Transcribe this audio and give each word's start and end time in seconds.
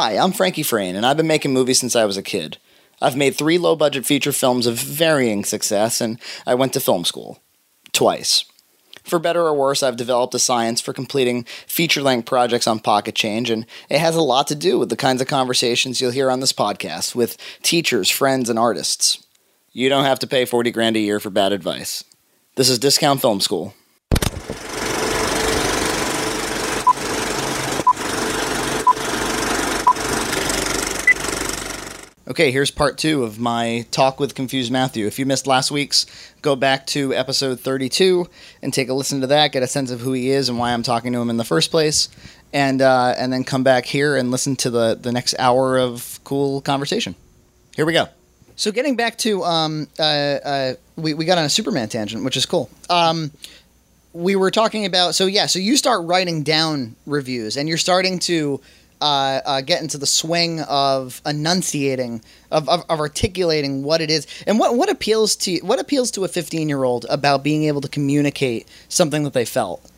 Hi, 0.00 0.16
I'm 0.16 0.30
Frankie 0.30 0.62
Frayne, 0.62 0.94
and 0.94 1.04
I've 1.04 1.16
been 1.16 1.26
making 1.26 1.52
movies 1.52 1.80
since 1.80 1.96
I 1.96 2.04
was 2.04 2.16
a 2.16 2.22
kid. 2.22 2.58
I've 3.02 3.16
made 3.16 3.34
three 3.34 3.58
low 3.58 3.74
budget 3.74 4.06
feature 4.06 4.30
films 4.30 4.68
of 4.68 4.76
varying 4.76 5.44
success, 5.44 6.00
and 6.00 6.20
I 6.46 6.54
went 6.54 6.72
to 6.74 6.80
film 6.80 7.04
school. 7.04 7.42
Twice. 7.92 8.44
For 9.02 9.18
better 9.18 9.42
or 9.42 9.54
worse, 9.54 9.82
I've 9.82 9.96
developed 9.96 10.36
a 10.36 10.38
science 10.38 10.80
for 10.80 10.92
completing 10.92 11.42
feature 11.66 12.00
length 12.00 12.26
projects 12.26 12.68
on 12.68 12.78
Pocket 12.78 13.16
Change, 13.16 13.50
and 13.50 13.66
it 13.90 13.98
has 13.98 14.14
a 14.14 14.22
lot 14.22 14.46
to 14.46 14.54
do 14.54 14.78
with 14.78 14.88
the 14.88 14.94
kinds 14.94 15.20
of 15.20 15.26
conversations 15.26 16.00
you'll 16.00 16.12
hear 16.12 16.30
on 16.30 16.38
this 16.38 16.52
podcast 16.52 17.16
with 17.16 17.36
teachers, 17.64 18.08
friends, 18.08 18.48
and 18.48 18.56
artists. 18.56 19.26
You 19.72 19.88
don't 19.88 20.04
have 20.04 20.20
to 20.20 20.28
pay 20.28 20.44
40 20.44 20.70
grand 20.70 20.94
a 20.94 21.00
year 21.00 21.18
for 21.18 21.30
bad 21.30 21.50
advice. 21.50 22.04
This 22.54 22.70
is 22.70 22.78
Discount 22.78 23.20
Film 23.20 23.40
School. 23.40 23.74
Okay, 32.28 32.50
here's 32.50 32.70
part 32.70 32.98
two 32.98 33.24
of 33.24 33.38
my 33.38 33.86
talk 33.90 34.20
with 34.20 34.34
Confused 34.34 34.70
Matthew. 34.70 35.06
If 35.06 35.18
you 35.18 35.24
missed 35.24 35.46
last 35.46 35.70
week's, 35.70 36.04
go 36.42 36.56
back 36.56 36.86
to 36.88 37.14
episode 37.14 37.58
32 37.58 38.28
and 38.60 38.70
take 38.70 38.90
a 38.90 38.92
listen 38.92 39.22
to 39.22 39.26
that, 39.28 39.52
get 39.52 39.62
a 39.62 39.66
sense 39.66 39.90
of 39.90 40.00
who 40.00 40.12
he 40.12 40.28
is 40.28 40.50
and 40.50 40.58
why 40.58 40.74
I'm 40.74 40.82
talking 40.82 41.14
to 41.14 41.20
him 41.22 41.30
in 41.30 41.38
the 41.38 41.44
first 41.44 41.70
place, 41.70 42.10
and 42.52 42.82
uh, 42.82 43.14
and 43.16 43.32
then 43.32 43.44
come 43.44 43.62
back 43.62 43.86
here 43.86 44.14
and 44.14 44.30
listen 44.30 44.56
to 44.56 44.68
the 44.68 44.94
the 44.94 45.10
next 45.10 45.36
hour 45.38 45.78
of 45.78 46.20
cool 46.24 46.60
conversation. 46.60 47.14
Here 47.74 47.86
we 47.86 47.94
go. 47.94 48.08
So 48.56 48.72
getting 48.72 48.94
back 48.94 49.16
to 49.18 49.42
um, 49.44 49.88
uh, 49.98 50.02
uh, 50.02 50.74
we 50.96 51.14
we 51.14 51.24
got 51.24 51.38
on 51.38 51.46
a 51.46 51.48
Superman 51.48 51.88
tangent, 51.88 52.24
which 52.24 52.36
is 52.36 52.44
cool. 52.44 52.68
Um, 52.90 53.30
we 54.12 54.36
were 54.36 54.50
talking 54.50 54.84
about 54.84 55.14
so 55.14 55.24
yeah, 55.24 55.46
so 55.46 55.60
you 55.60 55.78
start 55.78 56.04
writing 56.04 56.42
down 56.42 56.94
reviews 57.06 57.56
and 57.56 57.70
you're 57.70 57.78
starting 57.78 58.18
to 58.18 58.60
uh, 59.00 59.40
uh, 59.44 59.60
get 59.60 59.82
into 59.82 59.98
the 59.98 60.06
swing 60.06 60.60
of 60.62 61.20
enunciating, 61.24 62.22
of, 62.50 62.68
of, 62.68 62.84
of, 62.88 63.00
articulating 63.00 63.82
what 63.82 64.00
it 64.00 64.10
is, 64.10 64.26
and 64.46 64.58
what 64.58 64.76
what 64.76 64.88
appeals 64.88 65.36
to 65.36 65.58
what 65.60 65.78
appeals 65.78 66.10
to 66.12 66.24
a 66.24 66.28
fifteen 66.28 66.68
year 66.68 66.84
old 66.84 67.06
about 67.08 67.42
being 67.42 67.64
able 67.64 67.80
to 67.80 67.88
communicate 67.88 68.66
something 68.88 69.24
that 69.24 69.32
they 69.32 69.44
felt. 69.44 69.88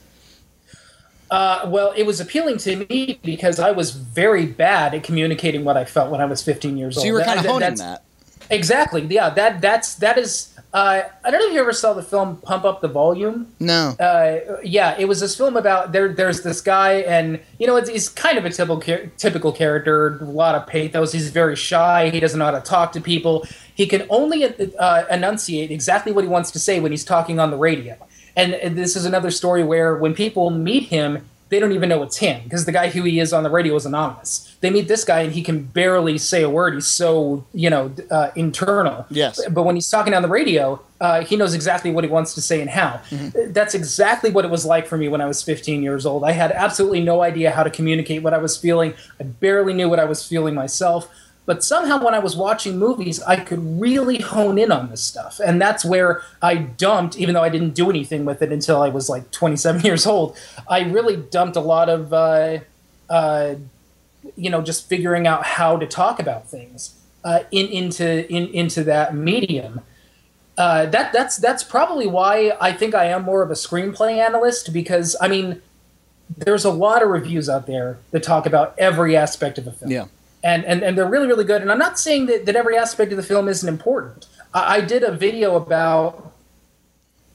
Uh, 1.30 1.62
well, 1.68 1.92
it 1.96 2.04
was 2.04 2.20
appealing 2.20 2.58
to 2.58 2.84
me 2.86 3.20
because 3.22 3.60
I 3.60 3.70
was 3.70 3.92
very 3.92 4.46
bad 4.46 4.94
at 4.94 5.04
communicating 5.04 5.64
what 5.64 5.76
I 5.76 5.84
felt 5.84 6.10
when 6.10 6.20
I 6.20 6.24
was 6.24 6.42
15 6.42 6.76
years 6.76 6.96
old. 6.96 7.02
So 7.02 7.06
you 7.06 7.12
were 7.12 7.22
kind 7.22 7.38
of 7.38 7.46
honing 7.46 7.76
that. 7.76 8.02
Exactly. 8.50 9.06
Yeah. 9.06 9.30
That 9.30 9.60
that's 9.60 9.94
that 9.96 10.18
is 10.18 10.50
uh, 10.72 11.02
I 11.24 11.30
don't 11.30 11.40
know 11.40 11.48
if 11.48 11.52
you 11.52 11.60
ever 11.60 11.72
saw 11.72 11.94
the 11.94 12.02
film 12.02 12.36
Pump 12.36 12.64
Up 12.64 12.80
the 12.80 12.86
Volume. 12.86 13.52
No. 13.58 13.96
Uh, 13.98 14.58
yeah, 14.62 14.94
it 14.98 15.06
was 15.06 15.18
this 15.18 15.36
film 15.36 15.56
about 15.56 15.90
there. 15.90 16.12
There's 16.12 16.42
this 16.42 16.60
guy, 16.60 17.00
and 17.00 17.40
you 17.58 17.66
know, 17.66 17.74
it's, 17.74 17.90
he's 17.90 18.08
kind 18.08 18.38
of 18.38 18.44
a 18.44 18.50
typical 18.50 18.80
typical 19.16 19.50
character. 19.50 20.18
A 20.20 20.24
lot 20.24 20.54
of 20.54 20.68
pathos. 20.68 21.12
He's 21.12 21.30
very 21.30 21.56
shy. 21.56 22.10
He 22.10 22.20
doesn't 22.20 22.38
know 22.38 22.44
how 22.44 22.52
to 22.52 22.60
talk 22.60 22.92
to 22.92 23.00
people. 23.00 23.46
He 23.74 23.86
can 23.86 24.06
only 24.10 24.44
uh, 24.44 25.04
enunciate 25.10 25.72
exactly 25.72 26.12
what 26.12 26.22
he 26.22 26.28
wants 26.28 26.52
to 26.52 26.60
say 26.60 26.78
when 26.78 26.92
he's 26.92 27.04
talking 27.04 27.40
on 27.40 27.50
the 27.50 27.56
radio. 27.56 27.96
And 28.36 28.78
this 28.78 28.94
is 28.94 29.04
another 29.04 29.32
story 29.32 29.64
where 29.64 29.96
when 29.96 30.14
people 30.14 30.50
meet 30.50 30.84
him, 30.84 31.28
they 31.50 31.58
don't 31.58 31.72
even 31.72 31.88
know 31.88 32.02
it's 32.02 32.16
him 32.16 32.42
because 32.44 32.64
the 32.64 32.72
guy 32.72 32.88
who 32.88 33.02
he 33.02 33.20
is 33.20 33.32
on 33.32 33.42
the 33.42 33.50
radio 33.50 33.74
is 33.74 33.84
anonymous. 33.84 34.56
They 34.60 34.70
meet 34.70 34.88
this 34.88 35.04
guy 35.04 35.20
and 35.22 35.32
he 35.32 35.42
can 35.42 35.64
barely 35.64 36.16
say 36.16 36.42
a 36.42 36.48
word. 36.48 36.74
He's 36.74 36.86
so 36.86 37.44
you 37.52 37.68
know 37.68 37.92
uh, 38.10 38.30
internal. 38.36 39.04
Yes. 39.10 39.40
But 39.50 39.64
when 39.64 39.74
he's 39.74 39.90
talking 39.90 40.14
on 40.14 40.22
the 40.22 40.28
radio, 40.28 40.80
uh, 41.00 41.24
he 41.24 41.36
knows 41.36 41.54
exactly 41.54 41.90
what 41.90 42.04
he 42.04 42.10
wants 42.10 42.34
to 42.34 42.40
say 42.40 42.60
and 42.60 42.70
how. 42.70 43.00
Mm-hmm. 43.10 43.52
That's 43.52 43.74
exactly 43.74 44.30
what 44.30 44.44
it 44.44 44.50
was 44.50 44.64
like 44.64 44.86
for 44.86 44.96
me 44.96 45.08
when 45.08 45.20
I 45.20 45.26
was 45.26 45.42
15 45.42 45.82
years 45.82 46.06
old. 46.06 46.24
I 46.24 46.32
had 46.32 46.52
absolutely 46.52 47.02
no 47.02 47.22
idea 47.22 47.50
how 47.50 47.64
to 47.64 47.70
communicate 47.70 48.22
what 48.22 48.32
I 48.32 48.38
was 48.38 48.56
feeling. 48.56 48.94
I 49.18 49.24
barely 49.24 49.72
knew 49.72 49.88
what 49.88 49.98
I 49.98 50.04
was 50.04 50.26
feeling 50.26 50.54
myself. 50.54 51.08
But 51.50 51.64
somehow, 51.64 52.00
when 52.00 52.14
I 52.14 52.20
was 52.20 52.36
watching 52.36 52.78
movies, 52.78 53.20
I 53.24 53.34
could 53.34 53.80
really 53.80 54.18
hone 54.18 54.56
in 54.56 54.70
on 54.70 54.88
this 54.88 55.02
stuff. 55.02 55.40
And 55.44 55.60
that's 55.60 55.84
where 55.84 56.22
I 56.40 56.54
dumped, 56.54 57.18
even 57.18 57.34
though 57.34 57.42
I 57.42 57.48
didn't 57.48 57.74
do 57.74 57.90
anything 57.90 58.24
with 58.24 58.40
it 58.40 58.52
until 58.52 58.80
I 58.80 58.88
was 58.88 59.08
like 59.08 59.32
27 59.32 59.80
years 59.84 60.06
old, 60.06 60.36
I 60.68 60.82
really 60.82 61.16
dumped 61.16 61.56
a 61.56 61.60
lot 61.60 61.88
of, 61.88 62.12
uh, 62.12 62.60
uh, 63.08 63.56
you 64.36 64.48
know, 64.48 64.62
just 64.62 64.88
figuring 64.88 65.26
out 65.26 65.44
how 65.44 65.76
to 65.76 65.88
talk 65.88 66.20
about 66.20 66.48
things 66.48 66.94
uh, 67.24 67.40
in, 67.50 67.66
into, 67.66 68.32
in, 68.32 68.46
into 68.54 68.84
that 68.84 69.16
medium. 69.16 69.80
Uh, 70.56 70.86
that 70.86 71.12
that's 71.12 71.36
that's 71.36 71.64
probably 71.64 72.06
why 72.06 72.52
I 72.60 72.72
think 72.72 72.94
I 72.94 73.06
am 73.06 73.24
more 73.24 73.42
of 73.42 73.50
a 73.50 73.54
screenplay 73.54 74.24
analyst 74.24 74.72
because 74.72 75.16
I 75.20 75.26
mean, 75.26 75.62
there's 76.36 76.64
a 76.64 76.70
lot 76.70 77.02
of 77.02 77.08
reviews 77.08 77.48
out 77.48 77.66
there 77.66 77.98
that 78.12 78.22
talk 78.22 78.46
about 78.46 78.72
every 78.78 79.16
aspect 79.16 79.58
of 79.58 79.66
a 79.66 79.72
film. 79.72 79.90
Yeah 79.90 80.06
and, 80.42 80.64
and, 80.64 80.82
and 80.82 80.96
they're 80.96 81.08
really, 81.08 81.26
really 81.26 81.44
good. 81.44 81.62
And 81.62 81.70
I'm 81.70 81.78
not 81.78 81.98
saying 81.98 82.26
that, 82.26 82.46
that 82.46 82.56
every 82.56 82.76
aspect 82.76 83.12
of 83.12 83.16
the 83.16 83.22
film 83.22 83.48
isn't 83.48 83.68
important. 83.68 84.26
I, 84.54 84.76
I 84.76 84.80
did 84.80 85.02
a 85.02 85.12
video 85.12 85.56
about 85.56 86.32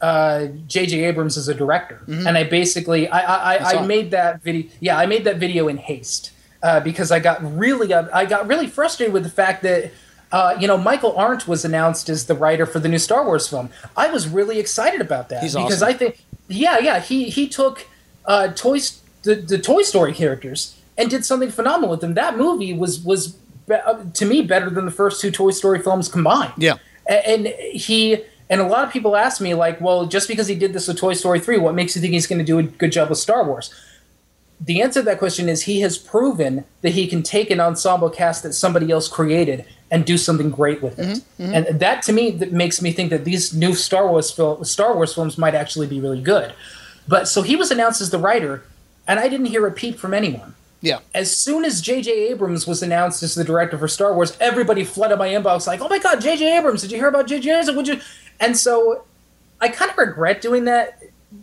J.J. 0.02 1.04
Uh, 1.04 1.08
Abrams 1.08 1.38
as 1.38 1.48
a 1.48 1.54
director, 1.54 2.02
mm-hmm. 2.08 2.28
and 2.28 2.38
I 2.38 2.44
basically 2.44 3.08
I 3.08 3.20
I, 3.20 3.56
I, 3.56 3.78
I 3.78 3.86
made 3.86 4.12
that 4.12 4.42
video. 4.44 4.70
Yeah, 4.80 4.98
I 4.98 5.06
made 5.06 5.24
that 5.24 5.38
video 5.38 5.68
in 5.68 5.78
haste 5.78 6.32
uh, 6.62 6.80
because 6.80 7.12
I 7.12 7.20
got 7.20 7.40
really 7.58 7.94
uh, 7.94 8.08
I 8.14 8.26
got 8.26 8.48
really 8.48 8.68
frustrated 8.68 9.14
with 9.14 9.24
the 9.24 9.30
fact 9.30 9.64
that. 9.64 9.92
Uh, 10.32 10.58
you 10.60 10.68
know, 10.68 10.76
Michael 10.76 11.16
Arndt 11.16 11.48
was 11.48 11.64
announced 11.64 12.10
as 12.10 12.26
the 12.26 12.34
writer 12.34 12.66
for 12.66 12.80
the 12.80 12.90
new 12.90 12.98
Star 12.98 13.24
Wars 13.24 13.48
film. 13.48 13.70
I 13.96 14.12
was 14.12 14.28
really 14.28 14.60
excited 14.60 15.00
about 15.00 15.30
that 15.30 15.44
He's 15.44 15.54
because 15.54 15.82
awesome. 15.82 15.88
I 15.88 15.94
think, 15.94 16.26
yeah, 16.50 16.80
yeah, 16.80 17.00
he 17.00 17.30
he 17.30 17.48
took 17.48 17.86
uh, 18.26 18.50
toys 18.50 19.02
the, 19.22 19.36
the 19.36 19.60
Toy 19.60 19.84
Story 19.84 20.14
characters 20.14 20.76
and 20.98 21.10
did 21.10 21.26
something 21.26 21.52
phenomenal 21.52 21.90
with 21.90 22.02
them. 22.02 22.14
That 22.14 22.38
movie 22.38 22.74
was 22.74 23.00
was 23.00 23.38
uh, 23.72 24.04
to 24.14 24.26
me 24.26 24.42
better 24.42 24.70
than 24.70 24.86
the 24.86 24.92
first 24.92 25.22
two 25.22 25.32
Toy 25.32 25.52
Story 25.52 25.80
films 25.82 26.08
combined. 26.08 26.54
Yeah, 26.58 26.78
and, 27.08 27.48
and 27.48 27.56
he 27.72 28.24
and 28.50 28.62
a 28.62 28.68
lot 28.68 28.84
of 28.86 28.94
people 28.94 29.16
ask 29.16 29.42
me 29.42 29.54
like, 29.54 29.82
well, 29.82 30.06
just 30.06 30.28
because 30.28 30.48
he 30.48 30.56
did 30.56 30.74
this 30.74 30.88
with 30.88 30.98
Toy 30.98 31.14
Story 31.14 31.40
three, 31.40 31.58
what 31.58 31.76
makes 31.76 31.96
you 31.96 32.02
think 32.02 32.14
he's 32.14 32.28
going 32.28 32.40
to 32.40 32.46
do 32.46 32.60
a 32.60 32.64
good 32.64 32.92
job 32.92 33.10
with 33.10 33.20
Star 33.20 33.44
Wars? 33.44 33.74
The 34.62 34.82
answer 34.82 35.02
to 35.02 35.06
that 35.06 35.20
question 35.20 35.50
is 35.50 35.64
he 35.64 35.82
has 35.82 35.98
proven 35.98 36.64
that 36.82 36.92
he 36.92 37.08
can 37.08 37.24
take 37.24 37.52
an 37.52 37.60
ensemble 37.60 38.10
cast 38.10 38.42
that 38.44 38.54
somebody 38.54 38.90
else 38.90 39.10
created 39.10 39.66
and 39.92 40.06
do 40.06 40.18
something 40.18 40.50
great 40.50 40.82
with 40.82 40.98
it. 40.98 41.08
Mm-hmm, 41.08 41.44
mm-hmm. 41.44 41.54
And 41.54 41.80
that 41.80 42.02
to 42.04 42.14
me 42.14 42.32
that 42.32 42.54
makes 42.54 42.82
me 42.82 42.94
think 42.94 43.10
that 43.10 43.26
these 43.26 43.54
new 43.54 43.74
Star 43.76 44.08
Wars 44.08 44.32
fil- 44.32 44.64
Star 44.64 44.96
Wars 44.96 45.14
films 45.14 45.38
might 45.38 45.56
actually 45.56 45.88
be 45.88 46.00
really 46.00 46.22
good. 46.22 46.54
But 47.08 47.28
so 47.28 47.42
he 47.42 47.56
was 47.56 47.70
announced 47.70 48.00
as 48.02 48.12
the 48.12 48.18
writer, 48.18 48.64
and 49.08 49.20
I 49.20 49.28
didn't 49.28 49.48
hear 49.48 49.68
a 49.68 49.72
peep 49.72 50.00
from 50.00 50.14
anyone. 50.14 50.56
Yeah. 50.82 51.00
As 51.14 51.36
soon 51.36 51.66
as 51.66 51.82
J.J. 51.82 52.12
Abrams 52.30 52.68
was 52.68 52.84
announced 52.84 53.24
as 53.24 53.36
the 53.36 53.44
director 53.44 53.78
for 53.78 53.88
Star 53.88 54.14
Wars, 54.14 54.38
everybody 54.40 54.84
flooded 54.84 55.18
my 55.18 55.30
inbox 55.30 55.68
like, 55.68 55.82
"Oh 55.82 55.88
my 55.88 56.00
God, 56.00 56.22
J.J. 56.22 56.58
Abrams! 56.58 56.82
Did 56.82 56.92
you 56.92 56.98
hear 56.98 57.08
about 57.08 57.28
J.J. 57.28 57.50
Abrams? 57.50 57.72
Would 57.72 57.88
you?" 57.88 58.00
And 58.40 58.56
so, 58.58 59.04
I 59.62 59.70
kind 59.70 59.90
of 59.90 59.98
regret 59.98 60.42
doing 60.42 60.66
that 60.66 61.02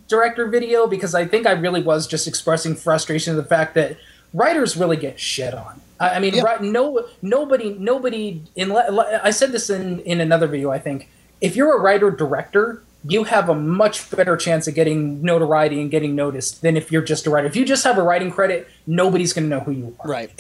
director 0.08 0.46
video 0.46 0.86
because 0.86 1.14
I 1.14 1.26
think 1.26 1.46
I 1.46 1.52
really 1.52 1.82
was 1.82 2.06
just 2.06 2.28
expressing 2.28 2.74
frustration 2.74 3.32
of 3.32 3.36
the 3.36 3.48
fact 3.48 3.74
that 3.74 3.96
writers 4.32 4.76
really 4.76 4.96
get 4.96 5.18
shit 5.18 5.54
on. 5.54 5.80
I, 5.98 6.10
I 6.10 6.18
mean, 6.18 6.34
yeah. 6.34 6.42
right, 6.42 6.62
no, 6.62 7.06
nobody, 7.20 7.74
nobody. 7.74 8.42
In 8.56 8.72
I 8.72 9.30
said 9.30 9.52
this 9.52 9.70
in 9.70 10.00
in 10.00 10.20
another 10.20 10.46
video. 10.46 10.70
I 10.70 10.78
think 10.78 11.08
if 11.40 11.56
you're 11.56 11.76
a 11.76 11.80
writer 11.80 12.10
director, 12.10 12.82
you 13.04 13.24
have 13.24 13.48
a 13.48 13.54
much 13.54 14.10
better 14.10 14.36
chance 14.36 14.68
of 14.68 14.74
getting 14.74 15.22
notoriety 15.22 15.80
and 15.80 15.90
getting 15.90 16.14
noticed 16.14 16.62
than 16.62 16.76
if 16.76 16.92
you're 16.92 17.02
just 17.02 17.26
a 17.26 17.30
writer. 17.30 17.46
If 17.46 17.56
you 17.56 17.64
just 17.64 17.82
have 17.84 17.98
a 17.98 18.02
writing 18.02 18.30
credit, 18.30 18.68
nobody's 18.86 19.32
going 19.32 19.44
to 19.44 19.48
know 19.48 19.60
who 19.60 19.72
you 19.72 19.96
are. 20.00 20.08
Right. 20.08 20.30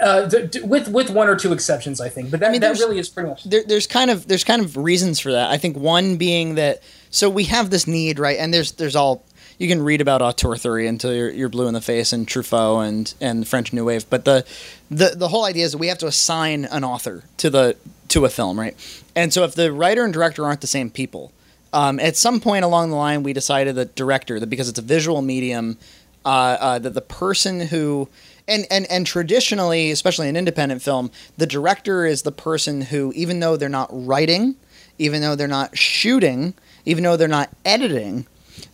Uh, 0.00 0.28
with 0.62 0.88
with 0.88 1.10
one 1.10 1.28
or 1.28 1.36
two 1.36 1.52
exceptions, 1.52 2.00
I 2.00 2.08
think. 2.08 2.30
But 2.30 2.40
that, 2.40 2.48
I 2.48 2.52
mean, 2.52 2.60
that 2.60 2.78
really 2.78 2.98
is 2.98 3.08
pretty 3.08 3.30
much. 3.30 3.44
There, 3.44 3.64
there's 3.66 3.86
kind 3.86 4.10
of 4.10 4.28
there's 4.28 4.44
kind 4.44 4.62
of 4.62 4.76
reasons 4.76 5.18
for 5.18 5.32
that. 5.32 5.50
I 5.50 5.56
think 5.56 5.76
one 5.76 6.16
being 6.16 6.56
that 6.56 6.82
so 7.10 7.30
we 7.30 7.44
have 7.44 7.70
this 7.70 7.86
need, 7.86 8.18
right? 8.18 8.38
And 8.38 8.52
there's 8.52 8.72
there's 8.72 8.96
all 8.96 9.24
you 9.58 9.68
can 9.68 9.82
read 9.82 10.00
about 10.00 10.20
auteur 10.20 10.56
theory 10.56 10.86
until 10.86 11.14
you're, 11.14 11.30
you're 11.30 11.48
blue 11.48 11.68
in 11.68 11.74
the 11.74 11.80
face 11.80 12.12
and 12.12 12.26
Truffaut 12.26 12.86
and 12.86 13.14
and 13.20 13.46
French 13.48 13.72
New 13.72 13.84
Wave. 13.84 14.08
But 14.10 14.24
the 14.24 14.44
the 14.90 15.14
the 15.16 15.28
whole 15.28 15.44
idea 15.44 15.64
is 15.64 15.72
that 15.72 15.78
we 15.78 15.88
have 15.88 15.98
to 15.98 16.06
assign 16.06 16.64
an 16.66 16.84
author 16.84 17.24
to 17.38 17.50
the 17.50 17.76
to 18.08 18.24
a 18.24 18.28
film, 18.28 18.58
right? 18.58 18.76
And 19.16 19.32
so 19.32 19.44
if 19.44 19.54
the 19.54 19.72
writer 19.72 20.04
and 20.04 20.12
director 20.12 20.44
aren't 20.44 20.60
the 20.60 20.66
same 20.66 20.90
people 20.90 21.32
um, 21.74 21.98
at 21.98 22.16
some 22.16 22.40
point 22.40 22.64
along 22.64 22.90
the 22.90 22.96
line, 22.96 23.24
we 23.24 23.32
decided 23.32 23.74
that 23.74 23.96
director, 23.96 24.38
that 24.38 24.46
because 24.46 24.68
it's 24.68 24.78
a 24.78 24.82
visual 24.82 25.20
medium, 25.22 25.76
uh, 26.24 26.56
uh, 26.60 26.78
that 26.78 26.94
the 26.94 27.02
person 27.02 27.60
who 27.60 28.08
and, 28.46 28.64
and 28.70 28.86
and 28.90 29.06
traditionally, 29.06 29.90
especially 29.90 30.28
in 30.28 30.36
independent 30.36 30.82
film, 30.82 31.10
the 31.36 31.46
director 31.46 32.06
is 32.06 32.22
the 32.22 32.32
person 32.32 32.80
who, 32.80 33.12
even 33.16 33.40
though 33.40 33.56
they're 33.56 33.68
not 33.68 33.88
writing, 33.90 34.54
even 34.98 35.20
though 35.20 35.34
they're 35.34 35.48
not 35.48 35.76
shooting, 35.76 36.54
even 36.84 37.02
though 37.02 37.16
they're 37.16 37.26
not 37.26 37.50
editing, 37.64 38.26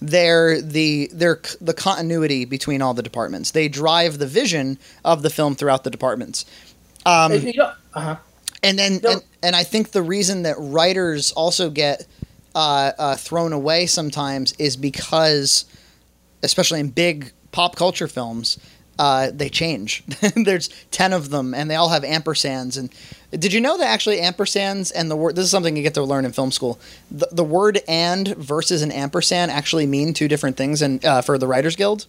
they're 0.02 0.61
the 0.61 1.08
they're 1.12 1.41
the 1.58 1.73
continuity 1.73 2.44
between 2.44 2.82
all 2.82 2.93
the 2.93 3.02
departments. 3.02 3.52
They 3.52 3.69
drive 3.69 4.19
the 4.19 4.26
vision 4.26 4.79
of 5.06 5.23
the 5.23 5.31
film 5.31 5.55
throughout 5.55 5.85
the 5.85 5.91
departments. 5.91 6.44
Um, 7.06 7.32
uh-huh. 7.32 8.17
And 8.62 8.79
then 8.79 9.00
and, 9.06 9.23
and 9.43 9.56
I 9.56 9.62
think 9.64 9.93
the 9.93 10.02
reason 10.02 10.43
that 10.43 10.56
writers 10.58 11.32
also 11.32 11.70
get 11.70 12.06
uh, 12.55 12.93
uh, 12.99 13.17
thrown 13.17 13.52
away 13.52 13.87
sometimes 13.87 14.52
is 14.52 14.76
because, 14.76 15.64
especially 16.43 16.81
in 16.81 16.91
big 16.91 17.32
pop 17.52 17.76
culture 17.76 18.08
films, 18.08 18.58
uh, 18.99 19.31
they 19.32 19.49
change. 19.49 20.02
There's 20.37 20.69
ten 20.91 21.12
of 21.12 21.31
them, 21.31 21.55
and 21.55 21.70
they 21.70 21.75
all 21.75 21.88
have 21.88 22.02
ampersands. 22.02 22.79
And 22.79 22.91
did 23.41 23.52
you 23.52 23.61
know 23.61 23.79
that 23.79 23.87
actually 23.87 24.19
ampersands 24.19 24.93
and 24.94 25.11
the 25.11 25.17
word 25.17 25.37
this 25.37 25.44
is 25.44 25.50
something 25.50 25.76
you 25.76 25.82
get 25.82 25.94
to 25.94 26.02
learn 26.02 26.25
in 26.25 26.32
film 26.32 26.50
school. 26.50 26.79
The, 27.11 27.29
the 27.32 27.44
word 27.44 27.81
"and" 27.88 28.29
versus 28.37 28.82
an 28.82 28.93
ampersand 28.93 29.50
actually 29.50 29.87
mean 29.87 30.12
two 30.12 30.29
different 30.29 30.56
things. 30.56 30.82
And 30.82 31.05
uh, 31.05 31.23
for 31.23 31.38
the 31.38 31.47
Writers 31.47 31.76
Guild, 31.76 32.06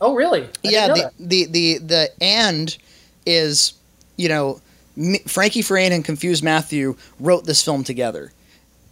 Oh, 0.00 0.14
really? 0.14 0.42
I 0.42 0.48
yeah, 0.62 0.88
the, 0.88 1.10
the 1.18 1.44
the 1.46 1.78
the 1.78 2.10
and 2.20 2.76
is 3.24 3.72
you 4.16 4.28
know 4.28 4.60
M- 4.96 5.16
Frankie 5.26 5.62
Frayne 5.62 5.92
and 5.92 6.04
Confused 6.04 6.44
Matthew 6.44 6.96
wrote 7.18 7.44
this 7.44 7.62
film 7.62 7.84
together, 7.84 8.32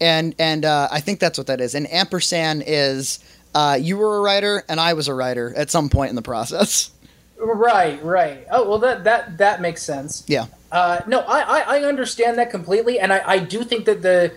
and 0.03 0.35
and 0.39 0.65
uh, 0.65 0.89
I 0.91 1.01
think 1.01 1.21
that's 1.21 1.39
what 1.39 1.47
that 1.47 1.61
is. 1.61 1.75
And 1.75 1.91
ampersand 1.91 2.65
is 2.67 3.21
uh, 3.55 3.79
you 3.81 3.97
were 3.97 4.19
a 4.19 4.21
writer 4.21 4.65
and 4.69 4.81
I 4.81 4.95
was 4.95 5.09
a 5.09 5.15
writer 5.15 5.55
at 5.57 5.71
some 5.71 5.89
point 5.89 6.11
in 6.11 6.17
the 6.17 6.23
process. 6.23 6.91
Right, 7.39 8.03
right. 8.05 8.47
Oh, 8.51 8.69
well, 8.69 8.79
that 8.81 9.05
that 9.05 9.39
that 9.39 9.61
makes 9.61 9.83
sense. 9.83 10.25
Yeah, 10.27 10.47
Uh, 10.71 11.01
no, 11.07 11.21
I, 11.21 11.41
I 11.41 11.79
I 11.79 11.85
understand 11.85 12.39
that 12.39 12.51
completely, 12.51 13.01
and 13.01 13.13
I, 13.13 13.23
I 13.27 13.39
do 13.39 13.65
think 13.65 13.85
that 13.87 14.03
the 14.03 14.33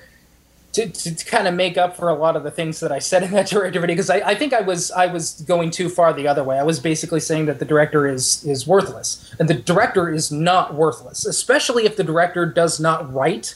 to, 0.73 0.89
to 0.89 1.25
kind 1.25 1.47
of 1.47 1.53
make 1.53 1.77
up 1.77 1.95
for 1.95 2.09
a 2.09 2.15
lot 2.15 2.35
of 2.35 2.43
the 2.43 2.51
things 2.51 2.79
that 2.81 2.91
I 2.91 2.99
said 2.99 3.23
in 3.23 3.31
that 3.31 3.47
director 3.51 3.79
video 3.79 3.93
because 3.93 4.09
I, 4.09 4.17
I 4.17 4.35
think 4.35 4.53
I 4.53 4.61
was 4.61 4.91
I 4.91 5.05
was 5.05 5.41
going 5.41 5.71
too 5.71 5.87
far 5.87 6.13
the 6.13 6.27
other 6.27 6.43
way. 6.43 6.59
I 6.59 6.63
was 6.63 6.79
basically 6.79 7.19
saying 7.19 7.45
that 7.45 7.59
the 7.59 7.65
director 7.65 8.07
is 8.07 8.43
is 8.43 8.67
worthless, 8.67 9.35
and 9.39 9.47
the 9.47 9.53
director 9.53 10.11
is 10.11 10.31
not 10.31 10.73
worthless, 10.73 11.25
especially 11.25 11.85
if 11.85 11.95
the 11.95 12.03
director 12.03 12.45
does 12.45 12.79
not 12.79 13.11
write 13.13 13.55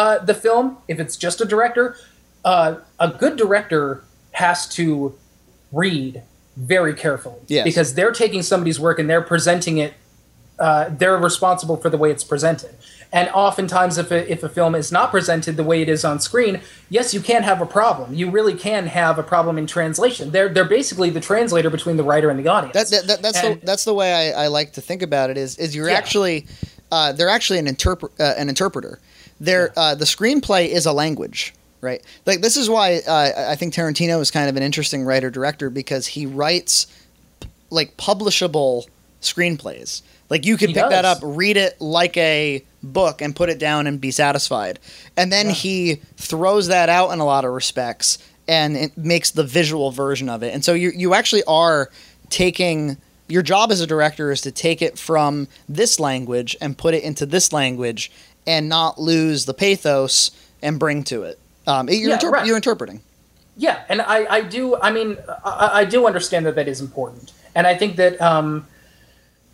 uh, 0.00 0.18
the 0.30 0.34
film. 0.34 0.64
If 0.92 0.96
it's 1.02 1.16
just 1.16 1.40
a 1.40 1.44
director, 1.54 1.96
uh, 2.44 2.76
a 2.98 3.08
good 3.22 3.36
director 3.36 4.02
has 4.32 4.58
to 4.78 5.14
read 5.72 6.22
very 6.56 6.94
carefully 6.94 7.40
Yes. 7.48 7.64
because 7.64 7.88
they're 7.94 8.12
taking 8.24 8.42
somebody's 8.42 8.80
work 8.86 8.98
and 9.00 9.08
they're 9.10 9.22
presenting 9.34 9.78
it 9.78 9.92
uh, 10.58 10.88
they're 11.00 11.16
responsible 11.16 11.76
for 11.76 11.88
the 11.88 11.96
way 11.96 12.10
it's 12.10 12.24
presented. 12.24 12.74
And 13.12 13.28
oftentimes, 13.32 13.96
if 13.96 14.10
a, 14.10 14.20
if 14.30 14.42
a 14.42 14.48
film 14.48 14.74
is 14.74 14.90
not 14.90 15.12
presented 15.12 15.56
the 15.56 15.62
way 15.62 15.82
it 15.82 15.88
is 15.88 16.04
on 16.04 16.18
screen, 16.18 16.60
yes, 16.90 17.14
you 17.14 17.20
can 17.20 17.44
have 17.44 17.60
a 17.62 17.66
problem. 17.66 18.12
You 18.12 18.28
really 18.38 18.54
can 18.54 18.88
have 18.88 19.20
a 19.20 19.22
problem 19.22 19.56
in 19.56 19.66
translation. 19.68 20.24
They're 20.32 20.48
they're 20.54 20.64
basically 20.80 21.10
the 21.10 21.20
translator 21.20 21.70
between 21.70 21.96
the 21.96 22.02
writer 22.02 22.28
and 22.28 22.38
the 22.42 22.48
audience. 22.48 22.74
that, 22.74 22.88
that, 22.90 23.06
that 23.06 23.22
that's 23.22 23.38
And- 23.44 23.60
the 23.62 23.66
that's 23.66 23.84
the 23.84 23.94
way 23.94 24.10
I, 24.34 24.44
I 24.44 24.46
like 24.48 24.72
to 24.72 24.80
think 24.80 25.00
about 25.02 25.30
it. 25.30 25.36
Is 25.44 25.56
is 25.58 25.76
you're 25.76 25.88
Yeah. 25.90 25.96
actually 26.02 26.46
uh, 26.90 27.12
they're 27.12 27.28
actually 27.38 27.60
an 27.60 27.66
interpre- 27.66 28.10
uh, 28.18 28.34
an 28.36 28.48
interpreter. 28.48 28.98
They're 29.40 29.72
uh, 29.76 29.94
the 29.94 30.04
screenplay 30.04 30.68
is 30.68 30.86
a 30.86 30.92
language. 30.92 31.54
Right, 31.80 32.02
like 32.26 32.40
this 32.40 32.56
is 32.56 32.68
why 32.68 33.02
uh, 33.06 33.50
I 33.50 33.54
think 33.54 33.72
Tarantino 33.72 34.20
is 34.20 34.32
kind 34.32 34.48
of 34.48 34.56
an 34.56 34.64
interesting 34.64 35.04
writer 35.04 35.30
director 35.30 35.70
because 35.70 36.08
he 36.08 36.26
writes 36.26 36.88
like 37.70 37.96
publishable 37.96 38.88
screenplays. 39.22 40.02
Like 40.28 40.44
you 40.44 40.56
can 40.56 40.68
He 40.68 40.74
pick 40.74 40.90
that 40.90 41.04
up, 41.04 41.18
read 41.22 41.56
it 41.56 41.80
like 41.80 42.16
a 42.16 42.64
book, 42.82 43.22
and 43.22 43.34
put 43.34 43.48
it 43.48 43.58
down 43.58 43.86
and 43.86 44.00
be 44.00 44.10
satisfied. 44.10 44.78
And 45.16 45.32
then 45.32 45.46
Yeah. 45.46 45.52
he 45.52 45.94
throws 46.16 46.66
that 46.66 46.88
out 46.88 47.12
in 47.12 47.20
a 47.20 47.24
lot 47.24 47.44
of 47.44 47.52
respects 47.52 48.18
and 48.48 48.76
it 48.76 48.96
makes 48.96 49.30
the 49.30 49.44
visual 49.44 49.90
version 49.90 50.28
of 50.28 50.42
it. 50.42 50.52
And 50.54 50.64
so 50.64 50.74
you 50.74 50.90
you 50.94 51.14
actually 51.14 51.44
are 51.44 51.90
taking 52.28 52.96
your 53.28 53.42
job 53.42 53.70
as 53.70 53.80
a 53.80 53.86
director 53.86 54.32
is 54.32 54.40
to 54.40 54.50
take 54.50 54.82
it 54.82 54.98
from 54.98 55.48
this 55.68 56.00
language 56.00 56.56
and 56.60 56.76
put 56.76 56.94
it 56.94 57.02
into 57.04 57.24
this 57.26 57.52
language 57.52 58.10
and 58.48 58.68
not 58.68 58.98
lose 58.98 59.44
the 59.44 59.52
pathos 59.54 60.30
and 60.62 60.78
bring 60.80 61.04
to 61.04 61.22
it. 61.22 61.38
Um, 61.66 61.88
you're, 61.88 62.08
Yeah, 62.10 62.18
interp- 62.18 62.30
right. 62.32 62.46
you're 62.46 62.56
interpreting. 62.56 63.02
Yeah, 63.58 63.84
and 63.88 64.00
I, 64.00 64.24
I 64.36 64.40
do. 64.40 64.76
I 64.76 64.90
mean, 64.90 65.18
I, 65.44 65.70
I 65.80 65.84
do 65.84 66.06
understand 66.06 66.46
that 66.46 66.54
that 66.54 66.66
is 66.66 66.80
important, 66.80 67.32
and 67.54 67.66
I 67.66 67.76
think 67.76 67.96
that 67.96 68.20
um, 68.22 68.66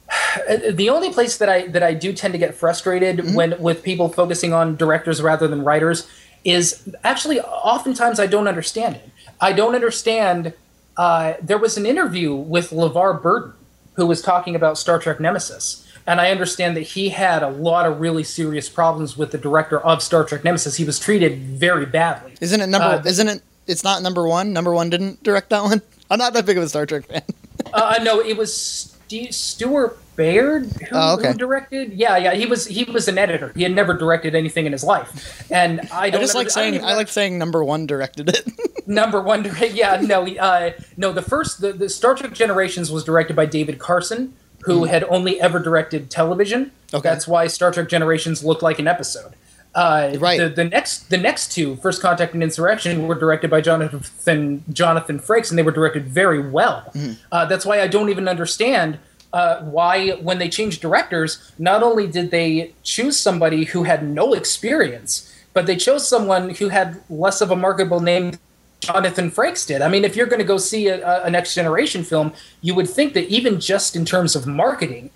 the 0.70 0.88
only 0.90 1.12
place 1.12 1.38
that 1.38 1.48
I 1.48 1.66
that 1.68 1.82
I 1.82 1.94
do 1.94 2.12
tend 2.12 2.32
to 2.32 2.38
get 2.38 2.54
frustrated 2.54 3.34
when 3.34 3.60
with 3.60 3.82
people 3.82 4.08
focusing 4.08 4.52
on 4.52 4.76
directors 4.76 5.20
rather 5.22 5.48
than 5.48 5.64
writers 5.64 6.06
is 6.44 6.88
actually 7.02 7.40
oftentimes 7.40 8.20
I 8.20 8.26
don't 8.26 8.46
understand 8.46 8.96
it. 8.96 9.08
I 9.40 9.52
don't 9.52 9.74
understand. 9.74 10.52
Uh, 10.96 11.32
there 11.42 11.58
was 11.58 11.76
an 11.76 11.86
interview 11.86 12.34
with 12.34 12.70
LeVar 12.70 13.20
Burton 13.22 13.54
who 13.94 14.06
was 14.06 14.22
talking 14.22 14.54
about 14.54 14.78
Star 14.78 14.98
Trek 15.00 15.18
Nemesis. 15.18 15.83
And 16.06 16.20
I 16.20 16.30
understand 16.30 16.76
that 16.76 16.82
he 16.82 17.08
had 17.08 17.42
a 17.42 17.48
lot 17.48 17.86
of 17.86 18.00
really 18.00 18.24
serious 18.24 18.68
problems 18.68 19.16
with 19.16 19.30
the 19.32 19.38
director 19.38 19.80
of 19.80 20.02
Star 20.02 20.22
Trek 20.24 20.44
Nemesis. 20.44 20.76
He 20.76 20.84
was 20.84 20.98
treated 20.98 21.38
very 21.38 21.86
badly. 21.86 22.34
Isn't 22.40 22.60
it 22.60 22.66
number? 22.66 22.86
Uh, 22.86 23.02
isn't 23.06 23.28
it? 23.28 23.42
It's 23.66 23.82
not 23.82 24.02
number 24.02 24.28
one. 24.28 24.52
Number 24.52 24.74
one 24.74 24.90
didn't 24.90 25.22
direct 25.22 25.48
that 25.50 25.62
one. 25.62 25.80
I'm 26.10 26.18
not 26.18 26.34
that 26.34 26.44
big 26.44 26.58
of 26.58 26.62
a 26.64 26.68
Star 26.68 26.86
Trek 26.86 27.06
fan. 27.06 27.22
Uh, 27.72 27.98
no, 28.02 28.20
it 28.20 28.36
was 28.36 28.54
Stu- 28.54 29.32
Stuart 29.32 29.98
Baird 30.16 30.66
who, 30.66 30.86
Oh, 30.92 31.14
okay. 31.14 31.32
who 31.32 31.34
directed. 31.38 31.92
Yeah, 31.94 32.16
yeah, 32.18 32.34
he 32.34 32.46
was 32.46 32.66
he 32.66 32.84
was 32.84 33.08
an 33.08 33.16
editor. 33.18 33.52
He 33.56 33.62
had 33.64 33.72
never 33.74 33.94
directed 33.94 34.34
anything 34.36 34.66
in 34.66 34.70
his 34.72 34.84
life, 34.84 35.50
and 35.50 35.80
I 35.90 36.02
I 36.06 36.10
don't. 36.10 36.20
I 36.20 36.22
just 36.22 36.34
like 36.36 36.50
saying 36.50 36.74
even 36.74 36.86
I 36.86 36.94
like 36.94 37.08
saying 37.08 37.36
number 37.38 37.64
one 37.64 37.86
directed 37.86 38.28
it. 38.28 38.46
number 38.86 39.20
one. 39.20 39.42
direct- 39.42 39.72
Yeah, 39.74 40.00
no, 40.00 40.24
uh, 40.36 40.72
no. 40.96 41.10
The 41.12 41.22
first 41.22 41.62
the, 41.62 41.72
the 41.72 41.88
Star 41.88 42.14
Trek 42.14 42.32
Generations 42.34 42.92
was 42.92 43.02
directed 43.02 43.34
by 43.34 43.46
David 43.46 43.78
Carson, 43.80 44.34
who 44.64 44.84
had 44.84 45.04
only 45.04 45.40
ever 45.40 45.58
directed 45.58 46.10
television. 46.10 46.72
Hmm. 46.90 46.96
Okay. 46.96 47.08
That's 47.08 47.26
why 47.26 47.46
Star 47.46 47.72
Trek 47.72 47.88
Generations 47.88 48.44
looked 48.44 48.62
like 48.62 48.78
an 48.78 48.86
episode. 48.86 49.34
Uh, 49.74 50.16
Right. 50.20 50.38
The, 50.38 50.48
the 50.48 50.64
next 50.64 51.10
the 51.10 51.18
next 51.18 51.52
two, 51.52 51.76
First 51.76 52.00
Contact 52.00 52.32
and 52.34 52.42
Insurrection, 52.42 53.08
were 53.08 53.16
directed 53.16 53.50
by 53.50 53.60
Jonathan 53.60 54.62
Jonathan 54.72 55.18
Frakes, 55.18 55.50
and 55.50 55.58
they 55.58 55.64
were 55.64 55.72
directed 55.72 56.06
very 56.06 56.40
well. 56.48 56.90
Mm-hmm. 56.94 57.12
Uh, 57.32 57.46
that's 57.46 57.66
why 57.66 57.80
I 57.80 57.88
don't 57.88 58.08
even 58.08 58.28
understand 58.28 58.98
uh, 59.34 59.62
why, 59.62 60.10
when 60.10 60.38
they 60.38 60.48
changed 60.48 60.80
directors, 60.80 61.52
not 61.58 61.82
only 61.82 62.06
did 62.06 62.30
they 62.30 62.72
choose 62.84 63.18
somebody 63.18 63.64
who 63.64 63.82
had 63.82 64.08
no 64.08 64.32
experience, 64.32 65.28
but 65.52 65.66
they 65.66 65.76
chose 65.76 66.06
someone 66.08 66.50
who 66.50 66.68
had 66.68 67.02
less 67.10 67.40
of 67.40 67.50
a 67.50 67.56
marketable 67.56 67.98
name. 68.00 68.38
Jonathan 68.84 69.30
Frakes 69.30 69.66
did. 69.66 69.82
I 69.82 69.88
mean, 69.88 70.04
if 70.04 70.16
you're 70.16 70.26
going 70.26 70.40
to 70.40 70.46
go 70.46 70.58
see 70.58 70.88
a, 70.88 71.24
a- 71.24 71.30
next 71.30 71.54
generation 71.54 72.04
film, 72.04 72.32
you 72.60 72.74
would 72.74 72.88
think 72.88 73.14
that 73.14 73.26
even 73.28 73.60
just 73.60 73.96
in 73.96 74.04
terms 74.04 74.36
of 74.36 74.46
marketing, 74.46 75.10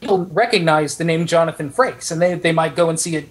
people 0.00 0.24
recognize 0.26 0.96
the 0.96 1.04
name 1.04 1.26
Jonathan 1.26 1.70
Frakes, 1.70 2.10
and 2.10 2.20
they, 2.20 2.34
they 2.34 2.52
might 2.52 2.74
go 2.74 2.88
and 2.88 2.98
see 2.98 3.16
it. 3.16 3.28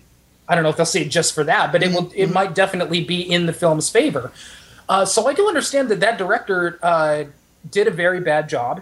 I 0.48 0.56
don't 0.56 0.64
know 0.64 0.70
if 0.70 0.78
they'll 0.78 0.86
see 0.86 1.02
it 1.02 1.10
just 1.10 1.34
for 1.34 1.44
that, 1.44 1.72
but 1.72 1.84
it 1.84 1.94
will. 1.94 2.12
It 2.16 2.32
might 2.32 2.56
definitely 2.56 3.04
be 3.04 3.22
in 3.22 3.46
the 3.46 3.54
film's 3.54 3.90
favor. 3.90 4.32
Uh, 4.88 5.06
so 5.06 5.28
I 5.28 5.34
do 5.34 5.48
understand 5.48 5.90
that 5.90 6.00
that 6.00 6.18
director 6.18 6.80
uh, 6.82 7.26
did 7.70 7.88
a 7.88 7.92
very 7.92 8.20
bad 8.20 8.50
job, 8.50 8.82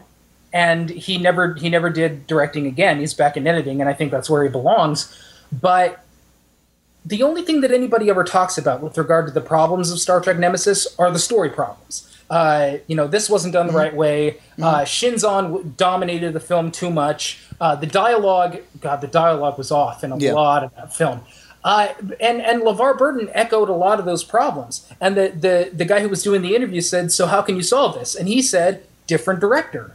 and 0.54 0.90
he 0.90 1.18
never 1.18 1.56
he 1.56 1.70
never 1.70 1.90
did 1.90 2.26
directing 2.26 2.68
again. 2.68 3.00
He's 3.00 3.14
back 3.14 3.36
in 3.36 3.46
editing, 3.46 3.82
and 3.82 3.90
I 3.90 3.94
think 3.94 4.12
that's 4.12 4.30
where 4.30 4.44
he 4.44 4.50
belongs. 4.50 5.14
But 5.52 6.04
the 7.08 7.24
only 7.24 7.42
thing 7.42 7.62
that 7.62 7.72
anybody 7.72 8.10
ever 8.10 8.24
talks 8.24 8.58
about 8.58 8.82
with 8.82 8.98
regard 8.98 9.28
to 9.28 9.34
the 9.34 9.42
problems 9.42 9.92
of 9.92 10.00
Star 10.00 10.20
Trek 10.22 10.38
Nemesis 10.38 10.88
are 11.00 11.10
the 11.12 11.20
story 11.20 11.50
problems. 11.50 12.04
Uh, 12.30 12.78
you 12.88 12.96
know, 12.96 13.08
this 13.08 13.30
wasn't 13.30 13.54
done 13.54 13.68
the 13.68 13.74
right 13.74 13.96
way. 13.96 14.38
Uh, 14.62 14.82
Shinzon 14.82 15.78
dominated 15.78 16.34
the 16.34 16.42
film 16.42 16.72
too 16.72 16.90
much. 16.90 17.40
Uh, 17.62 17.76
the 17.76 17.86
dialogue, 17.88 18.58
God, 18.82 19.00
the 19.00 19.08
dialogue 19.08 19.58
was 19.58 19.72
off 19.72 20.04
in 20.04 20.12
a 20.12 20.18
Yeah. 20.18 20.34
lot 20.34 20.64
of 20.66 20.76
that 20.76 20.94
film. 20.94 21.22
Uh, 21.64 21.88
and 22.20 22.42
and 22.42 22.62
LeVar 22.62 22.98
Burton 22.98 23.30
echoed 23.34 23.70
a 23.70 23.74
lot 23.74 24.00
of 24.00 24.06
those 24.06 24.24
problems. 24.24 24.86
And 25.02 25.16
the, 25.16 25.30
the 25.30 25.70
the 25.74 25.86
guy 25.86 26.02
who 26.02 26.10
was 26.10 26.22
doing 26.24 26.42
the 26.42 26.56
interview 26.56 26.82
said, 26.82 27.12
"So 27.12 27.26
how 27.28 27.42
can 27.42 27.56
you 27.56 27.64
solve 27.64 27.98
this?" 27.98 28.16
And 28.16 28.28
he 28.28 28.42
said, 28.42 28.84
"Different 29.08 29.40
director." 29.40 29.94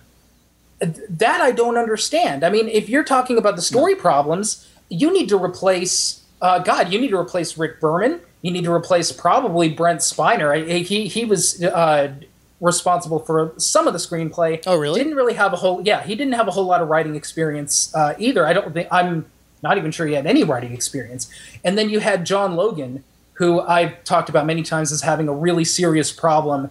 that 1.09 1.41
I 1.41 1.53
don't 1.53 1.77
understand. 1.77 2.43
I 2.45 2.51
mean, 2.51 2.67
if 2.69 2.89
you're 2.89 3.05
talking 3.05 3.39
about 3.39 3.55
the 3.55 3.63
story 3.63 3.95
problems, 3.95 4.67
you 4.89 5.13
need 5.13 5.29
to 5.29 5.37
replace. 5.43 6.22
Uh, 6.43 6.59
God, 6.59 6.93
you 6.93 7.01
need 7.01 7.11
to 7.11 7.17
replace 7.17 7.57
Rick 7.57 7.81
Berman. 7.81 8.21
You 8.43 8.51
need 8.51 8.65
to 8.65 8.73
replace 8.73 9.13
probably 9.13 9.69
Brent 9.69 10.01
Spiner. 10.01 10.53
I, 10.53 10.81
he 10.81 11.07
he 11.07 11.25
was 11.25 11.63
uh, 11.63 12.13
responsible 12.61 13.21
for 13.21 13.55
some 13.57 13.87
of 13.87 13.93
the 13.93 14.01
screenplay. 14.01 14.61
Oh, 14.67 14.77
really? 14.77 14.99
Didn't 14.99 15.17
really 15.17 15.35
have 15.35 15.53
a 15.53 15.57
whole. 15.57 15.81
Yeah, 15.83 16.03
he 16.03 16.17
didn't 16.17 16.35
have 16.35 16.49
a 16.49 16.51
whole 16.51 16.65
lot 16.65 16.83
of 16.83 16.89
writing 16.89 17.15
experience 17.15 17.95
uh, 17.95 18.15
either. 18.19 18.45
I 18.45 18.53
don't 18.53 18.73
think. 18.75 18.89
I'm 18.91 19.27
not 19.63 19.79
even 19.79 19.93
sure 19.93 20.09
he 20.09 20.15
had 20.15 20.27
any 20.27 20.43
writing 20.43 20.73
experience. 20.73 21.31
And 21.63 21.79
then 21.79 21.89
you 21.89 22.01
had 22.01 22.27
John 22.27 22.57
Logan, 22.57 23.05
who 23.35 23.61
I've 23.61 24.03
talked 24.03 24.29
about 24.29 24.45
many 24.45 24.65
times 24.65 24.91
as 24.91 25.03
having 25.03 25.29
a 25.29 25.33
really 25.33 25.65
serious 25.65 26.11
problem 26.11 26.71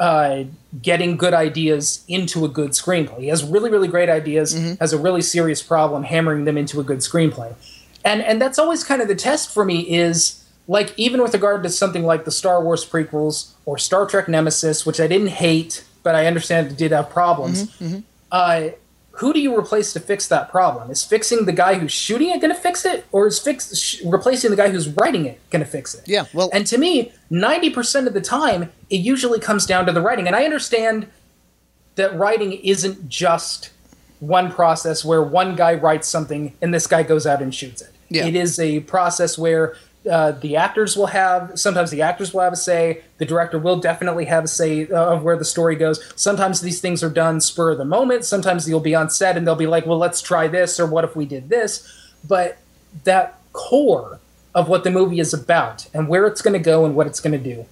uh, 0.00 0.44
getting 0.82 1.16
good 1.16 1.34
ideas 1.34 2.04
into 2.08 2.44
a 2.44 2.48
good 2.48 2.70
screenplay. 2.70 3.20
He 3.20 3.28
has 3.28 3.44
really, 3.44 3.70
really 3.70 3.86
great 3.86 4.08
ideas, 4.08 4.52
has 4.80 4.92
a 4.92 4.98
really 4.98 5.22
serious 5.22 5.62
problem 5.62 6.02
hammering 6.02 6.44
them 6.44 6.58
into 6.58 6.80
a 6.80 6.82
good 6.84 6.98
screenplay. 6.98 7.54
And 8.04 8.22
and 8.22 8.40
that's 8.40 8.58
always 8.58 8.84
kind 8.84 9.00
of 9.02 9.08
the 9.08 9.14
test 9.14 9.52
for 9.52 9.64
me 9.64 9.80
is 9.80 10.44
like 10.68 10.92
even 10.98 11.22
with 11.22 11.32
regard 11.34 11.62
to 11.62 11.68
something 11.68 12.04
like 12.04 12.24
the 12.24 12.30
Star 12.30 12.62
Wars 12.62 12.88
prequels 12.88 13.52
or 13.66 13.78
Star 13.78 14.06
Trek 14.06 14.28
Nemesis, 14.28 14.84
which 14.86 15.00
I 15.00 15.06
didn't 15.06 15.28
hate, 15.28 15.84
but 16.02 16.14
I 16.14 16.26
understand 16.26 16.70
it 16.70 16.76
did 16.76 16.92
have 16.92 17.10
problems. 17.10 17.74
Uh, 18.30 18.68
who 19.18 19.32
do 19.32 19.38
you 19.40 19.56
replace 19.56 19.92
to 19.92 20.00
fix 20.00 20.26
that 20.26 20.50
problem? 20.50 20.90
Is 20.90 21.04
fixing 21.04 21.44
the 21.44 21.52
guy 21.52 21.74
who's 21.74 21.92
shooting 21.92 22.30
it 22.30 22.40
going 22.40 22.52
to 22.52 22.60
fix 22.60 22.84
it, 22.84 23.06
or 23.12 23.28
is 23.28 23.38
fix 23.38 23.76
sh- 23.78 24.02
replacing 24.04 24.50
the 24.50 24.56
guy 24.56 24.70
who's 24.70 24.88
writing 24.88 25.24
it 25.24 25.38
going 25.50 25.64
to 25.64 25.70
fix 25.70 25.94
it? 25.94 26.02
Yeah, 26.08 26.24
well- 26.34 26.50
and 26.52 26.66
to 26.66 26.78
me, 26.78 27.12
ninety 27.30 27.70
percent 27.70 28.08
of 28.08 28.12
the 28.12 28.20
time, 28.20 28.72
it 28.90 28.96
usually 28.96 29.38
comes 29.38 29.66
down 29.66 29.86
to 29.86 29.92
the 29.92 30.00
writing. 30.00 30.26
And 30.26 30.34
I 30.34 30.44
understand 30.44 31.06
that 31.94 32.12
writing 32.18 32.54
isn't 32.54 33.08
just 33.08 33.70
one 34.18 34.50
process 34.50 35.04
where 35.04 35.22
one 35.22 35.54
guy 35.54 35.74
writes 35.74 36.08
something 36.08 36.52
and 36.60 36.74
this 36.74 36.86
guy 36.88 37.04
goes 37.04 37.24
out 37.24 37.40
and 37.40 37.54
shoots 37.54 37.82
it. 37.82 37.90
Yeah. 38.14 38.26
It 38.26 38.36
is 38.36 38.58
a 38.58 38.80
process 38.80 39.36
where 39.36 39.76
uh, 40.10 40.32
the 40.32 40.56
actors 40.56 40.96
will 40.96 41.06
have 41.06 41.58
sometimes 41.58 41.90
the 41.90 42.02
actors 42.02 42.34
will 42.34 42.42
have 42.42 42.52
a 42.52 42.56
say 42.56 43.02
the 43.18 43.24
director 43.24 43.58
will 43.58 43.78
definitely 43.78 44.26
have 44.26 44.44
a 44.44 44.48
say 44.48 44.86
uh, 44.88 45.14
of 45.14 45.22
where 45.22 45.36
the 45.36 45.44
story 45.44 45.76
goes. 45.76 46.00
Sometimes 46.14 46.60
these 46.60 46.80
things 46.80 47.02
are 47.02 47.10
done 47.10 47.40
spur 47.40 47.72
of 47.72 47.78
the 47.78 47.84
moment. 47.84 48.24
Sometimes 48.24 48.68
you'll 48.68 48.80
be 48.80 48.94
on 48.94 49.08
set 49.08 49.36
and 49.36 49.46
they'll 49.46 49.56
be 49.56 49.66
like 49.66 49.86
well 49.86 49.98
let's 49.98 50.20
try 50.20 50.46
this 50.46 50.78
or 50.78 50.86
what 50.86 51.04
if 51.04 51.16
we 51.16 51.24
did 51.24 51.48
this? 51.48 51.90
But 52.26 52.58
that 53.04 53.38
core 53.52 54.20
of 54.54 54.68
what 54.68 54.84
the 54.84 54.90
movie 54.90 55.20
is 55.20 55.34
about 55.34 55.88
and 55.94 56.08
where 56.08 56.26
it's 56.26 56.42
going 56.42 56.52
to 56.52 56.64
go 56.64 56.84
and 56.84 56.94
what 56.94 57.06
it's 57.06 57.20
going 57.20 57.32
to 57.32 57.54
do 57.54 57.66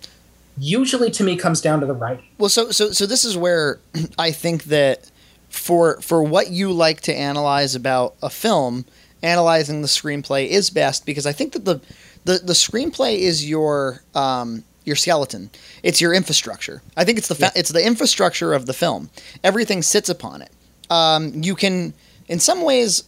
usually 0.58 1.10
to 1.10 1.24
me 1.24 1.36
comes 1.36 1.60
down 1.60 1.80
to 1.80 1.86
the 1.86 1.94
writing. 1.94 2.24
Well, 2.38 2.48
so 2.48 2.70
so 2.70 2.90
so 2.92 3.06
this 3.06 3.24
is 3.24 3.36
where 3.36 3.78
I 4.18 4.30
think 4.30 4.64
that 4.64 5.10
for 5.48 6.00
for 6.00 6.22
what 6.22 6.50
you 6.50 6.72
like 6.72 7.02
to 7.02 7.14
analyze 7.14 7.74
about 7.74 8.14
a 8.22 8.30
film, 8.30 8.84
analyzing 9.22 9.82
the 9.82 9.88
screenplay 9.88 10.48
is 10.48 10.70
best 10.70 11.06
because 11.06 11.26
I 11.26 11.32
think 11.32 11.52
that 11.52 11.64
the 11.64 11.80
the, 12.24 12.38
the 12.38 12.52
screenplay 12.52 13.18
is 13.18 13.48
your 13.48 14.02
um, 14.14 14.64
your 14.84 14.96
skeleton. 14.96 15.50
It's 15.82 16.00
your 16.00 16.12
infrastructure. 16.12 16.82
I 16.96 17.04
think 17.04 17.18
it's 17.18 17.28
the 17.28 17.34
fa- 17.34 17.52
it's 17.54 17.70
the 17.70 17.84
infrastructure 17.84 18.52
of 18.52 18.66
the 18.66 18.72
film. 18.72 19.10
Everything 19.42 19.82
sits 19.82 20.08
upon 20.08 20.42
it. 20.42 20.50
Um, 20.90 21.42
you 21.42 21.54
can, 21.54 21.94
in 22.28 22.38
some 22.38 22.62
ways, 22.62 23.04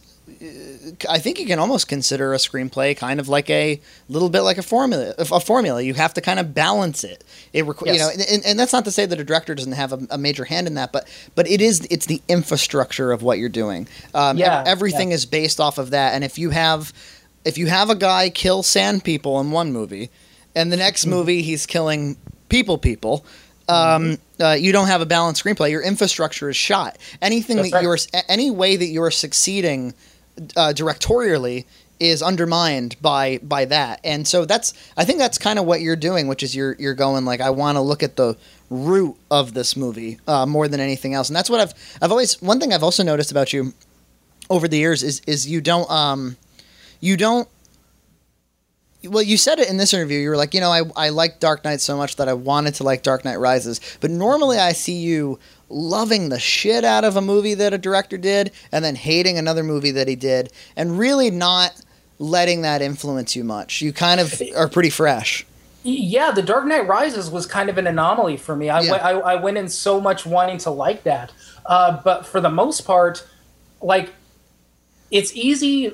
I 1.09 1.19
think 1.19 1.39
you 1.39 1.45
can 1.45 1.59
almost 1.59 1.87
consider 1.87 2.33
a 2.33 2.37
screenplay 2.37 2.95
kind 2.95 3.19
of 3.19 3.27
like 3.27 3.49
a 3.49 3.79
little 4.09 4.29
bit 4.29 4.41
like 4.41 4.57
a 4.57 4.61
formula. 4.63 5.13
A 5.17 5.39
formula. 5.39 5.81
You 5.81 5.93
have 5.95 6.13
to 6.15 6.21
kind 6.21 6.39
of 6.39 6.53
balance 6.53 7.03
it. 7.03 7.23
It 7.53 7.65
requ- 7.65 7.87
you 7.91 7.99
know, 7.99 8.09
and, 8.29 8.45
and 8.45 8.59
that's 8.59 8.73
not 8.73 8.85
to 8.85 8.91
say 8.91 9.05
that 9.05 9.19
a 9.19 9.23
director 9.23 9.55
doesn't 9.55 9.71
have 9.73 9.93
a, 9.93 9.99
a 10.11 10.17
major 10.17 10.45
hand 10.45 10.67
in 10.67 10.75
that, 10.75 10.91
but 10.91 11.07
but 11.35 11.47
it 11.49 11.61
is 11.61 11.87
it's 11.89 12.05
the 12.05 12.21
infrastructure 12.27 13.11
of 13.11 13.23
what 13.23 13.37
you're 13.39 13.49
doing. 13.49 13.87
Um, 14.13 14.37
Yeah, 14.37 14.63
everything 14.65 15.09
yeah. 15.09 15.15
is 15.15 15.25
based 15.25 15.59
off 15.59 15.77
of 15.77 15.89
that. 15.91 16.13
And 16.13 16.23
if 16.23 16.37
you 16.37 16.49
have 16.51 16.93
if 17.43 17.57
you 17.57 17.67
have 17.67 17.89
a 17.89 17.95
guy 17.95 18.29
kill 18.29 18.63
sand 18.63 19.03
people 19.03 19.39
in 19.39 19.51
one 19.51 19.71
movie, 19.71 20.09
and 20.55 20.71
the 20.71 20.77
next 20.77 21.05
movie 21.15 21.41
he's 21.41 21.65
killing 21.65 22.17
people 22.49 22.77
people. 22.77 23.25
Um, 23.67 23.75
Mm-hmm. 24.37 24.43
uh, 24.43 24.53
you 24.53 24.71
don't 24.71 24.85
have 24.87 25.01
a 25.01 25.07
balanced 25.07 25.43
screenplay. 25.43 25.71
Your 25.71 25.81
infrastructure 25.81 26.49
is 26.49 26.55
shot. 26.55 26.99
Anything 27.19 27.57
That's 27.57 27.71
that 27.71 27.77
right. 27.77 27.83
you're, 27.83 27.97
any 28.29 28.51
way 28.51 28.75
that 28.75 28.85
you're 28.85 29.09
succeeding 29.09 29.95
uh, 30.55 30.73
directorially 30.75 31.65
is 31.99 32.21
undermined 32.21 32.95
by 33.01 33.39
by 33.39 33.65
that. 33.65 33.99
And 34.03 34.27
so 34.27 34.45
that's 34.45 34.73
I 34.97 35.05
think 35.05 35.19
that's 35.19 35.37
kind 35.37 35.59
of 35.59 35.65
what 35.65 35.81
you're 35.81 35.95
doing, 35.95 36.27
which 36.27 36.43
is 36.43 36.55
you're 36.55 36.75
you're 36.79 36.93
going 36.93 37.25
like 37.25 37.41
I 37.41 37.49
want 37.49 37.77
to 37.77 37.81
look 37.81 38.03
at 38.03 38.15
the 38.15 38.37
root 38.69 39.15
of 39.31 39.53
this 39.53 39.77
movie 39.77 40.19
uh, 40.27 40.45
more 40.45 40.67
than 40.67 40.79
anything 40.79 41.13
else. 41.13 41.29
And 41.29 41.35
that's 41.35 41.49
what 41.49 41.59
I've 41.59 41.73
I've 42.01 42.11
always 42.11 42.41
one 42.41 42.59
thing 42.59 42.73
I've 42.73 42.83
also 42.83 43.03
noticed 43.03 43.31
about 43.31 43.53
you 43.53 43.73
over 44.49 44.67
the 44.67 44.77
years 44.77 45.03
is 45.03 45.21
is 45.27 45.49
you 45.49 45.61
don't 45.61 45.89
um 45.89 46.37
you 46.99 47.17
don't 47.17 47.47
well 49.03 49.23
you 49.23 49.37
said 49.37 49.59
it 49.59 49.69
in 49.69 49.77
this 49.77 49.93
interview 49.93 50.19
you 50.19 50.29
were 50.29 50.37
like 50.37 50.53
you 50.53 50.59
know 50.59 50.71
I, 50.71 50.81
I 50.95 51.09
like 51.09 51.39
dark 51.39 51.63
knight 51.63 51.81
so 51.81 51.97
much 51.97 52.15
that 52.15 52.27
i 52.27 52.33
wanted 52.33 52.75
to 52.75 52.83
like 52.83 53.03
dark 53.03 53.25
knight 53.25 53.37
rises 53.37 53.79
but 54.01 54.09
normally 54.09 54.57
i 54.57 54.71
see 54.71 54.97
you 54.97 55.39
loving 55.69 56.29
the 56.29 56.39
shit 56.39 56.83
out 56.83 57.03
of 57.03 57.15
a 57.15 57.21
movie 57.21 57.53
that 57.55 57.73
a 57.73 57.77
director 57.77 58.17
did 58.17 58.51
and 58.71 58.85
then 58.85 58.95
hating 58.95 59.37
another 59.37 59.63
movie 59.63 59.91
that 59.91 60.07
he 60.07 60.15
did 60.15 60.51
and 60.75 60.97
really 60.99 61.31
not 61.31 61.81
letting 62.19 62.61
that 62.61 62.81
influence 62.81 63.35
you 63.35 63.43
much 63.43 63.81
you 63.81 63.91
kind 63.91 64.19
of 64.19 64.41
are 64.55 64.69
pretty 64.69 64.89
fresh 64.89 65.45
Yeah, 65.83 66.31
The 66.31 66.41
Dark 66.41 66.65
Knight 66.65 66.87
Rises 66.87 67.29
was 67.29 67.45
kind 67.45 67.69
of 67.69 67.77
an 67.77 67.85
anomaly 67.87 68.37
for 68.37 68.55
me. 68.55 68.69
I, 68.69 68.81
Yeah. 68.81 68.91
went, 68.91 69.03
I, 69.05 69.11
I 69.11 69.35
went 69.35 69.57
in 69.57 69.69
so 69.69 70.01
much 70.01 70.25
wanting 70.25 70.57
to 70.59 70.71
like 70.71 71.03
that, 71.03 71.31
uh, 71.67 72.01
but 72.03 72.25
for 72.25 72.41
the 72.41 72.49
most 72.49 72.81
part, 72.81 73.23
like 73.81 74.11
it's 75.11 75.35
easy. 75.35 75.93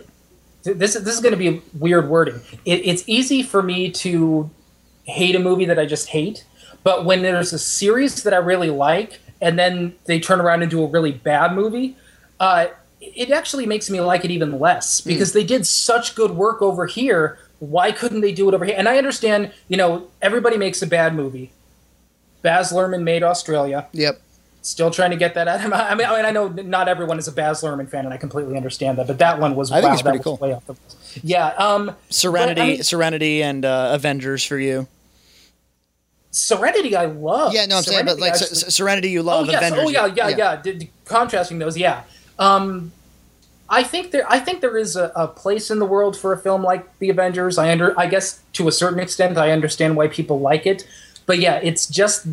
This 0.63 0.95
is 0.95 1.03
this 1.03 1.15
is 1.15 1.19
going 1.19 1.33
to 1.33 1.37
be 1.37 1.61
weird 1.77 2.07
wording. 2.07 2.39
It, 2.65 2.85
it's 2.85 3.03
easy 3.07 3.43
for 3.43 3.61
me 3.61 3.91
to 3.91 4.49
hate 5.03 5.35
a 5.35 5.39
movie 5.39 5.65
that 5.65 5.77
I 5.79 5.85
just 5.85 6.07
hate, 6.09 6.45
but 6.83 7.03
when 7.03 7.21
there's 7.21 7.51
a 7.51 7.59
series 7.59 8.23
that 8.23 8.33
I 8.33 8.37
really 8.37 8.69
like, 8.69 9.19
and 9.41 9.57
then 9.57 9.95
they 10.05 10.19
turn 10.19 10.39
around 10.39 10.61
and 10.61 10.69
do 10.71 10.83
a 10.83 10.87
really 10.87 11.11
bad 11.11 11.53
movie, 11.53 11.97
uh, 12.39 12.67
it 13.01 13.31
actually 13.31 13.65
makes 13.65 13.89
me 13.89 13.99
like 13.99 14.23
it 14.23 14.31
even 14.31 14.59
less 14.59 15.01
because 15.01 15.33
they 15.33 15.43
did 15.43 15.65
such 15.65 16.13
good 16.15 16.31
work 16.31 16.61
over 16.61 16.85
here. 16.85 17.39
Why 17.59 17.91
couldn't 17.91 18.21
they 18.21 18.31
do 18.31 18.47
it 18.47 18.53
over 18.53 18.63
here? 18.65 18.75
And 18.77 18.87
I 18.87 18.97
understand, 18.97 19.51
you 19.67 19.77
know, 19.77 20.07
everybody 20.21 20.57
makes 20.57 20.81
a 20.81 20.87
bad 20.87 21.15
movie. 21.15 21.51
Baz 22.41 22.71
Luhrmann 22.71 23.03
made 23.03 23.23
Australia. 23.23 23.87
yep 23.91 24.19
Still 24.63 24.91
trying 24.91 25.09
to 25.09 25.17
get 25.17 25.33
that 25.33 25.47
out. 25.47 25.59
I 25.59 25.95
mean, 25.95 26.05
I 26.07 26.15
mean, 26.15 26.25
I 26.25 26.29
know 26.29 26.47
not 26.47 26.87
everyone 26.87 27.17
is 27.17 27.27
a 27.27 27.31
Baz 27.31 27.61
Luhrmann 27.63 27.89
fan, 27.89 28.05
and 28.05 28.13
I 28.13 28.17
completely 28.17 28.55
understand 28.55 28.99
that. 28.99 29.07
But 29.07 29.17
that 29.17 29.39
one 29.39 29.55
was. 29.55 29.71
I 29.71 29.81
think 29.81 29.93
it's 29.93 30.03
pretty 30.03 30.19
cool. 30.19 30.37
Way 30.37 30.53
off 30.53 30.63
the, 30.67 30.75
yeah. 31.23 31.47
Um, 31.57 31.95
serenity 32.11 32.61
But, 32.61 32.63
I 32.63 32.67
mean- 32.67 32.83
serenity 32.83 33.41
and 33.41 33.65
uh, 33.65 33.89
avengers 33.93 34.43
for 34.45 34.59
you 34.59 34.87
Serenity, 36.31 36.95
I 36.95 37.05
love. 37.05 37.53
yeah 37.53 37.65
no 37.65 37.77
i'm 37.77 37.83
saying 37.83 38.05
but 38.05 38.17
like 38.17 38.33
actually- 38.33 38.55
serenity 38.55 39.09
you 39.09 39.21
love 39.21 39.47
oh 39.47 39.51
yes, 39.51 39.61
avengers 39.61 39.85
oh 39.85 39.89
yeah, 39.89 40.05
yeah, 40.05 40.29
yeah. 40.29 40.61
D- 40.61 40.73
d- 40.73 40.89
contrasting 41.05 41.59
those, 41.59 41.77
yeah. 41.77 42.03
Um, 42.39 42.93
I 43.69 43.83
think 43.83 44.11
there, 44.11 44.25
I 44.29 44.39
think 44.39 44.61
there 44.61 44.77
is 44.77 44.95
a, 44.95 45.11
a 45.15 45.27
place 45.27 45.69
in 45.71 45.79
the 45.79 45.85
world 45.85 46.17
for 46.17 46.33
a 46.33 46.37
film 46.37 46.63
like 46.63 46.97
the 46.99 47.09
Avengers. 47.09 47.57
I 47.57 47.71
under, 47.71 47.97
I 47.99 48.07
guess 48.07 48.41
to 48.53 48.67
a 48.67 48.71
certain 48.71 48.99
extent, 48.99 49.37
I 49.37 49.51
understand 49.51 49.95
why 49.95 50.07
people 50.07 50.39
like 50.39 50.65
it, 50.65 50.87
but 51.25 51.39
yeah, 51.39 51.55
it's 51.63 51.85
just 51.85 52.27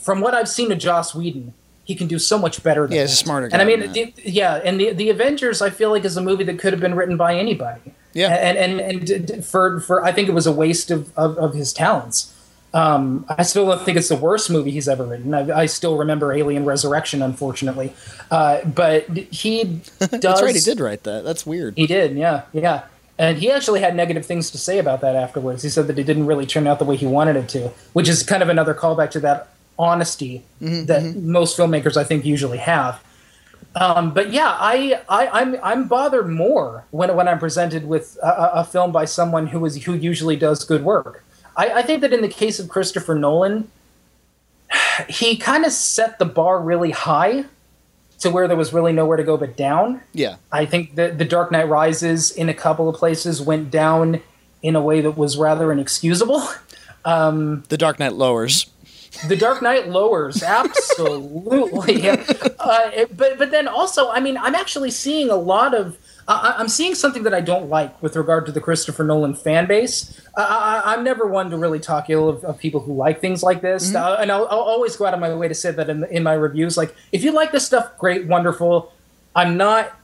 from 0.00 0.20
what 0.20 0.34
I've 0.34 0.48
seen 0.48 0.72
of 0.72 0.78
Joss 0.78 1.14
Whedon, 1.14 1.54
he 1.84 1.94
can 1.94 2.06
do 2.08 2.18
so 2.18 2.38
much 2.38 2.62
better. 2.62 2.86
Than 2.86 2.96
Yeah, 2.96 3.02
he's 3.02 3.16
smarter 3.18 3.48
And 3.52 3.62
I 3.62 3.64
mean, 3.64 3.92
the, 3.92 4.12
yeah, 4.24 4.60
and 4.64 4.80
the 4.80 4.92
the 4.92 5.10
Avengers, 5.10 5.62
I 5.62 5.70
feel 5.70 5.90
like 5.90 6.04
is 6.04 6.16
a 6.16 6.22
movie 6.22 6.44
that 6.44 6.58
could 6.58 6.72
have 6.72 6.80
been 6.80 6.94
written 6.94 7.16
by 7.16 7.36
anybody. 7.36 7.80
Yeah. 8.12 8.28
and 8.28 8.80
and 8.80 9.10
and 9.10 9.44
for 9.44 9.80
for 9.80 10.04
I 10.04 10.12
think 10.12 10.28
it 10.28 10.32
was 10.32 10.46
a 10.46 10.52
waste 10.52 10.90
of 10.90 11.16
of, 11.16 11.38
of 11.38 11.54
his 11.54 11.72
talents. 11.72 12.34
Um, 12.78 13.24
I 13.28 13.42
still 13.42 13.66
don't 13.66 13.80
think 13.82 13.96
it's 13.98 14.08
the 14.08 14.16
worst 14.16 14.50
movie 14.50 14.70
he's 14.70 14.88
ever 14.88 15.04
written. 15.04 15.34
I, 15.34 15.60
I 15.62 15.66
still 15.66 15.96
remember 15.96 16.32
Alien 16.32 16.64
Resurrection, 16.64 17.22
unfortunately, 17.22 17.92
uh, 18.30 18.62
but 18.64 19.08
he 19.08 19.64
does. 19.64 19.98
that's 20.20 20.42
right 20.42 20.54
he 20.54 20.60
did 20.60 20.78
write 20.80 21.02
that 21.04 21.24
that's 21.24 21.44
weird 21.46 21.74
He 21.76 21.86
did, 21.86 22.16
yeah, 22.16 22.42
yeah. 22.52 22.84
And 23.18 23.38
he 23.38 23.50
actually 23.50 23.80
had 23.80 23.96
negative 23.96 24.24
things 24.24 24.50
to 24.52 24.58
say 24.58 24.78
about 24.78 25.00
that 25.00 25.16
afterwards. 25.16 25.62
He 25.64 25.70
said 25.70 25.88
that 25.88 25.98
it 25.98 26.04
didn't 26.04 26.26
really 26.26 26.46
turn 26.46 26.68
out 26.68 26.78
the 26.78 26.84
way 26.84 26.94
he 26.96 27.06
wanted 27.06 27.34
it 27.36 27.48
to, 27.48 27.68
which 27.94 28.08
is 28.08 28.22
kind 28.22 28.42
of 28.44 28.48
another 28.48 28.74
callback 28.74 29.10
to 29.12 29.20
that 29.20 29.48
honesty 29.76 30.44
that 30.60 31.16
most 31.16 31.58
filmmakers, 31.58 31.96
I 31.96 32.04
think, 32.04 32.24
usually 32.24 32.58
have. 32.58 33.02
Um, 33.74 34.12
but 34.14 34.30
yeah, 34.32 34.56
I, 34.58 35.00
I 35.08 35.28
I'm 35.40 35.56
I'm 35.62 35.88
bothered 35.88 36.28
more 36.28 36.84
when 36.90 37.14
when 37.16 37.26
I'm 37.28 37.38
presented 37.38 37.86
with 37.88 38.16
a, 38.22 38.26
a- 38.28 38.52
a 38.60 38.64
film 38.64 38.92
by 38.92 39.04
someone 39.04 39.48
who 39.48 39.64
is 39.66 39.82
who 39.84 39.94
usually 39.94 40.36
does 40.36 40.64
good 40.64 40.84
work. 40.84 41.24
I, 41.58 41.80
I 41.80 41.82
think 41.82 42.00
that 42.00 42.12
in 42.14 42.22
the 42.22 42.28
case 42.28 42.58
of 42.58 42.68
Christopher 42.70 43.14
Nolan, 43.14 43.68
he 45.08 45.36
kind 45.36 45.64
of 45.64 45.72
set 45.72 46.18
the 46.18 46.24
bar 46.24 46.60
really 46.60 46.90
high 46.90 47.44
to 48.20 48.30
where 48.30 48.48
there 48.48 48.56
was 48.56 48.72
really 48.72 48.92
nowhere 48.92 49.16
to 49.16 49.22
go 49.24 49.36
but 49.36 49.56
down. 49.56 50.00
yeah 50.12 50.36
I 50.50 50.66
think 50.66 50.94
that 50.96 51.18
The 51.18 51.24
Dark 51.24 51.50
Knight 51.52 51.68
Rises 51.68 52.30
in 52.32 52.48
a 52.48 52.54
couple 52.54 52.88
of 52.88 52.96
places 52.96 53.40
went 53.40 53.70
down 53.70 54.20
in 54.62 54.74
a 54.74 54.80
way 54.80 55.00
that 55.00 55.12
was 55.16 55.36
rather 55.36 55.70
inexcusable. 55.72 56.42
the 57.68 57.76
dark 57.78 57.98
knight 58.00 58.14
lowers 58.14 58.66
The 59.28 59.36
Dark 59.36 59.62
Knight 59.62 59.88
lowers, 59.88 60.42
absolutely. 60.62 62.08
uh, 62.10 62.90
it- 62.92 63.16
but 63.16 63.38
but 63.38 63.50
then 63.50 63.66
also, 63.68 64.10
I 64.10 64.20
mean, 64.20 64.36
I'm 64.36 64.54
actually 64.54 64.90
seeing 64.90 65.30
a 65.30 65.36
lot 65.36 65.74
of. 65.74 65.96
I 66.28 66.54
I'm 66.58 66.68
seeing 66.68 66.94
something 66.94 67.22
that 67.22 67.34
I 67.34 67.40
don't 67.40 67.68
like 67.68 68.00
with 68.02 68.14
regard 68.14 68.46
to 68.46 68.52
the 68.52 68.60
Christopher 68.60 69.02
Nolan 69.02 69.34
fan 69.34 69.66
base. 69.66 70.20
I, 70.36 70.82
I, 70.84 70.92
I'm 70.92 71.02
never 71.02 71.26
one 71.26 71.50
to 71.50 71.56
really 71.56 71.80
talk 71.80 72.10
ill 72.10 72.28
of, 72.28 72.44
of 72.44 72.58
people 72.58 72.80
who 72.80 72.94
like 72.94 73.20
things 73.20 73.42
like 73.42 73.62
this, 73.62 73.94
uh, 73.94 74.18
and 74.20 74.30
I'll, 74.30 74.46
I'll 74.48 74.58
always 74.60 74.94
go 74.96 75.06
out 75.06 75.14
of 75.14 75.20
my 75.20 75.34
way 75.34 75.48
to 75.48 75.54
say 75.54 75.70
that 75.72 75.88
in, 75.88 76.04
in 76.04 76.22
my 76.22 76.34
reviews. 76.34 76.76
Like, 76.76 76.94
if 77.12 77.24
you 77.24 77.32
like 77.32 77.50
this 77.50 77.66
stuff, 77.66 77.96
great, 77.98 78.26
wonderful. 78.26 78.92
I'm 79.34 79.56
not 79.56 79.97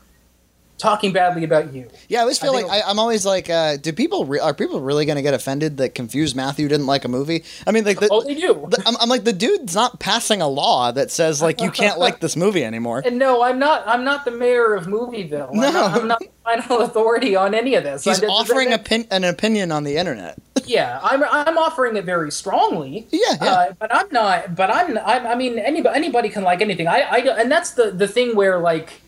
talking 0.85 1.13
badly 1.13 1.45
about 1.45 1.73
you. 1.73 1.89
Yeah, 2.09 2.19
I 2.19 2.23
always 2.23 2.39
feel 2.39 2.53
I 2.53 2.63
like 2.63 2.71
I, 2.71 2.83
I'm 2.89 2.99
always 2.99 3.25
like, 3.25 3.49
uh, 3.49 3.77
do 3.79 3.93
people 3.93 4.25
re- 4.27 4.39
are 4.39 4.53
people 4.55 4.81
really 4.81 5.07
going 5.07 5.17
to 5.17 5.23
get 5.23 5.33
offended 5.35 5.79
that 5.79 5.95
confused 5.95 6.37
Matthew 6.37 6.69
didn't 6.69 6.87
like 6.87 7.05
a 7.05 7.09
movie? 7.09 7.43
I 7.67 7.73
mean, 7.73 7.85
like, 7.85 8.01
the, 8.01 8.09
Oh, 8.11 8.23
they 8.23 8.35
do. 8.35 8.67
the- 8.69 8.83
I'm, 8.87 8.95
I'm 9.01 9.09
like 9.09 9.25
the 9.25 9.33
dude's 9.33 9.75
not 9.75 9.99
passing 9.99 10.43
a 10.43 10.49
law 10.49 10.93
that 10.93 11.11
says 11.11 11.41
like 11.41 11.61
you 11.61 11.71
can't 11.71 11.99
like 11.99 12.21
this 12.21 12.37
movie 12.37 12.65
anymore. 12.65 13.03
And 13.07 13.19
no, 13.19 13.43
I'm 13.43 13.59
not. 13.59 13.83
I'm 13.87 14.05
not 14.05 14.25
the 14.25 14.31
mayor 14.31 14.75
of 14.75 14.87
Movieville. 14.87 15.53
No, 15.53 15.67
I'm 15.67 15.73
No. 15.73 15.81
not, 15.81 16.01
I'm 16.03 16.09
not 16.09 16.19
the 16.21 16.29
final 16.45 16.81
authority 16.83 17.35
on 17.37 17.55
any 17.55 17.75
of 17.75 17.83
this. 17.85 18.05
He's 18.05 18.23
I- 18.23 18.27
offering 18.27 18.73
opin- 18.73 19.07
an 19.11 19.25
opinion 19.25 19.73
on 19.73 19.85
the 19.85 19.97
internet. 19.97 20.37
yeah, 20.67 21.01
I'm 21.03 21.23
I'm 21.25 21.57
offering 21.59 21.97
it 21.97 22.05
very 22.05 22.31
strongly. 22.31 23.07
Yeah, 23.11 23.21
yeah. 23.43 23.53
Uh, 23.53 23.73
but 23.79 23.95
I'm 23.95 24.09
not. 24.13 24.55
But 24.55 24.71
I'm. 24.71 24.97
I'm 24.99 25.27
I 25.27 25.35
mean, 25.35 25.59
anybody 25.59 25.97
anybody 25.97 26.29
can 26.29 26.43
like 26.45 26.61
anything. 26.61 26.87
I, 26.89 27.01
I 27.01 27.19
and 27.41 27.51
that's 27.51 27.71
the 27.73 27.91
the 27.91 28.07
thing 28.09 28.37
where 28.37 28.59
like, 28.59 29.01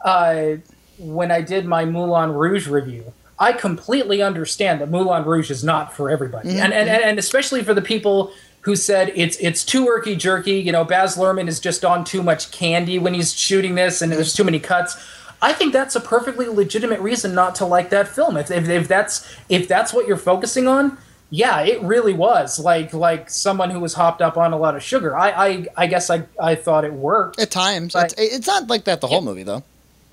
uh, 0.00 0.56
when 0.98 1.30
I 1.30 1.40
did 1.40 1.66
my 1.66 1.84
Moulin 1.84 2.32
Rouge 2.32 2.68
review, 2.68 3.12
I 3.38 3.52
completely 3.52 4.22
understand 4.22 4.80
that 4.80 4.90
Moulin 4.90 5.24
Rouge 5.24 5.50
is 5.50 5.64
not 5.64 5.92
for 5.92 6.10
everybody, 6.10 6.50
Mm-hmm. 6.50 6.60
and, 6.60 6.72
and 6.72 6.88
and 6.88 7.18
especially 7.18 7.62
for 7.64 7.74
the 7.74 7.82
people 7.82 8.32
who 8.62 8.76
said 8.76 9.12
it's 9.14 9.36
it's 9.38 9.64
too 9.64 9.86
irky 9.86 10.16
jerky. 10.18 10.54
You 10.54 10.72
know, 10.72 10.84
Baz 10.84 11.16
Luhrmann 11.16 11.48
is 11.48 11.60
just 11.60 11.84
on 11.84 12.04
too 12.04 12.22
much 12.22 12.50
candy 12.50 12.98
when 12.98 13.12
he's 13.14 13.34
shooting 13.38 13.74
this, 13.74 14.02
and 14.02 14.12
there's 14.12 14.32
too 14.32 14.44
many 14.44 14.60
cuts. 14.60 14.96
I 15.42 15.52
think 15.52 15.72
that's 15.72 15.94
a 15.94 16.00
perfectly 16.00 16.46
legitimate 16.46 17.00
reason 17.00 17.34
not 17.34 17.54
to 17.56 17.66
like 17.66 17.90
that 17.90 18.08
film. 18.08 18.36
If, 18.38 18.50
if, 18.50 18.68
if 18.68 18.88
that's 18.88 19.28
if 19.48 19.68
that's 19.68 19.92
what 19.92 20.06
you're 20.06 20.16
focusing 20.16 20.66
on, 20.66 20.96
yeah, 21.28 21.60
it 21.60 21.82
really 21.82 22.14
was 22.14 22.58
like 22.58 22.94
like 22.94 23.28
someone 23.28 23.68
who 23.68 23.80
was 23.80 23.94
hopped 23.94 24.22
up 24.22 24.38
on 24.38 24.52
a 24.52 24.56
lot 24.56 24.74
of 24.76 24.82
sugar. 24.82 25.14
I 25.16 25.30
I, 25.30 25.66
I 25.76 25.86
guess 25.86 26.08
I, 26.08 26.24
I 26.40 26.54
thought 26.54 26.84
it 26.84 26.94
worked 26.94 27.38
at 27.40 27.50
times. 27.50 27.94
It's, 27.94 28.14
it's 28.16 28.46
not 28.46 28.68
like 28.68 28.84
that 28.84 29.00
the 29.00 29.08
whole 29.08 29.20
yeah. 29.20 29.24
movie 29.24 29.42
though. 29.42 29.64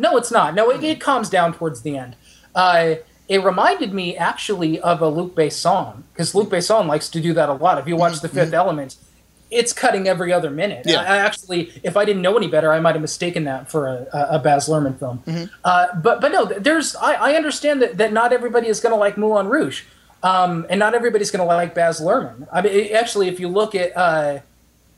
No, 0.01 0.17
it's 0.17 0.31
not. 0.31 0.55
No, 0.55 0.69
it, 0.71 0.83
it 0.83 0.99
calms 0.99 1.29
down 1.29 1.53
towards 1.53 1.83
the 1.83 1.97
end. 1.97 2.15
Uh, 2.55 2.95
it 3.29 3.43
reminded 3.43 3.93
me 3.93 4.17
actually 4.17 4.79
of 4.81 5.01
a 5.01 5.07
Luc 5.07 5.35
Besson 5.35 6.03
because 6.11 6.35
Luc 6.35 6.49
Besson 6.49 6.87
likes 6.87 7.07
to 7.09 7.21
do 7.21 7.33
that 7.33 7.47
a 7.47 7.53
lot. 7.53 7.77
If 7.77 7.87
you 7.87 7.95
watch 7.95 8.19
The 8.19 8.27
5th 8.27 8.45
mm-hmm. 8.45 8.53
Element, 8.55 8.97
it's 9.51 9.71
cutting 9.71 10.07
every 10.07 10.33
other 10.33 10.49
minute. 10.49 10.85
Yeah. 10.85 11.01
I, 11.01 11.03
I, 11.03 11.17
actually, 11.17 11.71
if 11.83 11.95
I 11.95 12.03
didn't 12.03 12.23
know 12.23 12.35
any 12.35 12.47
better, 12.47 12.73
I 12.73 12.79
might 12.79 12.95
have 12.95 13.01
mistaken 13.01 13.43
that 13.43 13.69
for 13.69 13.87
a, 13.87 14.07
a 14.31 14.39
Baz 14.39 14.67
Luhrmann 14.67 14.97
film. 14.97 15.23
Mm-hmm. 15.27 15.53
Uh, 15.63 15.87
but 16.01 16.19
but 16.19 16.31
no, 16.31 16.45
there's 16.45 16.95
I, 16.95 17.13
I 17.13 17.33
understand 17.35 17.81
that, 17.81 17.97
that 17.97 18.11
not 18.11 18.33
everybody 18.33 18.67
is 18.67 18.79
going 18.79 18.93
to 18.93 18.99
like 18.99 19.17
Moulin 19.17 19.47
Rouge, 19.47 19.83
um, 20.23 20.65
and 20.69 20.79
not 20.79 20.93
everybody's 20.93 21.31
going 21.31 21.41
to 21.41 21.45
like 21.45 21.75
Baz 21.75 22.01
Luhrmann. 22.01 22.47
I 22.51 22.61
mean, 22.61 22.73
it, 22.73 22.91
actually, 22.91 23.27
if 23.27 23.39
you 23.39 23.47
look 23.47 23.75
at 23.75 23.95
uh, 23.95 24.39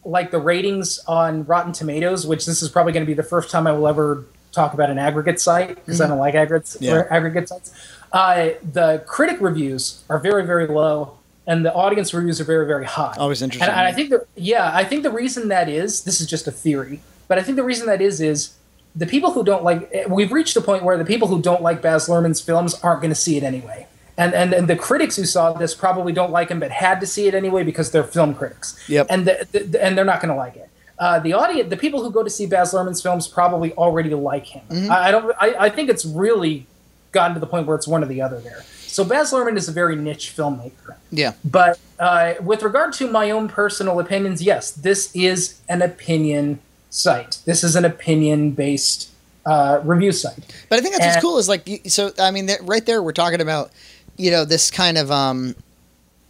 like 0.06 0.32
the 0.32 0.40
ratings 0.40 1.00
on 1.08 1.46
Rotten 1.46 1.72
Tomatoes, 1.72 2.26
which 2.26 2.46
this 2.46 2.62
is 2.62 2.70
probably 2.70 2.94
going 2.94 3.06
to 3.06 3.10
be 3.10 3.16
the 3.16 3.24
first 3.24 3.50
time 3.50 3.68
I 3.68 3.72
will 3.74 3.88
ever 3.88 4.26
talk 4.54 4.74
about 4.74 4.90
an 4.90 4.98
aggregate 4.98 5.42
site 5.42 5.76
because 5.76 5.96
mm-hmm. 5.96 6.04
I 6.04 6.08
don't 6.08 6.20
like 6.20 6.36
aggregates 6.36 6.78
yeah. 6.80 7.04
aggregate 7.10 7.50
sites. 7.50 7.74
Uh, 8.12 8.52
the 8.72 9.04
critic 9.06 9.38
reviews 9.42 10.04
are 10.10 10.20
very 10.20 10.46
very 10.46 10.68
low, 10.68 11.18
and 11.48 11.66
the 11.66 11.74
audience 11.74 12.14
reviews 12.14 12.40
are 12.40 12.46
very 12.46 12.66
very 12.66 12.86
high. 12.86 13.16
Always 13.18 13.42
interesting. 13.42 13.70
And, 13.70 13.78
and 13.78 13.88
I 13.88 13.92
think 13.92 14.12
that 14.12 14.28
yeah, 14.36 14.72
I 14.74 14.84
think 14.86 15.04
the 15.04 15.12
reason 15.12 15.50
that 15.50 15.68
is 15.68 16.04
this 16.04 16.22
is 16.22 16.28
just 16.28 16.48
a 16.48 16.52
theory, 16.52 17.02
but 17.28 17.38
I 17.38 17.44
think 17.44 17.58
the 17.58 17.64
reason 17.64 17.88
that 17.88 18.02
is 18.02 18.22
is 18.22 18.56
the 18.96 19.08
people 19.08 19.32
who 19.32 19.44
don't 19.44 19.64
like 19.64 19.92
we've 20.08 20.32
reached 20.32 20.56
a 20.56 20.62
point 20.62 20.84
where 20.84 20.98
the 20.98 21.06
people 21.06 21.28
who 21.28 21.42
don't 21.42 21.62
like 21.62 21.82
Baz 21.82 22.08
Luhrmann's 22.08 22.40
films 22.40 22.80
aren't 22.82 23.02
going 23.02 23.12
to 23.12 23.20
see 23.20 23.36
it 23.36 23.44
anyway. 23.44 23.88
And, 24.16 24.36
and 24.36 24.54
and 24.54 24.68
the 24.68 24.76
critics 24.76 25.16
who 25.16 25.26
saw 25.26 25.54
this 25.54 25.74
probably 25.74 26.14
don't 26.14 26.32
like 26.32 26.50
him, 26.50 26.60
but 26.60 26.70
had 26.70 27.00
to 27.02 27.08
see 27.08 27.26
it 27.28 27.34
anyway 27.34 27.64
because 27.64 27.90
they're 27.90 28.04
film 28.04 28.36
critics. 28.36 28.80
Yep. 28.88 29.08
And 29.10 29.26
the, 29.26 29.48
the, 29.52 29.84
and 29.84 29.98
they're 29.98 30.06
not 30.06 30.22
going 30.22 30.30
to 30.30 30.36
like 30.36 30.56
it 30.56 30.70
uh, 31.00 31.20
the 31.20 31.34
audience, 31.34 31.70
the 31.70 31.78
people 31.78 32.04
who 32.04 32.12
go 32.12 32.24
to 32.24 32.30
see 32.30 32.46
Baz 32.46 32.74
Luhrmann's 32.74 33.02
films 33.02 33.28
probably 33.28 33.74
already 33.74 34.14
like 34.14 34.46
him. 34.46 34.64
Mm-hmm. 34.70 34.92
I, 34.92 35.08
I, 35.08 35.12
don't. 35.12 35.36
I, 35.40 35.56
I, 35.66 35.70
think 35.70 35.90
it's 35.90 36.06
really 36.06 36.66
gotten 37.12 37.34
to 37.34 37.40
the 37.40 37.48
point 37.48 37.68
where 37.68 37.76
it's 37.76 37.88
one 37.88 38.04
or 38.04 38.08
the 38.08 38.22
other 38.22 38.40
there. 38.40 38.64
So 38.88 39.04
Baz 39.04 39.32
Luhrmann 39.32 39.58
is 39.58 39.68
a 39.68 39.72
very 39.72 39.96
niche 39.96 40.34
filmmaker. 40.36 40.96
Yeah. 41.12 41.34
But 41.44 41.80
uh, 42.00 42.36
with 42.42 42.62
regard 42.62 42.94
to 42.94 43.10
my 43.10 43.32
own 43.32 43.48
personal 43.48 44.00
opinions, 44.00 44.44
yes, 44.44 44.70
this 44.72 45.14
is 45.16 45.62
an 45.68 45.82
opinion 45.82 46.60
site. 46.92 47.40
This 47.46 47.64
is 47.64 47.76
an 47.76 47.86
opinion 47.86 48.52
based 48.52 49.10
uh, 49.46 49.82
review 49.84 50.12
site. 50.12 50.66
But 50.70 50.78
I 50.78 50.82
think 50.82 50.94
that's 50.94 51.06
and, 51.06 51.16
what's 51.16 51.24
cool 51.24 51.38
is 51.40 51.50
like 51.50 51.68
so. 51.88 52.12
I 52.20 52.30
mean, 52.30 52.50
right 52.62 52.86
there, 52.86 53.02
we're 53.02 53.14
talking 53.14 53.42
about 53.42 53.72
you 54.18 54.30
know 54.30 54.46
this 54.46 54.70
kind 54.70 54.98
of 54.98 55.12
um, 55.12 55.56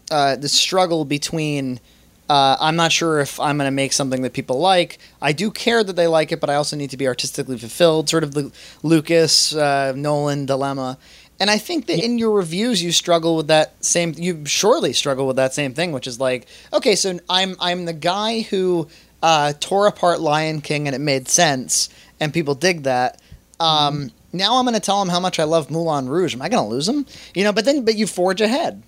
uh, 0.10 0.36
the 0.36 0.50
struggle 0.50 1.06
between 1.06 1.80
uh, 2.30 2.58
I'm 2.60 2.76
not 2.76 2.92
sure 2.92 3.20
if 3.20 3.40
I'm 3.40 3.58
going 3.58 3.68
to 3.68 3.72
make 3.72 3.94
something 3.94 4.22
that 4.22 4.34
people 4.34 4.60
like. 4.60 4.98
I 5.22 5.34
do 5.34 5.52
care 5.52 5.84
that 5.84 5.96
they 5.96 6.08
like 6.08 6.32
it, 6.32 6.40
but 6.40 6.50
I 6.50 6.56
also 6.56 6.76
need 6.76 6.90
to 6.92 6.98
be 6.98 7.08
artistically 7.08 7.58
fulfilled, 7.58 8.10
sort 8.10 8.24
of 8.24 8.34
the 8.34 8.52
Lucas 8.82 9.54
uh, 9.56 9.94
Nolan 9.96 10.46
dilemma. 10.46 10.98
And 11.40 11.50
I 11.50 11.58
think 11.58 11.88
that 11.88 12.02
in 12.02 12.18
your 12.18 12.32
reviews, 12.32 12.82
you 12.82 12.92
struggle 12.92 13.36
with 13.36 13.48
that 13.48 13.84
same. 13.84 14.14
You 14.16 14.46
surely 14.46 14.94
struggle 14.94 15.28
with 15.28 15.36
that 15.36 15.54
same 15.54 15.74
thing, 15.74 15.92
which 15.92 16.08
is 16.08 16.20
like, 16.20 16.48
okay, 16.72 16.96
so 16.96 17.20
I'm 17.30 17.56
I'm 17.60 17.86
the 17.86 17.94
guy 17.94 18.42
who 18.42 18.88
uh, 19.22 19.54
tore 19.60 19.88
apart 19.88 20.22
Lion 20.22 20.62
King 20.62 20.88
and 20.88 20.96
it 20.96 21.00
made 21.00 21.28
sense, 21.28 21.90
and 22.20 22.34
people 22.34 22.56
dig 22.56 22.84
that. 22.84 23.20
Um, 23.60 23.96
mm-hmm. 23.96 24.38
Now 24.38 24.58
I'm 24.58 24.66
going 24.66 24.74
to 24.76 24.80
tell 24.80 25.00
them 25.00 25.10
how 25.10 25.20
much 25.20 25.40
I 25.40 25.44
love 25.44 25.70
Moulin 25.70 26.08
Rouge. 26.08 26.34
Am 26.34 26.42
I 26.42 26.50
going 26.50 26.64
to 26.64 26.70
lose 26.70 26.86
them? 26.86 27.06
You 27.36 27.44
know, 27.44 27.52
but 27.52 27.66
then 27.66 27.84
but 27.84 27.96
you 27.96 28.08
forge 28.08 28.40
ahead. 28.40 28.82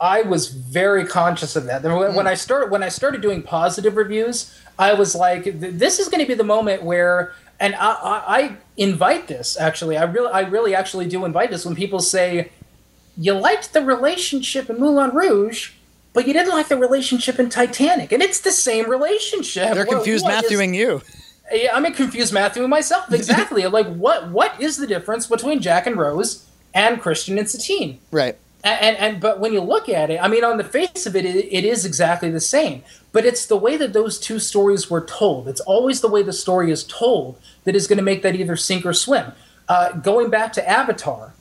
I 0.00 0.22
was 0.22 0.48
very 0.48 1.06
conscious 1.06 1.56
of 1.56 1.64
that. 1.64 1.82
When, 1.82 2.14
when 2.14 2.14
hmm. 2.14 2.26
I 2.26 2.34
started 2.34 2.70
when 2.70 2.82
I 2.82 2.88
started 2.88 3.22
doing 3.22 3.42
positive 3.42 3.96
reviews, 3.96 4.54
I 4.78 4.92
was 4.92 5.14
like, 5.14 5.44
"This 5.44 5.98
is 5.98 6.08
going 6.08 6.20
to 6.20 6.26
be 6.26 6.34
the 6.34 6.44
moment 6.44 6.82
where." 6.82 7.32
And 7.58 7.74
I, 7.76 7.92
I, 7.92 8.38
I 8.38 8.56
invite 8.76 9.28
this 9.28 9.58
actually. 9.58 9.96
I 9.96 10.04
really, 10.04 10.30
I 10.30 10.40
really 10.40 10.74
actually 10.74 11.06
do 11.06 11.24
invite 11.24 11.50
this 11.50 11.64
when 11.64 11.74
people 11.74 12.00
say, 12.00 12.52
"You 13.16 13.32
liked 13.32 13.72
the 13.72 13.82
relationship 13.82 14.68
in 14.68 14.78
Moulin 14.78 15.14
Rouge." 15.14 15.72
But 16.12 16.26
you 16.26 16.32
didn't 16.32 16.54
like 16.54 16.68
the 16.68 16.78
relationship 16.78 17.38
in 17.38 17.50
Titanic, 17.50 18.10
and 18.10 18.22
it's 18.22 18.40
the 18.40 18.50
same 18.50 18.88
relationship. 18.88 19.74
They're 19.74 19.84
confused 19.84 20.24
what, 20.24 20.30
Matthewing 20.30 20.74
is, 20.74 20.80
you. 20.80 21.02
Yeah, 21.52 21.76
I'm 21.76 21.92
confused 21.92 22.32
Matthewing 22.32 22.70
myself. 22.70 23.04
Exactly. 23.12 23.66
like, 23.66 23.86
what 23.86 24.30
what 24.30 24.58
is 24.58 24.78
the 24.78 24.86
difference 24.86 25.26
between 25.26 25.60
Jack 25.60 25.86
and 25.86 25.96
Rose 25.96 26.46
and 26.72 27.02
Christian 27.02 27.38
and 27.38 27.48
Satine? 27.48 28.00
Right 28.10 28.38
and, 28.68 28.96
and 28.96 29.20
but 29.20 29.40
when 29.40 29.52
you 29.52 29.60
look 29.60 29.88
at 29.88 30.10
it, 30.10 30.18
I 30.20 30.28
mean, 30.28 30.44
on 30.44 30.56
the 30.56 30.64
face 30.64 31.06
of 31.06 31.14
it, 31.16 31.24
it, 31.24 31.46
it 31.52 31.64
is 31.64 31.84
exactly 31.84 32.30
the 32.30 32.40
same. 32.40 32.82
But 33.12 33.24
it's 33.24 33.46
the 33.46 33.56
way 33.56 33.76
that 33.76 33.92
those 33.92 34.18
two 34.18 34.38
stories 34.38 34.90
were 34.90 35.04
told. 35.04 35.48
It's 35.48 35.60
always 35.60 36.00
the 36.00 36.08
way 36.08 36.22
the 36.22 36.32
story 36.32 36.70
is 36.70 36.84
told 36.84 37.40
that 37.64 37.74
is 37.76 37.86
going 37.86 37.98
to 37.98 38.02
make 38.02 38.22
that 38.22 38.34
either 38.34 38.56
sink 38.56 38.84
or 38.84 38.92
swim. 38.92 39.32
Uh, 39.68 39.92
going 39.92 40.30
back 40.30 40.52
to 40.54 40.68
Avatar, 40.68 41.34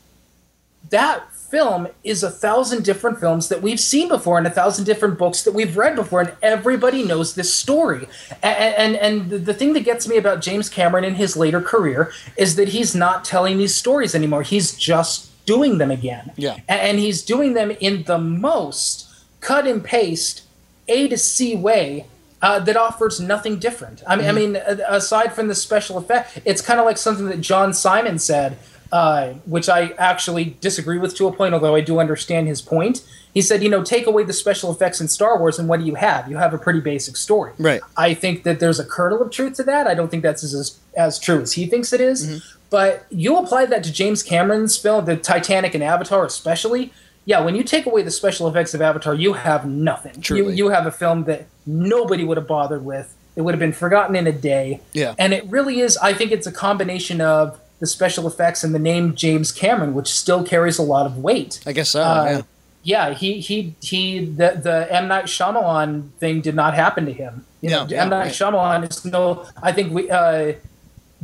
that 0.89 1.31
film 1.33 1.87
is 2.03 2.23
a 2.23 2.29
thousand 2.29 2.83
different 2.83 3.19
films 3.19 3.49
that 3.49 3.61
we've 3.61 3.79
seen 3.79 4.07
before 4.07 4.37
and 4.37 4.47
a 4.47 4.49
thousand 4.49 4.85
different 4.85 5.17
books 5.17 5.43
that 5.43 5.53
we've 5.53 5.77
read 5.77 5.95
before, 5.95 6.21
and 6.21 6.33
everybody 6.41 7.03
knows 7.03 7.35
this 7.35 7.53
story. 7.53 8.07
And, 8.41 8.95
and, 8.95 8.95
and 8.97 9.45
the 9.45 9.53
thing 9.53 9.73
that 9.73 9.85
gets 9.85 10.07
me 10.07 10.17
about 10.17 10.41
James 10.41 10.69
Cameron 10.69 11.03
in 11.03 11.15
his 11.15 11.37
later 11.37 11.61
career 11.61 12.11
is 12.35 12.55
that 12.55 12.69
he's 12.69 12.95
not 12.95 13.23
telling 13.23 13.57
these 13.57 13.75
stories 13.75 14.15
anymore. 14.15 14.43
He's 14.43 14.75
just 14.75 15.29
doing 15.45 15.77
them 15.77 15.91
again. 15.91 16.31
Yeah. 16.35 16.57
And 16.67 16.99
he's 16.99 17.21
doing 17.21 17.53
them 17.53 17.71
in 17.79 18.03
the 18.03 18.17
most 18.17 19.07
cut 19.41 19.67
and 19.67 19.83
paste 19.83 20.43
A 20.87 21.07
to 21.07 21.17
C 21.17 21.55
way 21.55 22.07
uh, 22.41 22.59
that 22.59 22.77
offers 22.77 23.19
nothing 23.19 23.57
different. 23.59 24.03
I 24.05 24.15
mean, 24.15 24.25
mm-hmm. 24.25 24.37
I 24.37 24.73
mean, 24.73 24.81
aside 24.87 25.33
from 25.33 25.47
the 25.47 25.55
special 25.55 25.97
effect, 25.97 26.39
it's 26.45 26.61
kind 26.61 26.79
of 26.79 26.85
like 26.85 26.97
something 26.97 27.27
that 27.27 27.41
John 27.41 27.73
Simon 27.73 28.19
said, 28.19 28.57
uh, 28.91 29.33
which 29.45 29.69
I 29.69 29.89
actually 29.97 30.55
disagree 30.61 30.99
with 30.99 31.15
to 31.17 31.27
a 31.27 31.31
point, 31.31 31.53
although 31.53 31.75
I 31.75 31.81
do 31.81 31.99
understand 31.99 32.47
his 32.47 32.61
point. 32.61 33.03
He 33.33 33.41
said, 33.41 33.61
you 33.61 33.69
know, 33.69 33.83
take 33.83 34.07
away 34.07 34.23
the 34.23 34.31
special 34.31 34.71
effects 34.71 35.01
in 35.01 35.09
Star 35.09 35.37
Wars, 35.37 35.59
and 35.59 35.67
what 35.67 35.81
do 35.81 35.85
you 35.85 35.95
have? 35.95 36.29
You 36.29 36.37
have 36.37 36.53
a 36.53 36.57
pretty 36.57 36.79
basic 36.79 37.17
story. 37.17 37.51
Right. 37.57 37.81
I 37.97 38.13
think 38.13 38.43
that 38.43 38.61
there's 38.61 38.79
a 38.79 38.85
kernel 38.85 39.21
of 39.21 39.29
truth 39.29 39.55
to 39.55 39.63
that. 39.63 39.87
I 39.87 39.93
don't 39.93 40.09
think 40.09 40.23
that's 40.23 40.43
as 40.43 40.79
as 40.95 41.19
true 41.19 41.41
as 41.41 41.53
he 41.53 41.65
thinks 41.65 41.91
it 41.91 41.99
is. 41.99 42.25
Mm-hmm. 42.25 42.54
But 42.69 43.05
you 43.09 43.37
apply 43.37 43.67
that 43.67 43.83
to 43.83 43.91
James 43.91 44.23
Cameron's 44.23 44.77
film, 44.77 45.05
the 45.05 45.15
Titanic 45.17 45.73
and 45.73 45.83
Avatar, 45.83 46.25
especially. 46.25 46.91
Yeah, 47.25 47.41
when 47.41 47.55
you 47.55 47.63
take 47.63 47.85
away 47.85 48.03
the 48.03 48.11
special 48.11 48.47
effects 48.47 48.73
of 48.73 48.81
Avatar, 48.81 49.15
you 49.15 49.33
have 49.33 49.65
nothing. 49.65 50.23
You, 50.29 50.49
you 50.51 50.69
have 50.69 50.85
a 50.85 50.91
film 50.91 51.23
that 51.23 51.47
nobody 51.65 52.23
would 52.23 52.37
have 52.37 52.47
bothered 52.47 52.85
with. 52.85 53.15
It 53.35 53.41
would 53.41 53.53
have 53.53 53.59
been 53.59 53.73
forgotten 53.73 54.15
in 54.15 54.27
a 54.27 54.31
day. 54.31 54.81
Yeah. 54.93 55.15
And 55.17 55.33
it 55.33 55.45
really 55.47 55.79
is, 55.79 55.97
I 55.97 56.13
think 56.13 56.31
it's 56.31 56.47
a 56.47 56.51
combination 56.51 57.21
of 57.21 57.59
the 57.79 57.87
special 57.87 58.27
effects 58.27 58.63
and 58.63 58.75
the 58.75 58.79
name 58.79 59.15
James 59.15 59.51
Cameron, 59.51 59.93
which 59.93 60.07
still 60.07 60.43
carries 60.43 60.77
a 60.77 60.83
lot 60.83 61.05
of 61.05 61.17
weight. 61.17 61.61
I 61.65 61.73
guess 61.73 61.89
so. 61.89 62.01
Uh, 62.01 62.25
yeah. 62.25 62.41
Yeah, 62.83 63.13
he 63.15 63.39
he 63.39 63.73
he. 63.81 64.23
The 64.23 64.59
the 64.61 64.87
M 64.91 65.07
Night 65.07 65.25
Shyamalan 65.25 66.11
thing 66.19 66.41
did 66.41 66.53
not 66.53 66.75
happen 66.75 67.07
to 67.07 67.11
him. 67.11 67.43
You 67.59 67.71
no, 67.71 67.83
know, 67.83 67.89
yeah, 67.89 68.03
M 68.03 68.09
Night 68.09 68.25
right. 68.25 68.31
Shyamalan 68.31 68.87
is 68.87 69.03
no. 69.03 69.47
I 69.61 69.71
think 69.71 69.91
we. 69.91 70.07
Uh, 70.07 70.53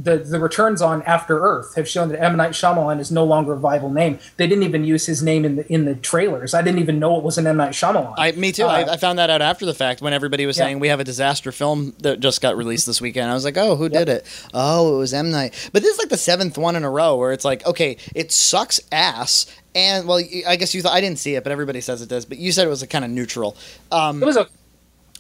the 0.03 0.17
the 0.17 0.39
returns 0.39 0.81
on 0.81 1.03
After 1.03 1.41
Earth 1.41 1.75
have 1.75 1.87
shown 1.87 2.09
that 2.09 2.21
M 2.21 2.37
Night 2.37 2.51
Shyamalan 2.51 2.99
is 2.99 3.11
no 3.11 3.23
longer 3.23 3.53
a 3.53 3.57
viable 3.57 3.89
name. 3.89 4.19
They 4.37 4.47
didn't 4.47 4.63
even 4.63 4.83
use 4.83 5.05
his 5.05 5.21
name 5.21 5.45
in 5.45 5.57
the 5.57 5.71
in 5.71 5.85
the 5.85 5.95
trailers. 5.95 6.53
I 6.53 6.61
didn't 6.61 6.79
even 6.79 6.99
know 6.99 7.17
it 7.17 7.23
was 7.23 7.37
an 7.37 7.45
M 7.47 7.57
Night 7.57 7.73
Shyamalan. 7.73 8.15
I, 8.17 8.31
me 8.31 8.51
too. 8.51 8.63
Uh, 8.63 8.67
I, 8.67 8.93
I, 8.93 8.97
found 8.97 9.19
that 9.19 9.29
out 9.29 9.41
after 9.41 9.65
the 9.65 9.73
fact 9.73 10.01
when 10.01 10.13
everybody 10.13 10.45
was 10.45 10.57
yeah. 10.57 10.65
saying 10.65 10.79
we 10.79 10.87
have 10.87 10.99
a 10.99 11.03
disaster 11.03 11.51
film 11.51 11.93
that 11.99 12.19
just 12.19 12.41
got 12.41 12.57
released 12.57 12.85
this 12.85 13.01
weekend. 13.01 13.29
I 13.29 13.33
was 13.33 13.45
like, 13.45 13.57
oh, 13.57 13.75
who 13.75 13.85
yep. 13.85 13.93
did 13.93 14.09
it? 14.09 14.47
Oh, 14.53 14.95
it 14.95 14.97
was 14.99 15.13
M 15.13 15.31
Night. 15.31 15.69
But 15.73 15.81
this 15.81 15.93
is 15.93 15.99
like 15.99 16.09
the 16.09 16.17
seventh 16.17 16.57
one 16.57 16.75
in 16.75 16.83
a 16.83 16.89
row 16.89 17.17
where 17.17 17.31
it's 17.31 17.45
like, 17.45 17.65
okay, 17.65 17.97
it 18.15 18.31
sucks 18.31 18.79
ass. 18.91 19.45
And 19.73 20.07
well, 20.07 20.21
I 20.47 20.55
guess 20.55 20.73
you 20.73 20.81
thought 20.81 20.93
I 20.93 21.01
didn't 21.01 21.19
see 21.19 21.35
it, 21.35 21.43
but 21.43 21.51
everybody 21.51 21.81
says 21.81 22.01
it 22.01 22.09
does. 22.09 22.25
But 22.25 22.37
you 22.37 22.51
said 22.51 22.65
it 22.65 22.69
was 22.69 22.81
a 22.81 22.87
kind 22.87 23.05
of 23.05 23.11
neutral. 23.11 23.55
Um, 23.91 24.21
it 24.21 24.25
was 24.25 24.37
a. 24.37 24.47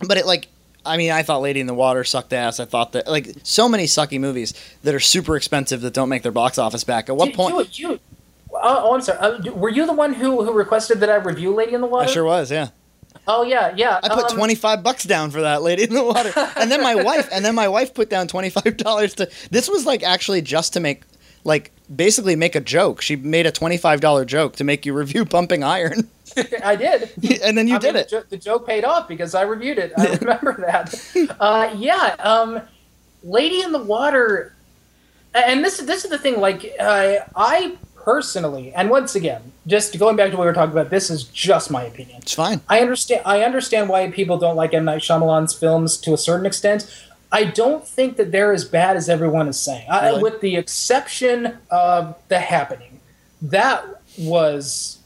But 0.05 0.17
it 0.17 0.25
like 0.25 0.47
I 0.85 0.97
mean, 0.97 1.11
I 1.11 1.23
thought 1.23 1.41
Lady 1.41 1.59
in 1.59 1.67
the 1.67 1.73
Water 1.73 2.03
sucked 2.03 2.33
ass. 2.33 2.59
I 2.59 2.65
thought 2.65 2.93
that 2.93 3.07
like 3.07 3.29
so 3.43 3.69
many 3.69 3.85
sucky 3.85 4.19
movies 4.19 4.53
that 4.83 4.95
are 4.95 4.99
super 4.99 5.35
expensive 5.35 5.81
that 5.81 5.93
don't 5.93 6.09
make 6.09 6.23
their 6.23 6.31
box 6.31 6.57
office 6.57 6.83
back. 6.83 7.09
At 7.09 7.15
what 7.15 7.33
point? 7.33 7.77
You, 7.77 7.89
you, 7.89 7.99
oh, 8.51 8.59
oh, 8.61 8.95
I'm 8.95 9.01
sorry. 9.01 9.19
Uh, 9.19 9.51
were 9.53 9.69
you 9.69 9.85
the 9.85 9.93
one 9.93 10.13
who 10.13 10.43
who 10.43 10.53
requested 10.53 10.99
that 11.01 11.09
I 11.09 11.15
review 11.15 11.53
Lady 11.53 11.73
in 11.73 11.81
the 11.81 11.87
Water? 11.87 12.09
I 12.09 12.11
sure 12.11 12.23
was. 12.23 12.51
Yeah. 12.51 12.69
Oh 13.27 13.43
yeah, 13.43 13.73
yeah. 13.75 13.99
I 14.01 14.09
put 14.09 14.31
um, 14.31 14.37
twenty 14.37 14.55
five 14.55 14.81
bucks 14.81 15.03
down 15.03 15.29
for 15.29 15.41
that 15.41 15.61
Lady 15.61 15.83
in 15.83 15.93
the 15.93 16.03
Water, 16.03 16.31
and 16.55 16.71
then 16.71 16.81
my 16.81 16.95
wife, 16.95 17.29
and 17.31 17.45
then 17.45 17.53
my 17.53 17.67
wife 17.67 17.93
put 17.93 18.09
down 18.09 18.27
twenty 18.27 18.49
five 18.49 18.77
dollars 18.77 19.13
to. 19.15 19.29
This 19.51 19.69
was 19.69 19.85
like 19.85 20.01
actually 20.01 20.41
just 20.41 20.73
to 20.73 20.79
make 20.79 21.03
like 21.43 21.71
basically 21.93 22.35
make 22.35 22.55
a 22.55 22.59
joke. 22.61 23.01
She 23.01 23.15
made 23.15 23.45
a 23.45 23.51
twenty 23.51 23.77
five 23.77 24.01
dollar 24.01 24.25
joke 24.25 24.55
to 24.55 24.63
make 24.63 24.85
you 24.85 24.93
review 24.93 25.25
Pumping 25.25 25.63
Iron. 25.63 26.09
I 26.63 26.75
did. 26.75 27.11
and 27.43 27.57
then 27.57 27.67
you 27.67 27.75
I 27.75 27.79
did 27.79 27.93
mean, 27.93 28.03
it. 28.03 28.09
The, 28.09 28.17
jo- 28.21 28.25
the 28.29 28.37
joke 28.37 28.67
paid 28.67 28.83
off 28.83 29.07
because 29.07 29.35
I 29.35 29.43
reviewed 29.43 29.77
it. 29.77 29.93
I 29.97 30.15
remember 30.21 30.53
that. 30.65 31.37
Uh, 31.39 31.73
yeah, 31.77 32.15
um, 32.19 32.61
Lady 33.23 33.61
in 33.61 33.71
the 33.71 33.83
Water, 33.83 34.55
and 35.33 35.63
this 35.63 35.77
this 35.79 36.03
is 36.03 36.11
the 36.11 36.17
thing. 36.17 36.39
Like, 36.39 36.73
uh, 36.79 37.17
I 37.35 37.77
personally, 37.95 38.73
and 38.73 38.89
once 38.89 39.15
again, 39.15 39.51
just 39.67 39.97
going 39.99 40.15
back 40.15 40.31
to 40.31 40.37
what 40.37 40.43
we 40.43 40.47
were 40.47 40.53
talking 40.53 40.71
about, 40.71 40.89
this 40.89 41.09
is 41.09 41.23
just 41.25 41.69
my 41.69 41.83
opinion. 41.83 42.19
It's 42.21 42.33
fine. 42.33 42.61
I 42.67 42.79
understand. 42.79 43.21
I 43.25 43.43
understand 43.43 43.89
why 43.89 44.09
people 44.11 44.37
don't 44.37 44.55
like 44.55 44.73
M 44.73 44.85
Night 44.85 45.01
Shyamalan's 45.01 45.53
films 45.53 45.97
to 45.99 46.13
a 46.13 46.17
certain 46.17 46.45
extent. 46.45 47.05
I 47.31 47.45
don't 47.45 47.87
think 47.87 48.17
that 48.17 48.31
they're 48.31 48.51
as 48.51 48.65
bad 48.65 48.97
as 48.97 49.07
everyone 49.07 49.47
is 49.47 49.57
saying, 49.57 49.87
I, 49.89 50.13
with 50.21 50.41
the 50.41 50.57
exception 50.57 51.59
of 51.69 52.15
The 52.27 52.39
Happening. 52.39 52.99
That 53.41 53.85
was 54.17 54.99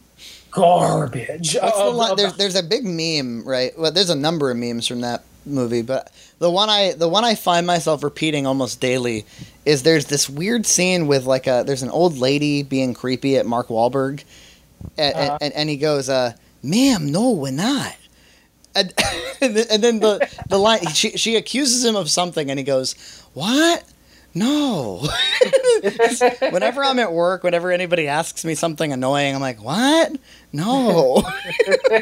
garbage. 0.55 1.55
What's 1.61 1.77
the 1.77 1.83
Of- 1.83 1.95
line? 1.95 2.11
of- 2.11 2.17
There's 2.17 2.33
there's 2.37 2.55
a 2.55 2.63
big 2.63 2.83
meme, 2.85 3.43
right? 3.47 3.77
Well, 3.77 3.91
there's 3.91 4.09
a 4.09 4.15
number 4.15 4.49
of 4.51 4.57
memes 4.57 4.87
from 4.87 5.01
that 5.01 5.23
movie, 5.45 5.81
but 5.83 6.11
the 6.39 6.49
one 6.49 6.69
I 6.69 6.93
the 6.93 7.07
one 7.09 7.23
I 7.23 7.35
find 7.35 7.67
myself 7.67 8.03
repeating 8.03 8.47
almost 8.47 8.79
daily 8.79 9.25
is 9.65 9.83
there's 9.83 10.05
this 10.05 10.29
weird 10.29 10.65
scene 10.65 11.07
with 11.07 11.25
like 11.25 11.45
a 11.47 11.63
there's 11.65 11.83
an 11.83 11.89
old 11.89 12.17
lady 12.17 12.63
being 12.63 12.93
creepy 12.93 13.37
at 13.37 13.45
Mark 13.45 13.67
Wahlberg, 13.67 14.23
and, 14.97 15.15
Uh-huh. 15.15 15.37
and, 15.41 15.53
and 15.53 15.69
he 15.69 15.77
goes, 15.77 16.09
uh, 16.09 16.33
"Ma'am, 16.63 17.11
no, 17.11 17.31
we're 17.31 17.51
not." 17.51 17.95
And, 18.73 18.93
and 19.41 19.55
then 19.83 19.99
the 19.99 20.27
the 20.49 20.57
line 20.57 20.85
she 20.87 21.11
she 21.17 21.35
accuses 21.35 21.85
him 21.85 21.95
of 21.95 22.09
something, 22.09 22.49
and 22.49 22.57
he 22.59 22.63
goes, 22.65 22.95
"What? 23.33 23.83
No." 24.33 25.07
whenever 26.49 26.83
I'm 26.83 26.99
at 26.99 27.11
work, 27.13 27.43
whenever 27.43 27.71
anybody 27.71 28.07
asks 28.07 28.43
me 28.43 28.55
something 28.55 28.91
annoying, 28.91 29.33
I'm 29.35 29.41
like, 29.41 29.63
"What? 29.63 30.13
No." 30.55 31.17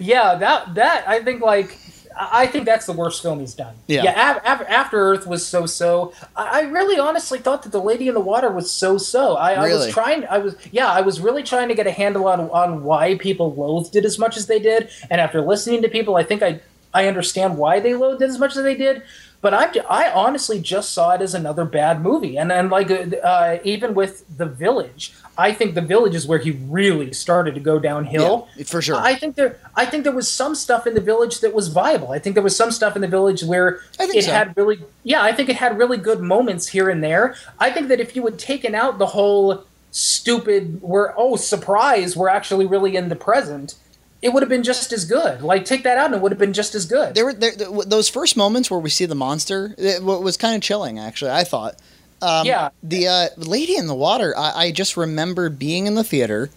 yeah, 0.00 0.34
that 0.36 0.74
that 0.74 1.04
I 1.08 1.22
think 1.22 1.40
like 1.42 1.78
I 2.18 2.46
think 2.46 2.64
that's 2.64 2.86
the 2.86 2.92
worst 2.92 3.20
film 3.22 3.40
he's 3.40 3.52
done. 3.54 3.74
Yeah. 3.88 4.04
yeah. 4.04 4.36
Af- 4.36 4.42
af- 4.62 4.66
After 4.70 4.98
Earth 4.98 5.26
was 5.26 5.46
so 5.46 5.66
so. 5.66 6.12
I 6.34 6.60
I 6.60 6.62
really 6.62 6.98
honestly 6.98 7.38
thought 7.38 7.62
that 7.64 7.72
the 7.72 7.80
Lady 7.82 8.08
in 8.08 8.14
the 8.14 8.20
Water 8.20 8.50
was 8.50 8.70
so 8.70 8.96
so. 8.98 9.36
I, 9.36 9.52
I 9.52 9.64
Really? 9.66 9.86
was 9.86 9.92
trying. 9.94 10.24
I 10.26 10.38
was 10.38 10.56
yeah. 10.72 10.90
I 10.90 11.02
was 11.02 11.20
really 11.20 11.42
trying 11.42 11.68
to 11.68 11.74
get 11.74 11.86
a 11.86 11.90
handle 11.92 12.26
on 12.26 12.40
on 12.50 12.84
why 12.84 13.16
people 13.16 13.54
loathed 13.54 13.96
it 13.96 14.04
as 14.04 14.18
much 14.18 14.36
as 14.36 14.46
they 14.46 14.58
did. 14.58 14.88
And 15.10 15.20
after 15.20 15.40
listening 15.42 15.82
to 15.82 15.88
people, 15.88 16.16
I 16.16 16.22
think 16.24 16.42
I 16.42 16.60
I 16.94 17.06
understand 17.08 17.58
why 17.58 17.80
they 17.80 17.94
loathed 17.94 18.22
it 18.22 18.30
as 18.30 18.38
much 18.38 18.56
as 18.56 18.62
they 18.62 18.74
did. 18.74 19.02
But 19.40 19.54
I, 19.54 19.80
I 19.88 20.10
honestly 20.10 20.60
just 20.60 20.92
saw 20.92 21.12
it 21.12 21.20
as 21.20 21.34
another 21.34 21.64
bad 21.64 22.00
movie, 22.02 22.36
and 22.36 22.50
and 22.50 22.70
like 22.70 22.90
uh, 22.90 23.58
even 23.64 23.94
with 23.94 24.24
the 24.36 24.46
Village, 24.46 25.12
I 25.38 25.52
think 25.52 25.74
the 25.74 25.82
Village 25.82 26.14
is 26.14 26.26
where 26.26 26.38
he 26.38 26.52
really 26.52 27.12
started 27.12 27.54
to 27.54 27.60
go 27.60 27.78
downhill. 27.78 28.48
Yeah, 28.56 28.64
for 28.64 28.80
sure. 28.80 28.96
I 28.96 29.14
think 29.14 29.36
there 29.36 29.58
I 29.74 29.84
think 29.84 30.04
there 30.04 30.14
was 30.14 30.30
some 30.30 30.54
stuff 30.54 30.86
in 30.86 30.94
the 30.94 31.00
village 31.00 31.40
that 31.40 31.52
was 31.52 31.68
viable. 31.68 32.12
I 32.12 32.18
think 32.18 32.34
there 32.34 32.42
was 32.42 32.56
some 32.56 32.70
stuff 32.70 32.96
in 32.96 33.02
the 33.02 33.08
village 33.08 33.42
where 33.42 33.80
it 34.00 34.24
so. 34.24 34.32
had 34.32 34.56
really 34.56 34.80
yeah, 35.04 35.22
I 35.22 35.32
think 35.32 35.48
it 35.48 35.56
had 35.56 35.78
really 35.78 35.98
good 35.98 36.20
moments 36.20 36.68
here 36.68 36.88
and 36.88 37.04
there. 37.04 37.34
I 37.58 37.70
think 37.70 37.88
that 37.88 38.00
if 38.00 38.16
you 38.16 38.24
had 38.24 38.38
taken 38.38 38.74
out 38.74 38.98
the 38.98 39.06
whole 39.06 39.64
stupid 39.90 40.80
we're 40.82 41.12
oh 41.16 41.36
surprise, 41.36 42.16
we're 42.16 42.28
actually 42.28 42.66
really 42.66 42.96
in 42.96 43.08
the 43.08 43.16
present, 43.16 43.76
it 44.22 44.32
would 44.32 44.42
have 44.42 44.48
been 44.48 44.62
just 44.62 44.92
as 44.92 45.04
good. 45.04 45.42
Like 45.42 45.64
take 45.64 45.82
that 45.84 45.98
out 45.98 46.06
and 46.06 46.14
it 46.14 46.20
would 46.20 46.32
have 46.32 46.38
been 46.38 46.52
just 46.52 46.74
as 46.74 46.86
good. 46.86 47.14
there 47.14 47.24
were 47.24 47.34
there, 47.34 47.52
th- 47.52 47.70
those 47.86 48.08
first 48.08 48.36
moments 48.36 48.70
where 48.70 48.80
we 48.80 48.90
see 48.90 49.04
the 49.06 49.14
monster. 49.14 49.74
It 49.78 50.02
was 50.02 50.36
kind 50.36 50.56
of 50.56 50.62
chilling, 50.62 50.98
actually. 50.98 51.30
I 51.32 51.44
thought. 51.44 51.76
Um, 52.22 52.46
Yeah. 52.46 52.70
The 52.82 53.08
uh, 53.08 53.28
lady 53.36 53.76
in 53.76 53.86
the 53.86 53.94
water. 53.94 54.34
I, 54.36 54.66
I 54.66 54.70
just 54.72 54.96
remember 54.96 55.50
being 55.50 55.86
in 55.86 55.94
the 55.96 56.04
theater, 56.04 56.50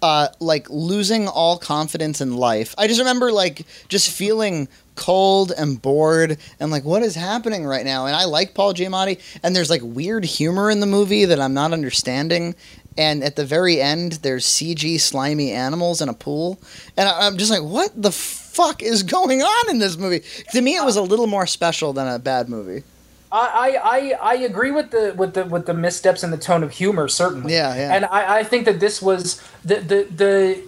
uh, 0.00 0.28
like 0.40 0.68
losing 0.70 1.28
all 1.28 1.58
confidence 1.58 2.20
in 2.20 2.36
life. 2.36 2.74
I 2.76 2.88
just 2.88 2.98
remember 2.98 3.30
like 3.30 3.66
just 3.88 4.10
feeling 4.10 4.68
cold 4.94 5.52
and 5.56 5.80
bored 5.80 6.38
and 6.60 6.70
like 6.70 6.84
what 6.84 7.02
is 7.02 7.14
happening 7.14 7.64
right 7.64 7.84
now. 7.84 8.06
And 8.06 8.16
I 8.16 8.24
like 8.24 8.54
Paul 8.54 8.74
Giamatti, 8.74 9.20
and 9.42 9.54
there's 9.54 9.70
like 9.70 9.82
weird 9.84 10.24
humor 10.24 10.70
in 10.70 10.80
the 10.80 10.86
movie 10.86 11.24
that 11.26 11.40
I'm 11.40 11.54
not 11.54 11.72
understanding. 11.72 12.54
And 12.96 13.24
at 13.24 13.36
the 13.36 13.44
very 13.44 13.80
end, 13.80 14.12
there's 14.22 14.44
CG 14.44 15.00
slimy 15.00 15.50
animals 15.50 16.00
in 16.02 16.08
a 16.08 16.14
pool, 16.14 16.60
and 16.96 17.08
I, 17.08 17.26
I'm 17.26 17.38
just 17.38 17.50
like, 17.50 17.62
what 17.62 17.90
the 18.00 18.12
fuck 18.12 18.82
is 18.82 19.02
going 19.02 19.42
on 19.42 19.70
in 19.70 19.78
this 19.78 19.96
movie? 19.96 20.22
To 20.52 20.60
me, 20.60 20.76
it 20.76 20.84
was 20.84 20.96
a 20.96 21.02
little 21.02 21.26
more 21.26 21.46
special 21.46 21.92
than 21.92 22.06
a 22.06 22.18
bad 22.18 22.48
movie. 22.48 22.84
I, 23.32 23.78
I, 23.82 24.32
I 24.32 24.34
agree 24.42 24.70
with 24.70 24.90
the 24.90 25.14
with 25.16 25.32
the 25.32 25.46
with 25.46 25.64
the 25.64 25.72
missteps 25.72 26.22
and 26.22 26.30
the 26.30 26.36
tone 26.36 26.62
of 26.62 26.70
humor 26.70 27.08
certainly. 27.08 27.54
Yeah, 27.54 27.74
yeah. 27.74 27.94
And 27.94 28.04
I, 28.04 28.40
I 28.40 28.44
think 28.44 28.66
that 28.66 28.78
this 28.78 29.00
was 29.00 29.40
the 29.64 29.76
the 29.76 30.06
the 30.14 30.62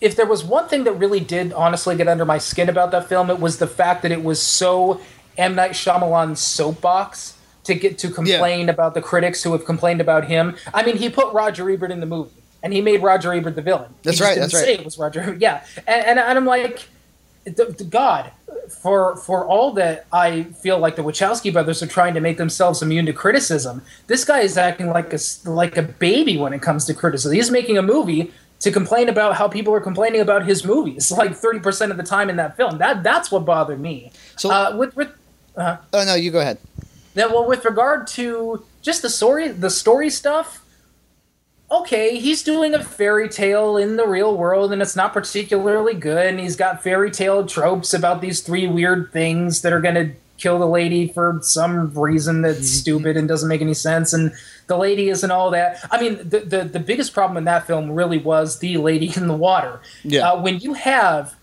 if 0.00 0.16
there 0.16 0.26
was 0.26 0.42
one 0.42 0.68
thing 0.68 0.82
that 0.84 0.92
really 0.94 1.20
did 1.20 1.52
honestly 1.52 1.96
get 1.96 2.08
under 2.08 2.24
my 2.24 2.38
skin 2.38 2.68
about 2.68 2.90
that 2.90 3.08
film, 3.08 3.30
it 3.30 3.38
was 3.38 3.58
the 3.58 3.68
fact 3.68 4.02
that 4.02 4.10
it 4.10 4.24
was 4.24 4.42
so 4.42 5.00
M 5.38 5.54
Night 5.54 5.70
Shyamalan's 5.72 6.40
soapbox 6.40 7.38
to 7.64 7.74
get 7.74 7.98
to 7.98 8.10
complain 8.10 8.68
about 8.68 8.94
the 8.94 9.02
critics 9.02 9.42
who 9.42 9.52
have 9.52 9.64
complained 9.64 10.00
about 10.00 10.26
him. 10.26 10.56
I 10.72 10.84
mean, 10.84 10.96
he 10.96 11.08
put 11.08 11.32
Roger 11.32 11.68
Ebert 11.70 11.90
in 11.90 12.00
the 12.00 12.06
movie, 12.06 12.30
and 12.62 12.72
he 12.72 12.80
made 12.80 13.02
Roger 13.02 13.32
Ebert 13.32 13.56
the 13.56 13.62
villain. 13.62 13.92
That's 14.02 14.20
right, 14.20 14.34
Didn't 14.34 14.52
that's 14.52 14.64
say 14.64 14.70
right. 14.72 14.80
it 14.80 14.84
was 14.84 14.98
Roger. 14.98 15.36
Yeah, 15.40 15.64
and, 15.86 16.06
and 16.06 16.18
and 16.18 16.38
I'm 16.38 16.46
like, 16.46 16.88
the, 17.44 17.66
the 17.76 17.84
God, 17.84 18.30
for 18.82 19.16
for 19.16 19.46
all 19.46 19.72
that 19.72 20.06
I 20.12 20.44
feel 20.44 20.78
like 20.78 20.96
the 20.96 21.02
Wachowski 21.02 21.52
brothers 21.52 21.82
are 21.82 21.86
trying 21.86 22.14
to 22.14 22.20
make 22.20 22.36
themselves 22.38 22.82
immune 22.82 23.06
to 23.06 23.12
criticism, 23.12 23.82
this 24.06 24.24
guy 24.24 24.40
is 24.40 24.56
acting 24.58 24.88
like 24.90 25.12
a 25.12 25.18
like 25.44 25.76
a 25.76 25.82
baby 25.82 26.36
when 26.36 26.52
it 26.52 26.62
comes 26.62 26.84
to 26.86 26.94
criticism. 26.94 27.34
He's 27.34 27.50
making 27.50 27.78
a 27.78 27.82
movie 27.82 28.32
to 28.60 28.70
complain 28.70 29.08
about 29.10 29.36
how 29.36 29.46
people 29.48 29.74
are 29.74 29.80
complaining 29.80 30.20
about 30.22 30.46
his 30.46 30.64
movies, 30.64 31.10
like 31.22 31.34
thirty 31.34 31.60
percent 31.60 31.90
of 31.92 31.96
the 31.98 32.02
time 32.04 32.28
in 32.30 32.36
that 32.36 32.56
film. 32.56 32.78
That 32.78 33.02
that's 33.02 33.30
what 33.30 33.44
bothered 33.44 33.80
me. 33.80 34.12
So- 34.36 34.50
uh, 34.50 34.76
with 34.76 34.94
with 34.96 35.08
Oh 35.56 35.78
no, 35.92 36.14
you 36.14 36.30
go 36.30 36.40
ahead. 36.40 36.58
That 37.14 37.30
well, 37.30 37.46
with 37.46 37.64
regard 37.64 38.06
to 38.08 38.64
just 38.82 39.02
the 39.02 39.10
story, 39.10 39.48
the 39.48 39.70
story 39.70 40.10
stuff. 40.10 40.60
Okay, 41.70 42.20
he's 42.20 42.42
doing 42.42 42.74
a 42.74 42.84
fairy 42.84 43.28
tale 43.28 43.76
in 43.76 43.96
the 43.96 44.06
real 44.06 44.36
world, 44.36 44.72
and 44.72 44.82
it's 44.82 44.94
not 44.94 45.12
particularly 45.12 45.94
good. 45.94 46.26
And 46.26 46.38
he's 46.38 46.56
got 46.56 46.82
fairy 46.82 47.10
tale 47.10 47.46
tropes 47.46 47.94
about 47.94 48.20
these 48.20 48.42
three 48.42 48.66
weird 48.66 49.12
things 49.12 49.62
that 49.62 49.72
are 49.72 49.80
going 49.80 49.94
to 49.94 50.12
kill 50.36 50.58
the 50.58 50.66
lady 50.66 51.08
for 51.08 51.38
some 51.42 51.92
reason 51.94 52.42
that's 52.42 52.68
stupid 52.68 53.16
and 53.16 53.26
doesn't 53.26 53.48
make 53.48 53.62
any 53.62 53.74
sense. 53.74 54.12
And 54.12 54.32
the 54.66 54.76
lady 54.76 55.08
isn't 55.08 55.30
all 55.30 55.50
that. 55.50 55.78
I 55.90 56.00
mean, 56.00 56.16
the 56.28 56.40
the, 56.40 56.64
the 56.64 56.80
biggest 56.80 57.14
problem 57.14 57.36
in 57.36 57.44
that 57.44 57.66
film 57.66 57.90
really 57.92 58.18
was 58.18 58.58
the 58.58 58.76
lady 58.76 59.12
in 59.16 59.26
the 59.26 59.34
water. 59.36 59.80
Yeah. 60.02 60.30
Uh, 60.30 60.42
when 60.42 60.58
you 60.58 60.74
have 60.74 61.34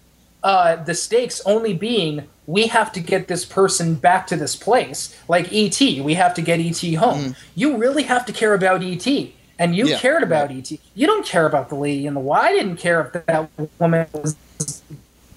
uh, 0.43 0.75
the 0.75 0.93
stakes 0.93 1.41
only 1.45 1.73
being 1.73 2.27
we 2.47 2.67
have 2.67 2.91
to 2.93 2.99
get 2.99 3.27
this 3.27 3.45
person 3.45 3.95
back 3.95 4.27
to 4.27 4.36
this 4.36 4.56
place, 4.56 5.15
like 5.27 5.51
ET. 5.54 5.80
We 5.80 6.15
have 6.15 6.34
to 6.36 6.41
get 6.41 6.60
ET 6.60 6.95
home. 6.95 7.36
You 7.56 7.77
really 7.77 8.04
have 8.04 8.25
to 8.25 8.34
care 8.34 8.54
about 8.54 8.84
ET, 8.84 9.08
and 9.60 9.75
you 9.75 9.86
Mm. 9.86 9.89
Yeah, 9.89 9.99
cared 9.99 10.23
about 10.23 10.51
ET. 10.51 10.71
You 10.95 11.08
don't 11.08 11.25
care 11.25 11.45
about 11.45 11.69
the 11.69 11.75
lady 11.75 12.06
in 12.06 12.13
the 12.13 12.19
wall. 12.19 12.38
I 12.41 12.51
didn't 12.51 12.77
care 12.77 13.01
if 13.01 13.25
that 13.25 13.49
woman 13.80 14.08
was 14.13 14.36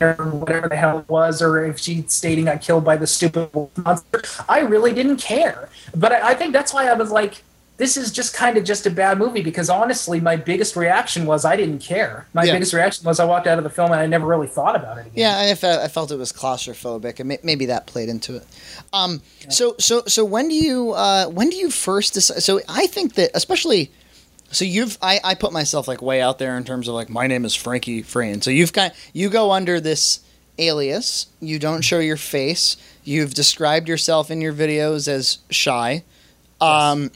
or 0.00 0.14
whatever 0.14 0.68
the 0.68 0.76
hell 0.76 0.98
it 0.98 1.08
was, 1.08 1.40
or 1.40 1.64
if 1.64 1.78
she 1.78 2.04
stating 2.08 2.46
got 2.46 2.60
killed 2.60 2.84
by 2.84 2.96
the 2.96 3.06
stupid 3.06 3.48
monster. 3.76 4.22
I 4.48 4.60
really 4.60 4.92
didn't 4.92 5.18
care. 5.18 5.68
But 5.94 6.12
I, 6.12 6.30
I 6.30 6.34
think 6.34 6.52
that's 6.52 6.74
why 6.74 6.88
I 6.88 6.94
was 6.94 7.10
like, 7.10 7.42
this 7.76 7.96
is 7.96 8.12
just 8.12 8.34
kind 8.34 8.56
of 8.56 8.62
just 8.62 8.86
a 8.86 8.90
bad 8.90 9.18
movie 9.18 9.42
because 9.42 9.68
honestly, 9.68 10.20
my 10.20 10.36
biggest 10.36 10.76
reaction 10.76 11.26
was 11.26 11.44
I 11.44 11.56
didn't 11.56 11.80
care. 11.80 12.26
My 12.32 12.44
Yeah. 12.44 12.52
biggest 12.52 12.72
reaction 12.72 13.04
was 13.04 13.18
I 13.18 13.24
walked 13.24 13.48
out 13.48 13.58
of 13.58 13.64
the 13.64 13.70
film 13.70 13.90
and 13.90 14.00
I 14.00 14.06
never 14.06 14.26
really 14.26 14.46
thought 14.46 14.76
about 14.76 14.96
it 14.98 15.06
again. 15.06 15.12
Yeah, 15.16 15.50
I, 15.82 15.88
felt 15.88 16.12
it 16.12 16.16
was 16.16 16.32
claustrophobic, 16.32 17.18
and 17.18 17.36
maybe 17.42 17.66
that 17.66 17.86
played 17.86 18.08
into 18.08 18.36
it. 18.36 18.46
Um, 18.92 19.22
so 19.48 19.74
so 19.80 20.02
so 20.06 20.24
when 20.24 20.48
do 20.48 20.54
you 20.54 20.92
uh, 20.92 21.26
when 21.26 21.50
do 21.50 21.56
you 21.56 21.68
first 21.70 22.14
decide? 22.14 22.42
So 22.42 22.60
I 22.68 22.86
think 22.86 23.14
that 23.14 23.30
especially. 23.34 23.90
So 24.52 24.64
you've 24.64 24.96
I, 25.02 25.18
I 25.24 25.34
put 25.34 25.52
myself 25.52 25.88
like 25.88 26.00
way 26.00 26.22
out 26.22 26.38
there 26.38 26.56
in 26.56 26.62
terms 26.62 26.86
of 26.86 26.94
like 26.94 27.08
my 27.08 27.26
name 27.26 27.44
is 27.44 27.56
Frankie 27.56 28.02
Frayne. 28.02 28.40
So 28.40 28.50
you've 28.50 28.72
got 28.72 28.94
you 29.12 29.28
go 29.28 29.50
under 29.50 29.80
this 29.80 30.20
alias. 30.58 31.26
You 31.40 31.58
don't 31.58 31.82
show 31.82 31.98
your 31.98 32.16
face. 32.16 32.76
You've 33.02 33.34
described 33.34 33.88
yourself 33.88 34.30
in 34.30 34.40
your 34.40 34.52
videos 34.52 35.08
as 35.08 35.38
shy. 35.50 36.04
Um, 36.60 37.10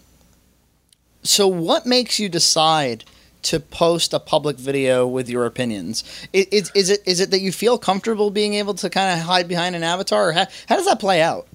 so 1.22 1.48
what 1.48 1.86
makes 1.86 2.18
you 2.18 2.28
decide 2.28 3.04
to 3.42 3.60
post 3.60 4.12
a 4.12 4.20
public 4.20 4.56
video 4.56 5.06
with 5.06 5.28
your 5.28 5.46
opinions? 5.46 6.04
Is, 6.32 6.70
is 6.74 6.90
it 6.90 7.00
is 7.06 7.20
it 7.20 7.30
that 7.30 7.40
you 7.40 7.52
feel 7.52 7.78
comfortable 7.78 8.30
being 8.30 8.54
able 8.54 8.74
to 8.74 8.90
kind 8.90 9.18
of 9.18 9.26
hide 9.26 9.48
behind 9.48 9.76
an 9.76 9.82
avatar, 9.82 10.30
or 10.30 10.32
how, 10.32 10.46
how 10.68 10.76
does 10.76 10.86
that 10.86 11.00
play 11.00 11.22
out? 11.22 11.46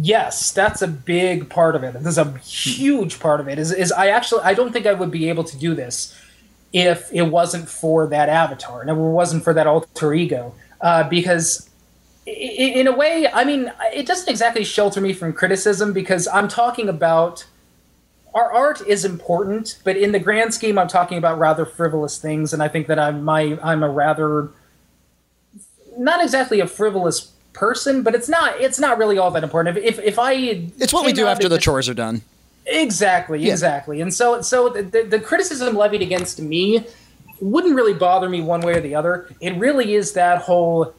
Yes, 0.00 0.52
that's 0.52 0.80
a 0.80 0.88
big 0.88 1.50
part 1.50 1.76
of 1.76 1.84
it. 1.84 1.94
There's 2.02 2.18
a 2.18 2.38
huge 2.38 3.20
part 3.20 3.40
of 3.40 3.48
it. 3.48 3.58
Is 3.58 3.72
is 3.72 3.92
I 3.92 4.08
actually 4.08 4.42
I 4.42 4.54
don't 4.54 4.72
think 4.72 4.86
I 4.86 4.94
would 4.94 5.10
be 5.10 5.28
able 5.28 5.44
to 5.44 5.56
do 5.56 5.74
this 5.74 6.18
if 6.72 7.12
it 7.12 7.22
wasn't 7.22 7.68
for 7.68 8.06
that 8.06 8.30
avatar 8.30 8.80
and 8.80 8.88
it 8.88 8.94
wasn't 8.94 9.44
for 9.44 9.52
that 9.52 9.66
alter 9.66 10.14
ego. 10.14 10.54
Uh, 10.80 11.06
because 11.08 11.68
in 12.24 12.86
a 12.86 12.92
way, 12.92 13.28
I 13.32 13.44
mean, 13.44 13.72
it 13.92 14.06
doesn't 14.06 14.28
exactly 14.28 14.64
shelter 14.64 15.00
me 15.00 15.12
from 15.12 15.32
criticism 15.32 15.92
because 15.92 16.28
I'm 16.28 16.48
talking 16.48 16.88
about 16.88 17.44
our 18.34 18.50
art 18.50 18.80
is 18.86 19.04
important, 19.04 19.78
but 19.84 19.96
in 19.96 20.12
the 20.12 20.18
grand 20.18 20.54
scheme, 20.54 20.78
I'm 20.78 20.88
talking 20.88 21.18
about 21.18 21.38
rather 21.38 21.66
frivolous 21.66 22.18
things, 22.18 22.52
and 22.52 22.62
I 22.62 22.68
think 22.68 22.86
that 22.86 22.98
I'm 22.98 23.22
my 23.24 23.58
I'm 23.62 23.82
a 23.82 23.88
rather 23.88 24.50
not 25.98 26.22
exactly 26.22 26.60
a 26.60 26.66
frivolous 26.66 27.32
person, 27.52 28.02
but 28.02 28.14
it's 28.14 28.28
not 28.28 28.60
it's 28.60 28.78
not 28.78 28.98
really 28.98 29.18
all 29.18 29.30
that 29.32 29.44
important. 29.44 29.76
If 29.76 29.98
if, 29.98 30.04
if 30.04 30.18
I 30.18 30.32
it's 30.32 30.92
what 30.92 31.04
we 31.04 31.12
do 31.12 31.26
after 31.26 31.48
the 31.48 31.58
chores 31.58 31.88
are 31.88 31.94
done. 31.94 32.22
Exactly, 32.64 33.40
yeah. 33.40 33.52
exactly. 33.52 34.00
And 34.00 34.14
so 34.14 34.40
so 34.40 34.68
the, 34.68 35.02
the 35.02 35.20
criticism 35.20 35.76
levied 35.76 36.02
against 36.02 36.40
me 36.40 36.86
wouldn't 37.40 37.74
really 37.74 37.94
bother 37.94 38.28
me 38.28 38.40
one 38.40 38.60
way 38.60 38.74
or 38.74 38.80
the 38.80 38.94
other. 38.94 39.28
It 39.40 39.56
really 39.56 39.94
is 39.94 40.12
that 40.12 40.42
whole 40.42 40.94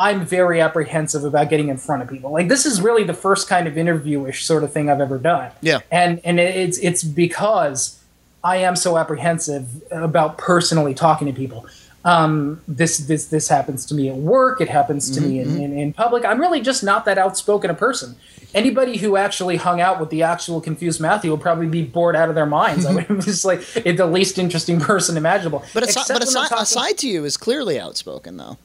I'm 0.00 0.24
very 0.24 0.62
apprehensive 0.62 1.24
about 1.24 1.50
getting 1.50 1.68
in 1.68 1.76
front 1.76 2.02
of 2.02 2.08
people. 2.08 2.32
Like 2.32 2.48
this 2.48 2.64
is 2.64 2.80
really 2.80 3.04
the 3.04 3.12
first 3.12 3.50
kind 3.50 3.68
of 3.68 3.76
interviewish 3.76 4.46
sort 4.46 4.64
of 4.64 4.72
thing 4.72 4.88
I've 4.88 5.00
ever 5.00 5.18
done. 5.18 5.52
Yeah. 5.60 5.80
And 5.92 6.22
and 6.24 6.40
it's 6.40 6.78
it's 6.78 7.04
because 7.04 8.00
I 8.42 8.56
am 8.56 8.76
so 8.76 8.96
apprehensive 8.96 9.82
about 9.90 10.38
personally 10.38 10.94
talking 10.94 11.26
to 11.26 11.34
people. 11.34 11.66
Um, 12.06 12.62
this 12.66 12.96
this 12.96 13.26
this 13.26 13.48
happens 13.48 13.84
to 13.86 13.94
me 13.94 14.08
at 14.08 14.16
work. 14.16 14.62
It 14.62 14.70
happens 14.70 15.10
to 15.10 15.20
mm-hmm. 15.20 15.28
me 15.28 15.40
in, 15.40 15.48
mm-hmm. 15.48 15.60
in, 15.60 15.78
in 15.78 15.92
public. 15.92 16.24
I'm 16.24 16.40
really 16.40 16.62
just 16.62 16.82
not 16.82 17.04
that 17.04 17.18
outspoken 17.18 17.68
a 17.68 17.74
person. 17.74 18.16
Anybody 18.54 18.96
who 18.96 19.18
actually 19.18 19.56
hung 19.56 19.82
out 19.82 20.00
with 20.00 20.08
the 20.08 20.22
actual 20.22 20.62
confused 20.62 20.98
Matthew 20.98 21.30
would 21.30 21.42
probably 21.42 21.66
be 21.66 21.82
bored 21.82 22.16
out 22.16 22.30
of 22.30 22.34
their 22.34 22.46
minds. 22.46 22.86
I 22.86 22.92
mean, 22.94 23.06
just 23.20 23.44
like 23.44 23.60
the 23.60 24.06
least 24.06 24.38
interesting 24.38 24.80
person 24.90 25.18
imaginable. 25.18 25.62
But, 25.74 25.82
aside, 25.82 26.06
but 26.08 26.22
aside, 26.22 26.48
talking, 26.48 26.62
aside 26.62 26.98
to 26.98 27.06
you 27.06 27.26
is 27.26 27.36
clearly 27.36 27.78
outspoken, 27.78 28.38
though. 28.38 28.56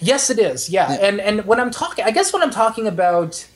Yes, 0.00 0.30
it 0.30 0.38
is. 0.38 0.70
Yeah. 0.70 0.92
yeah. 0.92 0.98
And 1.06 1.20
and 1.20 1.46
when 1.46 1.60
I'm 1.60 1.70
talking, 1.70 2.04
I 2.04 2.10
guess 2.10 2.32
when 2.32 2.42
I'm 2.42 2.50
talking 2.50 2.86
about 2.86 3.46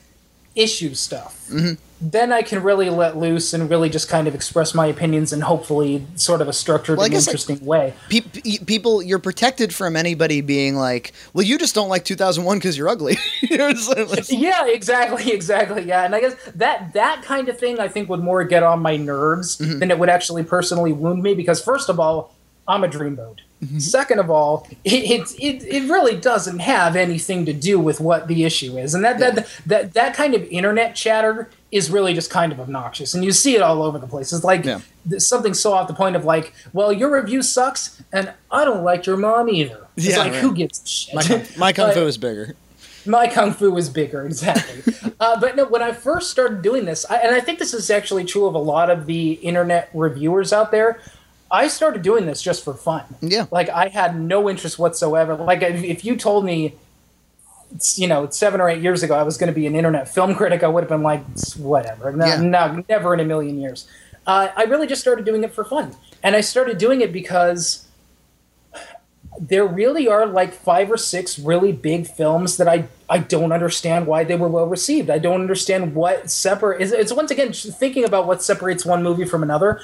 issue 0.54 0.94
stuff, 0.94 1.46
mm-hmm. 1.50 1.74
then 2.00 2.32
I 2.32 2.42
can 2.42 2.62
really 2.62 2.88
let 2.90 3.16
loose 3.16 3.52
and 3.52 3.68
really 3.68 3.88
just 3.88 4.08
kind 4.08 4.28
of 4.28 4.34
express 4.34 4.74
my 4.74 4.86
opinions 4.86 5.32
in 5.32 5.40
hopefully 5.40 6.06
sort 6.14 6.40
of 6.40 6.48
a 6.48 6.52
structured 6.52 6.98
well, 6.98 7.06
and 7.06 7.14
interesting 7.14 7.56
like, 7.56 7.66
way. 7.66 7.94
Pe- 8.08 8.58
people, 8.58 9.02
you're 9.02 9.18
protected 9.18 9.74
from 9.74 9.96
anybody 9.96 10.40
being 10.40 10.76
like, 10.76 11.12
"Well, 11.32 11.44
you 11.44 11.58
just 11.58 11.74
don't 11.74 11.88
like 11.88 12.04
2001 12.04 12.58
because 12.58 12.78
you're 12.78 12.88
ugly." 12.88 13.16
yeah, 14.28 14.66
exactly, 14.66 15.32
exactly. 15.32 15.82
Yeah, 15.82 16.04
and 16.04 16.14
I 16.14 16.20
guess 16.20 16.34
that 16.54 16.92
that 16.92 17.22
kind 17.24 17.48
of 17.48 17.58
thing 17.58 17.80
I 17.80 17.88
think 17.88 18.08
would 18.08 18.20
more 18.20 18.44
get 18.44 18.62
on 18.62 18.80
my 18.80 18.96
nerves 18.96 19.58
mm-hmm. 19.58 19.80
than 19.80 19.90
it 19.90 19.98
would 19.98 20.08
actually 20.08 20.44
personally 20.44 20.92
wound 20.92 21.22
me 21.22 21.34
because 21.34 21.62
first 21.62 21.88
of 21.88 21.98
all, 21.98 22.34
I'm 22.66 22.84
a 22.84 22.88
dreamboat. 22.88 23.40
Mm-hmm. 23.64 23.79
Second 23.79 24.18
of 24.18 24.31
all, 24.31 24.68
it, 24.85 25.35
it, 25.38 25.64
it 25.64 25.90
really 25.90 26.16
doesn't 26.16 26.59
have 26.59 26.96
anything 26.96 27.46
to 27.46 27.53
do 27.53 27.79
with 27.79 28.00
what 28.00 28.29
the 28.29 28.44
issue 28.44 28.79
is, 28.79 28.94
and 28.94 29.05
that 29.05 29.18
yeah. 29.18 29.31
that, 29.31 29.48
that 29.66 29.92
that 29.94 30.14
kind 30.14 30.35
of 30.35 30.42
internet 30.44 30.94
chatter 30.94 31.50
is 31.72 31.90
really 31.90 32.14
just 32.14 32.31
kind 32.31 32.53
of 32.53 32.61
obnoxious, 32.61 33.14
and 33.14 33.24
you 33.24 33.33
see 33.33 33.57
it 33.57 33.62
all 33.62 33.83
over 33.83 33.98
the 33.98 34.07
place. 34.07 34.33
It's 34.33 34.44
like 34.44 34.64
yeah. 34.64 34.81
something 35.18 35.55
so 35.55 35.72
off 35.72 35.88
the 35.88 35.94
point 35.94 36.16
of 36.16 36.24
like, 36.24 36.55
well, 36.72 36.92
your 36.92 37.12
review 37.12 37.42
sucks, 37.42 38.03
and 38.12 38.33
I 38.50 38.64
don't 38.64 38.85
like 38.85 39.07
your 39.07 39.16
mom 39.16 39.48
either. 39.48 39.87
It's 39.96 40.07
yeah, 40.07 40.18
like 40.18 40.33
right. 40.33 40.40
who 40.40 40.55
gives 40.55 40.88
shit? 40.88 41.14
My, 41.14 41.46
my 41.59 41.72
kung 41.72 41.92
fu 41.92 42.07
is 42.07 42.18
bigger. 42.18 42.55
My 43.07 43.27
kung 43.27 43.53
fu 43.53 43.77
is 43.77 43.88
bigger, 43.88 44.24
exactly. 44.24 44.94
uh, 45.20 45.38
but 45.38 45.57
no, 45.57 45.66
when 45.66 45.83
I 45.83 45.92
first 45.92 46.31
started 46.31 46.62
doing 46.62 46.85
this, 46.85 47.05
I, 47.11 47.16
and 47.16 47.35
I 47.35 47.40
think 47.40 47.59
this 47.59 47.74
is 47.74 47.90
actually 47.90 48.24
true 48.24 48.46
of 48.46 48.55
a 48.55 48.59
lot 48.59 48.90
of 48.90 49.07
the 49.07 49.33
internet 49.33 49.90
reviewers 49.92 50.53
out 50.53 50.70
there. 50.70 51.00
I 51.54 51.68
started 51.68 52.02
doing 52.02 52.26
this 52.26 52.42
just 52.42 52.64
for 52.64 52.74
fun. 52.74 53.04
Yeah. 53.20 53.46
Like 53.52 53.68
I 53.68 53.86
had 53.86 54.20
no 54.20 54.50
interest 54.50 54.76
whatsoever. 54.76 55.36
Like 55.36 55.62
if 55.62 56.04
you 56.04 56.16
told 56.16 56.44
me, 56.44 56.74
you 57.94 58.08
know, 58.08 58.28
seven 58.28 58.60
or 58.60 58.68
eight 58.68 58.82
years 58.82 59.04
ago 59.04 59.14
I 59.14 59.22
was 59.22 59.36
going 59.36 59.52
to 59.52 59.54
be 59.54 59.68
an 59.68 59.76
internet 59.76 60.12
film 60.12 60.34
critic, 60.40 60.64
I 60.64 60.68
would 60.68 60.82
have 60.82 60.88
been 60.88 61.04
like, 61.04 61.22
whatever. 61.56 62.10
No, 62.10 62.26
yeah. 62.26 62.40
no 62.40 62.84
never 62.88 63.14
in 63.14 63.20
a 63.20 63.24
million 63.24 63.60
years. 63.60 63.86
Uh, 64.26 64.48
I 64.56 64.64
really 64.64 64.88
just 64.88 65.00
started 65.00 65.24
doing 65.24 65.44
it 65.44 65.54
for 65.54 65.64
fun, 65.64 65.94
and 66.24 66.34
I 66.34 66.40
started 66.40 66.78
doing 66.78 67.02
it 67.02 67.12
because 67.12 67.86
there 69.38 69.66
really 69.66 70.08
are 70.08 70.26
like 70.26 70.52
five 70.54 70.90
or 70.90 70.96
six 70.96 71.38
really 71.38 71.72
big 71.72 72.06
films 72.06 72.56
that 72.56 72.66
I 72.66 72.88
I 73.08 73.18
don't 73.18 73.52
understand 73.52 74.06
why 74.08 74.24
they 74.24 74.34
were 74.34 74.48
well 74.48 74.66
received. 74.66 75.08
I 75.08 75.18
don't 75.18 75.40
understand 75.42 75.94
what 75.94 76.30
separate. 76.30 76.80
It's, 76.80 76.92
it's 76.92 77.12
once 77.12 77.30
again 77.30 77.52
thinking 77.52 78.04
about 78.04 78.26
what 78.26 78.42
separates 78.42 78.84
one 78.84 79.04
movie 79.04 79.26
from 79.26 79.42
another. 79.42 79.80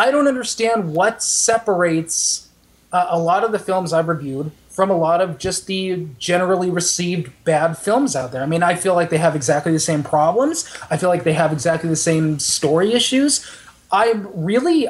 I 0.00 0.10
don't 0.10 0.26
understand 0.26 0.94
what 0.94 1.22
separates 1.22 2.48
uh, 2.90 3.08
a 3.10 3.18
lot 3.18 3.44
of 3.44 3.52
the 3.52 3.58
films 3.58 3.92
I've 3.92 4.08
reviewed 4.08 4.50
from 4.70 4.88
a 4.88 4.96
lot 4.96 5.20
of 5.20 5.36
just 5.36 5.66
the 5.66 6.06
generally 6.18 6.70
received 6.70 7.30
bad 7.44 7.76
films 7.76 8.16
out 8.16 8.32
there. 8.32 8.42
I 8.42 8.46
mean, 8.46 8.62
I 8.62 8.76
feel 8.76 8.94
like 8.94 9.10
they 9.10 9.18
have 9.18 9.36
exactly 9.36 9.72
the 9.72 9.78
same 9.78 10.02
problems. 10.02 10.74
I 10.90 10.96
feel 10.96 11.10
like 11.10 11.24
they 11.24 11.34
have 11.34 11.52
exactly 11.52 11.90
the 11.90 11.96
same 11.96 12.38
story 12.38 12.94
issues. 12.94 13.46
I 13.92 14.12
really 14.32 14.88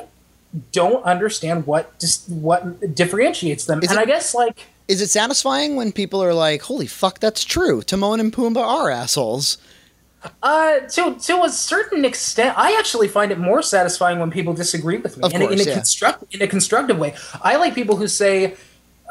don't 0.70 1.04
understand 1.04 1.66
what 1.66 1.98
just 1.98 2.28
what 2.28 2.94
differentiates 2.94 3.64
them. 3.64 3.82
Is 3.82 3.90
and 3.90 3.98
it, 3.98 4.02
I 4.02 4.04
guess 4.04 4.32
like 4.32 4.68
is 4.86 5.00
it 5.00 5.10
satisfying 5.10 5.74
when 5.74 5.90
people 5.90 6.22
are 6.22 6.34
like, 6.34 6.62
"Holy 6.62 6.86
fuck, 6.86 7.18
that's 7.18 7.42
true. 7.42 7.82
Timon 7.82 8.20
and 8.20 8.32
Pumbaa 8.32 8.64
are 8.64 8.90
assholes." 8.90 9.58
Uh, 10.42 10.80
to 10.80 11.14
to 11.14 11.42
a 11.44 11.48
certain 11.48 12.04
extent, 12.04 12.56
I 12.58 12.76
actually 12.78 13.08
find 13.08 13.32
it 13.32 13.38
more 13.38 13.62
satisfying 13.62 14.18
when 14.18 14.30
people 14.30 14.52
disagree 14.52 14.98
with 14.98 15.16
me 15.16 15.24
of 15.24 15.32
in, 15.32 15.40
course, 15.40 15.52
in 15.52 15.60
a 15.60 15.64
yeah. 15.64 15.74
construct 15.74 16.34
in 16.34 16.42
a 16.42 16.46
constructive 16.46 16.98
way. 16.98 17.14
I 17.42 17.56
like 17.56 17.74
people 17.74 17.96
who 17.96 18.06
say, 18.06 18.54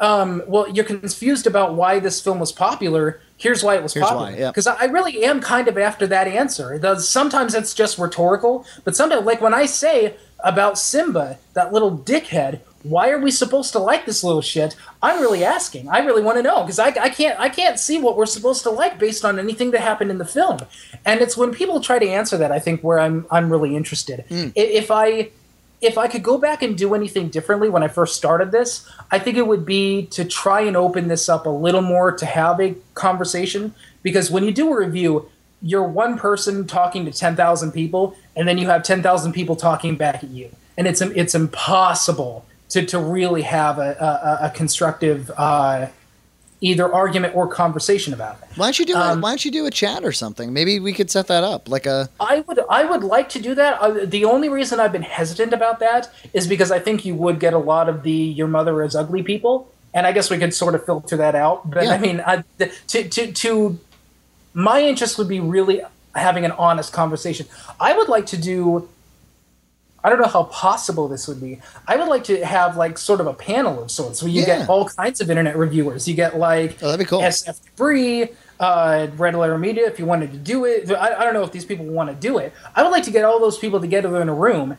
um, 0.00 0.42
"Well, 0.46 0.68
you're 0.68 0.84
confused 0.84 1.46
about 1.46 1.74
why 1.74 1.98
this 1.98 2.20
film 2.20 2.38
was 2.38 2.52
popular. 2.52 3.20
Here's 3.38 3.64
why 3.64 3.74
it 3.74 3.82
was 3.82 3.94
Here's 3.94 4.06
popular." 4.06 4.48
Because 4.48 4.66
yeah. 4.66 4.76
I 4.78 4.84
really 4.84 5.24
am 5.24 5.40
kind 5.40 5.66
of 5.66 5.76
after 5.76 6.06
that 6.06 6.28
answer. 6.28 6.74
It 6.74 6.82
does, 6.82 7.08
sometimes 7.08 7.54
it's 7.54 7.74
just 7.74 7.98
rhetorical, 7.98 8.64
but 8.84 8.94
sometimes, 8.94 9.26
like 9.26 9.40
when 9.40 9.54
I 9.54 9.66
say 9.66 10.14
about 10.44 10.78
Simba, 10.78 11.38
that 11.54 11.72
little 11.72 11.98
dickhead, 11.98 12.60
why 12.82 13.10
are 13.10 13.18
we 13.18 13.30
supposed 13.30 13.72
to 13.72 13.78
like 13.78 14.06
this 14.06 14.24
little 14.24 14.40
shit? 14.40 14.74
I'm 15.02 15.20
really 15.20 15.44
asking. 15.44 15.88
I 15.88 15.98
really 15.98 16.22
want 16.22 16.38
to 16.38 16.42
know 16.42 16.62
because 16.62 16.78
I, 16.78 16.88
I 16.88 17.10
can't 17.10 17.38
I 17.38 17.48
can't 17.48 17.78
see 17.78 18.00
what 18.00 18.16
we're 18.16 18.26
supposed 18.26 18.62
to 18.62 18.70
like 18.70 18.98
based 18.98 19.24
on 19.24 19.38
anything 19.38 19.70
that 19.72 19.80
happened 19.80 20.10
in 20.10 20.18
the 20.18 20.24
film. 20.24 20.60
And 21.04 21.20
it's 21.20 21.36
when 21.36 21.52
people 21.52 21.80
try 21.80 21.98
to 21.98 22.08
answer 22.08 22.36
that 22.38 22.52
I 22.52 22.58
think 22.58 22.82
where 22.82 22.98
I'm 22.98 23.26
I'm 23.30 23.50
really 23.50 23.76
interested. 23.76 24.24
Mm. 24.30 24.52
If 24.54 24.90
I 24.90 25.30
if 25.80 25.96
I 25.98 26.08
could 26.08 26.22
go 26.22 26.38
back 26.38 26.62
and 26.62 26.76
do 26.76 26.94
anything 26.94 27.28
differently 27.28 27.68
when 27.68 27.82
I 27.82 27.88
first 27.88 28.16
started 28.16 28.52
this, 28.52 28.88
I 29.10 29.18
think 29.18 29.36
it 29.36 29.46
would 29.46 29.64
be 29.64 30.06
to 30.06 30.24
try 30.24 30.60
and 30.60 30.76
open 30.76 31.08
this 31.08 31.28
up 31.28 31.46
a 31.46 31.50
little 31.50 31.82
more 31.82 32.12
to 32.12 32.26
have 32.26 32.60
a 32.60 32.76
conversation 32.94 33.74
because 34.02 34.30
when 34.30 34.44
you 34.44 34.52
do 34.52 34.72
a 34.72 34.76
review, 34.76 35.30
you're 35.62 35.86
one 35.86 36.18
person 36.18 36.66
talking 36.66 37.04
to 37.04 37.12
10,000 37.12 37.72
people 37.72 38.16
and 38.36 38.48
then 38.48 38.56
you 38.56 38.66
have 38.68 38.82
10,000 38.82 39.32
people 39.32 39.56
talking 39.56 39.96
back 39.96 40.24
at 40.24 40.30
you. 40.30 40.50
And 40.78 40.86
it's 40.86 41.02
it's 41.02 41.34
impossible 41.34 42.46
to, 42.70 42.84
to 42.86 42.98
really 42.98 43.42
have 43.42 43.78
a, 43.78 44.38
a, 44.40 44.46
a 44.46 44.50
constructive 44.50 45.30
uh, 45.36 45.88
either 46.60 46.92
argument 46.92 47.34
or 47.34 47.48
conversation 47.48 48.12
about 48.12 48.38
it. 48.42 48.48
Why 48.56 48.66
don't 48.66 48.78
you 48.78 48.86
do 48.86 48.94
um, 48.94 49.18
a, 49.18 49.20
Why 49.22 49.30
don't 49.30 49.44
you 49.44 49.50
do 49.50 49.66
a 49.66 49.70
chat 49.70 50.04
or 50.04 50.12
something? 50.12 50.52
Maybe 50.52 50.78
we 50.78 50.92
could 50.92 51.10
set 51.10 51.26
that 51.28 51.44
up, 51.44 51.68
like 51.68 51.86
a. 51.86 52.08
I 52.18 52.40
would 52.40 52.60
I 52.68 52.84
would 52.84 53.02
like 53.02 53.28
to 53.30 53.40
do 53.40 53.54
that. 53.54 53.80
Uh, 53.80 54.04
the 54.04 54.24
only 54.24 54.48
reason 54.48 54.80
I've 54.80 54.92
been 54.92 55.02
hesitant 55.02 55.52
about 55.52 55.80
that 55.80 56.10
is 56.32 56.46
because 56.46 56.70
I 56.70 56.78
think 56.78 57.04
you 57.04 57.14
would 57.14 57.40
get 57.40 57.54
a 57.54 57.58
lot 57.58 57.88
of 57.88 58.02
the 58.02 58.12
"your 58.12 58.48
mother 58.48 58.82
is 58.82 58.94
ugly" 58.94 59.22
people, 59.22 59.72
and 59.94 60.06
I 60.06 60.12
guess 60.12 60.30
we 60.30 60.38
could 60.38 60.54
sort 60.54 60.74
of 60.74 60.84
filter 60.84 61.16
that 61.16 61.34
out. 61.34 61.68
But 61.70 61.84
yeah. 61.84 61.92
I 61.92 61.98
mean, 61.98 62.22
I, 62.24 62.44
to 62.88 63.08
to 63.08 63.32
to 63.32 63.78
my 64.52 64.82
interest 64.82 65.18
would 65.18 65.28
be 65.28 65.40
really 65.40 65.80
having 66.14 66.44
an 66.44 66.52
honest 66.52 66.92
conversation. 66.92 67.46
I 67.78 67.96
would 67.96 68.08
like 68.08 68.26
to 68.26 68.36
do 68.36 68.88
I 70.02 70.08
don't 70.08 70.20
know 70.20 70.28
how 70.28 70.44
possible 70.44 71.08
this 71.08 71.28
would 71.28 71.40
be. 71.40 71.60
I 71.86 71.96
would 71.96 72.08
like 72.08 72.24
to 72.24 72.44
have 72.44 72.76
like 72.76 72.98
sort 72.98 73.20
of 73.20 73.26
a 73.26 73.34
panel 73.34 73.82
of 73.82 73.90
sorts 73.90 74.22
where 74.22 74.30
you 74.30 74.40
yeah. 74.40 74.60
get 74.60 74.68
all 74.68 74.88
kinds 74.88 75.20
of 75.20 75.30
internet 75.30 75.56
reviewers. 75.56 76.08
You 76.08 76.14
get 76.14 76.38
like 76.38 76.82
oh, 76.82 76.86
that'd 76.86 76.98
be 76.98 77.04
cool. 77.04 77.20
SF 77.20 77.62
Debris, 77.64 78.28
uh, 78.58 79.08
Red 79.16 79.34
Letter 79.34 79.58
Media, 79.58 79.86
if 79.86 79.98
you 79.98 80.06
wanted 80.06 80.32
to 80.32 80.38
do 80.38 80.64
it. 80.64 80.90
I, 80.90 81.14
I 81.16 81.24
don't 81.24 81.34
know 81.34 81.42
if 81.42 81.52
these 81.52 81.64
people 81.64 81.86
want 81.86 82.08
to 82.08 82.16
do 82.16 82.38
it. 82.38 82.52
I 82.74 82.82
would 82.82 82.90
like 82.90 83.04
to 83.04 83.10
get 83.10 83.24
all 83.24 83.40
those 83.40 83.58
people 83.58 83.80
together 83.80 84.20
in 84.22 84.28
a 84.28 84.34
room 84.34 84.78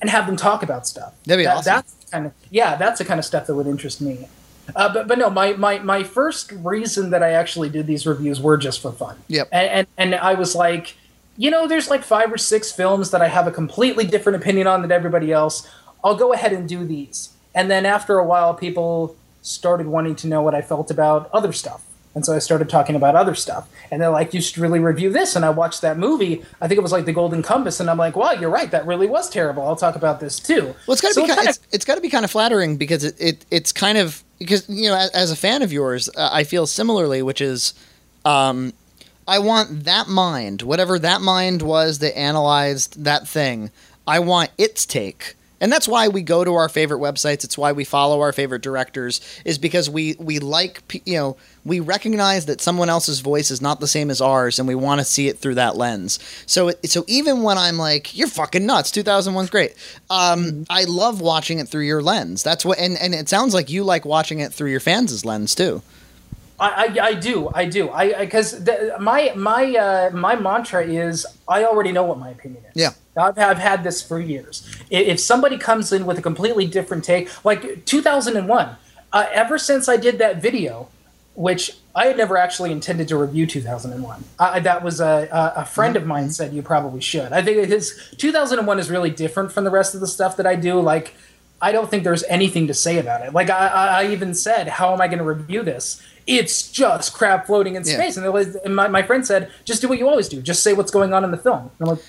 and 0.00 0.10
have 0.10 0.26
them 0.26 0.36
talk 0.36 0.62
about 0.62 0.86
stuff. 0.86 1.14
That'd 1.24 1.40
be 1.40 1.44
that, 1.44 1.58
awesome. 1.58 1.74
That's 1.74 1.94
kind 2.10 2.26
of 2.26 2.32
yeah, 2.50 2.76
that's 2.76 2.98
the 2.98 3.04
kind 3.04 3.18
of 3.18 3.24
stuff 3.24 3.46
that 3.46 3.54
would 3.54 3.66
interest 3.66 4.00
me. 4.00 4.28
Uh, 4.76 4.92
but 4.92 5.08
but 5.08 5.18
no, 5.18 5.30
my, 5.30 5.54
my 5.54 5.78
my 5.78 6.02
first 6.02 6.52
reason 6.52 7.10
that 7.10 7.22
I 7.22 7.30
actually 7.30 7.68
did 7.68 7.86
these 7.86 8.06
reviews 8.06 8.40
were 8.40 8.56
just 8.56 8.80
for 8.80 8.92
fun. 8.92 9.16
Yep. 9.28 9.48
And 9.50 9.68
and, 9.68 9.86
and 9.96 10.14
I 10.14 10.34
was 10.34 10.54
like 10.54 10.96
you 11.36 11.50
know, 11.50 11.66
there's 11.66 11.90
like 11.90 12.02
five 12.02 12.32
or 12.32 12.38
six 12.38 12.70
films 12.72 13.10
that 13.10 13.22
I 13.22 13.28
have 13.28 13.46
a 13.46 13.50
completely 13.50 14.04
different 14.04 14.36
opinion 14.36 14.66
on 14.66 14.82
than 14.82 14.92
everybody 14.92 15.32
else. 15.32 15.68
I'll 16.04 16.16
go 16.16 16.32
ahead 16.32 16.52
and 16.52 16.68
do 16.68 16.84
these. 16.84 17.30
And 17.54 17.70
then 17.70 17.86
after 17.86 18.18
a 18.18 18.24
while, 18.24 18.54
people 18.54 19.16
started 19.42 19.86
wanting 19.86 20.16
to 20.16 20.26
know 20.26 20.42
what 20.42 20.54
I 20.54 20.62
felt 20.62 20.90
about 20.90 21.30
other 21.32 21.52
stuff. 21.52 21.84
And 22.14 22.26
so 22.26 22.34
I 22.34 22.40
started 22.40 22.68
talking 22.68 22.94
about 22.94 23.16
other 23.16 23.34
stuff. 23.34 23.68
And 23.90 24.00
they're 24.00 24.10
like, 24.10 24.34
you 24.34 24.40
should 24.40 24.58
really 24.58 24.78
review 24.78 25.10
this. 25.10 25.34
And 25.34 25.44
I 25.44 25.50
watched 25.50 25.80
that 25.80 25.98
movie. 25.98 26.44
I 26.60 26.68
think 26.68 26.78
it 26.78 26.82
was 26.82 26.92
like 26.92 27.06
The 27.06 27.12
Golden 27.12 27.42
Compass. 27.42 27.80
And 27.80 27.88
I'm 27.88 27.96
like, 27.96 28.16
wow, 28.16 28.32
you're 28.32 28.50
right. 28.50 28.70
That 28.70 28.86
really 28.86 29.06
was 29.06 29.30
terrible. 29.30 29.66
I'll 29.66 29.76
talk 29.76 29.96
about 29.96 30.20
this 30.20 30.38
too. 30.38 30.74
Well, 30.86 30.92
it's 30.92 31.00
got 31.00 31.08
to 31.08 31.14
so 31.14 31.22
be 31.22 31.28
kind, 31.28 31.48
it's, 31.48 31.60
it's 31.72 31.84
got 31.86 31.94
to 31.94 32.02
be 32.02 32.10
kind 32.10 32.24
of 32.24 32.30
flattering 32.30 32.76
because 32.76 33.04
it, 33.04 33.16
it 33.18 33.46
it's 33.50 33.72
kind 33.72 33.96
of 33.96 34.22
because 34.38 34.68
you 34.68 34.90
know 34.90 34.96
as, 34.96 35.10
as 35.10 35.30
a 35.30 35.36
fan 35.36 35.62
of 35.62 35.72
yours, 35.72 36.10
uh, 36.16 36.28
I 36.30 36.44
feel 36.44 36.66
similarly, 36.66 37.22
which 37.22 37.40
is 37.40 37.72
um, 38.26 38.74
I 39.26 39.38
want 39.38 39.84
that 39.84 40.08
mind, 40.08 40.62
whatever 40.62 40.98
that 40.98 41.20
mind 41.20 41.62
was 41.62 42.00
that 42.00 42.16
analyzed 42.18 43.04
that 43.04 43.28
thing. 43.28 43.70
I 44.06 44.18
want 44.18 44.50
its 44.58 44.84
take. 44.84 45.36
And 45.62 45.70
that's 45.70 45.86
why 45.86 46.08
we 46.08 46.22
go 46.22 46.44
to 46.44 46.54
our 46.54 46.68
favorite 46.68 46.98
websites. 46.98 47.44
It's 47.44 47.56
why 47.56 47.70
we 47.70 47.84
follow 47.84 48.20
our 48.20 48.32
favorite 48.32 48.62
directors 48.62 49.20
is 49.44 49.58
because 49.58 49.88
we 49.88 50.16
we 50.18 50.40
like 50.40 51.00
you 51.06 51.14
know, 51.14 51.36
we 51.64 51.78
recognize 51.78 52.46
that 52.46 52.60
someone 52.60 52.88
else's 52.88 53.20
voice 53.20 53.48
is 53.48 53.62
not 53.62 53.78
the 53.78 53.86
same 53.86 54.10
as 54.10 54.20
ours 54.20 54.58
and 54.58 54.66
we 54.66 54.74
want 54.74 55.00
to 55.00 55.04
see 55.04 55.28
it 55.28 55.38
through 55.38 55.54
that 55.54 55.76
lens. 55.76 56.18
So 56.46 56.68
it, 56.68 56.90
so 56.90 57.04
even 57.06 57.44
when 57.44 57.58
I'm 57.58 57.78
like 57.78 58.16
you're 58.16 58.26
fucking 58.26 58.66
nuts, 58.66 58.90
2001's 58.90 59.50
great. 59.50 59.76
Um 60.10 60.66
I 60.68 60.82
love 60.82 61.20
watching 61.20 61.60
it 61.60 61.68
through 61.68 61.84
your 61.84 62.02
lens. 62.02 62.42
That's 62.42 62.64
what 62.64 62.80
and 62.80 62.98
and 62.98 63.14
it 63.14 63.28
sounds 63.28 63.54
like 63.54 63.70
you 63.70 63.84
like 63.84 64.04
watching 64.04 64.40
it 64.40 64.52
through 64.52 64.70
your 64.70 64.80
fans' 64.80 65.24
lens 65.24 65.54
too. 65.54 65.80
I, 66.62 66.68
I, 66.68 67.06
I 67.08 67.14
do 67.14 67.50
I 67.52 67.64
do 67.64 67.90
I 67.90 68.24
because 68.24 68.68
my 69.00 69.32
my 69.34 69.74
uh, 69.74 70.10
my 70.14 70.36
mantra 70.36 70.84
is 70.84 71.26
I 71.48 71.64
already 71.64 71.90
know 71.90 72.04
what 72.04 72.18
my 72.18 72.30
opinion 72.30 72.62
is. 72.64 72.72
Yeah. 72.74 72.90
I've, 73.16 73.36
I've 73.36 73.58
had 73.58 73.82
this 73.82 74.00
for 74.00 74.20
years. 74.20 74.64
If 74.88 75.18
somebody 75.18 75.58
comes 75.58 75.92
in 75.92 76.06
with 76.06 76.18
a 76.18 76.22
completely 76.22 76.66
different 76.66 77.04
take, 77.04 77.28
like 77.44 77.84
2001, 77.84 78.76
uh, 79.12 79.26
ever 79.32 79.58
since 79.58 79.88
I 79.88 79.96
did 79.96 80.18
that 80.18 80.40
video, 80.40 80.88
which 81.34 81.76
I 81.94 82.06
had 82.06 82.16
never 82.16 82.36
actually 82.36 82.72
intended 82.72 83.08
to 83.08 83.16
review 83.16 83.46
2001. 83.46 84.24
Uh, 84.38 84.60
that 84.60 84.82
was 84.82 85.00
a, 85.00 85.28
a, 85.56 85.64
friend 85.64 85.96
of 85.96 86.06
mine 86.06 86.30
said 86.30 86.52
you 86.54 86.62
probably 86.62 87.00
should. 87.00 87.32
I 87.32 87.42
think 87.42 87.68
his 87.68 88.14
2001 88.18 88.78
is 88.78 88.90
really 88.90 89.10
different 89.10 89.52
from 89.52 89.64
the 89.64 89.70
rest 89.70 89.94
of 89.94 90.00
the 90.00 90.06
stuff 90.06 90.36
that 90.38 90.46
I 90.46 90.54
do. 90.56 90.80
Like, 90.80 91.14
I 91.60 91.72
don't 91.72 91.90
think 91.90 92.04
there's 92.04 92.24
anything 92.24 92.66
to 92.66 92.74
say 92.74 92.98
about 92.98 93.22
it. 93.26 93.32
Like, 93.32 93.50
I, 93.50 93.66
I, 93.66 93.86
I 94.02 94.06
even 94.12 94.34
said, 94.34 94.68
how 94.68 94.92
am 94.92 95.00
I 95.00 95.06
going 95.06 95.18
to 95.18 95.24
review 95.24 95.62
this? 95.62 96.02
It's 96.26 96.70
just 96.70 97.12
crap 97.12 97.46
floating 97.46 97.74
in 97.76 97.82
Yeah. 97.84 97.94
space. 97.94 98.16
And, 98.16 98.32
was, 98.32 98.54
and 98.56 98.74
my, 98.76 98.88
my 98.88 99.02
friend 99.02 99.26
said, 99.26 99.50
just 99.64 99.80
do 99.82 99.88
what 99.88 99.98
you 99.98 100.08
always 100.08 100.28
do. 100.28 100.40
Just 100.40 100.62
say 100.62 100.72
what's 100.72 100.90
going 100.90 101.12
on 101.12 101.24
in 101.24 101.30
the 101.30 101.36
film. 101.36 101.70
And 101.78 101.88
I'm 101.88 101.96
like, 101.96 102.04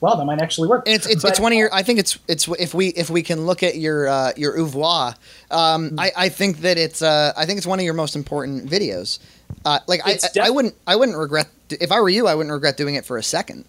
well, 0.00 0.16
that 0.16 0.24
might 0.26 0.40
actually 0.42 0.68
work. 0.68 0.84
It's 0.86 1.06
it's, 1.06 1.22
But- 1.22 1.30
it's 1.32 1.40
one 1.40 1.52
of 1.52 1.58
your. 1.58 1.72
I 1.74 1.82
think 1.82 1.98
it's 1.98 2.18
it's 2.28 2.46
if 2.58 2.74
we 2.74 2.88
if 2.88 3.08
we 3.08 3.22
can 3.22 3.46
look 3.46 3.62
at 3.62 3.76
your 3.78 4.06
uh, 4.08 4.32
your 4.36 4.56
oeuvre, 4.58 5.16
um, 5.50 5.88
Hmm. 5.90 5.98
I, 6.00 6.12
I 6.16 6.28
think 6.28 6.58
that 6.58 6.76
it's 6.76 7.00
uh, 7.00 7.32
I 7.36 7.46
think 7.46 7.56
it's 7.56 7.66
one 7.66 7.78
of 7.78 7.84
your 7.84 7.94
most 7.94 8.14
important 8.14 8.68
videos. 8.70 9.18
Uh, 9.64 9.78
like 9.86 10.06
I, 10.06 10.12
It's 10.12 10.24
I, 10.24 10.28
def- 10.34 10.44
I 10.44 10.50
wouldn't 10.50 10.74
I 10.86 10.96
wouldn't 10.96 11.16
regret 11.16 11.48
if 11.70 11.90
I 11.90 12.00
were 12.00 12.10
you 12.10 12.26
I 12.28 12.34
wouldn't 12.34 12.52
regret 12.52 12.76
doing 12.76 12.94
it 12.94 13.06
for 13.06 13.16
a 13.16 13.22
second. 13.22 13.64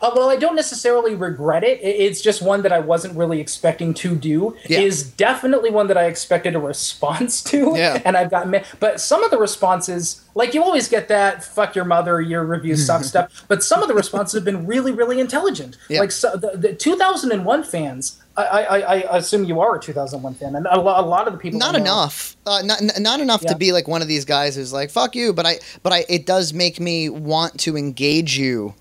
Uh, 0.00 0.10
well, 0.14 0.30
I 0.30 0.36
don't 0.36 0.56
necessarily 0.56 1.14
regret 1.14 1.64
it. 1.64 1.80
It's 1.82 2.20
just 2.20 2.40
one 2.42 2.62
that 2.62 2.72
I 2.72 2.78
wasn't 2.78 3.16
really 3.16 3.40
expecting 3.40 3.92
to 3.94 4.14
do. 4.16 4.56
Yeah. 4.68 4.80
Is 4.80 5.02
definitely 5.02 5.70
one 5.70 5.88
that 5.88 5.96
I 5.98 6.04
expected 6.06 6.54
a 6.54 6.58
response 6.58 7.42
to. 7.50 7.72
Yeah. 7.76 8.00
And 8.04 8.16
I've 8.16 8.30
gotten, 8.30 8.62
but 8.80 9.00
some 9.00 9.22
of 9.24 9.30
the 9.30 9.38
responses, 9.38 10.22
like 10.34 10.54
you 10.54 10.62
always 10.62 10.88
get 10.88 11.08
that 11.08 11.44
"fuck 11.44 11.74
your 11.74 11.84
mother," 11.84 12.20
your 12.20 12.44
review 12.44 12.76
sucks 12.88 13.08
stuff. 13.08 13.44
But 13.48 13.62
some 13.62 13.82
of 13.82 13.88
the 13.88 13.94
responses 13.94 14.34
have 14.34 14.44
been 14.44 14.66
really, 14.66 14.92
really 14.92 15.20
intelligent. 15.20 15.76
Yeah. 15.88 16.00
Like 16.00 16.12
so, 16.12 16.36
the, 16.36 16.56
the 16.56 16.72
2001 16.74 17.64
fans. 17.64 18.18
I, 18.34 18.42
I, 18.44 18.78
I 18.78 19.00
I 19.00 19.16
assume 19.18 19.44
you 19.44 19.60
are 19.60 19.76
a 19.76 19.78
2001 19.80 20.34
fan, 20.36 20.56
and 20.56 20.66
a 20.70 20.80
lot, 20.80 21.04
a 21.04 21.06
lot 21.06 21.26
of 21.26 21.34
the 21.34 21.38
people. 21.38 21.58
Not 21.58 21.74
enough, 21.74 22.34
uh, 22.46 22.62
not 22.64 22.80
n- 22.80 23.02
not 23.02 23.20
enough 23.20 23.42
Yeah. 23.42 23.50
to 23.52 23.58
be 23.58 23.72
like 23.72 23.86
one 23.86 24.00
of 24.00 24.08
these 24.08 24.24
guys 24.24 24.56
who's 24.56 24.72
like 24.72 24.90
fuck 24.90 25.14
you. 25.14 25.34
But 25.34 25.44
I 25.44 25.58
but 25.82 25.92
I 25.92 26.06
it 26.08 26.24
does 26.24 26.54
make 26.54 26.80
me 26.80 27.10
want 27.10 27.60
to 27.60 27.76
engage 27.76 28.38
you 28.38 28.74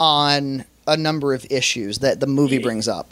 on 0.00 0.64
a 0.86 0.96
number 0.96 1.34
of 1.34 1.46
issues 1.50 1.98
that 1.98 2.20
the 2.20 2.26
movie 2.26 2.58
brings 2.58 2.88
up. 2.88 3.10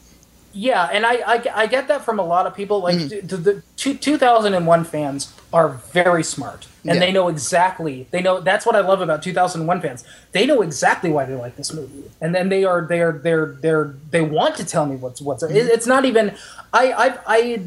Yeah, 0.52 0.88
and 0.90 1.04
I, 1.04 1.16
I, 1.34 1.42
I 1.54 1.66
get 1.66 1.86
that 1.88 2.02
from 2.02 2.18
a 2.18 2.24
lot 2.24 2.46
of 2.46 2.54
people. 2.54 2.80
Like 2.80 2.96
Mm-hmm. 2.96 3.26
the, 3.26 3.36
the 3.36 3.62
two, 3.76 3.92
2001 3.94 4.84
fans 4.84 5.34
are 5.52 5.68
very 5.68 6.24
smart, 6.24 6.66
and 6.82 6.94
Yeah. 6.94 7.00
they 7.00 7.12
know 7.12 7.28
exactly. 7.28 8.06
They 8.10 8.22
know 8.22 8.40
that's 8.40 8.64
what 8.64 8.74
I 8.74 8.80
love 8.80 9.02
about 9.02 9.22
2001 9.22 9.82
fans. 9.82 10.02
They 10.32 10.46
know 10.46 10.62
exactly 10.62 11.10
why 11.10 11.26
they 11.26 11.34
like 11.34 11.56
this 11.56 11.74
movie, 11.74 12.04
and 12.22 12.34
then 12.34 12.48
they 12.48 12.64
are 12.64 12.80
they 12.86 13.00
are 13.02 13.12
they're 13.12 13.46
they're 13.60 13.94
they 14.10 14.22
want 14.22 14.56
to 14.56 14.64
tell 14.64 14.86
me 14.86 14.96
what's 14.96 15.20
what's. 15.20 15.42
Mm-hmm. 15.42 15.56
It, 15.56 15.66
it's 15.66 15.86
not 15.86 16.06
even. 16.06 16.34
I 16.72 16.92
I 16.92 17.18
I 17.26 17.60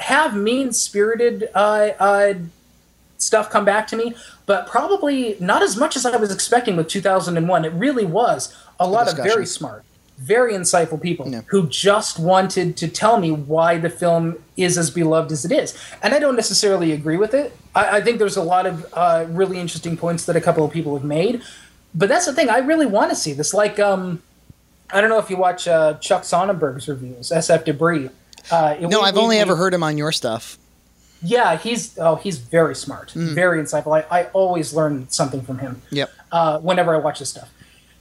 have 0.00 0.36
mean 0.36 0.72
spirited 0.74 1.48
uh, 1.54 1.90
uh, 1.98 2.34
stuff 3.18 3.50
come 3.50 3.64
back 3.64 3.86
to 3.88 3.96
me, 3.96 4.14
but 4.46 4.66
probably 4.66 5.36
not 5.40 5.62
as 5.62 5.76
much 5.76 5.96
as 5.96 6.06
I 6.06 6.16
was 6.16 6.32
expecting 6.32 6.76
with 6.76 6.88
2001. 6.88 7.64
It 7.64 7.72
really 7.74 8.04
was 8.04 8.54
a 8.80 8.86
lot 8.86 9.08
of 9.08 9.16
very 9.16 9.44
smart, 9.44 9.84
very 10.18 10.52
insightful 10.54 11.00
people 11.00 11.28
Yeah. 11.28 11.42
who 11.46 11.66
just 11.68 12.18
wanted 12.18 12.76
to 12.78 12.88
tell 12.88 13.18
me 13.20 13.30
why 13.32 13.78
the 13.78 13.90
film 13.90 14.36
is 14.56 14.78
as 14.78 14.90
beloved 14.90 15.32
as 15.32 15.44
it 15.44 15.52
is. 15.52 15.76
And 16.02 16.14
I 16.14 16.18
don't 16.18 16.36
necessarily 16.36 16.92
agree 16.92 17.16
with 17.16 17.34
it. 17.34 17.56
I, 17.74 17.98
I 17.98 18.00
think 18.00 18.18
there's 18.18 18.36
a 18.36 18.42
lot 18.42 18.66
of 18.66 18.86
uh, 18.92 19.26
really 19.28 19.58
interesting 19.58 19.96
points 19.96 20.24
that 20.26 20.36
a 20.36 20.40
couple 20.40 20.64
of 20.64 20.72
people 20.72 20.94
have 20.96 21.04
made. 21.04 21.42
But 21.94 22.08
that's 22.08 22.26
the 22.26 22.32
thing. 22.32 22.48
I 22.48 22.58
really 22.58 22.86
want 22.86 23.10
to 23.10 23.16
see 23.16 23.32
this. 23.32 23.52
Like, 23.54 23.78
um, 23.80 24.22
I 24.92 25.00
don't 25.00 25.10
know 25.10 25.18
if 25.18 25.30
you 25.30 25.36
watch 25.36 25.66
uh, 25.66 25.94
Chuck 25.94 26.22
Sonnenberg's 26.24 26.86
reviews, 26.88 27.30
SF 27.30 27.64
Debris. 27.64 28.10
Uh, 28.50 28.76
No, 28.80 29.00
we- 29.00 29.06
I've 29.06 29.14
we- 29.16 29.20
only 29.22 29.36
we- 29.36 29.40
ever 29.40 29.56
heard 29.56 29.74
him 29.74 29.82
on 29.82 29.98
your 29.98 30.12
stuff. 30.12 30.57
Yeah, 31.22 31.56
he's 31.56 31.98
oh, 31.98 32.16
he's 32.16 32.38
very 32.38 32.74
smart, 32.74 33.10
Hmm. 33.12 33.34
very 33.34 33.60
insightful. 33.62 33.96
I, 34.10 34.20
I 34.20 34.24
always 34.32 34.72
learn 34.74 35.08
something 35.10 35.42
from 35.42 35.58
him. 35.58 35.82
Yep. 35.90 36.10
Uh, 36.30 36.58
whenever 36.60 36.94
I 36.94 36.98
watch 36.98 37.18
his 37.18 37.28
stuff, 37.28 37.50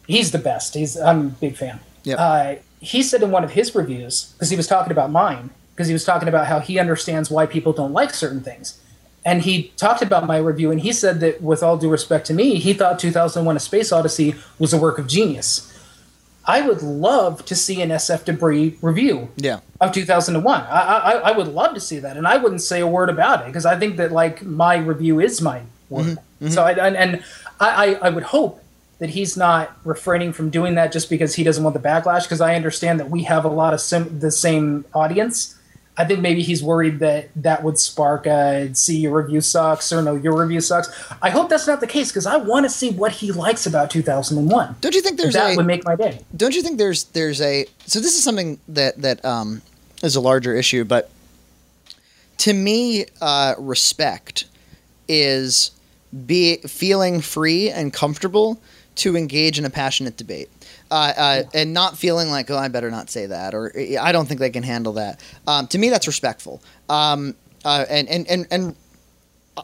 he's 0.07 0.31
the 0.31 0.37
best. 0.39 0.73
He's 0.75 0.97
I'm 0.97 1.19
a 1.27 1.29
big 1.29 1.55
fan. 1.57 1.79
Yep. 2.03 2.17
Uh, 2.19 2.55
he 2.79 3.01
said 3.01 3.23
in 3.23 3.31
one 3.31 3.43
of 3.43 3.51
his 3.51 3.73
reviews 3.73 4.33
because 4.33 4.49
he 4.49 4.55
was 4.55 4.67
talking 4.67 4.91
about 4.91 5.09
mine 5.11 5.49
because 5.75 5.87
he 5.87 5.93
was 5.93 6.05
talking 6.05 6.27
about 6.27 6.47
how 6.47 6.59
he 6.59 6.79
understands 6.79 7.29
why 7.31 7.45
people 7.45 7.73
don't 7.73 7.93
like 7.93 8.13
certain 8.13 8.41
things, 8.41 8.79
and 9.25 9.41
he 9.43 9.71
talked 9.77 10.01
about 10.01 10.25
my 10.27 10.37
review 10.37 10.71
and 10.71 10.81
he 10.81 10.91
said 10.91 11.19
that 11.21 11.41
with 11.41 11.61
all 11.63 11.77
due 11.77 11.89
respect 11.89 12.27
to 12.27 12.33
me, 12.33 12.55
he 12.55 12.73
thought 12.73 12.99
2001: 12.99 13.55
A 13.55 13.59
Space 13.59 13.91
Odyssey 13.91 14.35
was 14.59 14.73
a 14.73 14.77
work 14.77 14.99
of 14.99 15.07
genius. 15.07 15.73
I 16.47 16.61
would 16.61 16.81
love 16.81 17.43
to 17.45 17.55
see 17.55 17.81
an 17.81 17.89
SF 17.89 18.23
Debris 18.23 18.77
review 18.81 19.27
Yeah. 19.35 19.59
of 19.81 19.91
2001. 19.91 20.61
I, 20.61 20.65
I 20.65 21.11
I 21.11 21.31
would 21.37 21.49
love 21.49 21.73
to 21.73 21.79
see 21.81 21.99
that, 21.99 22.15
and 22.15 22.25
I 22.25 22.37
wouldn't 22.37 22.61
say 22.61 22.79
a 22.79 22.87
word 22.87 23.09
about 23.09 23.41
it 23.41 23.47
because 23.47 23.65
I 23.65 23.77
think 23.77 23.97
that 23.97 24.11
like 24.13 24.43
my 24.45 24.77
review 24.77 25.19
is 25.19 25.41
my 25.41 25.61
word. 25.89 26.05
Mm-hmm, 26.05 26.45
mm-hmm. 26.45 26.49
So 26.49 26.63
I 26.63 26.71
and, 26.71 26.95
and 26.95 27.23
I, 27.59 27.69
I 27.69 28.07
I 28.07 28.09
would 28.09 28.23
hope 28.23 28.63
that 28.99 29.09
he's 29.09 29.35
not 29.37 29.77
refraining 29.83 30.31
from 30.33 30.49
doing 30.49 30.75
that 30.75 30.91
just 30.91 31.09
because 31.09 31.35
he 31.35 31.43
doesn't 31.43 31.63
want 31.63 31.73
the 31.75 31.81
backlash. 31.81 32.23
Because 32.23 32.41
I 32.41 32.55
understand 32.55 32.99
that 33.01 33.09
we 33.09 33.23
have 33.23 33.43
a 33.43 33.49
lot 33.49 33.73
of 33.73 33.81
sim- 33.81 34.19
the 34.19 34.31
same 34.31 34.85
audience. 34.93 35.55
I 35.97 36.05
think 36.05 36.19
maybe 36.19 36.43
he's 36.43 36.61
worried 36.61 36.99
that 36.99 37.29
that 37.37 37.63
would 37.63 37.79
spark 37.79 38.27
a 38.27 38.73
see 38.75 38.99
your 38.99 39.19
review 39.21 39.41
sucks 39.41 39.91
or 39.91 40.01
no 40.01 40.15
your 40.15 40.39
review 40.39 40.61
sucks. 40.61 40.89
I 41.21 41.31
hope 41.31 41.49
that's 41.49 41.65
not 41.65 41.79
the 41.79 41.87
case 41.87 42.09
because 42.09 42.27
I 42.27 42.37
want 42.37 42.65
to 42.65 42.69
see 42.69 42.91
what 42.91 43.13
he 43.13 43.31
likes 43.31 43.65
about 43.65 43.89
2001. 43.89 44.75
Don't 44.79 44.93
you 44.93 45.01
think 45.01 45.17
there's 45.17 45.33
that 45.33 45.53
a 45.53 45.55
would 45.55 45.65
make 45.65 45.83
my 45.85 45.95
day. 45.95 46.23
don't 46.35 46.55
you 46.55 46.61
think 46.61 46.77
there's 46.77 47.05
there's 47.05 47.41
a 47.41 47.65
so 47.85 47.99
this 47.99 48.15
is 48.15 48.23
something 48.23 48.59
that 48.67 49.01
that 49.01 49.25
um 49.25 49.61
is 50.03 50.15
a 50.15 50.21
larger 50.21 50.55
issue 50.55 50.83
but 50.83 51.09
to 52.37 52.53
me 52.53 53.05
uh 53.21 53.55
respect 53.57 54.45
is 55.07 55.71
be 56.25 56.57
feeling 56.57 57.21
free 57.21 57.69
and 57.69 57.91
comfortable 57.91 58.61
to 58.97 59.15
engage 59.15 59.59
in 59.59 59.65
a 59.65 59.69
passionate 59.69 60.17
debate 60.17 60.49
uh, 60.91 61.13
uh, 61.17 61.43
and 61.53 61.73
not 61.73 61.97
feeling 61.97 62.29
like 62.29 62.49
oh 62.49 62.57
I 62.57 62.67
better 62.67 62.91
not 62.91 63.09
say 63.09 63.25
that 63.27 63.53
or 63.53 63.71
I 63.99 64.11
don't 64.11 64.27
think 64.27 64.39
they 64.39 64.49
can 64.49 64.63
handle 64.63 64.93
that. 64.93 65.19
Um, 65.45 65.67
to 65.67 65.77
me, 65.77 65.89
that's 65.89 66.07
respectful. 66.07 66.61
Um, 66.89 67.35
uh, 67.65 67.85
and, 67.89 68.07
and 68.07 68.27
and 68.29 68.47
and 68.51 68.75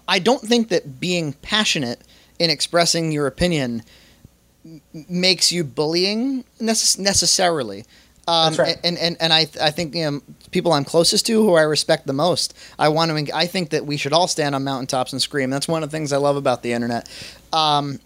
I 0.08 0.20
don't 0.20 0.42
think 0.42 0.70
that 0.70 1.00
being 1.00 1.34
passionate 1.34 2.02
in 2.40 2.50
expressing 2.50 3.12
your 3.12 3.28
opinion 3.28 3.84
makes 5.10 5.52
you 5.52 5.64
bullying 5.64 6.44
necess- 6.60 6.98
necessarily. 6.98 7.86
Um, 8.28 8.54
That's 8.54 8.60
right. 8.60 8.78
And 8.84 8.98
and 8.98 9.18
and 9.20 9.34
I 9.34 9.48
I 9.62 9.72
think 9.72 9.96
you 9.96 10.10
know, 10.10 10.22
people 10.52 10.72
I'm 10.72 10.86
closest 10.86 11.26
to 11.28 11.44
who 11.44 11.56
I 11.56 11.64
respect 11.64 12.08
the 12.08 12.14
most. 12.14 12.58
I 12.80 12.90
want 12.90 13.12
to. 13.28 13.36
I 13.36 13.48
think 13.48 13.72
that 13.72 13.86
we 13.86 13.98
should 13.98 14.14
all 14.14 14.28
stand 14.28 14.56
on 14.56 14.64
mountaintops 14.64 15.12
and 15.12 15.22
scream. 15.22 15.50
That's 15.50 15.68
one 15.68 15.84
of 15.84 15.92
the 15.92 15.98
things 15.98 16.14
I 16.14 16.18
love 16.18 16.38
about 16.38 16.64
the 16.64 16.72
internet. 16.72 17.10
Um, 17.52 18.00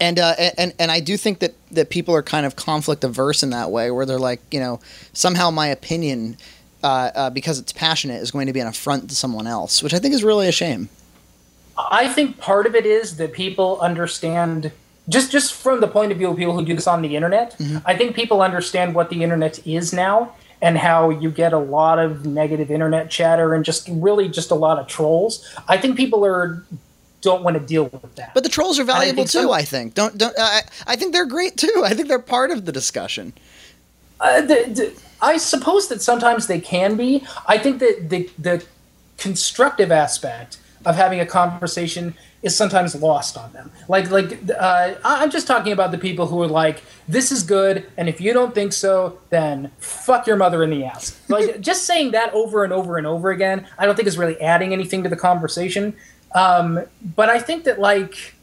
and 0.00 0.18
uh, 0.18 0.34
and 0.58 0.74
and 0.78 0.90
I 0.90 1.00
do 1.00 1.16
think 1.16 1.38
that 1.38 1.54
that 1.70 1.90
people 1.90 2.14
are 2.14 2.22
kind 2.22 2.46
of 2.46 2.56
conflict 2.56 3.04
averse 3.04 3.42
in 3.42 3.50
that 3.50 3.70
way, 3.70 3.90
where 3.90 4.04
they're 4.04 4.18
like, 4.18 4.40
you 4.50 4.60
know, 4.60 4.80
somehow 5.12 5.50
my 5.50 5.68
opinion, 5.68 6.36
uh, 6.82 7.10
uh, 7.14 7.30
because 7.30 7.58
it's 7.58 7.72
passionate, 7.72 8.20
is 8.20 8.30
going 8.30 8.46
to 8.46 8.52
be 8.52 8.60
an 8.60 8.66
affront 8.66 9.08
to 9.08 9.16
someone 9.16 9.46
else, 9.46 9.82
which 9.82 9.94
I 9.94 9.98
think 9.98 10.14
is 10.14 10.22
really 10.22 10.48
a 10.48 10.52
shame. 10.52 10.88
I 11.78 12.08
think 12.08 12.38
part 12.38 12.66
of 12.66 12.74
it 12.74 12.86
is 12.86 13.16
that 13.18 13.32
people 13.32 13.78
understand 13.80 14.72
just 15.08 15.30
just 15.30 15.54
from 15.54 15.80
the 15.80 15.88
point 15.88 16.12
of 16.12 16.18
view 16.18 16.30
of 16.30 16.36
people 16.36 16.54
who 16.54 16.64
do 16.64 16.74
this 16.74 16.86
on 16.86 17.02
the 17.02 17.16
internet. 17.16 17.56
I 17.84 17.96
think 17.96 18.14
people 18.14 18.42
understand 18.42 18.94
what 18.94 19.08
the 19.10 19.22
internet 19.22 19.66
is 19.66 19.92
now 19.92 20.34
and 20.62 20.78
how 20.78 21.10
you 21.10 21.30
get 21.30 21.52
a 21.52 21.58
lot 21.58 21.98
of 21.98 22.24
negative 22.24 22.70
internet 22.70 23.10
chatter 23.10 23.54
and 23.54 23.64
just 23.64 23.88
really 23.90 24.28
just 24.28 24.50
a 24.50 24.54
lot 24.54 24.78
of 24.78 24.86
trolls. 24.86 25.46
I 25.68 25.76
think 25.76 25.96
people 25.96 26.24
are 26.24 26.64
don't 27.20 27.42
want 27.42 27.54
to 27.54 27.64
deal 27.64 27.84
with 27.84 28.14
that. 28.16 28.34
But 28.34 28.42
the 28.42 28.48
trolls 28.48 28.78
are 28.78 28.84
valuable 28.84 29.24
think 29.24 29.30
too. 29.30 29.42
so. 29.42 29.52
I 29.52 29.62
think. 29.62 29.94
Don't 29.94 30.16
don't. 30.16 30.34
I 30.38 30.62
I 30.86 30.96
think 30.96 31.12
they're 31.12 31.26
great 31.26 31.56
too. 31.56 31.82
I 31.84 31.94
think 31.94 32.08
they're 32.08 32.18
part 32.18 32.50
of 32.50 32.64
the 32.64 32.72
discussion. 32.72 33.32
Uh, 34.20 34.40
the, 34.40 34.54
the, 34.74 35.02
I 35.20 35.36
suppose 35.36 35.88
that 35.88 36.02
sometimes 36.02 36.46
they 36.46 36.60
can 36.60 36.96
be. 36.96 37.26
I 37.46 37.58
think 37.58 37.80
that 37.80 38.08
the 38.10 38.30
the 38.38 38.64
constructive 39.18 39.90
aspect 39.90 40.58
of 40.84 40.94
having 40.94 41.20
a 41.20 41.26
conversation 41.26 42.14
is 42.42 42.56
sometimes 42.56 42.94
lost 42.94 43.36
on 43.36 43.52
them. 43.52 43.70
Like 43.88 44.10
like 44.10 44.38
uh, 44.56 44.94
I'm 45.04 45.30
just 45.30 45.46
talking 45.46 45.72
about 45.72 45.90
the 45.90 45.98
people 45.98 46.26
who 46.26 46.40
are 46.42 46.48
like, 46.48 46.82
this 47.08 47.32
is 47.32 47.42
good, 47.42 47.90
and 47.96 48.08
if 48.08 48.20
you 48.20 48.32
don't 48.32 48.54
think 48.54 48.72
so, 48.72 49.18
then 49.30 49.72
fuck 49.78 50.26
your 50.26 50.36
mother 50.36 50.62
in 50.62 50.70
the 50.70 50.84
ass. 50.84 51.20
Like 51.28 51.60
just 51.70 51.84
saying 51.84 52.12
that 52.12 52.32
over 52.32 52.62
and 52.62 52.72
over 52.72 52.98
and 52.98 53.06
over 53.06 53.30
again, 53.30 53.66
I 53.78 53.84
don't 53.84 53.96
think 53.96 54.06
is 54.06 54.16
really 54.16 54.40
adding 54.40 54.72
anything 54.72 55.02
to 55.02 55.08
the 55.08 55.16
conversation. 55.16 55.96
Um, 56.36 56.84
but 57.02 57.28
I 57.30 57.38
think 57.38 57.64
that 57.64 57.80
like 57.80 58.34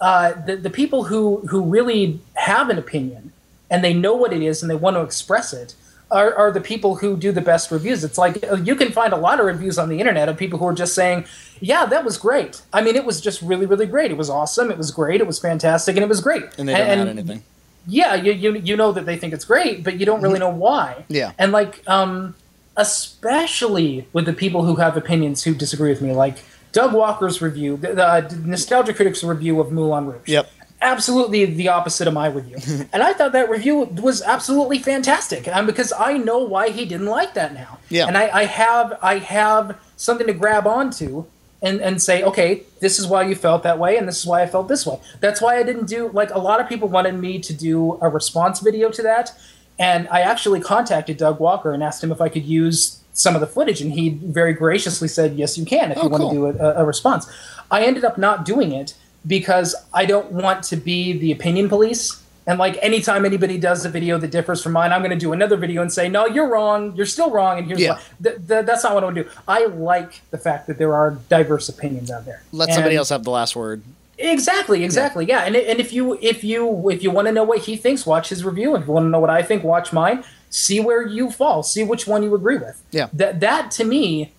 uh, 0.00 0.32
the 0.44 0.56
the 0.56 0.70
people 0.70 1.04
who 1.04 1.38
who 1.48 1.62
really 1.62 2.20
have 2.34 2.68
an 2.70 2.78
opinion 2.78 3.32
and 3.70 3.82
they 3.82 3.94
know 3.94 4.14
what 4.14 4.32
it 4.32 4.42
is 4.42 4.62
and 4.62 4.70
they 4.70 4.74
want 4.74 4.96
to 4.96 5.02
express 5.02 5.52
it 5.52 5.74
are, 6.10 6.34
are 6.34 6.52
the 6.52 6.60
people 6.60 6.96
who 6.96 7.16
do 7.16 7.32
the 7.32 7.40
best 7.40 7.70
reviews. 7.70 8.04
It's 8.04 8.18
like 8.18 8.44
uh, 8.50 8.56
you 8.56 8.76
can 8.76 8.92
find 8.92 9.12
a 9.12 9.16
lot 9.16 9.40
of 9.40 9.46
reviews 9.46 9.78
on 9.78 9.88
the 9.88 9.98
internet 9.98 10.28
of 10.28 10.36
people 10.36 10.58
who 10.58 10.66
are 10.66 10.74
just 10.74 10.94
saying, 10.94 11.24
"Yeah, 11.60 11.86
that 11.86 12.04
was 12.04 12.18
great. 12.18 12.62
I 12.72 12.82
mean, 12.82 12.96
it 12.96 13.04
was 13.04 13.20
just 13.20 13.40
really, 13.42 13.66
really 13.66 13.86
great. 13.86 14.10
It 14.10 14.16
was 14.16 14.28
awesome. 14.28 14.70
It 14.70 14.78
was 14.78 14.90
great. 14.90 15.20
It 15.20 15.26
was 15.26 15.38
fantastic, 15.38 15.96
and 15.96 16.02
it 16.02 16.08
was 16.08 16.20
great." 16.20 16.44
And 16.58 16.68
they 16.68 16.74
don't 16.74 16.82
add 16.82 17.08
anything. 17.08 17.42
Yeah, 17.88 18.16
you, 18.16 18.32
you 18.32 18.54
you 18.56 18.76
know 18.76 18.90
that 18.90 19.06
they 19.06 19.16
think 19.16 19.32
it's 19.32 19.44
great, 19.44 19.84
but 19.84 20.00
you 20.00 20.06
don't 20.06 20.20
really 20.20 20.40
know 20.40 20.50
why. 20.50 20.96
Mm-hmm. 20.98 21.14
Yeah. 21.14 21.32
and 21.38 21.52
like 21.52 21.88
um, 21.88 22.34
especially 22.76 24.06
with 24.12 24.26
the 24.26 24.32
people 24.32 24.64
who 24.64 24.76
have 24.76 24.96
opinions 24.96 25.44
who 25.44 25.54
disagree 25.54 25.90
with 25.90 26.02
me, 26.02 26.12
like 26.12 26.38
Doug 26.76 26.92
Walker's 26.92 27.40
review, 27.40 27.78
the, 27.78 27.94
the 27.94 28.36
Nostalgia 28.44 28.92
Critics 28.92 29.24
review 29.24 29.58
of 29.62 29.72
Moulin 29.72 30.04
Rouge 30.08 30.28
Yep. 30.28 30.50
absolutely 30.82 31.46
the 31.46 31.68
opposite 31.68 32.06
of 32.06 32.12
my 32.12 32.26
review. 32.26 32.58
and 32.92 33.02
I 33.02 33.14
thought 33.14 33.32
that 33.32 33.48
review 33.48 33.84
was 34.08 34.20
absolutely 34.20 34.78
fantastic. 34.80 35.48
Um, 35.48 35.64
because 35.64 35.90
I 35.98 36.18
know 36.18 36.40
why 36.40 36.68
he 36.68 36.84
didn't 36.84 37.06
like 37.06 37.32
that 37.32 37.54
now. 37.54 37.78
Yeah. 37.88 38.06
And 38.06 38.14
I, 38.18 38.28
I 38.28 38.44
have 38.44 38.98
I 39.00 39.16
have 39.20 39.78
something 39.96 40.26
to 40.26 40.34
grab 40.34 40.66
onto 40.66 41.24
and, 41.62 41.80
and 41.80 42.02
say, 42.02 42.22
okay, 42.22 42.64
this 42.80 42.98
is 42.98 43.06
why 43.06 43.22
you 43.22 43.34
felt 43.34 43.62
that 43.62 43.78
way, 43.78 43.96
and 43.96 44.06
this 44.06 44.18
is 44.20 44.26
why 44.26 44.42
I 44.42 44.46
felt 44.46 44.68
this 44.68 44.84
way. 44.84 45.00
That's 45.20 45.40
why 45.40 45.56
I 45.56 45.62
didn't 45.62 45.86
do 45.86 46.10
like 46.12 46.28
a 46.30 46.38
lot 46.38 46.60
of 46.60 46.68
people 46.68 46.88
wanted 46.88 47.14
me 47.14 47.38
to 47.38 47.54
do 47.54 47.98
a 48.02 48.10
response 48.10 48.60
video 48.60 48.90
to 48.90 49.02
that. 49.02 49.30
And 49.78 50.08
I 50.08 50.20
actually 50.20 50.60
contacted 50.60 51.16
Doug 51.16 51.40
Walker 51.40 51.72
and 51.72 51.82
asked 51.82 52.04
him 52.04 52.12
if 52.12 52.20
I 52.20 52.28
could 52.28 52.44
use 52.44 53.00
some 53.16 53.34
of 53.34 53.40
the 53.40 53.46
footage, 53.46 53.80
and 53.80 53.92
he 53.92 54.10
very 54.10 54.52
graciously 54.52 55.08
said, 55.08 55.34
"Yes, 55.36 55.56
you 55.58 55.64
can 55.64 55.90
if 55.92 55.98
Oh, 55.98 56.04
you 56.04 56.08
want 56.10 56.20
cool. 56.22 56.30
to 56.52 56.52
do 56.58 56.58
a, 56.64 56.82
a 56.82 56.84
response." 56.84 57.26
I 57.70 57.82
ended 57.82 58.04
up 58.04 58.16
not 58.18 58.44
doing 58.44 58.70
it 58.72 58.94
because 59.26 59.74
I 59.92 60.04
don't 60.04 60.30
want 60.30 60.62
to 60.64 60.76
be 60.76 61.12
the 61.18 61.32
opinion 61.32 61.68
police. 61.68 62.22
And 62.48 62.60
like 62.60 62.78
anytime 62.80 63.24
anybody 63.24 63.58
does 63.58 63.84
a 63.84 63.88
video 63.88 64.18
that 64.18 64.30
differs 64.30 64.62
from 64.62 64.70
mine, 64.70 64.92
I'm 64.92 65.00
going 65.00 65.10
to 65.10 65.16
do 65.16 65.32
another 65.32 65.56
video 65.56 65.82
and 65.82 65.92
say, 65.92 66.08
"No, 66.08 66.26
you're 66.26 66.48
wrong. 66.48 66.94
You're 66.94 67.06
still 67.16 67.30
wrong." 67.30 67.58
And 67.58 67.66
here's 67.66 67.80
Yeah. 67.80 67.94
why. 67.94 68.00
Th- 68.22 68.36
th- 68.46 68.66
that's 68.66 68.84
not 68.84 68.94
what 68.94 69.02
I 69.02 69.06
want 69.06 69.16
to 69.16 69.24
do. 69.24 69.30
I 69.48 69.64
like 69.66 70.20
the 70.30 70.38
fact 70.38 70.68
that 70.68 70.78
there 70.78 70.94
are 70.94 71.16
diverse 71.28 71.68
opinions 71.68 72.08
out 72.10 72.24
there. 72.24 72.42
Let 72.52 72.72
somebody 72.72 72.94
else 72.94 73.08
have 73.08 73.24
the 73.24 73.32
last 73.32 73.56
word. 73.56 73.82
Exactly, 74.18 74.84
exactly. 74.84 75.26
Yeah, 75.26 75.40
and 75.40 75.56
and 75.56 75.80
if 75.80 75.92
you 75.92 76.16
if 76.22 76.44
you 76.44 76.88
if 76.88 77.02
you 77.02 77.10
want 77.10 77.26
to 77.26 77.32
know 77.32 77.42
what 77.44 77.58
he 77.60 77.76
thinks, 77.76 78.06
watch 78.06 78.28
his 78.28 78.44
review. 78.44 78.76
If 78.76 78.86
you 78.86 78.92
want 78.92 79.04
to 79.06 79.10
know 79.10 79.18
what 79.20 79.28
I 79.30 79.42
think, 79.42 79.64
watch 79.64 79.92
mine. 79.92 80.22
See 80.50 80.80
where 80.80 81.06
you 81.06 81.30
fall. 81.30 81.62
See 81.62 81.82
which 81.82 82.06
one 82.06 82.22
you 82.22 82.34
agree 82.34 82.58
with. 82.58 82.82
Yeah. 82.90 83.08
That 83.12 83.40
that 83.40 83.70
to 83.72 83.84
me 83.84 84.32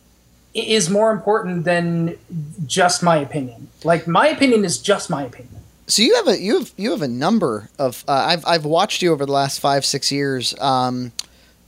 is 0.54 0.90
more 0.90 1.12
important 1.12 1.64
than 1.66 2.18
just 2.66 3.04
my 3.04 3.18
opinion. 3.18 3.70
Like 3.84 4.08
my 4.08 4.28
opinion 4.28 4.66
is 4.66 4.80
just 4.80 5.10
my 5.10 5.24
opinion. 5.24 5.62
So 5.88 6.02
you 6.02 6.16
have 6.16 6.28
a 6.28 6.42
you 6.42 6.60
have 6.60 6.72
you 6.76 6.92
have 6.92 7.02
a 7.02 7.08
number 7.08 7.70
of 7.80 8.04
uh, 8.08 8.12
I've 8.12 8.46
I've 8.46 8.66
watched 8.66 9.02
you 9.02 9.14
over 9.14 9.26
the 9.26 9.32
last 9.32 9.60
five 9.60 9.86
six 9.86 10.12
years. 10.12 10.58
Um, 10.60 11.12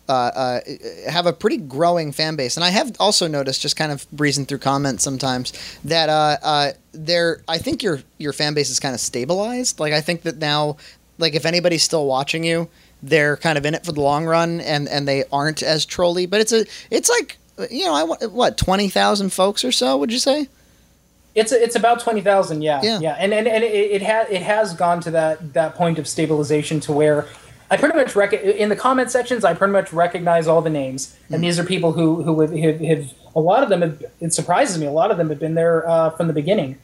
uh, 0.10 0.12
uh, 0.12 0.60
have 1.08 1.28
a 1.28 1.32
pretty 1.32 1.58
growing 1.58 2.12
fan 2.12 2.36
base, 2.36 2.58
and 2.58 2.64
I 2.64 2.70
have 2.70 2.96
also 3.00 3.28
noticed, 3.28 3.62
just 3.62 3.76
kind 3.76 3.92
of 3.92 4.10
breezing 4.12 4.48
through 4.48 4.58
comments 4.58 5.04
sometimes, 5.04 5.54
that 5.86 6.10
uh, 6.10 6.38
uh, 6.42 6.72
there. 6.94 7.44
I 7.48 7.60
think 7.60 7.84
your 7.84 8.02
your 8.18 8.34
fan 8.34 8.56
base 8.56 8.72
is 8.72 8.80
kind 8.80 8.96
of 8.96 9.00
stabilized. 9.00 9.80
Like 9.80 9.94
I 9.94 10.02
think 10.02 10.24
that 10.24 10.38
now, 10.38 10.78
like 11.20 11.36
if 11.36 11.46
anybody's 11.46 11.84
still 11.84 12.08
watching 12.08 12.44
you, 12.44 12.68
they're 13.02 13.38
kind 13.38 13.58
of 13.58 13.66
in 13.66 13.74
it 13.76 13.86
for 13.86 13.92
the 13.92 14.02
long 14.02 14.26
run, 14.26 14.60
and 14.62 14.88
and 14.88 15.08
they 15.08 15.24
aren't 15.32 15.64
as 15.64 15.86
trolly. 15.86 16.26
But 16.26 16.42
it's 16.42 16.52
a 16.52 16.66
it's 16.92 17.10
like 17.10 17.38
you 17.70 17.86
know 17.86 17.94
I 17.94 18.28
what 18.28 18.58
twenty 18.58 18.90
thousand 18.90 19.32
folks 19.32 19.64
or 19.64 19.72
so. 19.72 19.98
Would 19.98 20.12
you 20.12 20.20
say? 20.20 20.48
It's 21.36 21.52
it's 21.52 21.76
about 21.76 22.00
twenty 22.00 22.22
thousand, 22.22 22.64
yeah, 22.64 22.82
Yeah. 22.84 23.00
yeah, 23.00 23.16
and 23.20 23.34
and, 23.34 23.48
and 23.48 23.64
it, 23.64 23.68
it 23.74 24.02
has 24.02 24.30
it 24.30 24.42
has 24.42 24.74
gone 24.74 25.00
to 25.02 25.12
that 25.12 25.54
that 25.54 25.76
point 25.76 26.00
of 26.00 26.08
stabilization 26.08 26.80
to 26.82 26.92
where 26.92 27.28
I 27.72 27.78
pretty 27.78 27.96
much 27.96 28.16
rec- 28.16 28.34
in 28.34 28.70
the 28.70 28.76
comment 28.76 29.12
sections 29.12 29.46
I 29.46 29.54
pretty 29.54 29.72
much 29.72 29.94
recognize 29.94 30.48
all 30.48 30.62
the 30.62 30.72
names, 30.72 31.16
and 31.30 31.44
these 31.44 31.60
are 31.60 31.64
people 31.64 31.92
who 31.94 32.24
who 32.24 32.42
have, 32.42 32.52
have, 32.52 32.80
have 32.82 33.14
a 33.36 33.40
lot 33.40 33.62
of 33.62 33.70
them. 33.70 33.82
Have, 33.82 34.04
it 34.20 34.34
surprises 34.34 34.80
me. 34.80 34.88
A 34.88 34.92
lot 34.92 35.12
of 35.12 35.18
them 35.18 35.30
have 35.30 35.40
been 35.40 35.54
there 35.54 35.88
uh, 35.88 36.10
from 36.10 36.28
the 36.28 36.34
beginning. 36.34 36.78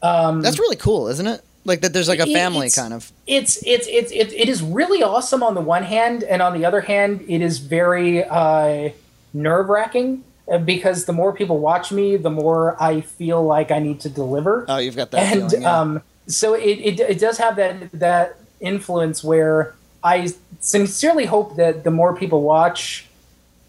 That's 0.00 0.58
really 0.60 0.76
cool, 0.76 1.08
isn't 1.08 1.26
it? 1.26 1.42
Like 1.64 1.80
that. 1.82 1.92
There's 1.92 2.08
like 2.08 2.18
a 2.18 2.26
family 2.26 2.66
it's- 2.66 2.76
kind 2.76 2.92
of. 2.92 3.12
It's 3.26 3.64
it's 3.64 3.86
it's 3.88 4.10
it, 4.10 4.32
it 4.32 4.48
is 4.48 4.62
really 4.62 5.02
awesome 5.02 5.42
on 5.42 5.54
the 5.54 5.60
one 5.60 5.84
hand, 5.84 6.24
and 6.24 6.42
on 6.42 6.58
the 6.58 6.64
other 6.64 6.80
hand, 6.80 7.24
it 7.28 7.40
is 7.40 7.58
very 7.58 8.24
uh, 8.24 8.90
nerve 9.32 9.68
wracking 9.68 10.24
because 10.64 11.04
the 11.04 11.12
more 11.12 11.32
people 11.32 11.58
watch 11.58 11.92
me, 11.92 12.16
the 12.16 12.30
more 12.30 12.76
I 12.82 13.00
feel 13.00 13.42
like 13.44 13.70
I 13.70 13.78
need 13.78 14.00
to 14.00 14.08
deliver. 14.08 14.64
Oh, 14.68 14.78
you've 14.78 14.96
got 14.96 15.10
that 15.12 15.32
and 15.32 15.50
feeling. 15.50 15.62
Yeah. 15.62 15.80
um, 15.80 16.02
so 16.26 16.54
it, 16.54 16.78
it, 16.78 17.00
it 17.00 17.18
does 17.20 17.38
have 17.38 17.56
that 17.56 17.92
that 17.92 18.36
influence 18.60 19.22
where 19.24 19.74
I 20.02 20.32
sincerely 20.60 21.26
hope 21.26 21.56
that 21.56 21.84
the 21.84 21.90
more 21.90 22.14
people 22.16 22.42
watch, 22.42 23.06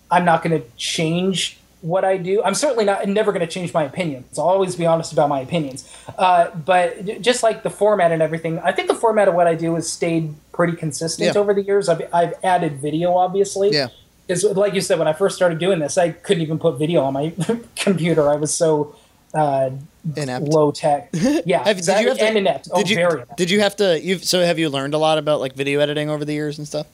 I'm 0.10 0.26
not 0.26 0.44
going 0.44 0.60
to 0.60 0.68
change 0.78 1.58
what 1.84 2.04
I 2.06 2.18
do. 2.18 2.42
I'm 2.44 2.56
certainly 2.56 2.86
not 2.86 3.08
never 3.08 3.32
going 3.32 3.46
to 3.46 3.52
change 3.52 3.74
my 3.74 3.84
opinions. 3.84 4.40
I'll 4.40 4.46
always 4.48 4.76
be 4.76 4.86
honest 4.86 5.14
about 5.14 5.30
my 5.30 5.42
opinions. 5.42 5.88
Uh, 6.18 6.50
but 6.52 7.22
just 7.22 7.44
like 7.44 7.62
the 7.64 7.70
format 7.70 8.12
and 8.12 8.22
everything, 8.22 8.58
I 8.60 8.72
think 8.72 8.88
the 8.88 8.96
format 8.96 9.28
of 9.28 9.36
what 9.36 9.48
I 9.48 9.56
do 9.56 9.76
has 9.76 9.92
stayed 9.92 10.34
pretty 10.54 10.76
consistent 10.78 11.34
Yeah. 11.36 11.40
over 11.40 11.54
the 11.54 11.62
years. 11.62 11.90
I've, 11.90 12.02
I've 12.14 12.34
added 12.44 12.80
video, 12.82 13.16
obviously. 13.16 13.72
Yeah. 13.72 13.88
Because, 14.28 14.44
like 14.46 14.74
you 14.74 14.80
said, 14.82 14.98
when 14.98 15.08
I 15.10 15.14
first 15.14 15.36
started 15.36 15.60
doing 15.60 15.80
this, 15.80 15.98
I 15.98 16.10
couldn't 16.12 16.42
even 16.44 16.58
put 16.58 16.80
video 16.80 17.02
on 17.04 17.14
my 17.14 17.34
computer. 17.76 18.30
I 18.30 18.36
was 18.38 18.54
so 18.54 18.96
uh, 19.34 19.72
Inept. 20.16 20.46
low 20.48 20.72
tech. 20.72 21.10
Yeah, 21.46 21.66
Have- 21.66 21.78
exactly. 21.78 22.08
have 22.08 22.18
to- 22.20 22.24
and 22.24 22.38
inept. 22.38 22.70
Oh, 22.72 22.78
did 22.78 22.90
you 22.90 22.96
very 22.96 23.14
inept. 23.16 23.36
did 23.38 23.50
you 23.52 23.60
have 23.60 23.76
to? 23.78 24.00
You 24.02 24.20
so 24.20 24.40
have 24.46 24.58
you 24.58 24.70
learned 24.70 24.94
a 24.94 24.98
lot 24.98 25.18
about 25.18 25.42
like 25.42 25.54
video 25.56 25.82
editing 25.82 26.10
over 26.10 26.24
the 26.24 26.34
years 26.34 26.58
and 26.58 26.66
stuff? 26.68 26.88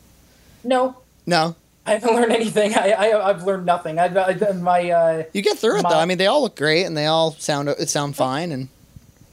No, 0.63 0.97
No, 1.27 1.55
I 1.89 1.93
haven't 1.93 2.15
learned 2.15 2.31
anything. 2.31 2.75
I, 2.75 2.91
I 2.91 3.29
I've 3.29 3.43
learned 3.43 3.65
nothing. 3.65 3.97
I've, 3.99 4.15
I, 4.15 4.51
my 4.53 4.89
uh, 4.91 5.23
you 5.33 5.41
get 5.41 5.57
through 5.57 5.79
it 5.79 5.83
My- 5.83 5.89
though. 5.89 5.99
I 5.99 6.05
mean, 6.05 6.17
they 6.17 6.27
all 6.27 6.41
look 6.41 6.55
great 6.55 6.85
and 6.85 6.95
they 6.95 7.05
all 7.07 7.31
sound 7.33 7.69
it 7.69 7.89
sound 7.89 8.15
fine. 8.15 8.51
And 8.51 8.69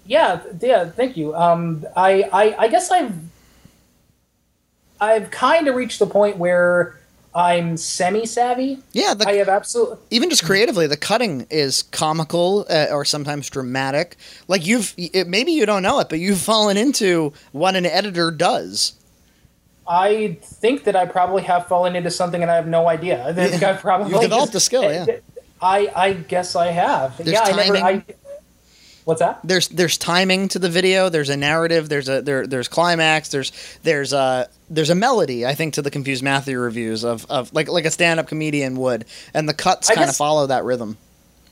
yeah 0.07 0.41
yeah. 0.61 0.87
Thank 0.89 1.17
you. 1.17 1.35
Um, 1.35 1.85
I 1.97 2.23
I, 2.33 2.57
I 2.65 2.69
guess 2.69 2.91
I've 2.91 3.15
I've 5.01 5.31
kind 5.31 5.69
of 5.69 5.75
reached 5.75 5.99
the 5.99 6.07
point 6.07 6.39
where 6.39 6.99
I'm 7.35 7.77
semi 7.77 8.25
savvy. 8.25 8.79
yeah, 8.93 9.13
the, 9.13 9.29
I 9.29 9.35
have 9.35 9.51
absolute. 9.51 9.99
even 10.11 10.31
just 10.31 10.43
creatively, 10.45 10.87
the 10.87 10.97
cutting 10.97 11.47
is 11.51 11.83
comical 11.83 12.65
uh, 12.71 12.87
or 12.91 13.05
sometimes 13.05 13.51
dramatic. 13.51 14.17
Like 14.49 14.67
you've 14.67 14.95
it, 14.97 15.27
maybe 15.29 15.53
you 15.53 15.67
don't 15.67 15.83
know 15.83 15.99
it, 16.01 16.09
but 16.09 16.19
you've 16.19 16.39
fallen 16.41 16.79
into 16.79 17.35
what 17.53 17.77
an 17.77 17.85
editor 17.85 18.31
does. 18.31 18.95
I 19.89 20.39
think 20.43 20.85
that 20.85 20.97
I 20.97 21.07
probably 21.07 21.43
have 21.45 21.67
fallen 21.67 21.95
into 21.97 22.11
something 22.11 22.43
and 22.43 22.51
I 22.51 22.57
have 22.57 22.67
no 22.67 22.89
idea. 22.89 23.27
I 23.27 23.33
think 23.33 23.61
Yeah. 23.61 23.71
I've 23.71 23.81
probably 23.81 24.13
You've 24.13 24.23
developed 24.23 24.53
just- 24.53 24.65
a 24.65 24.67
skill, 24.67 24.83
yeah. 24.83 25.07
I 25.61 25.91
I 25.95 26.13
guess 26.13 26.55
I 26.55 26.67
have. 26.67 27.17
There's 27.17 27.31
yeah, 27.31 27.43
I 27.43 27.53
never. 27.53 27.77
I, 27.77 28.05
what's 29.05 29.21
that? 29.21 29.41
There's 29.43 29.69
there's 29.69 29.97
timing 29.97 30.49
to 30.49 30.59
the 30.59 30.69
video. 30.69 31.09
There's 31.09 31.31
a 31.31 31.37
narrative. 31.37 31.89
There's 31.89 32.11
a 32.11 32.21
there 32.21 32.47
there's 32.47 32.69
climax. 32.69 33.31
There's 33.31 33.53
there's 33.83 34.13
a 34.13 34.49
there's 34.69 34.91
a 34.91 34.95
melody. 34.95 35.47
I 35.47 35.55
think 35.55 35.73
to 35.75 35.83
the 35.83 35.91
confused 35.91 36.23
Matthew 36.23 36.59
reviews 36.59 37.05
of, 37.05 37.25
of 37.31 37.53
like 37.55 37.69
like 37.69 37.87
a 37.87 37.91
stand 37.91 38.21
up 38.21 38.29
comedian 38.29 38.77
would, 38.77 39.07
and 39.33 39.49
the 39.49 39.55
cuts 39.55 39.89
I 39.89 39.95
kind 39.95 40.11
of 40.11 40.17
follow 40.17 40.47
that 40.47 40.65
rhythm. 40.65 40.99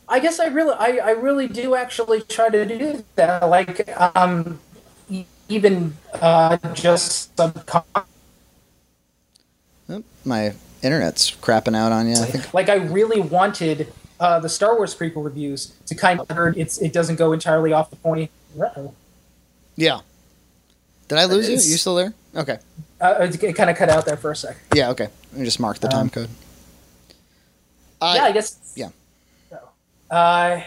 I 0.07 0.19
guess 0.21 0.39
I 0.39 0.49
really, 0.49 0.75
I, 0.79 0.99
I 1.03 1.11
really 1.13 1.49
do 1.49 1.75
actually 1.75 2.21
try 2.21 2.51
to 2.51 2.67
do 2.67 3.03
that. 3.17 3.49
Like, 3.49 3.89
um, 4.15 4.61
even 5.49 5.97
uh, 6.13 6.59
just 6.75 7.35
subconsciously. 7.39 8.03
Oh, 10.25 10.29
my 10.29 10.55
internet's 10.83 11.31
crapping 11.31 11.77
out 11.77 11.93
on 11.93 12.07
you. 12.09 12.15
I 12.15 12.25
think. 12.27 12.53
Like, 12.55 12.69
I 12.69 12.75
really 12.77 13.21
wanted 13.21 13.93
uh, 14.21 14.41
the 14.41 14.49
Star 14.49 14.77
Wars 14.77 14.95
prequel 14.95 15.25
reviews 15.25 15.75
to 15.87 15.95
kind 15.95 16.21
of 16.21 16.29
heard 16.31 16.57
it's 16.57 16.79
it 16.79 16.93
doesn't 16.93 17.17
go 17.17 17.33
entirely 17.33 17.73
off 17.73 17.91
the 17.91 17.97
point. 17.97 18.31
Uh-oh. 18.61 18.95
Yeah. 19.77 20.01
Did 21.09 21.19
I 21.19 21.25
lose 21.27 21.47
you? 21.49 21.55
You 21.55 21.77
still 21.77 21.95
there? 21.97 22.15
Okay. 22.35 22.59
Uh, 23.01 23.29
it 23.31 23.55
kind 23.57 23.69
of 23.71 23.77
cut 23.77 23.89
out 23.91 24.07
there 24.07 24.17
for 24.17 24.31
a 24.31 24.37
sec. 24.37 24.57
Yeah. 24.75 24.91
Okay. 24.91 25.09
Let 25.33 25.39
me 25.41 25.45
just 25.45 25.61
mark 25.61 25.79
the 25.79 25.89
time 25.89 26.03
Um, 26.03 26.11
code. 26.11 26.29
Uh, 28.01 28.13
yeah, 28.17 28.25
I 28.25 28.33
guess. 28.33 28.73
yeah. 28.77 28.89
Uh, 30.11 30.61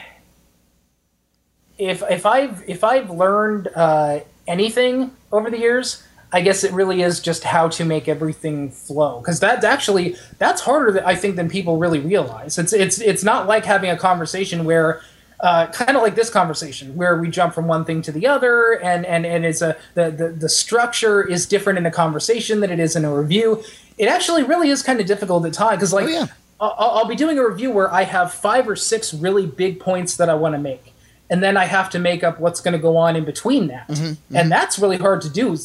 if 1.78 2.02
if 2.10 2.26
I've 2.26 2.64
if 2.68 2.84
I've 2.84 3.10
learned 3.10 3.70
uh, 3.76 4.20
anything 4.48 5.12
over 5.32 5.50
the 5.50 5.58
years, 5.60 6.04
I 6.34 6.42
guess 6.42 6.64
it 6.64 6.74
really 6.74 7.02
is 7.02 7.20
just 7.20 7.44
how 7.44 7.70
to 7.70 7.86
make 7.86 8.08
everything 8.08 8.70
flow. 8.70 9.20
Because 9.20 9.40
that's 9.40 9.64
actually 9.64 10.16
that's 10.40 10.62
harder, 10.62 11.02
I 11.06 11.16
think, 11.16 11.36
than 11.36 11.50
people 11.50 11.78
really 11.78 12.00
realize. 12.00 12.58
It's 12.58 12.74
it's 12.74 13.00
it's 13.00 13.24
not 13.24 13.48
like 13.48 13.66
having 13.66 13.90
a 13.90 13.98
conversation 13.98 14.66
where 14.66 15.02
uh, 15.40 15.68
kind 15.68 15.96
of 15.96 16.02
like 16.02 16.16
this 16.16 16.30
conversation 16.30 16.96
where 16.96 17.16
we 17.20 17.30
jump 17.30 17.54
from 17.54 17.68
one 17.68 17.86
thing 17.86 18.02
to 18.02 18.12
the 18.12 18.26
other 18.26 18.74
and 18.82 19.06
and 19.06 19.26
and 19.26 19.46
it's 19.46 19.62
a 19.62 19.78
the, 19.94 20.10
the 20.10 20.30
the 20.30 20.50
structure 20.50 21.22
is 21.22 21.46
different 21.46 21.78
in 21.78 21.86
a 21.86 21.92
conversation 21.92 22.60
than 22.60 22.72
it 22.72 22.80
is 22.80 22.96
in 22.96 23.06
a 23.06 23.14
review 23.16 23.64
it 24.00 24.08
actually 24.08 24.44
really 24.44 24.70
is 24.70 24.82
kind 24.82 25.00
of 25.00 25.06
difficult 25.06 25.46
at 25.46 25.54
times 25.54 25.78
because 25.78 25.94
like 25.94 26.06
Oh, 26.06 26.10
yeah. 26.10 26.26
I'll, 26.60 26.74
I'll 26.80 27.06
be 27.08 27.16
doing 27.16 27.38
a 27.38 27.48
review 27.48 27.70
where 27.70 27.94
i 27.94 28.02
have 28.02 28.34
five 28.34 28.68
or 28.68 28.76
six 28.76 29.14
really 29.14 29.46
big 29.46 29.80
points 29.80 30.18
that 30.18 30.28
i 30.28 30.34
want 30.34 30.56
to 30.56 30.60
make 30.60 30.92
and 31.30 31.44
then 31.44 31.56
i 31.56 31.66
have 31.66 31.92
to 31.92 32.00
make 32.00 32.24
up 32.24 32.40
what's 32.40 32.60
going 32.60 32.74
to 32.74 32.80
go 32.80 32.98
on 32.98 33.16
in 33.16 33.24
between 33.24 33.68
that 33.68 33.88
and 34.34 34.52
that's 34.52 34.80
really 34.80 34.98
hard 34.98 35.22
to 35.22 35.30
do 35.30 35.56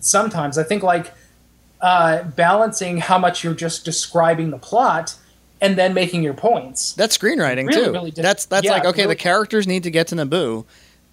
sometimes 0.00 0.58
i 0.58 0.62
think 0.62 0.82
like 0.82 1.12
uh, 1.80 2.22
balancing 2.22 2.98
how 2.98 3.18
much 3.18 3.42
you're 3.42 3.54
just 3.54 3.84
describing 3.84 4.50
the 4.50 4.58
plot 4.58 5.16
and 5.60 5.76
then 5.76 5.92
making 5.94 6.22
your 6.22 6.34
points 6.34 6.92
That's 6.92 7.16
screenwriting 7.18 7.66
Really, 7.66 7.84
too. 7.86 7.92
really 7.92 8.10
that's 8.12 8.46
that's 8.46 8.64
yeah, 8.64 8.72
like 8.72 8.84
okay, 8.84 9.02
really- 9.02 9.14
the 9.14 9.20
characters 9.20 9.66
need 9.66 9.82
to 9.82 9.90
get 9.90 10.06
to 10.08 10.14
Naboo, 10.16 10.64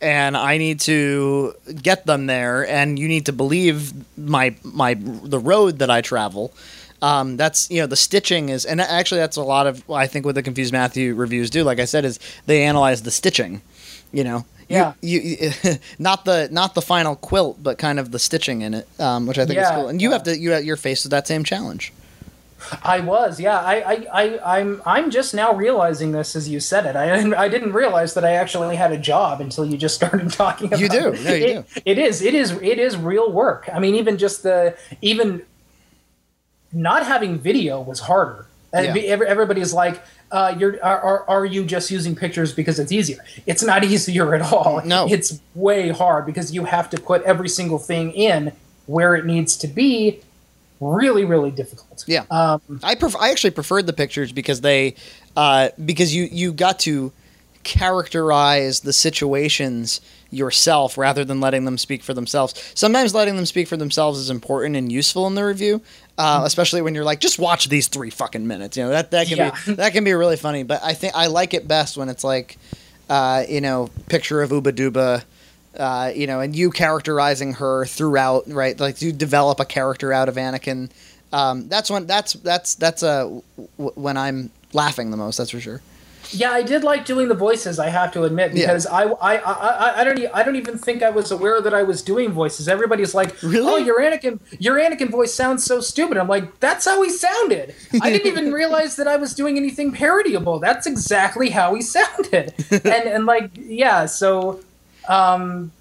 and 0.02 0.38
I 0.38 0.58
need 0.58 0.80
to 0.82 1.54
get 1.82 2.06
them 2.06 2.28
there, 2.28 2.68
and 2.68 2.98
you 3.00 3.08
need 3.08 3.26
to 3.26 3.34
believe 3.34 3.94
my 4.18 4.56
my 4.64 4.94
the 4.96 5.40
road 5.40 5.80
that 5.80 5.90
I 5.90 6.02
travel. 6.02 6.54
Um, 7.02 7.36
that's 7.38 7.70
you 7.72 7.82
know 7.82 7.88
the 7.88 7.96
stitching 7.96 8.50
is, 8.50 8.64
and 8.66 8.80
actually 8.82 9.22
that's 9.22 9.38
a 9.38 9.44
lot 9.44 9.66
of 9.68 9.90
I 9.90 10.06
think 10.08 10.26
what 10.26 10.36
the 10.36 10.44
Confused 10.44 10.72
Matthew 10.74 11.16
reviews 11.16 11.50
do. 11.50 11.64
Like 11.64 11.80
I 11.80 11.86
said, 11.86 12.06
is 12.06 12.20
they 12.46 12.64
analyze 12.64 13.02
the 13.04 13.12
stitching. 13.12 13.62
You 14.12 14.24
know, 14.24 14.46
Yeah. 14.70 14.94
You, 15.02 15.20
you 15.20 15.52
not 16.00 16.26
the 16.26 16.48
not 16.52 16.76
the 16.76 16.82
final 16.82 17.16
quilt, 17.16 17.62
but 17.62 17.78
kind 17.78 18.00
of 18.00 18.12
the 18.12 18.20
stitching 18.20 18.62
in 18.62 18.74
it, 18.76 18.88
um, 19.00 19.26
which 19.28 19.38
I 19.40 19.46
think 19.46 19.60
is 19.60 19.70
cool. 19.70 19.88
And 19.88 20.02
you 20.02 20.10
yeah. 20.10 20.14
have 20.16 20.24
to 20.24 20.38
you 20.38 20.56
you're 20.58 20.78
faced 20.78 21.06
with 21.06 21.12
that 21.12 21.28
same 21.28 21.44
challenge. 21.44 21.92
I 22.84 23.00
was, 23.00 23.40
yeah. 23.40 23.58
I, 23.58 23.76
I, 23.76 24.08
I, 24.14 24.58
I'm, 24.60 24.82
I'm 24.86 25.12
just 25.12 25.34
now 25.34 25.54
realizing 25.54 26.12
this 26.12 26.36
as 26.36 26.50
you 26.50 26.60
said 26.60 26.86
it. 26.86 26.96
I, 26.98 27.16
didn't- 27.16 27.34
I 27.36 27.48
didn't 27.48 27.72
realize 27.72 28.16
that 28.16 28.26
I 28.26 28.32
actually 28.34 28.76
had 28.76 28.92
a 28.92 28.98
job 28.98 29.40
until 29.40 29.66
you 29.66 29.78
just 29.78 29.96
started 30.02 30.30
talking 30.32 30.68
about. 30.68 30.80
You 30.82 30.90
do. 30.90 31.14
it. 31.14 31.24
No, 31.24 31.34
you 31.34 31.46
It- 31.76 31.84
It 31.86 31.98
is. 31.98 32.22
It 32.22 32.34
is. 32.34 32.52
It 32.52 32.78
is 32.78 32.98
real 32.98 33.32
work. 33.32 33.70
I 33.74 33.80
mean, 33.80 33.96
even 33.96 34.18
just 34.18 34.44
the 34.44 34.76
even 35.02 35.42
not 36.72 37.06
having 37.06 37.40
video 37.40 37.82
was 37.82 38.02
harder. 38.02 38.46
And 38.72 38.96
Yeah. 38.96 39.18
everybody's 39.26 39.74
like, 39.74 40.02
uh, 40.32 40.56
"You're 40.58 40.84
are, 40.84 41.00
are 41.00 41.30
are 41.30 41.46
you 41.46 41.66
just 41.66 41.92
using 41.92 42.16
pictures 42.16 42.54
because 42.54 42.80
it's 42.80 42.92
easier?" 42.92 43.24
It's 43.46 43.64
not 43.64 43.84
easier 43.94 44.36
at 44.36 44.42
all. 44.42 44.82
No. 44.86 45.08
it's 45.10 45.40
way 45.56 45.90
hard 45.90 46.26
because 46.26 46.54
you 46.54 46.66
have 46.66 46.90
to 46.92 47.00
put 47.00 47.22
every 47.24 47.50
single 47.50 47.80
thing 47.80 48.12
in 48.12 48.52
where 48.86 49.16
it 49.16 49.26
needs 49.26 49.58
to 49.58 49.68
be. 49.68 50.20
Really, 50.82 51.26
really 51.26 51.52
difficult. 51.52 52.06
Yeah. 52.08 52.24
Um, 52.32 52.62
I 52.84 52.96
pref- 52.96 53.18
I 53.18 53.32
actually 53.32 53.52
preferred 53.52 53.86
the 53.86 53.94
pictures 53.94 54.32
because 54.32 54.62
they 54.62 54.96
uh, 55.36 55.70
because 55.84 56.16
you 56.16 56.30
you 56.32 56.54
got 56.54 56.80
to 56.80 57.12
characterize 57.64 58.80
the 58.82 58.94
situations 58.94 60.02
yourself 60.32 60.98
rather 60.98 61.26
than 61.26 61.42
letting 61.42 61.66
them 61.66 61.78
speak 61.78 62.04
for 62.04 62.14
themselves. 62.14 62.72
Sometimes 62.76 63.14
letting 63.14 63.36
them 63.36 63.46
speak 63.46 63.68
for 63.68 63.78
themselves 63.78 64.20
is 64.20 64.30
important 64.30 64.76
and 64.76 64.92
useful 64.92 65.28
in 65.28 65.36
the 65.36 65.44
review, 65.44 65.82
uh, 66.20 66.42
especially 66.46 66.82
when 66.84 66.94
you're 66.94 67.04
like, 67.04 67.20
just 67.22 67.40
watch 67.40 67.70
these 67.70 67.88
three 67.88 68.12
fucking 68.12 68.46
minutes. 68.46 68.78
You 68.78 68.84
know 68.84 68.90
that 68.90 69.10
that 69.12 69.28
can 69.28 69.38
Yeah. 69.38 69.56
be 69.66 69.74
that 69.76 69.94
can 69.94 70.04
be 70.04 70.14
really 70.14 70.38
funny. 70.38 70.62
But 70.64 70.82
I 70.84 70.94
think 70.94 71.16
I 71.16 71.26
like 71.28 71.54
it 71.56 71.68
best 71.68 71.98
when 71.98 72.10
it's 72.10 72.24
like, 72.24 72.58
uh, 73.10 73.44
you 73.50 73.62
know, 73.62 73.90
picture 74.10 74.42
of 74.44 74.52
Uba 74.52 74.74
Duba. 74.74 75.24
Uh, 75.78 76.12
you 76.14 76.26
know, 76.28 76.40
and 76.42 76.56
you 76.56 76.72
characterizing 76.72 77.54
her 77.54 77.86
throughout, 77.86 78.44
right? 78.52 78.78
Like 78.80 79.02
you 79.04 79.14
develop 79.14 79.60
a 79.60 79.66
character 79.66 80.12
out 80.12 80.28
of 80.28 80.36
Anakin. 80.36 80.90
Um, 81.32 81.68
that's 81.70 81.90
when 81.92 82.06
that's 82.08 82.34
that's 82.34 82.74
that's 82.76 83.04
uh, 83.04 83.24
w- 83.78 83.94
when 83.96 84.18
I'm 84.18 84.50
laughing 84.74 85.12
the 85.12 85.16
most. 85.18 85.38
That's 85.38 85.52
for 85.52 85.60
sure. 85.62 85.80
Yeah, 86.32 86.52
I 86.52 86.62
did 86.62 86.84
like 86.84 87.06
doing 87.06 87.28
the 87.28 87.34
voices. 87.34 87.80
I 87.80 87.90
have 87.90 88.12
to 88.14 88.24
admit 88.24 88.54
Yeah. 88.54 88.68
because 88.68 88.86
I, 88.86 89.04
I, 89.06 89.38
I, 89.38 90.02
I 90.02 90.04
don't, 90.04 90.20
I 90.34 90.44
don't 90.44 90.56
even 90.58 90.78
think 90.78 91.02
I 91.02 91.10
was 91.10 91.32
aware 91.32 91.60
that 91.62 91.74
I 91.74 91.82
was 91.84 92.02
doing 92.04 92.32
voices. 92.32 92.68
Everybody's 92.68 93.16
like, 93.16 93.42
Really? 93.42 93.72
"Oh, 93.72 93.78
your 93.78 94.00
Anakin, 94.00 94.40
your 94.60 94.78
Anakin 94.78 95.10
voice 95.10 95.34
sounds 95.34 95.64
so 95.64 95.82
stupid." 95.82 96.18
I'm 96.18 96.28
like, 96.28 96.60
"That's 96.60 96.86
how 96.86 97.02
he 97.02 97.10
sounded." 97.10 97.74
I 98.02 98.12
didn't 98.12 98.28
even 98.34 98.52
realize 98.52 98.96
that 98.98 99.08
I 99.08 99.16
was 99.18 99.34
doing 99.34 99.58
anything 99.58 99.92
parodyable. 99.92 100.62
That's 100.62 100.86
exactly 100.86 101.50
how 101.50 101.74
he 101.74 101.82
sounded. 101.82 102.54
and 102.72 102.86
and 102.86 103.26
like, 103.26 103.50
yeah, 103.56 104.06
so, 104.06 104.60
um, 105.08 105.72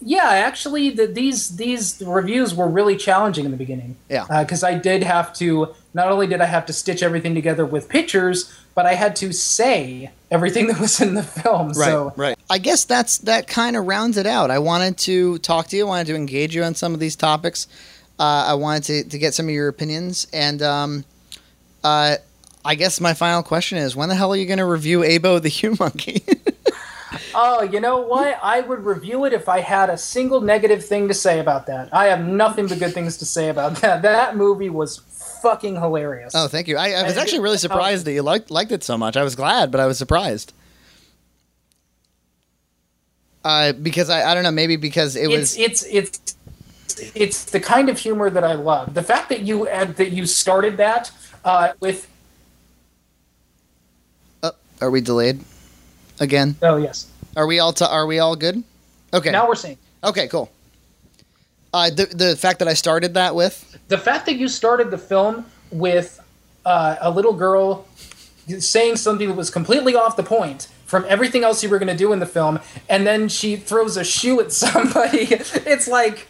yeah, 0.00 0.28
actually, 0.28 0.90
the, 0.90 1.06
these 1.06 1.56
these 1.56 2.00
reviews 2.06 2.54
were 2.54 2.68
really 2.68 2.96
challenging 2.96 3.44
in 3.44 3.50
the 3.50 3.56
beginning. 3.56 3.96
Yeah. 4.08 4.26
because 4.42 4.62
I 4.62 4.74
did 4.78 5.02
have 5.02 5.32
to. 5.34 5.74
Not 5.96 6.12
only 6.12 6.26
did 6.26 6.42
I 6.42 6.44
have 6.44 6.66
to 6.66 6.74
stitch 6.74 7.02
everything 7.02 7.34
together 7.34 7.64
with 7.64 7.88
pictures, 7.88 8.52
but 8.74 8.84
I 8.84 8.92
had 8.92 9.16
to 9.16 9.32
say 9.32 10.10
everything 10.30 10.66
that 10.68 10.78
was 10.78 11.00
in 11.00 11.14
the 11.14 11.22
film. 11.22 11.72
so 11.72 12.12
right. 12.16 12.38
I 12.50 12.58
guess 12.58 12.84
that's 12.84 13.16
that 13.18 13.48
kind 13.48 13.76
of 13.76 13.86
rounds 13.86 14.18
it 14.18 14.26
out. 14.26 14.50
I 14.50 14.58
wanted 14.58 14.98
to 14.98 15.38
talk 15.38 15.68
to 15.68 15.76
you. 15.76 15.86
I 15.86 15.88
wanted 15.88 16.08
to 16.08 16.14
engage 16.14 16.54
you 16.54 16.62
on 16.64 16.74
some 16.74 16.92
of 16.92 17.00
these 17.00 17.16
topics. 17.16 17.66
Uh, 18.18 18.44
I 18.48 18.54
wanted 18.54 18.82
to, 18.84 19.08
to 19.08 19.18
get 19.18 19.32
some 19.32 19.46
of 19.46 19.54
your 19.54 19.68
opinions, 19.68 20.26
and 20.34 20.60
um, 20.60 21.04
uh, 21.82 22.16
I 22.62 22.74
guess 22.74 23.00
my 23.00 23.14
final 23.14 23.42
question 23.42 23.78
is: 23.78 23.96
When 23.96 24.10
the 24.10 24.14
hell 24.14 24.34
are 24.34 24.36
you 24.36 24.44
going 24.46 24.58
to 24.58 24.66
review 24.66 25.00
Abo 25.00 25.40
the 25.40 25.48
Hue 25.48 25.76
Monkey? 25.80 26.22
Oh, 27.38 27.62
you 27.62 27.80
know 27.80 27.98
what? 27.98 28.38
I 28.42 28.60
would 28.60 28.84
review 28.84 29.26
it 29.26 29.34
if 29.34 29.46
I 29.46 29.60
had 29.60 29.90
a 29.90 29.98
single 29.98 30.40
negative 30.40 30.84
thing 30.84 31.06
to 31.08 31.14
say 31.14 31.38
about 31.38 31.66
that. 31.66 31.92
I 31.92 32.06
have 32.06 32.26
nothing 32.26 32.66
but 32.66 32.78
good 32.78 32.94
things 32.94 33.18
to 33.18 33.26
say 33.26 33.50
about 33.50 33.76
that. 33.76 34.00
That 34.00 34.36
movie 34.36 34.70
was 34.70 35.02
fucking 35.48 35.74
hilarious. 35.76 36.34
oh, 36.34 36.48
thank 36.48 36.68
you. 36.68 36.76
I, 36.76 36.90
I 36.92 37.02
was 37.04 37.16
actually 37.16 37.40
really 37.40 37.58
surprised 37.58 38.04
that 38.06 38.12
you 38.12 38.22
liked 38.22 38.50
liked 38.50 38.72
it 38.72 38.82
so 38.82 38.98
much. 38.98 39.16
I 39.16 39.22
was 39.22 39.34
glad, 39.34 39.70
but 39.70 39.80
I 39.80 39.86
was 39.86 39.96
surprised. 39.98 40.52
Uh, 43.44 43.72
because 43.72 44.10
I, 44.10 44.30
I 44.30 44.34
don't 44.34 44.42
know, 44.42 44.50
maybe 44.50 44.76
because 44.76 45.14
it 45.14 45.28
was 45.28 45.56
it's 45.56 45.84
it's 45.84 46.16
it's 46.98 47.14
it's 47.14 47.44
the 47.44 47.60
kind 47.60 47.88
of 47.88 47.98
humor 47.98 48.28
that 48.28 48.42
I 48.42 48.54
love. 48.54 48.94
The 48.94 49.02
fact 49.04 49.28
that 49.28 49.42
you 49.42 49.68
uh, 49.68 49.84
that 49.84 50.10
you 50.10 50.26
started 50.26 50.76
that 50.78 51.12
uh, 51.44 51.72
with 51.80 52.08
Oh, 54.42 54.52
Are 54.80 54.90
we 54.90 55.00
delayed 55.00 55.40
again? 56.18 56.56
oh 56.62 56.76
yes, 56.76 57.06
Are 57.36 57.46
we 57.46 57.60
all 57.60 57.72
t- 57.72 57.84
are 57.84 58.06
we 58.06 58.18
all 58.18 58.34
good? 58.34 58.64
Okay. 59.14 59.30
now 59.30 59.46
we're 59.46 59.54
seeing. 59.54 59.78
Okay, 60.02 60.26
cool. 60.26 60.50
Uh, 61.76 61.90
the 61.90 62.06
the 62.06 62.36
fact 62.36 62.58
that 62.60 62.68
I 62.68 62.72
started 62.72 63.12
that 63.14 63.34
with 63.34 63.78
the 63.88 63.98
fact 63.98 64.24
that 64.24 64.36
you 64.36 64.48
started 64.48 64.90
the 64.90 64.96
film 64.96 65.44
with 65.70 66.18
uh, 66.64 66.96
a 67.02 67.10
little 67.10 67.34
girl 67.34 67.86
saying 68.58 68.96
something 68.96 69.28
that 69.28 69.34
was 69.34 69.50
completely 69.50 69.94
off 69.94 70.16
the 70.16 70.22
point 70.22 70.68
from 70.86 71.04
everything 71.06 71.44
else 71.44 71.62
you 71.62 71.68
were 71.68 71.78
going 71.78 71.94
to 71.94 71.96
do 71.96 72.14
in 72.14 72.18
the 72.18 72.24
film, 72.26 72.60
and 72.88 73.06
then 73.06 73.28
she 73.28 73.56
throws 73.56 73.98
a 73.98 74.04
shoe 74.04 74.40
at 74.40 74.52
somebody. 74.64 75.26
It's 75.28 75.86
like, 75.86 76.28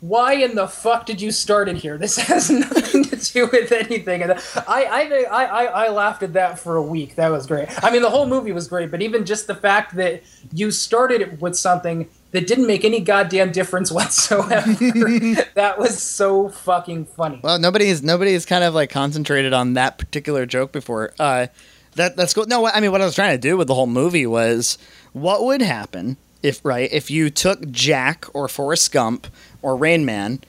why 0.00 0.34
in 0.34 0.54
the 0.54 0.68
fuck 0.68 1.04
did 1.04 1.20
you 1.20 1.32
start 1.32 1.68
it 1.68 1.76
here? 1.76 1.98
This 1.98 2.16
has 2.28 2.48
nothing 2.48 3.02
to 3.06 3.16
do 3.16 3.48
with 3.48 3.72
anything. 3.72 4.22
And 4.22 4.32
I, 4.32 4.84
I, 4.84 5.24
I, 5.30 5.44
I, 5.44 5.64
I 5.64 5.88
laughed 5.88 6.22
at 6.22 6.34
that 6.34 6.60
for 6.60 6.76
a 6.76 6.82
week. 6.82 7.16
That 7.16 7.30
was 7.30 7.46
great. 7.46 7.68
I 7.82 7.90
mean, 7.90 8.02
the 8.02 8.10
whole 8.10 8.26
movie 8.26 8.52
was 8.52 8.68
great, 8.68 8.90
but 8.92 9.02
even 9.02 9.24
just 9.24 9.48
the 9.48 9.54
fact 9.56 9.96
that 9.96 10.22
you 10.52 10.70
started 10.70 11.22
it 11.22 11.40
with 11.40 11.56
something 11.56 12.08
that 12.32 12.46
didn't 12.46 12.66
make 12.66 12.84
any 12.84 13.00
goddamn 13.00 13.52
difference 13.52 13.90
whatsoever. 13.92 14.72
that 15.54 15.74
was 15.78 16.02
so 16.02 16.48
fucking 16.48 17.06
funny. 17.06 17.40
well, 17.42 17.58
nobody's 17.58 18.02
nobody's 18.02 18.46
kind 18.46 18.64
of 18.64 18.74
like 18.74 18.90
concentrated 18.90 19.52
on 19.52 19.74
that 19.74 19.98
particular 19.98 20.46
joke 20.46 20.72
before. 20.72 21.12
Uh, 21.18 21.48
that 21.94 22.16
that's 22.16 22.34
cool. 22.34 22.46
No, 22.46 22.66
I 22.66 22.80
mean 22.80 22.92
what 22.92 23.00
I 23.00 23.04
was 23.04 23.14
trying 23.14 23.34
to 23.34 23.38
do 23.38 23.56
with 23.56 23.66
the 23.66 23.74
whole 23.74 23.86
movie 23.86 24.26
was 24.26 24.78
what 25.12 25.44
would 25.44 25.62
happen 25.62 26.16
if 26.42 26.64
right 26.64 26.90
if 26.92 27.10
you 27.10 27.30
took 27.30 27.70
Jack 27.70 28.26
or 28.32 28.48
Forrest 28.48 28.92
Gump 28.92 29.26
or 29.62 29.76
Rain 29.76 30.04
Man 30.04 30.40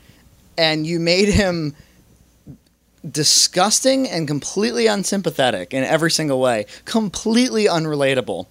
and 0.57 0.86
you 0.86 0.99
made 0.99 1.29
him 1.29 1.75
disgusting 3.09 4.07
and 4.07 4.27
completely 4.27 4.86
unsympathetic 4.88 5.73
in 5.73 5.84
every 5.84 6.11
single 6.11 6.39
way, 6.39 6.65
completely 6.86 7.65
unrelatable. 7.65 8.45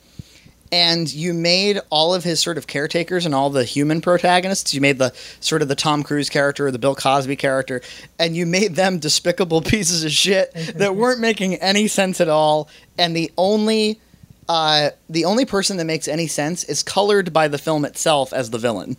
And 0.73 1.13
you 1.13 1.35
made 1.35 1.81
all 1.91 2.15
of 2.15 2.23
his 2.23 2.41
sort 2.41 2.57
of 2.57 2.67
caretakers 2.67 3.27
and 3.27 3.35
all 3.35 3.51
the 3.51 3.65
human 3.65 4.01
protagonists. 4.01 4.73
You 4.73 4.81
made 4.81 4.99
the 4.99 5.13
sort 5.41 5.63
of 5.63 5.69
the 5.69 5.75
Tom 5.75 6.03
Cruise 6.05 6.29
character 6.29 6.67
or 6.67 6.71
the 6.71 6.79
Bill 6.79 6.95
Cosby 6.95 7.37
character, 7.37 7.81
and 8.19 8.37
you 8.37 8.47
made 8.47 8.77
them 8.77 8.99
despicable 9.01 9.63
pieces 9.63 10.05
of 10.05 10.13
shit 10.13 10.53
that 10.77 10.95
weren't 10.95 11.21
making 11.21 11.57
any 11.57 11.89
sense 11.89 12.21
at 12.21 12.29
all. 12.29 12.69
And 12.99 13.17
the 13.17 13.33
only 13.37 14.01
uh, 14.49 14.91
the 15.09 15.25
only 15.25 15.45
person 15.45 15.77
that 15.77 15.85
makes 15.85 16.09
any 16.09 16.27
sense 16.27 16.65
is 16.65 16.83
colored 16.83 17.33
by 17.33 17.47
the 17.47 17.59
film 17.59 17.85
itself 17.85 18.33
as 18.33 18.51
the 18.51 18.59
villain. 18.59 18.97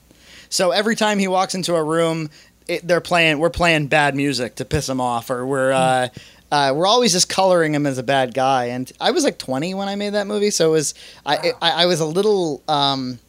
So 0.47 0.71
every 0.71 0.95
time 0.95 1.19
he 1.19 1.27
walks 1.27 1.55
into 1.55 1.75
a 1.75 1.83
room, 1.83 2.29
it, 2.67 2.87
they're 2.87 3.01
playing 3.01 3.37
we're 3.39 3.49
playing 3.49 3.87
bad 3.87 4.15
music 4.15 4.55
to 4.55 4.65
piss 4.65 4.87
him 4.87 5.01
off, 5.01 5.29
or 5.29 5.45
we're 5.45 5.73
uh, 5.73 6.07
uh, 6.51 6.73
we're 6.75 6.87
always 6.87 7.13
just 7.13 7.29
coloring 7.29 7.73
him 7.73 7.85
as 7.85 7.97
a 7.97 8.03
bad 8.03 8.33
guy. 8.33 8.65
And 8.65 8.91
I 8.99 9.11
was 9.11 9.23
like 9.23 9.37
20 9.37 9.73
when 9.73 9.87
I 9.87 9.95
made 9.95 10.11
that 10.11 10.27
movie, 10.27 10.51
so 10.51 10.69
it 10.69 10.71
was 10.71 10.93
I 11.25 11.35
it, 11.37 11.55
I, 11.61 11.83
I 11.83 11.85
was 11.85 11.99
a 11.99 12.05
little. 12.05 12.61
Um, 12.67 13.19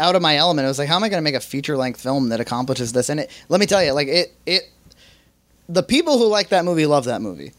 out 0.00 0.14
of 0.14 0.22
my 0.22 0.36
element. 0.36 0.64
I 0.64 0.68
was 0.68 0.78
like, 0.78 0.88
how 0.88 0.94
am 0.94 1.02
I 1.02 1.08
going 1.08 1.18
to 1.18 1.24
make 1.24 1.34
a 1.34 1.40
feature 1.40 1.76
length 1.76 2.00
film 2.00 2.28
that 2.28 2.38
accomplishes 2.38 2.92
this? 2.92 3.08
And 3.08 3.18
it, 3.18 3.30
let 3.48 3.58
me 3.58 3.66
tell 3.66 3.82
you, 3.82 3.92
like 3.92 4.08
it, 4.08 4.32
it, 4.46 4.70
the 5.68 5.82
people 5.82 6.18
who 6.18 6.28
like 6.28 6.50
that 6.50 6.64
movie 6.64 6.86
love 6.86 7.04
that 7.06 7.20
movie. 7.20 7.52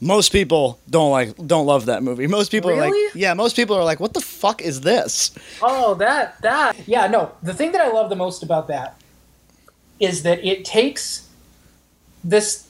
most 0.00 0.32
people 0.32 0.78
don't 0.90 1.10
like 1.10 1.34
don't 1.46 1.66
love 1.66 1.86
that 1.86 2.02
movie. 2.02 2.26
Most 2.26 2.50
people 2.50 2.70
are 2.70 2.76
like, 2.76 2.92
yeah, 3.14 3.32
most 3.34 3.56
people 3.56 3.76
are 3.76 3.84
like, 3.84 4.00
what 4.00 4.12
the 4.12 4.20
fuck 4.20 4.60
is 4.60 4.82
this? 4.82 5.30
Oh, 5.62 5.94
that 5.94 6.40
that 6.42 6.76
yeah, 6.86 7.06
no. 7.06 7.32
The 7.42 7.54
thing 7.54 7.72
that 7.72 7.80
I 7.80 7.88
love 7.88 8.10
the 8.10 8.16
most 8.16 8.42
about 8.42 8.68
that 8.68 9.00
is 10.00 10.22
that 10.24 10.44
it 10.44 10.64
takes 10.64 11.28
this 12.22 12.68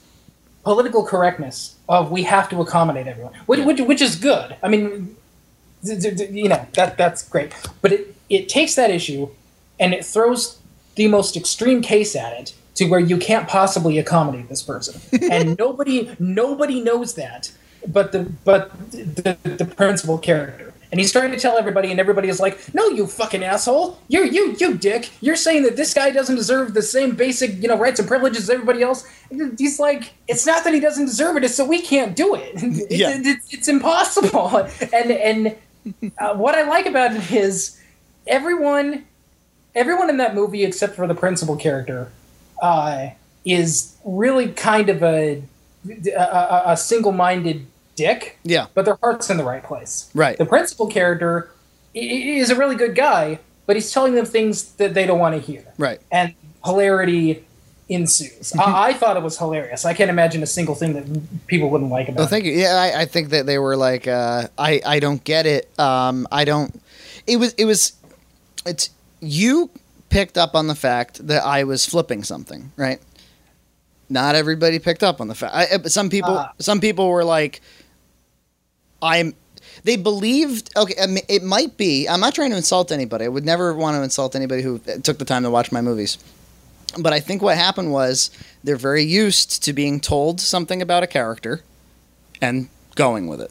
political 0.63 1.05
correctness 1.05 1.74
of 1.89 2.11
we 2.11 2.22
have 2.24 2.49
to 2.51 2.61
accommodate 2.61 3.07
everyone, 3.07 3.35
which 3.47 3.61
which, 3.61 3.80
which 3.80 4.03
is 4.03 4.16
good. 4.16 4.57
I 4.62 4.68
mean, 4.68 5.16
you 5.82 6.49
know 6.49 6.66
that 6.74 6.97
that's 6.97 7.28
great, 7.28 7.53
but 7.82 7.93
it 7.93 8.14
it 8.30 8.49
takes 8.49 8.74
that 8.74 8.91
issue 8.91 9.28
and 9.78 9.93
it 9.93 10.05
throws 10.05 10.59
the 10.95 11.09
most 11.09 11.37
extreme 11.37 11.82
case 11.82 12.14
at 12.16 12.32
it 12.32 12.55
to 12.76 12.87
where 12.87 13.01
you 13.01 13.16
can't 13.18 13.49
possibly 13.49 13.99
accommodate 13.99 14.49
this 14.49 14.62
person, 14.62 15.01
and 15.30 15.57
nobody 15.59 16.14
nobody 16.18 16.80
knows 16.80 17.14
that, 17.14 17.53
but 17.87 18.12
the 18.12 18.32
but 18.45 18.70
the 18.91 19.37
the 19.43 19.64
principal 19.64 20.18
character. 20.18 20.74
And 20.95 21.01
he's 21.01 21.11
trying 21.11 21.33
to 21.33 21.41
tell 21.41 21.59
everybody, 21.59 21.91
and 21.91 21.99
everybody 21.99 22.29
is 22.29 22.39
like, 22.39 22.73
"No, 22.73 22.87
you 22.87 23.09
fucking 23.09 23.43
asshole! 23.43 23.99
You, 24.07 24.23
you, 24.27 24.55
you 24.61 24.75
dick! 24.75 25.11
You're 25.21 25.35
saying 25.35 25.65
that 25.65 25.75
this 25.75 25.93
guy 25.93 26.13
doesn't 26.13 26.37
deserve 26.37 26.73
the 26.73 26.83
same 26.83 27.17
basic, 27.17 27.61
you 27.61 27.67
know, 27.67 27.77
rights 27.77 27.99
and 27.99 28.07
privileges 28.07 28.45
as 28.45 28.51
everybody 28.51 28.81
else." 28.81 29.05
And 29.29 29.59
he's 29.59 29.81
like, 29.81 30.15
"It's 30.29 30.47
not 30.47 30.63
that 30.63 30.73
he 30.73 30.79
doesn't 30.79 31.07
deserve 31.07 31.37
it; 31.37 31.43
it's 31.43 31.57
that 31.57 31.65
we 31.65 31.83
can't 31.83 32.15
do 32.15 32.37
it. 32.37 32.53
It's, 32.63 32.93
Yeah. 32.93 33.11
it's, 33.13 33.53
it's 33.53 33.67
impossible." 33.67 34.69
And 34.93 35.11
and 35.11 35.57
uh, 36.17 36.35
what 36.37 36.55
I 36.55 36.63
like 36.63 36.87
about 36.87 37.11
it 37.17 37.29
is 37.33 37.77
everyone, 38.29 39.05
everyone 39.75 40.11
in 40.11 40.19
that 40.19 40.37
movie 40.37 40.63
except 40.63 40.95
for 40.95 41.09
the 41.09 41.15
principal 41.17 41.57
character, 41.57 42.13
uh, 42.63 43.09
is 43.45 43.97
really 44.05 44.53
kind 44.53 44.91
of 44.91 45.03
a 45.03 45.43
a, 45.91 46.21
a, 46.21 46.63
a 46.67 46.77
single-minded 46.77 47.67
dick 47.97 48.39
Yeah, 48.45 48.67
but 48.75 48.85
their 48.85 48.99
heart's 49.03 49.31
in 49.31 49.37
the 49.37 49.45
right 49.45 49.63
place. 49.63 50.11
Right. 50.15 50.37
The 50.39 50.47
principal 50.47 50.87
character 50.87 51.51
is 51.95 52.51
a 52.51 52.57
really 52.57 52.77
good 52.77 52.95
guy, 52.95 53.39
but 53.67 53.77
he's 53.77 53.91
telling 53.93 54.15
them 54.15 54.27
things 54.27 54.73
that 54.75 54.95
they 54.95 55.07
don't 55.07 55.19
want 55.21 55.35
to 55.35 55.41
hear. 55.41 55.65
right. 55.79 56.01
And 56.11 56.35
hilarity 56.65 57.45
ensues. 57.89 58.55
I, 58.59 58.89
I 58.89 58.93
thought 58.95 59.17
it 59.17 59.23
was 59.23 59.39
hilarious. 59.39 59.85
I 59.85 59.93
can't 59.95 60.09
imagine 60.11 60.43
a 60.43 60.47
single 60.47 60.75
thing 60.75 60.95
that 60.95 61.47
people 61.47 61.69
wouldn't 61.71 61.91
like 61.91 62.09
about 62.09 62.17
Well, 62.19 62.27
it. 62.27 62.31
thank 62.31 62.45
you. 62.47 62.53
Yeah, 62.53 62.75
I, 62.75 63.03
I 63.03 63.05
think 63.05 63.29
that 63.31 63.45
they 63.47 63.59
were 63.59 63.77
like, 63.77 64.09
uh, 64.09 64.49
I, 64.59 64.81
I 64.85 65.01
don't 65.01 65.23
get 65.23 65.45
it. 65.47 65.69
Um, 65.79 66.27
I 66.33 66.45
don't. 66.45 66.81
It 67.27 67.37
was, 67.37 67.53
it 67.55 67.67
was, 67.67 67.93
it's 68.67 68.89
you 69.21 69.71
picked 70.09 70.39
up 70.39 70.55
on 70.55 70.67
the 70.67 70.75
fact 70.75 71.27
that 71.27 71.45
I 71.45 71.65
was 71.65 71.85
flipping 71.85 72.25
something, 72.25 72.73
right? 72.77 73.01
Not 74.09 74.35
everybody 74.35 74.79
picked 74.79 75.03
up 75.03 75.21
on 75.21 75.29
the 75.29 75.35
fact. 75.35 75.55
I, 75.55 75.77
some 75.89 76.09
people, 76.11 76.39
Ah. 76.39 76.53
some 76.59 76.81
people 76.81 77.09
were 77.09 77.25
like, 77.25 77.61
I'm. 79.03 79.35
They 79.83 79.97
believed. 79.97 80.71
Okay, 80.77 80.95
I 81.03 81.07
mean, 81.07 81.25
it 81.29 81.43
might 81.43 81.77
be. 81.77 82.07
I'm 82.09 82.21
not 82.21 82.35
trying 82.35 82.51
to 82.51 82.57
insult 82.57 82.93
anybody. 82.93 83.25
I 83.25 83.29
would 83.29 83.45
never 83.45 83.75
want 83.75 83.97
to 83.97 84.03
insult 84.03 84.35
anybody 84.37 84.63
who 84.63 84.79
took 85.03 85.19
the 85.19 85.25
time 85.25 85.43
to 85.43 85.51
watch 85.51 85.73
my 85.73 85.81
movies. 85.81 86.17
But 86.99 87.13
I 87.13 87.21
think 87.21 87.43
what 87.43 87.57
happened 87.57 87.91
was 87.93 88.31
they're 88.63 88.77
very 88.77 89.03
used 89.03 89.63
to 89.65 89.73
being 89.73 90.01
told 90.01 90.41
something 90.41 90.81
about 90.81 91.03
a 91.03 91.07
character 91.09 91.63
and 92.41 92.69
going 92.95 93.27
with 93.27 93.41
it, 93.41 93.51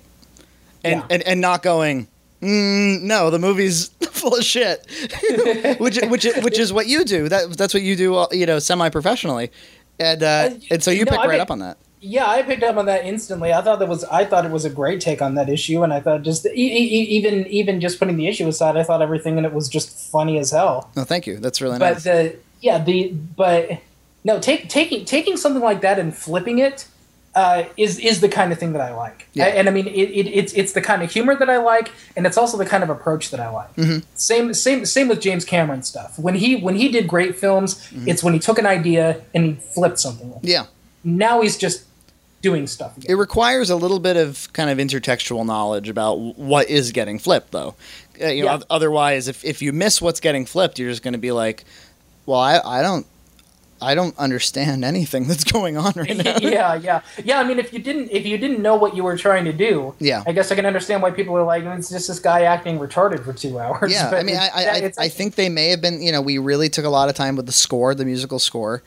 and 0.84 1.02
Yeah. 1.02 1.08
and, 1.10 1.24
and 1.24 1.42
not 1.42 1.62
going. 1.62 2.08
Mm, 2.42 3.02
no, 3.04 3.30
the 3.30 3.40
movie's 3.40 3.88
full 4.12 4.36
of 4.36 4.44
shit, 4.44 4.86
which 5.80 5.98
which 6.04 6.26
which 6.42 6.58
is 6.60 6.72
what 6.74 6.88
you 6.88 7.04
do. 7.04 7.28
That 7.30 7.58
that's 7.58 7.74
what 7.74 7.84
you 7.84 7.96
do. 7.96 8.16
uh, 8.16 8.28
You 8.32 8.46
know, 8.46 8.60
semi 8.60 8.90
professionally, 8.90 9.52
and 10.00 10.24
uh, 10.24 10.26
Uh, 10.26 10.50
and 10.72 10.84
so 10.84 10.92
you 10.92 11.06
no, 11.06 11.12
pick 11.12 11.20
I 11.20 11.24
right 11.26 11.32
mean- 11.34 11.42
up 11.42 11.52
on 11.52 11.60
that. 11.60 11.78
Yeah, 12.06 12.28
I 12.28 12.42
picked 12.44 12.64
up 12.64 12.76
on 12.76 12.86
that 12.88 13.06
instantly. 13.06 13.54
I 13.54 13.62
thought 13.62 13.80
that 13.80 13.88
was 13.88 14.04
I 14.06 14.26
thought 14.26 14.46
it 14.46 14.52
was 14.52 14.66
a 14.66 14.70
great 14.70 15.00
take 15.02 15.22
on 15.22 15.36
that 15.36 15.48
issue, 15.50 15.84
and 15.84 15.94
I 15.94 16.00
thought 16.02 16.22
just 16.24 16.46
e- 16.46 16.50
e- 16.54 17.00
e- 17.00 17.08
even 17.18 17.48
even 17.48 17.80
just 17.80 17.98
putting 18.00 18.18
the 18.18 18.28
issue 18.28 18.48
aside, 18.48 18.76
I 18.76 18.84
thought 18.84 19.02
everything 19.02 19.38
in 19.38 19.46
it 19.46 19.54
was 19.54 19.70
just 19.70 19.90
funny 20.12 20.38
as 20.38 20.52
hell. 20.52 20.90
No, 20.96 21.04
thank 21.06 21.26
you. 21.28 21.38
That's 21.38 21.62
really 21.62 21.80
but 21.80 21.94
nice. 21.94 22.04
the 22.04 22.36
yeah 22.62 22.78
the 22.84 23.10
but 23.38 23.80
no 24.26 24.40
take 24.40 24.68
taking 24.70 25.06
taking 25.06 25.38
something 25.38 25.62
like 25.62 25.82
that 25.82 25.98
and 26.00 26.16
flipping 26.16 26.60
it 26.60 26.88
uh, 27.36 27.64
is 27.78 27.98
is 28.00 28.20
the 28.22 28.30
kind 28.30 28.52
of 28.52 28.60
thing 28.60 28.74
that 28.74 28.82
I 28.82 28.94
like. 28.94 29.28
Yeah. 29.34 29.46
And 29.46 29.68
I 29.70 29.72
mean 29.72 29.88
it, 29.88 29.92
it, 30.20 30.28
it's 30.28 30.54
it's 30.54 30.74
the 30.74 30.82
kind 30.82 31.02
of 31.04 31.10
humor 31.12 31.36
that 31.36 31.50
I 31.50 31.58
like, 31.58 31.90
and 32.18 32.28
it's 32.28 32.38
also 32.38 32.58
the 32.58 32.66
kind 32.66 32.84
of 32.84 32.90
approach 32.90 33.32
that 33.32 33.40
I 33.40 33.50
like. 33.50 33.74
Mm-hmm. 33.76 34.00
Same 34.16 34.54
same 34.54 34.86
same 34.86 35.08
with 35.08 35.20
James 35.22 35.46
Cameron 35.46 35.84
stuff. 35.84 36.20
When 36.20 36.36
he 36.36 36.58
when 36.58 36.76
he 36.76 36.90
did 36.90 37.08
great 37.08 37.36
films, 37.38 37.76
Mm-hmm. 37.90 38.10
it's 38.10 38.22
when 38.24 38.34
he 38.34 38.40
took 38.40 38.60
an 38.60 38.66
idea 38.66 39.22
and 39.34 39.46
he 39.46 39.54
flipped 39.54 40.00
something. 40.00 40.32
Yeah. 40.42 40.66
Now 41.06 41.42
he's 41.42 41.58
just 41.58 41.86
doing 42.44 42.68
stuff. 42.68 42.96
Again. 42.98 43.12
It 43.12 43.16
requires 43.16 43.72
a 43.72 43.76
little 43.76 44.00
bit 44.00 44.16
of 44.18 44.52
kind 44.54 44.70
of 44.70 44.78
intertextual 44.78 45.44
knowledge 45.46 45.90
about 45.90 46.20
what 46.38 46.70
is 46.70 46.92
getting 46.92 47.18
flipped, 47.18 47.52
though. 47.52 47.74
Uh, 48.22 48.28
you 48.28 48.44
Yeah. 48.46 48.56
oth- 48.58 48.66
otherwise, 48.70 49.28
if, 49.28 49.44
if 49.44 49.64
you 49.64 49.74
miss 49.74 50.00
what's 50.00 50.20
getting 50.20 50.46
flipped, 50.46 50.78
you're 50.78 50.92
just 50.92 51.02
going 51.02 51.14
to 51.14 51.18
be 51.18 51.32
like, 51.32 51.64
"Well, 52.28 52.40
I, 52.40 52.60
I 52.64 52.82
don't, 52.84 53.08
I 53.82 53.96
don't 53.96 54.16
understand 54.20 54.86
anything 54.94 55.28
that's 55.28 55.44
going 55.46 55.78
on 55.78 55.94
right 55.96 56.16
now." 56.16 56.38
yeah, 56.42 56.76
yeah, 56.76 57.02
yeah. 57.24 57.40
I 57.40 57.44
mean, 57.44 57.58
if 57.60 57.74
you 57.74 57.80
didn't, 57.80 58.10
if 58.12 58.26
you 58.26 58.38
didn't 58.38 58.62
know 58.62 58.76
what 58.76 58.96
you 58.96 59.04
were 59.04 59.18
trying 59.18 59.46
to 59.46 59.54
do, 59.54 59.96
Yeah. 60.00 60.22
I 60.28 60.32
guess 60.32 60.52
I 60.52 60.56
can 60.56 60.66
understand 60.66 61.02
why 61.02 61.12
people 61.12 61.36
are 61.38 61.44
like, 61.44 61.64
it's 61.64 61.90
just 61.90 62.08
this 62.08 62.20
guy 62.20 62.42
acting 62.44 62.78
retarded 62.78 63.24
for 63.26 63.34
two 63.34 63.58
hours. 63.64 63.92
Yeah, 63.92 64.10
But 64.12 64.20
I 64.20 64.24
mean, 64.24 64.36
I, 64.38 64.50
I, 64.54 64.64
I, 64.86 64.92
I 65.00 65.10
think 65.10 65.36
they 65.36 65.50
may 65.50 65.70
have 65.70 65.82
been. 65.82 66.02
You 66.02 66.12
know, 66.12 66.22
we 66.22 66.38
really 66.38 66.70
took 66.70 66.86
a 66.86 66.90
lot 66.90 67.10
of 67.10 67.16
time 67.16 67.36
with 67.36 67.46
the 67.48 67.52
score, 67.52 67.96
the 67.96 68.06
musical 68.06 68.38
score, 68.38 68.84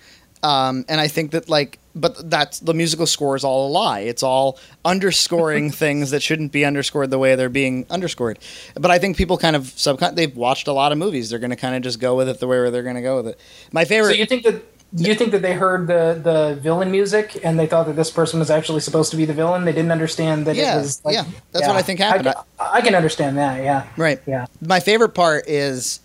um, 0.46 0.84
and 0.88 1.00
I 1.00 1.08
think 1.08 1.32
that 1.32 1.48
like, 1.48 1.80
but 1.96 2.30
that's 2.30 2.60
the 2.60 2.72
musical 2.72 3.06
score 3.06 3.34
is 3.34 3.42
all 3.42 3.66
a 3.66 3.70
lie. 3.70 4.00
It's 4.00 4.22
all 4.22 4.60
underscoring 4.84 5.70
things 5.82 6.12
that 6.12 6.22
shouldn't 6.22 6.52
be 6.52 6.64
underscored 6.64 7.10
the 7.10 7.18
way 7.18 7.34
they're 7.34 7.48
being 7.48 7.84
underscored. 7.90 8.38
But 8.74 8.92
I 8.92 9.00
think 9.00 9.16
people 9.16 9.38
kind 9.38 9.56
of 9.56 9.64
subcon 9.64 10.14
they've 10.14 10.36
watched 10.36 10.68
a 10.68 10.72
lot 10.72 10.92
of 10.92 10.98
movies. 10.98 11.30
They're 11.30 11.40
going 11.40 11.50
to 11.50 11.56
kind 11.56 11.74
of 11.74 11.82
just 11.82 11.98
go 11.98 12.14
with 12.14 12.28
it 12.28 12.38
the 12.38 12.46
way 12.46 12.70
they're 12.70 12.84
going 12.84 12.94
to 12.94 13.02
go 13.02 13.16
with 13.16 13.28
it. 13.28 13.40
My 13.72 13.84
favorite. 13.84 14.12
So 14.12 14.18
you 14.18 14.26
think 14.26 14.44
that 14.44 14.62
you 14.92 15.16
think 15.16 15.32
that 15.32 15.42
they 15.42 15.54
heard 15.54 15.88
the 15.88 16.20
the 16.22 16.60
villain 16.60 16.92
music 16.92 17.40
and 17.42 17.58
they 17.58 17.66
thought 17.66 17.86
that 17.86 17.96
this 17.96 18.12
person 18.12 18.38
was 18.38 18.50
actually 18.50 18.80
supposed 18.80 19.10
to 19.10 19.16
be 19.16 19.24
the 19.24 19.34
villain? 19.34 19.64
They 19.64 19.72
didn't 19.72 19.90
understand 19.90 20.46
that 20.46 20.54
Yeah, 20.54 20.76
it 20.76 20.78
was. 20.78 21.04
Like, 21.04 21.14
yeah, 21.14 21.24
that's 21.50 21.66
what 21.66 21.76
I 21.76 21.82
think 21.82 21.98
happened. 21.98 22.28
I 22.28 22.32
can, 22.32 22.44
I 22.60 22.80
can 22.82 22.94
understand 22.94 23.36
that. 23.38 23.64
Yeah. 23.64 23.88
Right. 23.96 24.20
Yeah. 24.26 24.46
My 24.60 24.78
favorite 24.78 25.14
part 25.14 25.48
is 25.48 25.98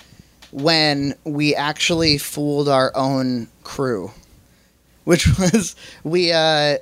when 0.52 1.14
we 1.26 1.54
actually 1.54 2.18
fooled 2.18 2.68
our 2.68 2.92
own 2.96 3.48
crew, 3.64 4.12
which 5.04 5.28
was 5.40 5.76
we. 6.04 6.32
Uh, 6.32 6.78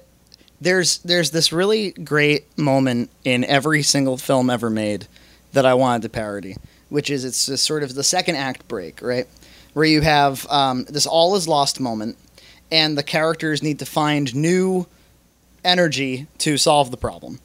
there's 0.62 0.98
there's 1.00 1.32
this 1.32 1.54
really 1.54 1.92
great 1.92 2.58
moment 2.58 3.10
in 3.24 3.46
every 3.46 3.82
single 3.82 4.18
film 4.18 4.50
ever 4.50 4.70
made 4.70 5.08
that 5.54 5.66
I 5.66 5.74
wanted 5.74 6.02
to 6.04 6.10
parody, 6.10 6.58
which 6.90 7.10
is 7.10 7.24
it's 7.24 7.46
just 7.46 7.64
sort 7.64 7.82
of 7.84 7.96
the 7.96 8.04
second 8.04 8.36
act 8.36 8.68
break, 8.68 9.02
right, 9.02 9.28
where 9.74 9.86
you 9.86 10.02
have 10.02 10.46
um, 10.50 10.84
this 10.86 11.06
all 11.06 11.36
is 11.36 11.48
lost 11.48 11.80
moment, 11.80 12.18
and 12.72 12.98
the 12.98 13.04
characters 13.04 13.64
need 13.64 13.80
to 13.80 13.86
find 13.86 14.36
new 14.36 14.86
energy 15.64 16.28
to 16.40 16.58
solve 16.58 16.92
the 16.92 16.98
problem 16.98 17.40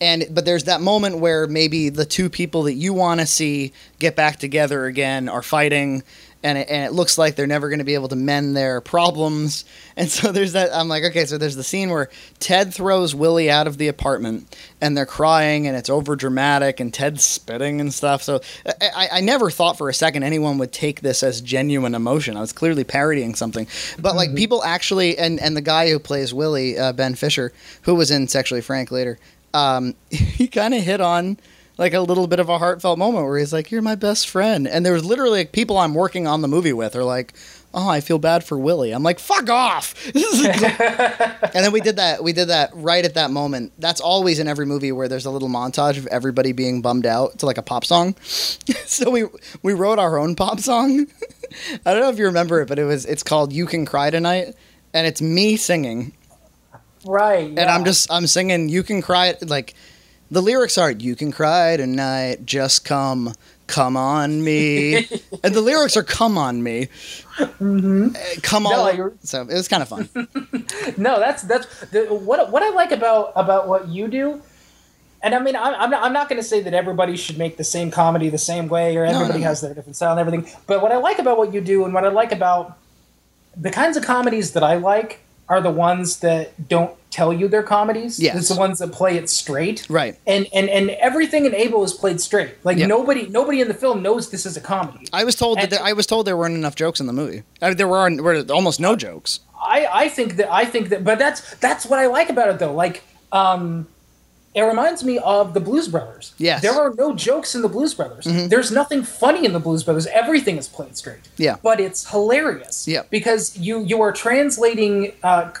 and 0.00 0.26
but 0.30 0.44
there's 0.44 0.64
that 0.64 0.80
moment 0.80 1.18
where 1.18 1.46
maybe 1.46 1.88
the 1.88 2.04
two 2.04 2.28
people 2.30 2.64
that 2.64 2.74
you 2.74 2.92
want 2.92 3.20
to 3.20 3.26
see 3.26 3.72
get 3.98 4.14
back 4.14 4.38
together 4.38 4.86
again 4.86 5.28
are 5.28 5.42
fighting 5.42 6.02
and 6.42 6.58
it, 6.58 6.68
and 6.68 6.84
it 6.84 6.92
looks 6.92 7.18
like 7.18 7.34
they're 7.34 7.46
never 7.46 7.68
going 7.68 7.80
to 7.80 7.84
be 7.84 7.94
able 7.94 8.08
to 8.08 8.16
mend 8.16 8.56
their 8.56 8.80
problems. 8.80 9.64
And 9.98 10.08
so 10.08 10.30
there's 10.30 10.52
that 10.52 10.72
i'm 10.72 10.86
like 10.86 11.02
okay 11.02 11.24
so 11.24 11.38
there's 11.38 11.56
the 11.56 11.64
scene 11.64 11.90
where 11.90 12.08
ted 12.38 12.72
throws 12.72 13.16
willie 13.16 13.50
out 13.50 13.66
of 13.66 13.78
the 13.78 13.88
apartment 13.88 14.56
and 14.80 14.96
they're 14.96 15.06
crying 15.06 15.66
and 15.66 15.76
it's 15.76 15.90
over 15.90 16.14
dramatic 16.14 16.78
and 16.78 16.94
ted's 16.94 17.24
spitting 17.24 17.80
and 17.80 17.92
stuff. 17.92 18.22
So 18.22 18.40
I, 18.64 18.72
I, 18.94 19.08
I 19.14 19.20
never 19.20 19.50
thought 19.50 19.76
for 19.76 19.88
a 19.88 19.94
second 19.94 20.22
anyone 20.22 20.58
would 20.58 20.72
take 20.72 21.00
this 21.00 21.22
as 21.22 21.40
genuine 21.40 21.94
emotion. 21.94 22.36
I 22.36 22.40
was 22.40 22.52
clearly 22.52 22.84
parodying 22.84 23.34
something. 23.34 23.66
But 23.98 24.14
like 24.14 24.34
people 24.34 24.62
actually 24.62 25.18
and 25.18 25.40
and 25.40 25.56
the 25.56 25.62
guy 25.62 25.90
who 25.90 25.98
plays 25.98 26.32
willie 26.32 26.78
uh, 26.78 26.92
ben 26.92 27.14
fisher 27.14 27.52
who 27.82 27.94
was 27.94 28.10
in 28.10 28.28
sexually 28.28 28.60
frank 28.60 28.90
later 28.90 29.18
um, 29.54 29.94
he 30.10 30.46
kind 30.46 30.74
of 30.74 30.82
hit 30.82 31.00
on 31.00 31.38
like 31.78 31.94
a 31.94 32.00
little 32.00 32.26
bit 32.26 32.40
of 32.40 32.48
a 32.48 32.58
heartfelt 32.58 32.98
moment 32.98 33.24
where 33.24 33.38
he's 33.38 33.52
like, 33.52 33.70
"You're 33.70 33.82
my 33.82 33.94
best 33.94 34.28
friend," 34.28 34.66
and 34.68 34.84
there 34.84 34.92
was 34.92 35.04
literally 35.04 35.40
like, 35.40 35.52
people 35.52 35.78
I'm 35.78 35.94
working 35.94 36.26
on 36.26 36.42
the 36.42 36.48
movie 36.48 36.72
with 36.72 36.96
are 36.96 37.04
like, 37.04 37.32
"Oh, 37.72 37.88
I 37.88 38.00
feel 38.00 38.18
bad 38.18 38.42
for 38.44 38.58
Willie." 38.58 38.90
I'm 38.92 39.02
like, 39.04 39.18
"Fuck 39.20 39.48
off!" 39.48 39.94
and 40.14 41.64
then 41.64 41.72
we 41.72 41.80
did 41.80 41.96
that. 41.96 42.22
We 42.22 42.32
did 42.32 42.48
that 42.48 42.70
right 42.74 43.04
at 43.04 43.14
that 43.14 43.30
moment. 43.30 43.72
That's 43.78 44.00
always 44.00 44.38
in 44.38 44.48
every 44.48 44.66
movie 44.66 44.92
where 44.92 45.08
there's 45.08 45.26
a 45.26 45.30
little 45.30 45.48
montage 45.48 45.96
of 45.96 46.06
everybody 46.08 46.52
being 46.52 46.82
bummed 46.82 47.06
out 47.06 47.38
to 47.38 47.46
like 47.46 47.58
a 47.58 47.62
pop 47.62 47.84
song. 47.84 48.16
so 48.22 49.10
we 49.10 49.24
we 49.62 49.72
wrote 49.72 49.98
our 49.98 50.18
own 50.18 50.34
pop 50.34 50.60
song. 50.60 51.06
I 51.86 51.92
don't 51.92 52.02
know 52.02 52.10
if 52.10 52.18
you 52.18 52.26
remember 52.26 52.60
it, 52.60 52.68
but 52.68 52.78
it 52.78 52.84
was 52.84 53.06
it's 53.06 53.22
called 53.22 53.52
"You 53.52 53.66
Can 53.66 53.86
Cry 53.86 54.10
Tonight," 54.10 54.54
and 54.92 55.06
it's 55.06 55.22
me 55.22 55.56
singing 55.56 56.12
Right. 57.06 57.46
and 57.48 57.60
I'm 57.60 57.84
just 57.84 58.10
I'm 58.12 58.26
singing 58.26 58.68
"You 58.68 58.82
Can 58.82 59.00
Cry" 59.00 59.36
like 59.46 59.74
the 60.30 60.42
lyrics 60.42 60.78
aren't 60.78 61.00
"You 61.00 61.16
can 61.16 61.32
cry 61.32 61.76
tonight, 61.76 62.44
just 62.44 62.84
come 62.84 63.34
come 63.66 63.96
on 63.96 64.42
me, 64.42 64.96
and 65.44 65.54
the 65.54 65.60
lyrics 65.60 65.96
are 65.96 66.02
"come 66.02 66.36
on 66.36 66.62
me." 66.62 66.88
Mm-hmm. 67.36 68.40
Come 68.42 68.66
on. 68.66 68.96
you're- 68.96 69.12
so 69.22 69.42
it 69.42 69.48
was 69.48 69.68
kind 69.68 69.82
of 69.82 69.88
fun. 69.88 70.08
no, 70.96 71.18
that's 71.18 71.42
that's 71.42 71.66
the, 71.90 72.06
what 72.06 72.50
what 72.50 72.62
I 72.62 72.70
like 72.70 72.92
about 72.92 73.32
about 73.36 73.68
what 73.68 73.88
you 73.88 74.08
do. 74.08 74.42
And 75.20 75.34
I 75.34 75.40
mean, 75.40 75.56
I'm, 75.56 75.74
I'm 75.74 75.90
not, 75.90 76.02
I'm 76.04 76.12
not 76.12 76.28
going 76.28 76.40
to 76.40 76.46
say 76.46 76.60
that 76.62 76.74
everybody 76.74 77.16
should 77.16 77.38
make 77.38 77.56
the 77.56 77.64
same 77.64 77.90
comedy 77.90 78.28
the 78.28 78.38
same 78.38 78.68
way, 78.68 78.96
or 78.96 79.04
everybody 79.04 79.40
no. 79.40 79.46
has 79.46 79.60
their 79.60 79.74
different 79.74 79.96
style 79.96 80.12
and 80.16 80.20
everything. 80.20 80.48
But 80.68 80.80
what 80.80 80.92
I 80.92 80.98
like 80.98 81.18
about 81.18 81.38
what 81.38 81.52
you 81.52 81.60
do, 81.60 81.84
and 81.84 81.92
what 81.92 82.04
I 82.04 82.08
like 82.08 82.30
about 82.30 82.78
the 83.56 83.70
kinds 83.70 83.96
of 83.96 84.04
comedies 84.04 84.52
that 84.52 84.62
I 84.62 84.76
like, 84.76 85.20
are 85.48 85.60
the 85.60 85.70
ones 85.70 86.20
that 86.20 86.68
don't 86.68 86.94
tell 87.10 87.32
you 87.32 87.48
they're 87.48 87.62
comedies. 87.62 88.20
Yes. 88.20 88.36
it's 88.36 88.48
the 88.48 88.56
ones 88.56 88.78
that 88.80 88.92
play 88.92 89.16
it 89.16 89.30
straight. 89.30 89.86
Right. 89.88 90.18
And 90.26 90.46
and 90.52 90.68
and 90.68 90.90
everything 90.90 91.46
in 91.46 91.54
Abel 91.54 91.82
is 91.84 91.94
played 91.94 92.20
straight. 92.20 92.62
Like 92.64 92.76
Yep. 92.76 92.88
nobody 92.88 93.26
nobody 93.28 93.60
in 93.60 93.68
the 93.68 93.74
film 93.74 94.02
knows 94.02 94.30
this 94.30 94.44
is 94.44 94.56
a 94.56 94.60
comedy. 94.60 95.06
I 95.12 95.24
was 95.24 95.34
told 95.34 95.58
that 95.58 95.70
there, 95.70 95.82
I 95.82 95.94
was 95.94 96.06
told 96.06 96.26
there 96.26 96.36
weren't 96.36 96.54
enough 96.54 96.74
jokes 96.74 97.00
in 97.00 97.06
the 97.06 97.12
movie. 97.14 97.44
Uh, 97.62 97.72
there 97.74 97.88
were, 97.88 98.10
were 98.22 98.44
almost 98.50 98.78
no 98.78 98.94
jokes. 98.94 99.40
I, 99.60 99.88
I 99.90 100.08
think 100.08 100.36
that 100.36 100.52
I 100.52 100.64
think 100.64 100.90
that, 100.90 101.02
but 101.02 101.18
that's 101.18 101.54
that's 101.56 101.86
what 101.86 101.98
I 101.98 102.06
like 102.06 102.28
about 102.28 102.48
it 102.50 102.58
though. 102.58 102.74
Like, 102.74 103.02
um, 103.32 103.88
it 104.58 104.62
reminds 104.62 105.04
me 105.04 105.18
of 105.18 105.54
the 105.54 105.60
Blues 105.60 105.88
Brothers. 105.88 106.34
Yes. 106.38 106.62
there 106.62 106.72
are 106.74 106.92
no 106.94 107.14
jokes 107.14 107.54
in 107.54 107.62
the 107.62 107.68
Blues 107.68 107.94
Brothers. 107.94 108.24
There's 108.24 108.70
nothing 108.72 109.02
funny 109.04 109.44
in 109.46 109.52
the 109.52 109.60
Blues 109.60 109.82
Brothers. 109.84 110.06
Everything 110.08 110.56
is 110.56 110.66
played 110.68 110.96
straight. 110.96 111.28
Yeah. 111.36 111.56
but 111.62 111.78
it's 111.80 112.10
hilarious. 112.10 112.88
Yeah. 112.88 113.02
because 113.10 113.56
you 113.56 113.80
you 113.84 114.00
are 114.02 114.12
translating. 114.12 115.12
Uh, 115.22 115.52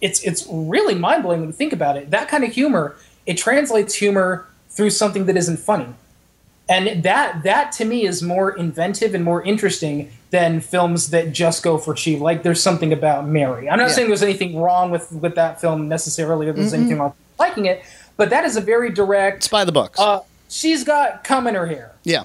it's 0.00 0.22
it's 0.22 0.46
really 0.50 0.94
mind 0.94 1.22
blowing 1.22 1.40
when 1.40 1.48
you 1.48 1.52
think 1.62 1.72
about 1.72 1.96
it. 1.96 2.10
That 2.10 2.28
kind 2.28 2.44
of 2.44 2.52
humor 2.52 2.96
it 3.26 3.36
translates 3.36 3.94
humor 3.94 4.46
through 4.70 4.90
something 4.90 5.26
that 5.26 5.36
isn't 5.36 5.58
funny 5.58 5.88
and 6.68 7.02
that 7.02 7.42
that 7.44 7.72
to 7.72 7.84
me 7.84 8.06
is 8.06 8.22
more 8.22 8.50
inventive 8.56 9.14
and 9.14 9.24
more 9.24 9.42
interesting 9.42 10.10
than 10.30 10.60
films 10.60 11.10
that 11.10 11.32
just 11.32 11.62
go 11.62 11.78
for 11.78 11.94
cheap. 11.94 12.20
Like 12.20 12.42
there's 12.42 12.62
something 12.62 12.92
about 12.92 13.26
Mary. 13.26 13.68
I'm 13.70 13.78
not 13.78 13.88
Yeah. 13.88 13.94
saying 13.94 14.08
there's 14.08 14.22
anything 14.22 14.58
wrong 14.60 14.90
with 14.90 15.10
with 15.12 15.34
that 15.36 15.60
film 15.60 15.88
necessarily, 15.88 16.48
or 16.48 16.52
there's 16.52 16.74
anything 16.74 16.98
wrong 16.98 17.10
with 17.10 17.38
liking 17.38 17.66
it, 17.66 17.82
but 18.16 18.30
that 18.30 18.44
is 18.44 18.56
a 18.56 18.60
very 18.60 18.90
direct. 18.90 19.38
It's 19.38 19.48
by 19.48 19.64
the 19.64 19.72
books. 19.72 19.98
Uh, 19.98 20.20
she's 20.48 20.84
got 20.84 21.24
cum 21.24 21.46
in 21.46 21.54
her 21.54 21.66
hair. 21.66 21.92
yeah. 22.04 22.24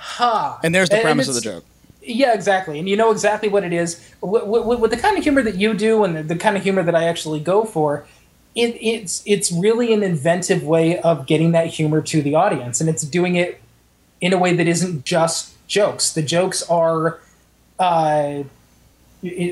Ha! 0.00 0.58
And 0.64 0.74
there's 0.74 0.88
the 0.88 0.96
And- 0.96 1.00
and 1.02 1.06
premise 1.06 1.28
of 1.28 1.34
the 1.36 1.40
joke. 1.40 1.64
Yeah, 2.04 2.34
exactly. 2.34 2.80
And 2.80 2.88
you 2.88 2.96
know 2.96 3.12
exactly 3.12 3.48
what 3.48 3.62
it 3.62 3.72
is. 3.72 4.00
With, 4.20 4.44
with, 4.44 4.80
with 4.80 4.90
the 4.90 4.96
kind 4.96 5.16
of 5.16 5.22
humor 5.22 5.40
that 5.42 5.54
you 5.54 5.72
do 5.74 6.02
and 6.02 6.16
the, 6.16 6.22
the 6.24 6.34
kind 6.36 6.56
of 6.56 6.64
humor 6.64 6.82
that 6.82 6.96
I 6.96 7.04
actually 7.04 7.38
go 7.38 7.64
for, 7.64 8.04
it, 8.56 8.76
it's 8.80 9.22
it's 9.24 9.52
really 9.52 9.92
an 9.94 10.02
inventive 10.02 10.64
way 10.64 10.98
of 10.98 11.26
getting 11.26 11.52
that 11.52 11.68
humor 11.68 12.02
to 12.02 12.20
the 12.20 12.34
audience, 12.34 12.80
and 12.80 12.90
it's 12.90 13.02
doing 13.04 13.36
it 13.36 13.60
in 14.20 14.32
a 14.32 14.38
way 14.38 14.52
that 14.56 14.66
isn't 14.66 15.04
just 15.04 15.54
jokes. 15.68 16.12
The 16.12 16.22
jokes 16.22 16.68
are 16.68 17.20
uh, 17.78 18.42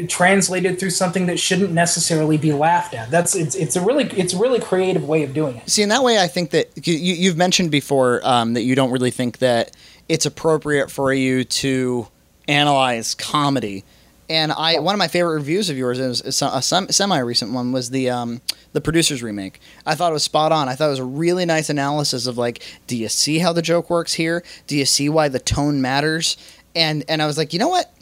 translated 0.09 0.81
through 0.81 0.91
something 0.91 1.27
that 1.27 1.39
shouldn't 1.39 1.71
necessarily 1.71 2.37
be 2.37 2.53
laughed 2.53 2.95
at. 2.95 3.11
That's 3.11 3.37
it's 3.37 3.55
it's 3.55 3.77
a 3.77 3.81
really 3.81 4.05
it's 4.19 4.33
a 4.33 4.39
really 4.39 4.59
creative 4.59 5.07
way 5.07 5.23
of 5.23 5.33
doing 5.33 5.57
it. 5.57 5.71
See, 5.71 5.83
in 5.83 5.89
that 5.91 6.03
way, 6.03 6.19
I 6.19 6.27
think 6.27 6.51
that 6.51 6.87
you, 6.87 6.95
you've 6.95 7.37
mentioned 7.37 7.71
before 7.71 8.21
um, 8.25 8.55
that 8.55 8.63
you 8.63 8.75
don't 8.75 8.91
really 8.91 9.13
think 9.13 9.39
that 9.39 9.71
it's 10.09 10.27
appropriate 10.27 10.91
for 10.91 11.13
you 11.13 11.45
to 11.45 12.09
analyze 12.49 13.15
comedy. 13.15 13.85
And 14.29 14.53
I, 14.53 14.79
one 14.79 14.95
of 14.95 14.99
my 15.01 15.09
favorite 15.09 15.35
reviews 15.35 15.71
of 15.71 15.77
yours 15.77 15.99
is, 15.99 16.21
is 16.23 16.41
a 16.41 16.63
semi-recent 16.63 17.53
one 17.53 17.73
was 17.73 17.91
the 17.91 18.11
um, 18.11 18.41
the 18.73 18.81
producers 18.81 19.23
remake. 19.23 19.61
I 19.87 19.95
thought 19.95 20.11
it 20.11 20.15
was 20.15 20.25
spot 20.25 20.53
on. 20.53 20.69
I 20.69 20.75
thought 20.75 20.87
it 20.87 20.91
was 20.91 20.99
a 21.01 21.05
really 21.05 21.45
nice 21.45 21.69
analysis 21.69 22.27
of 22.27 22.39
like, 22.39 22.63
do 22.87 22.97
you 22.97 23.09
see 23.09 23.39
how 23.39 23.53
the 23.53 23.63
joke 23.63 23.91
works 23.91 24.15
here? 24.15 24.45
Do 24.67 24.77
you 24.77 24.85
see 24.85 25.09
why 25.09 25.29
the 25.29 25.41
tone 25.41 25.81
matters? 25.81 26.37
And 26.75 27.05
and 27.09 27.21
I 27.23 27.27
was 27.27 27.39
like, 27.39 27.53
you 27.53 27.59
know 27.59 27.69
what? 27.69 27.93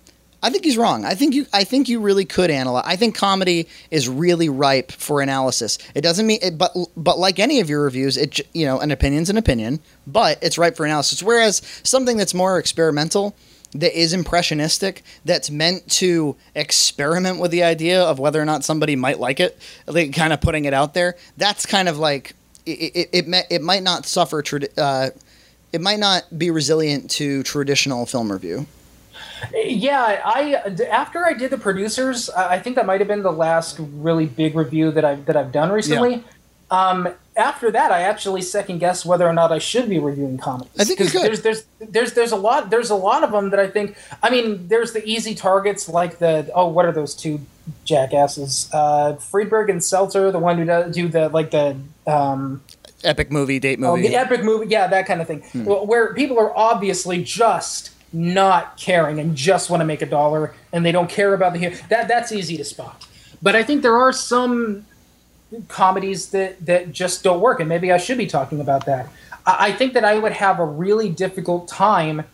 I 0.42 0.50
think 0.50 0.64
he's 0.64 0.78
wrong. 0.78 1.04
I 1.04 1.14
think 1.14 1.34
you 1.34 1.46
I 1.52 1.64
think 1.64 1.88
you 1.88 2.00
really 2.00 2.24
could 2.24 2.50
analyze. 2.50 2.84
I 2.86 2.96
think 2.96 3.16
comedy 3.16 3.68
is 3.90 4.08
really 4.08 4.48
ripe 4.48 4.92
for 4.92 5.20
analysis. 5.20 5.78
It 5.94 6.02
doesn't 6.02 6.26
mean 6.26 6.38
it, 6.42 6.56
but 6.56 6.72
but 6.96 7.18
like 7.18 7.38
any 7.38 7.60
of 7.60 7.68
your 7.68 7.82
reviews, 7.82 8.16
it 8.16 8.40
you 8.54 8.64
know, 8.64 8.78
an 8.78 8.92
opinion's 8.92 9.30
an 9.30 9.36
opinion, 9.36 9.80
but 10.06 10.38
it's 10.42 10.56
ripe 10.56 10.76
for 10.76 10.86
analysis. 10.86 11.22
Whereas 11.22 11.60
something 11.82 12.16
that's 12.16 12.34
more 12.34 12.58
experimental, 12.58 13.34
that 13.72 13.98
is 13.98 14.12
impressionistic, 14.12 15.02
that's 15.24 15.50
meant 15.50 15.90
to 15.90 16.36
experiment 16.54 17.40
with 17.40 17.50
the 17.50 17.64
idea 17.64 18.00
of 18.00 18.20
whether 18.20 18.40
or 18.40 18.44
not 18.44 18.64
somebody 18.64 18.94
might 18.94 19.18
like 19.18 19.40
it, 19.40 19.58
like 19.86 20.14
kind 20.14 20.32
of 20.32 20.40
putting 20.40 20.66
it 20.66 20.72
out 20.72 20.94
there. 20.94 21.16
That's 21.36 21.66
kind 21.66 21.88
of 21.88 21.98
like 21.98 22.34
it 22.64 22.92
it 23.12 23.26
it, 23.26 23.46
it 23.50 23.62
might 23.62 23.82
not 23.82 24.06
suffer 24.06 24.40
tradi- 24.42 24.78
uh, 24.78 25.10
it 25.72 25.80
might 25.80 25.98
not 25.98 26.38
be 26.38 26.52
resilient 26.52 27.10
to 27.12 27.42
traditional 27.42 28.06
film 28.06 28.30
review. 28.30 28.66
Yeah, 29.54 30.20
I 30.24 30.54
after 30.90 31.24
I 31.26 31.32
did 31.32 31.50
the 31.50 31.58
producers, 31.58 32.28
I 32.30 32.58
think 32.58 32.76
that 32.76 32.86
might 32.86 33.00
have 33.00 33.08
been 33.08 33.22
the 33.22 33.32
last 33.32 33.78
really 33.78 34.26
big 34.26 34.54
review 34.54 34.90
that 34.92 35.04
I've 35.04 35.24
that 35.26 35.36
I've 35.36 35.52
done 35.52 35.70
recently. 35.70 36.24
Um, 36.70 37.08
after 37.34 37.70
that, 37.70 37.92
I 37.92 38.02
actually 38.02 38.42
second 38.42 38.78
guess 38.78 39.02
whether 39.06 39.26
or 39.26 39.32
not 39.32 39.50
I 39.52 39.58
should 39.58 39.88
be 39.88 39.98
reviewing 39.98 40.36
comedies. 40.36 40.70
I 40.78 40.84
think 40.84 40.98
you 41.00 41.06
'Cause 41.06 41.12
could. 41.12 41.22
There's 41.24 41.40
there's 41.42 41.64
there's 41.80 42.12
there's 42.12 42.32
a 42.32 42.36
lot 42.36 42.68
there's 42.68 42.90
a 42.90 42.94
lot 42.94 43.24
of 43.24 43.32
them 43.32 43.50
that 43.50 43.60
I 43.60 43.68
think. 43.68 43.96
I 44.22 44.28
mean, 44.28 44.68
there's 44.68 44.92
the 44.92 45.02
easy 45.08 45.34
targets 45.34 45.88
like 45.88 46.18
the 46.18 46.50
oh, 46.54 46.66
what 46.68 46.84
are 46.84 46.92
those 46.92 47.14
two 47.14 47.40
jackasses? 47.84 48.68
Uh, 48.72 49.14
Friedberg 49.16 49.70
and 49.70 49.82
Seltzer, 49.82 50.30
the 50.30 50.38
one 50.38 50.58
who 50.58 50.64
does 50.64 50.94
do 50.94 51.08
the 51.08 51.28
like 51.30 51.50
the 51.52 51.76
um, 52.06 52.62
Epic 53.04 53.30
movie, 53.30 53.58
date 53.60 53.78
Oh, 53.82 53.96
movie. 53.96 54.08
the 54.08 54.16
epic 54.16 54.42
movie, 54.42 54.66
yeah, 54.68 54.88
that 54.88 55.06
kind 55.06 55.20
of 55.20 55.26
thing. 55.28 55.40
Wh- 55.64 55.86
Where 55.88 56.12
people 56.14 56.38
are 56.38 56.54
obviously 56.56 57.22
just 57.22 57.90
not 58.12 58.76
caring 58.76 59.18
and 59.18 59.36
just 59.36 59.68
want 59.70 59.80
to 59.80 59.84
make 59.84 60.02
a 60.02 60.06
dollar, 60.06 60.54
and 60.72 60.84
they 60.84 60.92
don't 60.92 61.10
care 61.10 61.34
about 61.34 61.52
the 61.52 61.58
hu- 61.58 61.88
that. 61.88 62.08
That's 62.08 62.32
easy 62.32 62.56
to 62.56 62.64
spot. 62.64 63.06
But 63.42 63.54
I 63.54 63.62
think 63.62 63.82
there 63.82 63.96
are 63.96 64.12
some 64.12 64.86
comedies 65.68 66.30
that 66.30 66.64
that 66.66 66.92
just 66.92 67.22
don't 67.22 67.40
work, 67.40 67.60
and 67.60 67.68
maybe 67.68 67.92
I 67.92 67.98
should 67.98 68.18
be 68.18 68.26
talking 68.26 68.60
about 68.60 68.86
that. 68.86 69.08
I, 69.46 69.68
I 69.68 69.72
think 69.72 69.92
that 69.94 70.04
I 70.04 70.18
would 70.18 70.32
have 70.32 70.58
a 70.58 70.64
really 70.64 71.08
difficult 71.08 71.68
time 71.68 72.24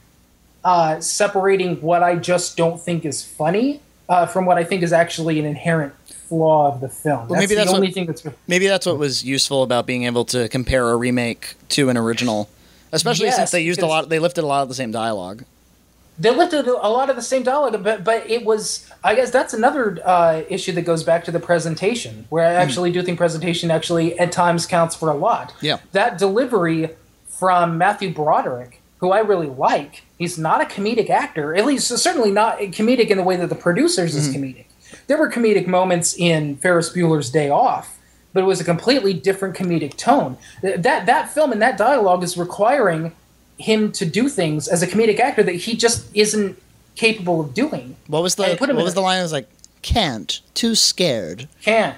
uh, 0.65 1.01
separating 1.01 1.81
what 1.81 2.03
I 2.03 2.17
just 2.17 2.57
don't 2.57 2.81
think 2.81 3.05
is 3.05 3.23
funny 3.25 3.81
uh, 4.09 4.27
from 4.27 4.47
what 4.47 4.57
I 4.57 4.65
think 4.65 4.83
is 4.83 4.93
actually 4.93 5.39
an 5.39 5.45
inherent 5.45 5.93
flaw 6.07 6.73
of 6.73 6.81
the 6.81 6.89
film. 6.89 7.29
Well, 7.29 7.39
maybe 7.39 7.49
the 7.55 7.57
that's 7.57 7.71
what- 7.71 7.77
only 7.77 7.93
thing 7.93 8.07
that's 8.07 8.25
Maybe 8.49 8.67
that's 8.67 8.87
what 8.87 8.99
was 8.99 9.25
useful 9.25 9.63
about 9.63 9.87
being 9.87 10.05
able 10.05 10.25
to 10.27 10.49
compare 10.49 10.89
a 10.91 10.97
remake 10.97 11.55
to 11.71 11.91
an 11.91 11.97
original, 11.97 12.49
especially 12.93 13.27
Yes, 13.27 13.37
since 13.37 13.51
they 13.51 13.61
used 13.61 13.83
a 13.83 13.87
lot. 13.87 14.09
They 14.09 14.19
lifted 14.19 14.43
a 14.43 14.47
lot 14.47 14.63
of 14.63 14.69
the 14.69 14.75
same 14.75 14.91
dialogue. 14.91 15.45
They 16.19 16.31
lifted 16.31 16.67
a 16.69 16.89
lot 16.89 17.11
of 17.11 17.17
the 17.17 17.23
same 17.23 17.43
dialogue, 17.43 17.83
but 17.83 18.05
but 18.05 18.29
it 18.31 18.45
was 18.45 18.91
I 19.03 19.15
guess 19.15 19.31
that's 19.31 19.53
another 19.53 19.99
uh, 20.05 20.43
issue 20.49 20.73
that 20.73 20.83
goes 20.83 21.03
back 21.03 21.25
to 21.25 21.33
the 21.33 21.41
presentation, 21.41 22.27
where 22.29 22.47
I 22.47 22.55
actually 22.55 22.93
do 22.93 23.03
think 23.03 23.19
presentation 23.19 23.71
actually 23.71 24.19
at 24.19 24.31
times 24.31 24.67
counts 24.67 24.95
for 24.95 25.09
a 25.11 25.15
lot. 25.15 25.53
Yeah. 25.61 25.79
that 25.93 26.19
delivery 26.19 26.91
from 27.27 27.77
Matthew 27.79 28.15
Broderick, 28.15 28.81
who 28.99 29.11
I 29.11 29.19
really 29.19 29.49
like, 29.49 30.05
he's 30.17 30.39
not 30.39 30.61
a 30.63 30.65
comedic 30.65 31.11
actor, 31.11 31.55
at 31.55 31.67
least 31.67 31.89
certainly 31.89 32.31
not 32.31 32.59
comedic 32.59 33.09
in 33.09 33.19
the 33.19 33.25
way 33.25 33.37
that 33.37 33.49
the 33.49 33.57
producers 33.57 34.15
is 34.15 34.35
comedic. 34.35 34.67
There 35.09 35.19
were 35.19 35.31
comedic 35.31 35.67
moments 35.67 36.15
in 36.17 36.57
Ferris 36.57 36.91
Bueller's 36.91 37.29
Day 37.31 37.51
Off, 37.51 37.99
but 38.33 38.45
it 38.45 38.47
was 38.47 38.61
a 38.61 38.65
completely 38.65 39.13
different 39.13 39.57
comedic 39.57 39.97
tone. 39.97 40.39
That 40.63 41.07
that 41.07 41.31
film 41.31 41.51
and 41.51 41.61
that 41.61 41.77
dialogue 41.77 42.23
is 42.23 42.37
requiring 42.37 43.13
him 43.59 43.93
to 43.93 44.05
do 44.05 44.29
things 44.29 44.69
as 44.69 44.83
a 44.83 44.87
comedic 44.87 45.19
actor 45.21 45.43
that 45.43 45.55
he 45.55 45.77
just 45.77 46.07
isn't 46.15 46.59
capable 46.97 47.41
of 47.41 47.55
doing. 47.55 47.97
What 48.07 48.23
was 48.23 48.35
the 48.35 48.57
What 48.59 48.75
was 48.75 48.95
the 48.95 49.01
line? 49.01 49.19
I 49.19 49.23
was 49.23 49.33
like, 49.33 49.49
"Can't, 49.83 50.41
too 50.55 50.75
scared." 50.75 51.49
Can't, 51.63 51.97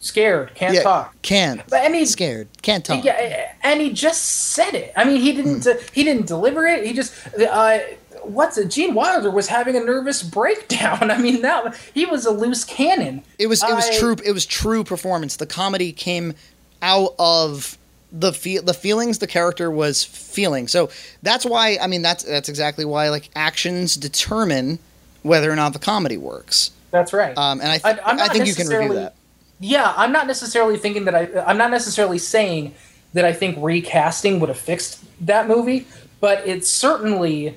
scared, 0.00 0.54
can't 0.54 0.80
talk. 0.82 1.14
can't. 1.22 1.62
But 1.68 1.84
I 1.84 1.88
mean, 1.88 2.06
scared, 2.06 2.48
can't 2.62 2.84
talk. 2.84 3.04
Yeah, 3.04 3.52
and 3.62 3.80
he 3.80 3.92
just 3.92 4.22
said 4.22 4.74
it. 4.74 4.92
I 4.96 5.04
mean, 5.04 5.20
he 5.20 5.32
didn't. 5.32 5.66
Uh, 5.66 5.74
he 5.92 6.04
didn't 6.04 6.26
deliver 6.26 6.66
it. 6.66 6.86
He 6.86 6.92
just. 6.92 7.12
Uh, 7.38 7.78
what's 8.22 8.56
it? 8.58 8.68
Gene 8.68 8.94
Wilder 8.94 9.30
was 9.30 9.48
having 9.48 9.76
a 9.76 9.80
nervous 9.80 10.22
breakdown. 10.22 11.10
I 11.10 11.18
mean, 11.18 11.42
that 11.42 11.76
he 11.94 12.06
was 12.06 12.26
a 12.26 12.30
loose 12.30 12.64
cannon. 12.64 13.22
It 13.38 13.46
was 13.48 13.62
it 13.62 13.74
was 13.74 13.88
I- 13.88 13.98
true. 13.98 14.16
It 14.24 14.32
was 14.32 14.46
true 14.46 14.84
performance. 14.84 15.36
The 15.36 15.46
comedy 15.46 15.92
came 15.92 16.34
out 16.80 17.14
of 17.18 17.78
the 18.12 18.32
feel 18.32 18.62
the 18.62 18.74
feelings 18.74 19.18
the 19.18 19.26
character 19.26 19.70
was 19.70 20.04
feeling. 20.04 20.68
So 20.68 20.90
that's 21.22 21.44
why 21.46 21.78
I 21.80 21.86
mean 21.86 22.02
that's 22.02 22.24
that's 22.24 22.48
exactly 22.48 22.84
why 22.84 23.08
like 23.08 23.30
actions 23.34 23.96
determine 23.96 24.78
whether 25.22 25.50
or 25.50 25.56
not 25.56 25.72
the 25.72 25.78
comedy 25.78 26.16
works. 26.18 26.70
That's 26.90 27.12
right. 27.12 27.36
Um, 27.38 27.60
and 27.60 27.70
I 27.70 27.78
th- 27.78 27.98
I- 28.04 28.12
I 28.24 28.28
think 28.28 28.46
you 28.46 28.54
can 28.54 28.68
review 28.68 28.94
that. 28.94 29.14
yeah, 29.60 29.94
I'm 29.96 30.12
not 30.12 30.26
necessarily 30.26 30.76
thinking 30.76 31.06
that 31.06 31.14
I. 31.14 31.28
I'm 31.46 31.56
not 31.56 31.70
necessarily 31.70 32.18
saying 32.18 32.74
that 33.14 33.24
I 33.24 33.32
think 33.32 33.56
recasting 33.60 34.40
would 34.40 34.48
have 34.50 34.58
fixed 34.58 35.02
that 35.26 35.48
movie, 35.48 35.86
but 36.20 36.46
it 36.46 36.66
certainly 36.66 37.56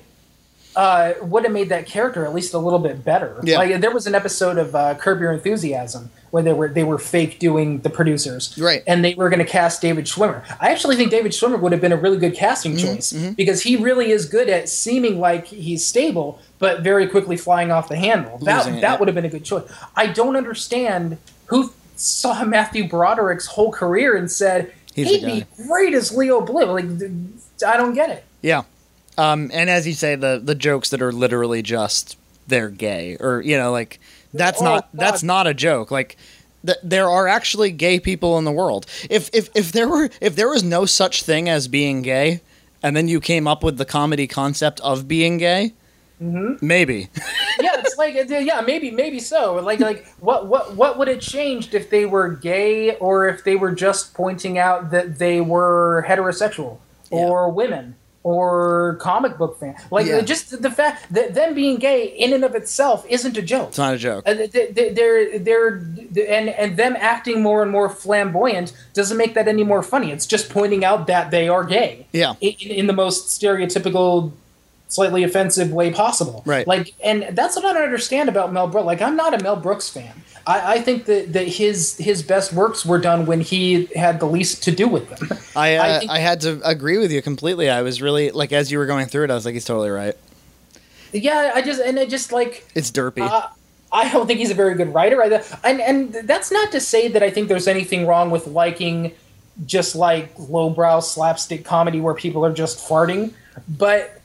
uh, 0.76 1.14
would 1.22 1.44
have 1.44 1.52
made 1.52 1.70
that 1.70 1.86
character 1.86 2.26
at 2.26 2.34
least 2.34 2.52
a 2.52 2.58
little 2.58 2.78
bit 2.78 3.02
better. 3.02 3.40
Yeah. 3.42 3.58
Like 3.58 3.80
there 3.80 3.90
was 3.90 4.06
an 4.06 4.14
episode 4.14 4.58
of 4.58 4.74
uh, 4.74 4.94
Curb 4.94 5.20
Your 5.20 5.32
Enthusiasm 5.32 6.10
where 6.30 6.42
they 6.42 6.52
were 6.52 6.68
they 6.68 6.84
were 6.84 6.98
fake 6.98 7.38
doing 7.38 7.78
the 7.80 7.88
producers, 7.88 8.56
Right. 8.58 8.82
And 8.86 9.02
they 9.02 9.14
were 9.14 9.30
going 9.30 9.38
to 9.38 9.50
cast 9.50 9.80
David 9.80 10.04
Schwimmer. 10.04 10.44
I 10.60 10.70
actually 10.70 10.96
think 10.96 11.10
David 11.10 11.32
Schwimmer 11.32 11.58
would 11.58 11.72
have 11.72 11.80
been 11.80 11.92
a 11.92 11.96
really 11.96 12.18
good 12.18 12.34
casting 12.34 12.74
Mm-hmm, 12.76 12.94
choice 12.96 13.12
because 13.34 13.62
he 13.62 13.76
really 13.76 14.10
is 14.10 14.26
good 14.26 14.50
at 14.50 14.68
seeming 14.68 15.18
like 15.18 15.46
he's 15.46 15.86
stable, 15.86 16.40
but 16.58 16.82
very 16.82 17.06
quickly 17.06 17.38
flying 17.38 17.70
off 17.70 17.88
the 17.88 17.96
handle. 17.96 18.36
That 18.38 18.66
Losing 18.66 18.74
that 18.74 18.82
yeah. 18.82 18.98
would 18.98 19.08
have 19.08 19.14
been 19.14 19.24
a 19.24 19.30
good 19.30 19.44
choice. 19.44 19.64
I 19.94 20.08
don't 20.08 20.36
understand 20.36 21.16
who 21.46 21.72
saw 21.96 22.44
Matthew 22.56 22.86
Broderick's 22.86 23.46
whole 23.46 23.72
career 23.72 24.14
and 24.14 24.30
said 24.30 24.72
He's 24.94 25.08
he'd 25.08 25.24
be 25.24 25.46
great 25.66 25.94
as 25.94 26.12
Leo 26.12 26.40
Bloom. 26.42 26.68
Like 26.68 27.10
I 27.66 27.76
don't 27.78 27.94
get 27.94 28.10
it. 28.10 28.24
Yeah. 28.42 28.64
Um, 29.18 29.50
and 29.52 29.70
as 29.70 29.86
you 29.86 29.94
say, 29.94 30.14
the 30.14 30.40
the 30.42 30.54
jokes 30.54 30.90
that 30.90 31.00
are 31.02 31.12
literally 31.12 31.62
just 31.62 32.16
they're 32.48 32.70
gay, 32.70 33.16
or 33.18 33.40
you 33.40 33.56
know, 33.56 33.72
like 33.72 33.98
that's 34.34 34.60
Oh, 34.60 34.64
not 34.64 34.82
God. 34.92 35.00
that's 35.00 35.22
not 35.22 35.46
a 35.46 35.54
joke. 35.54 35.90
Like 35.90 36.16
th- 36.64 36.78
there 36.82 37.08
are 37.08 37.26
actually 37.26 37.70
gay 37.70 37.98
people 38.00 38.36
in 38.38 38.44
the 38.44 38.52
world. 38.52 38.86
If 39.08 39.30
if 39.32 39.48
if 39.54 39.72
there 39.72 39.88
were 39.88 40.10
if 40.20 40.36
there 40.36 40.48
was 40.48 40.62
no 40.62 40.84
such 40.86 41.22
thing 41.22 41.48
as 41.48 41.66
being 41.68 42.02
gay, 42.02 42.40
and 42.82 42.94
then 42.96 43.08
you 43.08 43.20
came 43.20 43.46
up 43.48 43.62
with 43.64 43.78
the 43.78 43.84
comedy 43.86 44.26
concept 44.26 44.80
of 44.80 45.08
being 45.08 45.38
gay, 45.38 45.72
maybe. 46.20 47.08
yeah, 47.60 47.70
it's 47.78 47.96
like 47.96 48.14
yeah, 48.28 48.60
maybe 48.60 48.90
maybe 48.90 49.18
so. 49.18 49.54
Like 49.54 49.80
like 49.80 50.06
what 50.20 50.46
what 50.46 50.74
what 50.76 50.98
would 50.98 51.08
it 51.08 51.20
changed 51.20 51.74
if 51.74 51.90
they 51.90 52.04
were 52.06 52.28
gay 52.28 52.96
or 52.96 53.28
if 53.28 53.44
they 53.44 53.56
were 53.56 53.72
just 53.72 54.14
pointing 54.14 54.58
out 54.58 54.90
that 54.90 55.18
they 55.18 55.40
were 55.40 56.04
heterosexual 56.06 56.78
or 57.10 57.48
women 57.50 57.94
or 58.30 58.96
comic 59.00 59.38
book 59.38 59.58
fan? 59.60 59.76
Like 59.92 60.06
Yeah. 60.06 60.20
just 60.22 60.60
the 60.60 60.70
fact 60.70 61.12
that 61.12 61.34
them 61.34 61.54
being 61.54 61.76
gay 61.76 62.06
in 62.06 62.32
and 62.32 62.42
of 62.44 62.54
itself 62.56 63.06
isn't 63.08 63.36
a 63.36 63.42
joke. 63.42 63.68
It's 63.68 63.78
not 63.78 63.94
a 63.94 63.98
joke. 63.98 64.24
Uh, 64.26 64.34
they- 64.34 64.70
they- 64.76 64.90
They're 64.96 65.38
they're 65.38 65.68
and 66.36 66.48
and 66.48 66.76
them 66.76 66.96
acting 66.98 67.40
more 67.42 67.62
and 67.62 67.70
more 67.70 67.88
flamboyant 67.88 68.72
doesn't 68.94 69.16
make 69.16 69.34
that 69.34 69.46
any 69.46 69.62
more 69.62 69.82
funny. 69.82 70.10
It's 70.10 70.26
just 70.26 70.48
pointing 70.50 70.84
out 70.84 71.06
that 71.06 71.30
they 71.30 71.48
are 71.48 71.62
gay 71.64 72.06
Yeah. 72.12 72.34
in, 72.40 72.54
in 72.80 72.86
the 72.88 72.92
most 72.92 73.40
stereotypical, 73.40 74.32
slightly 74.88 75.22
offensive 75.22 75.70
way 75.72 75.92
possible. 75.92 76.42
Right. 76.44 76.66
Like, 76.66 76.94
and 77.04 77.28
that's 77.32 77.54
what 77.56 77.64
I 77.64 77.72
don't 77.74 77.82
understand 77.84 78.28
about 78.28 78.52
Mel 78.52 78.66
Brooks. 78.66 78.86
Like, 78.86 79.02
I'm 79.02 79.16
not 79.16 79.34
a 79.38 79.42
Mel 79.42 79.56
Brooks 79.56 79.88
fan. 79.88 80.22
I, 80.46 80.74
I 80.74 80.80
think 80.80 81.06
that, 81.06 81.32
that 81.32 81.48
his 81.48 81.96
his 81.96 82.22
best 82.22 82.52
works 82.52 82.86
were 82.86 82.98
done 82.98 83.26
when 83.26 83.40
he 83.40 83.86
had 83.96 84.20
the 84.20 84.26
least 84.26 84.62
to 84.64 84.70
do 84.70 84.86
with 84.86 85.08
them. 85.08 85.38
I 85.56 85.76
uh, 85.76 85.82
I 85.82 86.16
I, 86.16 86.18
had 86.20 86.40
to 86.42 86.60
agree 86.64 86.98
with 86.98 87.10
you 87.10 87.20
completely. 87.20 87.68
I 87.68 87.82
was 87.82 88.00
really 88.00 88.30
like 88.30 88.52
as 88.52 88.70
you 88.70 88.78
were 88.78 88.86
going 88.86 89.06
through 89.06 89.24
it, 89.24 89.30
I 89.30 89.34
was 89.34 89.44
like, 89.44 89.54
he's 89.54 89.64
totally 89.64 89.90
right. 89.90 90.14
yeah, 91.12 91.52
I 91.54 91.62
just 91.62 91.80
and 91.80 91.98
I 91.98 92.06
just 92.06 92.32
like 92.32 92.64
It's 92.74 92.90
derpy. 92.90 93.20
Uh, 93.20 93.48
I 93.92 94.10
don't 94.10 94.26
think 94.26 94.38
he's 94.38 94.50
a 94.50 94.54
very 94.54 94.74
good 94.74 94.94
writer. 94.94 95.22
I, 95.22 95.42
and 95.64 95.80
and 95.80 96.12
that's 96.28 96.52
not 96.52 96.70
to 96.72 96.80
say 96.80 97.08
that 97.08 97.22
I 97.22 97.30
think 97.30 97.48
there's 97.48 97.68
anything 97.68 98.06
wrong 98.06 98.30
with 98.30 98.46
liking 98.46 99.12
just 99.64 99.96
like 99.96 100.32
lowbrow 100.38 101.00
slapstick 101.00 101.64
comedy 101.64 102.00
where 102.00 102.14
people 102.14 102.44
are 102.44 102.52
just 102.52 102.86
farting, 102.86 103.32
but 103.68 104.20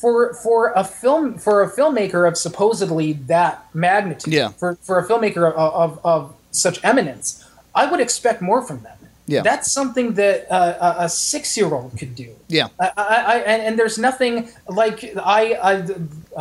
for 0.00 0.34
for 0.34 0.72
a 0.74 0.84
film 0.84 1.38
for 1.38 1.62
a 1.62 1.70
filmmaker 1.70 2.26
of 2.28 2.36
supposedly 2.36 3.12
that 3.14 3.66
magnitude, 3.74 4.32
Yeah. 4.34 4.48
for 4.48 4.76
for 4.82 4.98
a 4.98 5.06
filmmaker 5.06 5.52
of, 5.52 5.54
of, 5.74 6.00
of 6.04 6.34
such 6.50 6.82
eminence, 6.84 7.44
I 7.74 7.90
would 7.90 8.00
expect 8.00 8.40
more 8.42 8.62
from 8.62 8.80
them. 8.82 8.94
Yeah. 9.30 9.42
that's 9.42 9.70
something 9.70 10.14
that 10.14 10.50
uh, 10.50 10.94
a, 11.00 11.06
six 11.10 11.54
year 11.54 11.66
old 11.74 11.98
could 11.98 12.14
do. 12.14 12.34
yeah. 12.48 12.68
I, 12.80 12.90
I, 12.96 13.04
I 13.04 13.36
and, 13.66 13.78
there's 13.78 13.98
nothing 13.98 14.48
like 14.66 15.04
I, 15.22 15.52
I, 15.52 15.72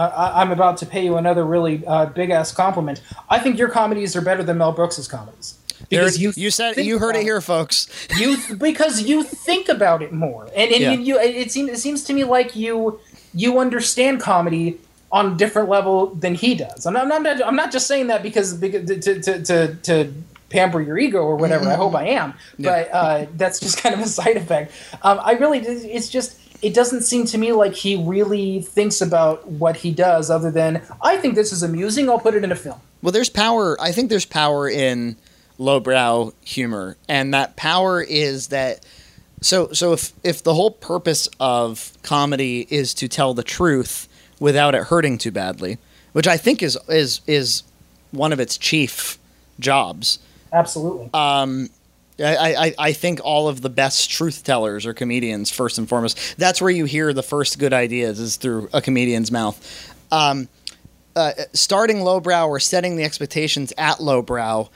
I 0.02 0.42
I'm 0.42 0.52
about 0.54 0.78
to 0.78 0.86
pay 0.86 1.04
you 1.04 1.18
another 1.18 1.44
really 1.46 1.86
uh, 1.86 2.06
big 2.06 2.30
ass 2.30 2.54
compliment. 2.54 3.02
I 3.30 3.40
think 3.40 3.58
your 3.60 3.68
comedies 3.68 4.16
are 4.16 4.22
better 4.22 4.42
than 4.42 4.58
Mel 4.60 4.72
Brooks's 4.72 5.06
comedies 5.10 5.58
There- 5.90 6.00
because 6.00 6.18
you, 6.18 6.32
you 6.38 6.50
said 6.50 6.78
you 6.78 6.98
heard 6.98 7.18
it 7.18 7.24
here, 7.24 7.42
folks. 7.42 7.90
You 8.18 8.38
because 8.56 9.02
you 9.02 9.22
think 9.22 9.68
about 9.68 10.02
it 10.02 10.14
more, 10.14 10.46
and, 10.56 10.72
and 10.72 10.82
Yeah. 10.82 10.94
you, 10.94 11.02
you 11.02 11.20
it 11.20 11.52
seems 11.52 11.70
it 11.70 11.80
seems 11.80 12.06
to 12.06 12.14
me 12.14 12.24
like 12.24 12.56
you 12.56 13.02
you 13.38 13.60
understand 13.60 14.20
comedy 14.20 14.80
on 15.12 15.34
a 15.34 15.36
different 15.36 15.70
level 15.70 16.08
than 16.08 16.36
he 16.36 16.56
does. 16.56 16.86
I'm 16.86 16.94
not, 16.94 17.12
I'm 17.12 17.24
not, 17.24 17.42
I'm 17.46 17.56
not 17.56 17.72
just 17.72 17.88
saying 17.88 18.08
that 18.08 18.22
because, 18.24 18.56
because 18.56 18.88
to, 18.88 19.22
to, 19.22 19.44
to, 19.44 19.76
to 19.76 20.14
pamper 20.50 20.82
your 20.82 20.98
ego 20.98 21.20
or 21.20 21.36
whatever. 21.36 21.70
I 21.70 21.76
hope 21.76 21.96
I 21.96 22.08
am, 22.08 22.34
but 22.60 22.90
uh, 22.92 23.26
that's 23.36 23.60
just 23.60 23.78
kind 23.84 23.96
of 23.96 24.02
a 24.02 24.08
side 24.08 24.38
effect. 24.38 24.74
Um, 25.04 25.20
I 25.24 25.34
really, 25.34 25.60
it's 25.60 26.10
just, 26.10 26.40
it 26.62 26.74
doesn't 26.74 27.04
seem 27.04 27.26
to 27.28 27.38
me 27.38 27.52
like 27.52 27.74
he 27.74 27.96
really 27.96 28.62
thinks 28.62 29.00
about 29.02 29.48
what 29.48 29.78
he 29.78 29.92
does 29.92 30.30
other 30.30 30.52
than, 30.52 30.82
I 31.02 31.18
think 31.18 31.36
this 31.36 31.54
is 31.54 31.64
amusing, 31.64 32.10
I'll 32.10 32.20
put 32.20 32.34
it 32.34 32.44
in 32.44 32.52
a 32.52 32.56
film. 32.56 32.82
Well, 33.02 33.12
there's 33.12 33.30
power. 33.30 33.80
I 33.80 33.92
think 33.92 34.10
there's 34.10 34.26
power 34.26 34.68
in 34.68 35.18
lowbrow 35.60 36.34
humor, 36.44 36.98
and 37.08 37.34
that 37.34 37.56
power 37.56 38.02
is 38.02 38.48
that. 38.48 38.86
So, 39.42 39.72
so 39.72 39.94
if 39.94 40.14
if 40.24 40.44
the 40.44 40.54
whole 40.54 40.72
purpose 40.72 41.30
of 41.40 41.92
comedy 42.04 42.68
is 42.70 42.94
to 42.96 43.08
tell 43.08 43.34
the 43.34 43.44
truth 43.44 44.08
without 44.40 44.76
it 44.76 44.84
hurting 44.84 45.18
too 45.18 45.32
badly, 45.32 45.78
which 46.14 46.28
I 46.28 46.38
think 46.38 46.64
is 46.64 46.78
is 46.88 47.22
is 47.28 47.64
one 48.12 48.34
of 48.34 48.40
its 48.40 48.58
chief 48.58 49.18
jobs. 49.60 50.20
Absolutely. 50.52 51.10
Um, 51.14 51.70
I, 52.20 52.56
I, 52.56 52.76
I 52.80 52.94
think 52.94 53.20
all 53.24 53.48
of 53.48 53.62
the 53.62 53.70
best 53.70 54.10
truth 54.10 54.44
tellers 54.44 54.86
are 54.86 54.94
comedians 54.94 55.52
first 55.52 55.78
and 55.78 55.88
foremost. 55.88 56.18
That's 56.38 56.62
where 56.62 56.72
you 56.72 56.86
hear 56.86 57.14
the 57.14 57.22
first 57.22 57.60
good 57.60 57.74
ideas 57.74 58.20
is 58.20 58.38
through 58.38 58.70
a 58.74 58.82
comedian's 58.82 59.32
mouth. 59.32 59.94
Um, 60.12 60.48
uh, 61.16 61.34
starting 61.54 62.02
lowbrow 62.02 62.48
or 62.48 62.60
setting 62.60 62.96
the 62.96 63.04
expectations 63.04 63.74
at 63.78 64.02
lowbrow 64.02 64.70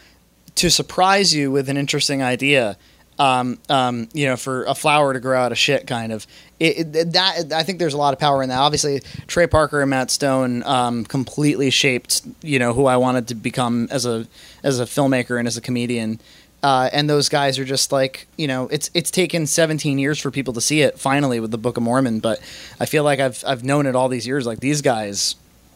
to 0.55 0.69
surprise 0.69 1.33
you 1.33 1.51
with 1.51 1.69
an 1.69 1.77
interesting 1.77 2.21
idea. 2.21 2.77
Um, 3.21 3.59
um, 3.69 4.09
you 4.13 4.25
know, 4.25 4.35
for 4.35 4.63
a 4.63 4.73
flower 4.73 5.13
to 5.13 5.19
grow 5.19 5.39
out 5.39 5.51
of 5.51 5.57
shit, 5.59 5.85
kind 5.85 6.11
of. 6.11 6.25
It, 6.59 6.95
it, 6.95 7.13
that 7.13 7.53
I 7.53 7.61
think 7.61 7.77
there's 7.77 7.93
a 7.93 7.97
lot 7.97 8.13
of 8.13 8.19
power 8.19 8.41
in 8.41 8.49
that. 8.49 8.57
Obviously, 8.57 9.01
Trey 9.27 9.45
Parker 9.45 9.81
and 9.81 9.91
Matt 9.91 10.09
Stone 10.09 10.63
um, 10.63 11.05
completely 11.05 11.69
shaped, 11.69 12.23
you 12.41 12.57
know, 12.57 12.73
who 12.73 12.87
I 12.87 12.97
wanted 12.97 13.27
to 13.27 13.35
become 13.35 13.87
as 13.91 14.07
a 14.07 14.25
as 14.63 14.79
a 14.79 14.85
filmmaker 14.85 15.37
and 15.37 15.47
as 15.47 15.55
a 15.55 15.61
comedian. 15.61 16.19
Uh, 16.63 16.89
and 16.93 17.09
those 17.09 17.29
guys 17.29 17.59
are 17.59 17.65
just 17.65 17.91
like, 17.91 18.27
you 18.37 18.47
know, 18.47 18.67
it's 18.69 18.89
it's 18.95 19.11
taken 19.11 19.45
17 19.45 19.99
years 19.99 20.19
for 20.19 20.31
people 20.31 20.53
to 20.53 20.61
see 20.61 20.81
it 20.81 20.97
finally 20.97 21.39
with 21.39 21.51
the 21.51 21.57
Book 21.59 21.77
of 21.77 21.83
Mormon, 21.83 22.21
but 22.21 22.39
I 22.79 22.85
feel 22.87 23.03
like 23.03 23.19
I've 23.19 23.43
I've 23.45 23.63
known 23.63 23.85
it 23.85 23.95
all 23.95 24.09
these 24.09 24.25
years. 24.25 24.47
Like 24.47 24.61
these 24.61 24.81
guys 24.81 25.35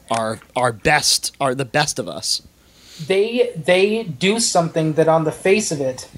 are 0.10 0.40
are 0.56 0.72
best 0.72 1.36
are 1.40 1.54
the 1.54 1.66
best 1.66 2.00
of 2.00 2.08
us. 2.08 2.42
they 3.08 3.52
they 3.56 4.04
do 4.04 4.40
something 4.40 4.94
that 4.94 5.08
on 5.08 5.26
the 5.26 5.32
face 5.32 5.72
of 5.72 5.80
it 5.82 6.10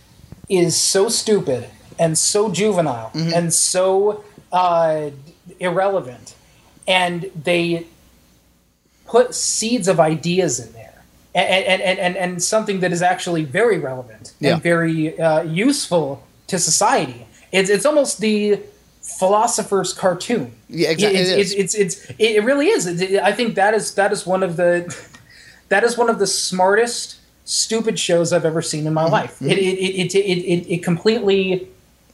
is 0.49 0.79
so 0.79 1.09
stupid 1.09 1.69
and 1.99 2.17
so 2.17 2.51
juvenile 2.51 3.11
and 3.13 3.53
so 3.53 4.23
uh, 4.51 5.09
irrelevant. 5.59 6.35
And 6.87 7.29
they 7.43 7.87
put 9.05 9.33
seeds 9.35 9.87
of 9.87 9.99
ideas 9.99 10.59
in 10.59 10.73
there. 10.73 11.03
And 11.35 11.65
and, 11.65 11.81
and, 11.81 11.99
and, 11.99 12.17
and 12.17 12.43
something 12.43 12.79
that 12.79 12.91
is 12.91 13.01
actually 13.01 13.43
very 13.43 13.77
relevant 13.77 14.33
Yeah. 14.39 14.53
and 14.53 14.63
very 14.63 15.19
uh, 15.19 15.43
useful 15.43 16.23
to 16.47 16.57
society. 16.59 17.27
It's, 17.51 17.69
it's 17.69 17.85
almost 17.85 18.19
the 18.19 18.59
philosopher's 19.01 19.93
cartoon. 19.93 20.51
Yeah, 20.69 20.89
exactly, 20.89 21.19
it's, 21.19 21.29
it 21.53 21.59
it's, 21.59 21.75
it's, 21.75 21.99
it's 21.99 22.11
it 22.19 22.43
really 22.43 22.67
is. 22.67 22.87
I 23.21 23.31
think 23.31 23.55
that 23.55 23.73
is 23.73 23.95
that 23.95 24.11
is 24.11 24.25
one 24.25 24.43
of 24.43 24.57
the 24.57 24.93
that 25.69 25.83
is 25.83 25.97
one 25.97 26.09
of 26.09 26.19
the 26.19 26.27
smartest 26.27 27.16
stupid 27.47 27.97
shows 27.97 28.33
I've 28.33 28.45
ever 28.45 28.61
seen 28.61 28.85
in 28.85 28.93
my 28.93 29.05
life. 29.05 29.41
It, 29.41 29.57
it, 29.57 29.79
it, 29.79 30.13
it, 30.13 30.15
it, 30.15 30.19
it, 30.19 30.73
it 30.73 30.83
completely 30.83 31.69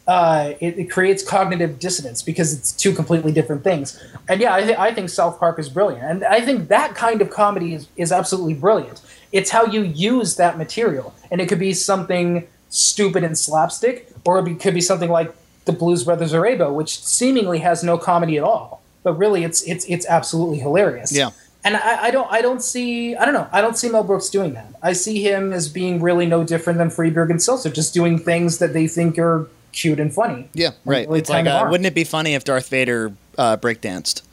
uh, 0.07 0.53
it, 0.59 0.77
it 0.77 0.91
creates 0.91 1.23
cognitive 1.23 1.79
dissonance 1.79 2.21
because 2.21 2.53
it's 2.53 2.71
two 2.71 2.93
completely 2.93 3.31
different 3.31 3.63
things. 3.63 4.01
And 4.27 4.41
yeah, 4.41 4.53
I, 4.53 4.61
th- 4.61 4.77
I 4.77 4.93
think 4.93 5.09
South 5.09 5.39
Park 5.39 5.59
is 5.59 5.69
brilliant, 5.69 6.03
and 6.03 6.23
I 6.25 6.41
think 6.41 6.67
that 6.67 6.95
kind 6.95 7.21
of 7.21 7.29
comedy 7.29 7.73
is, 7.73 7.87
is 7.95 8.11
absolutely 8.11 8.53
brilliant. 8.53 9.01
It's 9.31 9.49
how 9.49 9.65
you 9.65 9.81
use 9.81 10.35
that 10.35 10.57
material, 10.57 11.13
and 11.31 11.39
it 11.39 11.47
could 11.47 11.59
be 11.59 11.73
something 11.73 12.47
stupid 12.69 13.23
and 13.23 13.37
slapstick, 13.37 14.09
or 14.25 14.39
it 14.39 14.43
be, 14.43 14.55
could 14.55 14.73
be 14.73 14.81
something 14.81 15.09
like 15.09 15.33
the 15.65 15.71
Blues 15.71 16.03
Brothers 16.03 16.33
or 16.33 16.45
Arabo, 16.45 16.73
which 16.73 17.01
seemingly 17.01 17.59
has 17.59 17.83
no 17.83 17.97
comedy 17.97 18.37
at 18.37 18.43
all, 18.43 18.83
but 19.03 19.13
really 19.13 19.45
it's 19.45 19.61
it's 19.63 19.85
it's 19.85 20.05
absolutely 20.05 20.59
hilarious. 20.59 21.15
Yeah. 21.15 21.29
And 21.65 21.77
I, 21.77 22.05
I 22.05 22.11
don't 22.11 22.31
I 22.31 22.41
don't 22.41 22.61
see 22.61 23.15
I 23.15 23.25
don't 23.25 23.33
know 23.33 23.47
I 23.51 23.61
don't 23.61 23.77
see 23.77 23.89
Mel 23.89 24.03
Brooks 24.03 24.29
doing 24.29 24.53
that. 24.53 24.67
I 24.81 24.93
see 24.93 25.23
him 25.23 25.53
as 25.53 25.69
being 25.69 26.01
really 26.01 26.25
no 26.25 26.43
different 26.43 26.77
than 26.77 26.89
Friedberg 26.89 27.31
and 27.31 27.41
Seltzer, 27.41 27.69
just 27.69 27.93
doing 27.93 28.19
things 28.19 28.57
that 28.59 28.73
they 28.73 28.87
think 28.87 29.17
are 29.17 29.49
cute 29.71 29.99
and 29.99 30.13
funny. 30.13 30.49
Yeah, 30.53 30.71
right. 30.85 31.07
really 31.07 31.19
It's 31.19 31.29
like, 31.29 31.45
uh, 31.45 31.67
wouldn't 31.69 31.87
it 31.87 31.95
be 31.95 32.03
funny 32.03 32.33
if 32.33 32.43
Darth 32.43 32.69
Vader 32.69 33.13
uh, 33.37 33.57
breakdanced? 33.57 34.23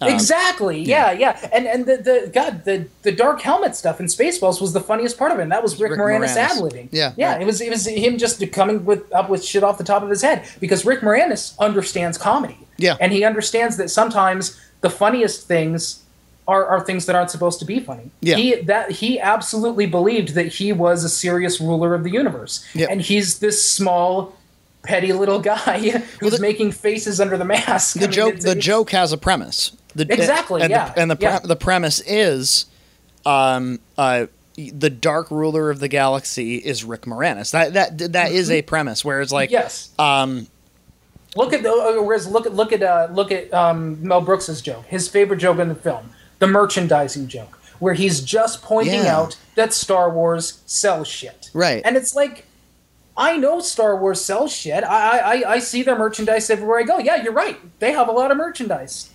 Um, 0.00 0.12
exactly. 0.12 0.82
Yeah, 0.82 1.12
yeah. 1.12 1.48
And 1.52 1.66
and 1.66 1.86
the, 1.86 1.96
the 1.96 2.30
God 2.32 2.64
the 2.64 2.88
the 3.02 3.12
dark 3.12 3.40
helmet 3.40 3.74
stuff 3.76 4.00
in 4.00 4.06
Spaceballs 4.06 4.60
was 4.60 4.72
the 4.72 4.80
funniest 4.80 5.16
part 5.16 5.32
of 5.32 5.38
it. 5.38 5.42
And 5.42 5.52
that 5.52 5.62
was 5.62 5.80
Rick, 5.80 5.92
Rick 5.92 6.00
Moranis, 6.00 6.34
Moranis. 6.34 6.36
ad 6.36 6.50
libbing. 6.58 6.88
Yeah, 6.90 7.12
yeah. 7.16 7.32
right. 7.32 7.42
It 7.42 7.46
was 7.46 7.60
it 7.60 7.70
was 7.70 7.86
him 7.86 8.18
just 8.18 8.42
coming 8.52 8.84
with 8.84 9.10
up 9.14 9.30
with 9.30 9.44
shit 9.44 9.62
off 9.62 9.78
the 9.78 9.84
top 9.84 10.02
of 10.02 10.10
his 10.10 10.20
head 10.20 10.46
because 10.60 10.84
Rick 10.84 11.00
Moranis 11.00 11.58
understands 11.58 12.18
comedy. 12.18 12.58
Yeah. 12.76 12.96
and 13.00 13.12
he 13.12 13.24
understands 13.24 13.76
that 13.76 13.90
sometimes 13.90 14.60
the 14.80 14.90
funniest 14.90 15.46
things 15.46 16.03
are, 16.46 16.66
are 16.66 16.80
things 16.84 17.06
that 17.06 17.16
aren't 17.16 17.30
supposed 17.30 17.58
to 17.60 17.64
be 17.64 17.80
funny. 17.80 18.10
Yeah. 18.20 18.36
He 18.36 18.54
that 18.56 18.90
he 18.90 19.18
absolutely 19.20 19.86
believed 19.86 20.34
that 20.34 20.46
he 20.48 20.72
was 20.72 21.02
a 21.04 21.08
serious 21.08 21.60
ruler 21.60 21.94
of 21.94 22.04
the 22.04 22.10
universe. 22.10 22.64
And 22.74 23.00
he's 23.00 23.38
this 23.38 23.62
small, 23.64 24.36
petty 24.82 25.12
little 25.12 25.40
guy 25.40 25.90
who's 26.20 26.34
the- 26.34 26.40
making 26.40 26.72
faces 26.72 27.20
under 27.20 27.36
the 27.38 27.44
mask. 27.46 27.96
I 27.96 28.00
the 28.00 28.06
mean, 28.08 28.12
joke 28.12 28.28
it's- 28.28 28.44
the 28.44 28.50
it's- 28.50 28.64
joke 28.64 28.90
has 28.90 29.12
a 29.12 29.16
premise. 29.18 29.72
The, 29.96 30.12
Exactly, 30.12 30.60
And 30.60 30.70
yeah, 30.70 30.92
The, 30.92 31.00
and 31.00 31.10
the 31.10 31.16
pre- 31.16 31.24
yeah. 31.24 31.38
the 31.38 31.54
premise 31.56 32.00
is, 32.04 32.66
um, 33.24 33.78
uh, 33.96 34.26
the 34.56 34.90
Dark 34.90 35.30
Ruler 35.30 35.70
of 35.70 35.78
the 35.80 35.86
Galaxy 35.88 36.56
is 36.56 36.84
Rick 36.84 37.02
Moranis. 37.02 37.52
That 37.52 37.72
that 37.74 38.12
that 38.12 38.32
is 38.32 38.50
a 38.50 38.62
premise. 38.62 39.04
Where 39.04 39.20
it's 39.20 39.32
like, 39.32 39.50
Yes. 39.50 39.90
um, 39.98 40.48
Look 41.36 41.52
at 41.52 41.62
the 41.64 41.70
uh, 41.72 42.02
whereas 42.02 42.28
look 42.28 42.46
at 42.46 42.54
look 42.54 42.72
at 42.72 42.82
uh, 42.82 43.08
look 43.12 43.32
at 43.32 43.52
um, 43.52 43.98
Mel 44.06 44.20
Brooks's 44.20 44.60
joke, 44.62 44.84
his 44.86 45.08
favorite 45.08 45.38
joke 45.38 45.58
in 45.58 45.68
the 45.68 45.74
film, 45.74 46.10
the 46.38 46.46
merchandising 46.46 47.28
joke, 47.28 47.58
where 47.78 47.94
he's 47.94 48.20
just 48.20 48.62
pointing 48.62 49.02
Yeah. 49.04 49.16
out 49.16 49.36
that 49.54 49.72
Star 49.72 50.10
Wars 50.10 50.60
sells 50.66 51.08
shit. 51.08 51.50
Right. 51.54 51.82
And 51.84 51.96
it's 51.96 52.14
like, 52.14 52.46
I 53.16 53.36
know 53.36 53.60
Star 53.60 53.96
Wars 53.96 54.20
sells 54.20 54.52
shit. 54.52 54.82
I 54.84 55.18
I, 55.42 55.52
I 55.54 55.58
see 55.60 55.82
their 55.82 55.96
merchandise 55.98 56.50
everywhere 56.50 56.80
I 56.80 56.82
go. 56.82 56.98
Yeah, 56.98 57.22
you're 57.22 57.32
right. 57.32 57.58
They 57.78 57.92
have 57.92 58.08
a 58.08 58.12
lot 58.12 58.30
of 58.30 58.36
merchandise. 58.36 59.10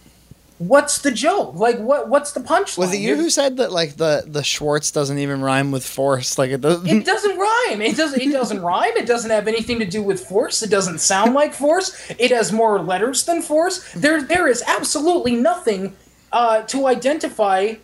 What's 0.57 0.97
the 0.99 1.11
joke? 1.11 1.55
Like 1.55 1.80
what 1.80 2.09
what's 2.09 2.34
the 2.34 2.41
punchline? 2.41 2.78
was 2.80 2.93
it 2.93 2.97
you 2.99 3.15
who 3.15 3.30
said 3.30 3.57
that 3.57 3.72
like 3.72 3.95
the 3.95 4.24
the 4.28 4.43
Schwartz 4.43 4.91
doesn't 4.91 5.17
even 5.17 5.41
rhyme 5.41 5.72
with 5.72 5.86
Force? 5.86 6.38
Like 6.38 6.51
it 6.51 6.59
doesn't. 6.59 6.86
It 6.88 7.05
doesn't 7.05 7.38
rhyme. 7.38 7.82
It 7.82 7.95
doesn't. 7.95 8.22
It 8.22 8.32
doesn't 8.34 8.61
rhyme. 8.61 8.91
It 8.97 9.05
doesn't 9.05 9.32
have 9.32 9.47
anything 9.47 9.80
to 9.80 9.86
do 9.86 10.03
with 10.03 10.26
force. 10.26 10.61
It 10.61 10.70
doesn't 10.70 10.99
sound 10.99 11.34
like 11.34 11.53
force. 11.53 11.95
It 12.17 12.32
has 12.32 12.51
more 12.51 12.78
letters 12.82 13.24
than 13.26 13.41
force. 13.41 13.89
There, 13.93 14.22
there 14.22 14.49
is 14.49 14.61
absolutely 14.67 15.36
nothing 15.38 15.95
uh, 16.32 16.61
to 16.63 16.88
identify 16.88 17.75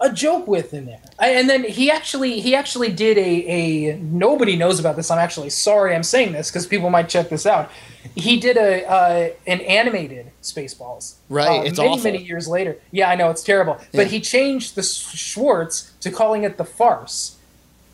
a 0.00 0.12
joke 0.12 0.46
with 0.46 0.74
in 0.74 0.86
there. 0.86 1.00
I, 1.18 1.30
and 1.30 1.48
then 1.48 1.64
he 1.64 1.90
actually, 1.90 2.40
he 2.40 2.54
actually 2.54 2.92
did 2.92 3.16
a, 3.16 3.20
a. 3.20 3.96
Nobody 3.98 4.56
knows 4.56 4.80
about 4.80 4.96
this. 4.96 5.10
I'm 5.10 5.18
actually 5.18 5.50
sorry. 5.50 5.94
I'm 5.94 6.02
saying 6.02 6.32
this 6.32 6.50
because 6.50 6.66
people 6.66 6.90
might 6.90 7.08
check 7.08 7.28
this 7.28 7.46
out. 7.46 7.70
He 8.14 8.38
did 8.38 8.56
a 8.56 8.84
uh, 8.86 9.30
an 9.46 9.60
animated 9.60 10.30
Spaceballs. 10.42 11.14
Right, 11.28 11.60
uh, 11.60 11.62
it's 11.62 11.78
many 11.78 11.90
awful. 11.90 12.04
many 12.04 12.22
years 12.22 12.48
later. 12.48 12.76
Yeah, 12.90 13.08
I 13.08 13.14
know 13.14 13.30
it's 13.30 13.42
terrible. 13.42 13.78
Yeah. 13.80 14.02
But 14.02 14.06
he 14.08 14.20
changed 14.20 14.74
the 14.74 14.82
Schwartz 14.82 15.92
to 16.00 16.10
calling 16.10 16.42
it 16.42 16.58
the 16.58 16.64
farce. 16.64 17.36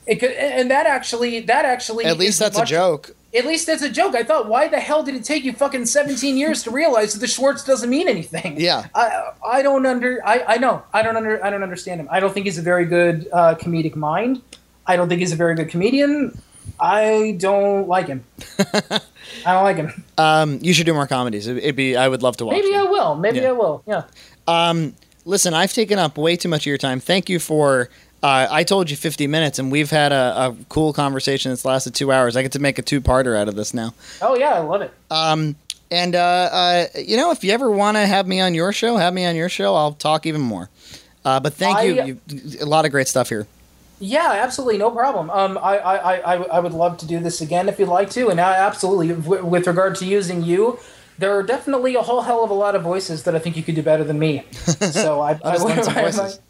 It 0.06 0.16
could, 0.16 0.32
and 0.32 0.70
that 0.70 0.86
actually, 0.86 1.40
that 1.40 1.64
actually, 1.64 2.06
At 2.06 2.18
least 2.18 2.38
that's 2.38 2.58
a 2.58 2.64
joke. 2.64 3.14
At 3.32 3.46
least 3.46 3.66
that's 3.66 3.82
a 3.82 3.88
joke. 3.90 4.14
I 4.16 4.24
thought, 4.24 4.48
why 4.48 4.66
the 4.66 4.80
hell 4.80 5.02
did 5.04 5.14
it 5.14 5.22
take 5.22 5.44
you 5.44 5.52
fucking 5.52 5.86
seventeen 5.86 6.36
years 6.36 6.64
to 6.64 6.70
realize 6.70 7.12
that 7.12 7.20
the 7.20 7.28
Schwartz 7.28 7.62
doesn't 7.64 7.88
mean 7.88 8.08
anything? 8.08 8.60
Yeah. 8.60 8.88
I, 8.94 9.30
I 9.46 9.62
don't 9.62 9.86
under, 9.86 10.20
I, 10.26 10.44
I 10.48 10.56
know, 10.56 10.82
I 10.92 11.02
don't 11.02 11.16
under, 11.16 11.44
I 11.44 11.50
don't 11.50 11.62
understand 11.62 12.00
him. 12.00 12.08
I 12.10 12.18
don't 12.18 12.34
think 12.34 12.46
he's 12.46 12.58
a 12.58 12.62
very 12.62 12.86
good 12.86 13.28
uh, 13.32 13.54
comedic 13.54 13.94
mind. 13.94 14.42
I 14.86 14.96
don't 14.96 15.08
think 15.08 15.20
he's 15.20 15.32
a 15.32 15.36
very 15.36 15.54
good 15.54 15.68
comedian. 15.68 16.40
I 16.80 17.36
don't 17.38 17.86
like 17.86 18.08
him. 18.08 18.24
I 18.58 19.52
don't 19.52 19.64
like 19.64 19.76
him. 19.76 20.04
Um, 20.18 20.58
you 20.62 20.72
should 20.72 20.86
do 20.86 20.94
more 20.94 21.06
comedies. 21.06 21.46
It, 21.46 21.58
it'd 21.58 21.76
be. 21.76 21.96
I 21.96 22.08
would 22.08 22.22
love 22.22 22.36
to 22.38 22.46
watch. 22.46 22.56
Maybe 22.56 22.72
them. 22.72 22.86
I 22.86 22.90
will. 22.90 23.14
Maybe 23.14 23.38
Yeah. 23.40 23.50
I 23.50 23.52
will. 23.52 23.82
Yeah. 23.86 24.02
Um, 24.48 24.94
listen, 25.24 25.54
I've 25.54 25.72
taken 25.72 25.98
up 25.98 26.18
way 26.18 26.36
too 26.36 26.48
much 26.48 26.62
of 26.62 26.66
your 26.66 26.78
time. 26.78 26.98
Thank 27.00 27.28
you 27.28 27.38
for. 27.38 27.90
Uh, 28.22 28.46
I 28.50 28.64
told 28.64 28.90
you 28.90 28.96
50 28.96 29.26
minutes, 29.26 29.58
and 29.58 29.72
we've 29.72 29.90
had 29.90 30.12
a, 30.12 30.48
a 30.48 30.56
cool 30.68 30.92
conversation 30.92 31.50
that's 31.52 31.64
lasted 31.64 31.94
two 31.94 32.12
hours. 32.12 32.36
I 32.36 32.42
get 32.42 32.52
to 32.52 32.58
make 32.58 32.78
a 32.78 32.82
two-parter 32.82 33.36
out 33.36 33.48
of 33.48 33.54
this 33.56 33.72
now. 33.72 33.94
Oh 34.20 34.34
yeah, 34.36 34.52
I 34.54 34.58
love 34.58 34.82
it. 34.82 34.92
Um, 35.10 35.56
and 35.90 36.14
uh, 36.14 36.18
uh, 36.20 36.86
you 36.98 37.16
know, 37.16 37.30
if 37.30 37.42
you 37.42 37.52
ever 37.52 37.70
want 37.70 37.96
to 37.96 38.06
have 38.06 38.26
me 38.26 38.40
on 38.40 38.54
your 38.54 38.72
show, 38.72 38.96
have 38.98 39.14
me 39.14 39.24
on 39.24 39.36
your 39.36 39.48
show. 39.48 39.74
I'll 39.74 39.92
talk 39.94 40.26
even 40.26 40.42
more. 40.42 40.68
Uh, 41.24 41.40
but 41.40 41.54
thank 41.54 41.82
you. 41.82 42.00
I- 42.00 42.04
you. 42.04 42.20
A 42.60 42.66
lot 42.66 42.84
of 42.84 42.90
great 42.90 43.08
stuff 43.08 43.28
here. 43.30 43.46
Yeah, 44.02 44.30
absolutely, 44.32 44.78
no 44.78 44.90
problem. 44.90 45.28
Um, 45.30 45.58
I, 45.58 45.76
I, 45.78 45.96
I, 45.96 46.16
I 46.34 46.34
I 46.56 46.60
would 46.60 46.72
love 46.72 46.96
to 46.98 47.06
do 47.06 47.20
this 47.20 47.42
again 47.42 47.68
if 47.68 47.78
you'd 47.78 47.88
like 47.88 48.08
to, 48.10 48.28
and 48.28 48.40
I 48.40 48.54
absolutely, 48.54 49.08
w- 49.08 49.44
with 49.44 49.66
regard 49.66 49.94
to 49.96 50.06
using 50.06 50.42
you, 50.42 50.78
there 51.18 51.36
are 51.36 51.42
definitely 51.42 51.94
a 51.96 52.00
whole 52.02 52.22
hell 52.22 52.42
of 52.42 52.48
a 52.48 52.54
lot 52.54 52.74
of 52.74 52.82
voices 52.82 53.24
that 53.24 53.34
I 53.34 53.38
think 53.38 53.58
you 53.58 53.62
could 53.62 53.74
do 53.74 53.82
better 53.82 54.04
than 54.04 54.18
me. 54.18 54.44
So 54.80 55.20
I, 55.20 55.38
I, 55.44 55.56
some 55.58 55.68
I- 55.72 55.74
I- 55.80 56.02
voices. 56.02 56.40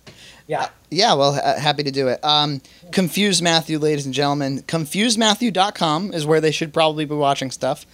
yeah, 0.47 0.69
Yeah, 0.91 1.15
well, 1.15 1.35
ha- 1.35 1.59
happy 1.59 1.85
to 1.85 1.91
do 1.91 2.09
it. 2.09 2.23
Um, 2.25 2.61
Confused 2.91 3.43
Matthew, 3.43 3.79
ladies 3.79 4.07
and 4.07 4.15
gentlemen. 4.15 4.63
ConfusedMatthew.com 4.63 6.13
is 6.13 6.27
where 6.27 6.41
they 6.41 6.51
should 6.51 6.73
probably 6.75 7.05
be 7.05 7.15
watching 7.15 7.51
stuff. 7.51 7.87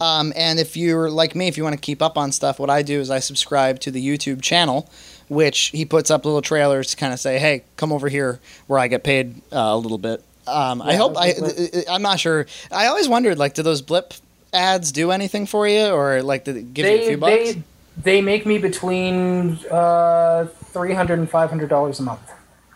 Um, 0.00 0.32
and 0.36 0.58
if 0.58 0.76
you're 0.76 1.10
like 1.10 1.34
me, 1.34 1.48
if 1.48 1.56
you 1.56 1.64
want 1.64 1.74
to 1.74 1.80
keep 1.80 2.00
up 2.00 2.16
on 2.16 2.32
stuff, 2.32 2.58
what 2.58 2.70
I 2.70 2.82
do 2.82 3.00
is 3.00 3.10
I 3.10 3.18
subscribe 3.18 3.80
to 3.80 3.90
the 3.90 4.06
YouTube 4.06 4.40
channel, 4.40 4.88
which 5.28 5.66
he 5.66 5.84
puts 5.84 6.10
up 6.10 6.24
little 6.24 6.40
trailers 6.40 6.90
to 6.92 6.96
kind 6.96 7.12
of 7.12 7.20
say, 7.20 7.38
"Hey, 7.38 7.64
come 7.76 7.92
over 7.92 8.08
here 8.08 8.40
where 8.68 8.78
I 8.78 8.88
get 8.88 9.04
paid 9.04 9.36
uh, 9.52 9.58
a 9.58 9.76
little 9.76 9.98
bit." 9.98 10.22
Um, 10.46 10.80
I 10.80 10.94
hope 10.94 11.16
I. 11.16 11.34
blip. 11.34 11.84
I'm 11.90 12.02
not 12.02 12.18
sure. 12.18 12.46
I 12.70 12.86
always 12.86 13.08
wondered, 13.08 13.38
like, 13.38 13.54
do 13.54 13.62
those 13.62 13.82
blip 13.82 14.14
ads 14.52 14.92
do 14.92 15.10
anything 15.10 15.46
for 15.46 15.68
you, 15.68 15.86
or 15.88 16.22
like, 16.22 16.44
did 16.44 16.56
it 16.56 16.74
give 16.74 16.86
you 16.86 16.92
a 16.92 16.98
they, 16.98 17.08
few 17.08 17.16
bucks? 17.18 17.32
they, 17.32 17.62
they 18.02 18.20
make 18.22 18.46
me 18.46 18.56
between 18.58 19.58
uh, 19.70 20.46
three 20.72 20.94
hundred 20.94 21.18
and 21.18 21.28
five 21.28 21.50
hundred 21.50 21.68
dollars 21.68 22.00
a 22.00 22.02
month. 22.02 22.32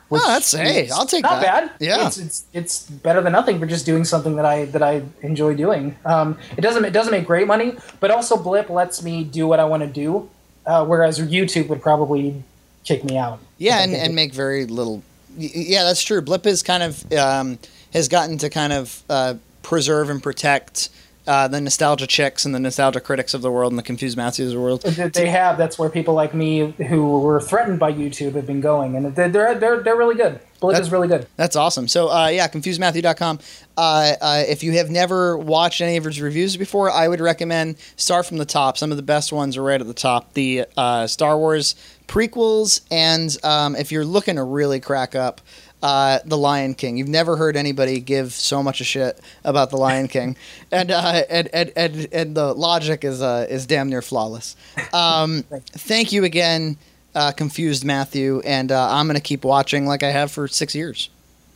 Which 0.09 0.23
Oh, 0.25 0.29
that's- 0.29 0.53
hey, 0.53 0.89
I'll 0.91 1.07
take 1.07 1.23
not 1.23 1.41
that. 1.43 1.69
bad. 1.69 1.71
Yeah. 1.81 2.07
it's, 2.07 2.19
it's 2.19 2.45
it's 2.53 2.83
better 2.91 3.21
than 3.21 3.33
nothing 3.33 3.59
for 3.59 3.67
just 3.67 3.85
doing 3.87 4.05
something 4.05 4.37
that 4.37 4.45
I 4.47 4.67
that 4.67 4.83
I 4.83 5.03
enjoy 5.23 5.55
doing. 5.55 5.97
Um, 6.05 6.39
it 6.57 6.61
doesn't 6.61 6.85
it 6.85 6.93
doesn't 6.93 7.11
make 7.13 7.27
great 7.27 7.47
money, 7.47 7.77
but 8.01 8.11
also 8.11 8.37
Blip 8.37 8.71
lets 8.71 9.03
me 9.03 9.25
do 9.25 9.47
what 9.47 9.59
I 9.61 9.65
want 9.65 9.83
to 9.83 9.89
do, 9.89 10.29
uh, 10.67 10.85
whereas 10.85 11.19
YouTube 11.19 11.69
would 11.69 11.83
probably 11.83 12.43
kick 12.85 13.03
me 13.05 13.17
out. 13.19 13.39
Yeah, 13.59 13.83
and, 13.83 13.95
and 13.95 14.15
make 14.15 14.33
very 14.33 14.65
little. 14.67 15.03
Yeah, 15.37 15.83
that's 15.85 16.03
true. 16.03 16.21
Blip 16.23 16.47
is 16.47 16.63
kind 16.63 16.83
of 16.83 17.13
um, 17.13 17.59
has 17.93 18.09
gotten 18.09 18.39
to 18.39 18.49
kind 18.51 18.73
of 18.73 19.03
uh, 19.11 19.35
preserve 19.63 20.09
and 20.11 20.23
protect 20.23 20.89
uh, 21.27 21.49
the 21.49 21.61
nostalgia 21.61 22.07
chicks 22.07 22.45
and 22.45 22.55
the 22.55 22.61
nostalgia 22.61 23.01
critics 23.01 23.35
of 23.35 23.43
the 23.43 23.51
world 23.51 23.73
and 23.73 23.79
the 23.79 23.83
confused 23.83 24.17
Matthews 24.17 24.53
of 24.53 24.55
the 24.57 24.61
world. 24.61 24.83
that 24.83 25.13
they 25.13 25.29
have. 25.29 25.59
That's 25.59 25.79
where 25.79 25.89
people 25.91 26.15
like 26.15 26.35
me 26.35 26.73
who 26.89 27.21
were 27.21 27.41
threatened 27.41 27.79
by 27.79 27.93
YouTube 27.93 28.35
have 28.35 28.47
been 28.47 28.61
going, 28.61 28.97
and 28.97 29.15
they're 29.15 29.29
they're 29.29 29.83
they're, 29.83 29.97
really 29.97 30.15
good. 30.15 30.41
Blip 30.61 30.75
That- 30.75 30.83
is 30.83 30.91
really 30.91 31.09
good. 31.09 31.27
That's 31.37 31.55
awesome. 31.57 31.87
So, 31.89 32.11
uh, 32.11 32.29
yeah, 32.29 32.49
confusedmatthew.com. 32.49 33.41
Uh, 33.77 34.13
uh, 34.21 34.45
if 34.49 34.63
you 34.63 34.73
have 34.73 34.91
never 34.91 35.37
watched 35.37 35.83
any 35.83 35.97
of 35.99 36.05
his 36.05 36.21
reviews 36.21 36.57
before, 36.57 36.91
I 36.91 37.09
would 37.09 37.21
recommend 37.21 37.77
start 37.97 38.25
from 38.25 38.39
the 38.39 38.47
top. 38.47 38.79
Some 38.79 38.91
of 38.91 38.97
the 38.97 39.03
best 39.03 39.33
ones 39.33 39.57
are 39.57 39.63
right 39.63 39.81
at 39.81 39.87
the 39.87 39.93
top. 39.95 40.33
The 40.33 40.65
uh, 40.77 41.07
Star 41.07 41.37
Wars 41.37 41.75
prequels, 42.09 42.81
and 42.91 43.37
um, 43.43 43.77
if 43.77 43.93
you're 43.93 44.05
looking 44.05 44.37
to 44.37 44.45
really 44.45 44.81
crack 44.81 45.15
up, 45.15 45.41
uh, 45.83 46.19
The 46.25 46.37
Lion 46.39 46.75
King. 46.75 46.97
You've 46.97 47.09
never 47.09 47.37
heard 47.37 47.57
anybody 47.57 48.01
give 48.01 48.33
so 48.33 48.63
much 48.63 48.81
a 48.81 48.85
shit 48.85 49.21
about 49.45 49.71
The 49.71 49.77
Lion 49.77 50.09
King, 50.09 50.37
and, 50.73 50.91
uh, 50.91 51.23
and, 51.29 51.49
and 51.53 51.73
and 51.77 52.09
and 52.13 52.37
the 52.37 52.55
logic 52.55 53.05
is 53.05 53.23
uh, 53.23 53.47
is 53.49 53.67
damn 53.67 53.89
near 53.89 54.03
flawless. 54.03 54.57
Um, 54.93 55.43
thank 55.73 56.13
you 56.13 56.25
again, 56.25 56.77
uh, 57.15 57.33
confused 57.33 57.85
Matthew, 57.85 58.41
and 58.45 58.73
uh, 58.73 58.91
I'm 58.91 59.07
gonna 59.07 59.21
keep 59.21 59.45
watching 59.45 59.87
like 59.87 60.03
I 60.03 60.11
have 60.11 60.31
for 60.31 60.49
six 60.49 60.75
years. 60.75 61.11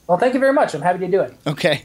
Well, 0.06 0.18
thank 0.18 0.34
you 0.34 0.40
very 0.40 0.52
much. 0.52 0.74
I'm 0.74 0.82
happy 0.82 0.98
to 0.98 1.08
do 1.08 1.20
it. 1.20 1.34
Okay. 1.46 1.84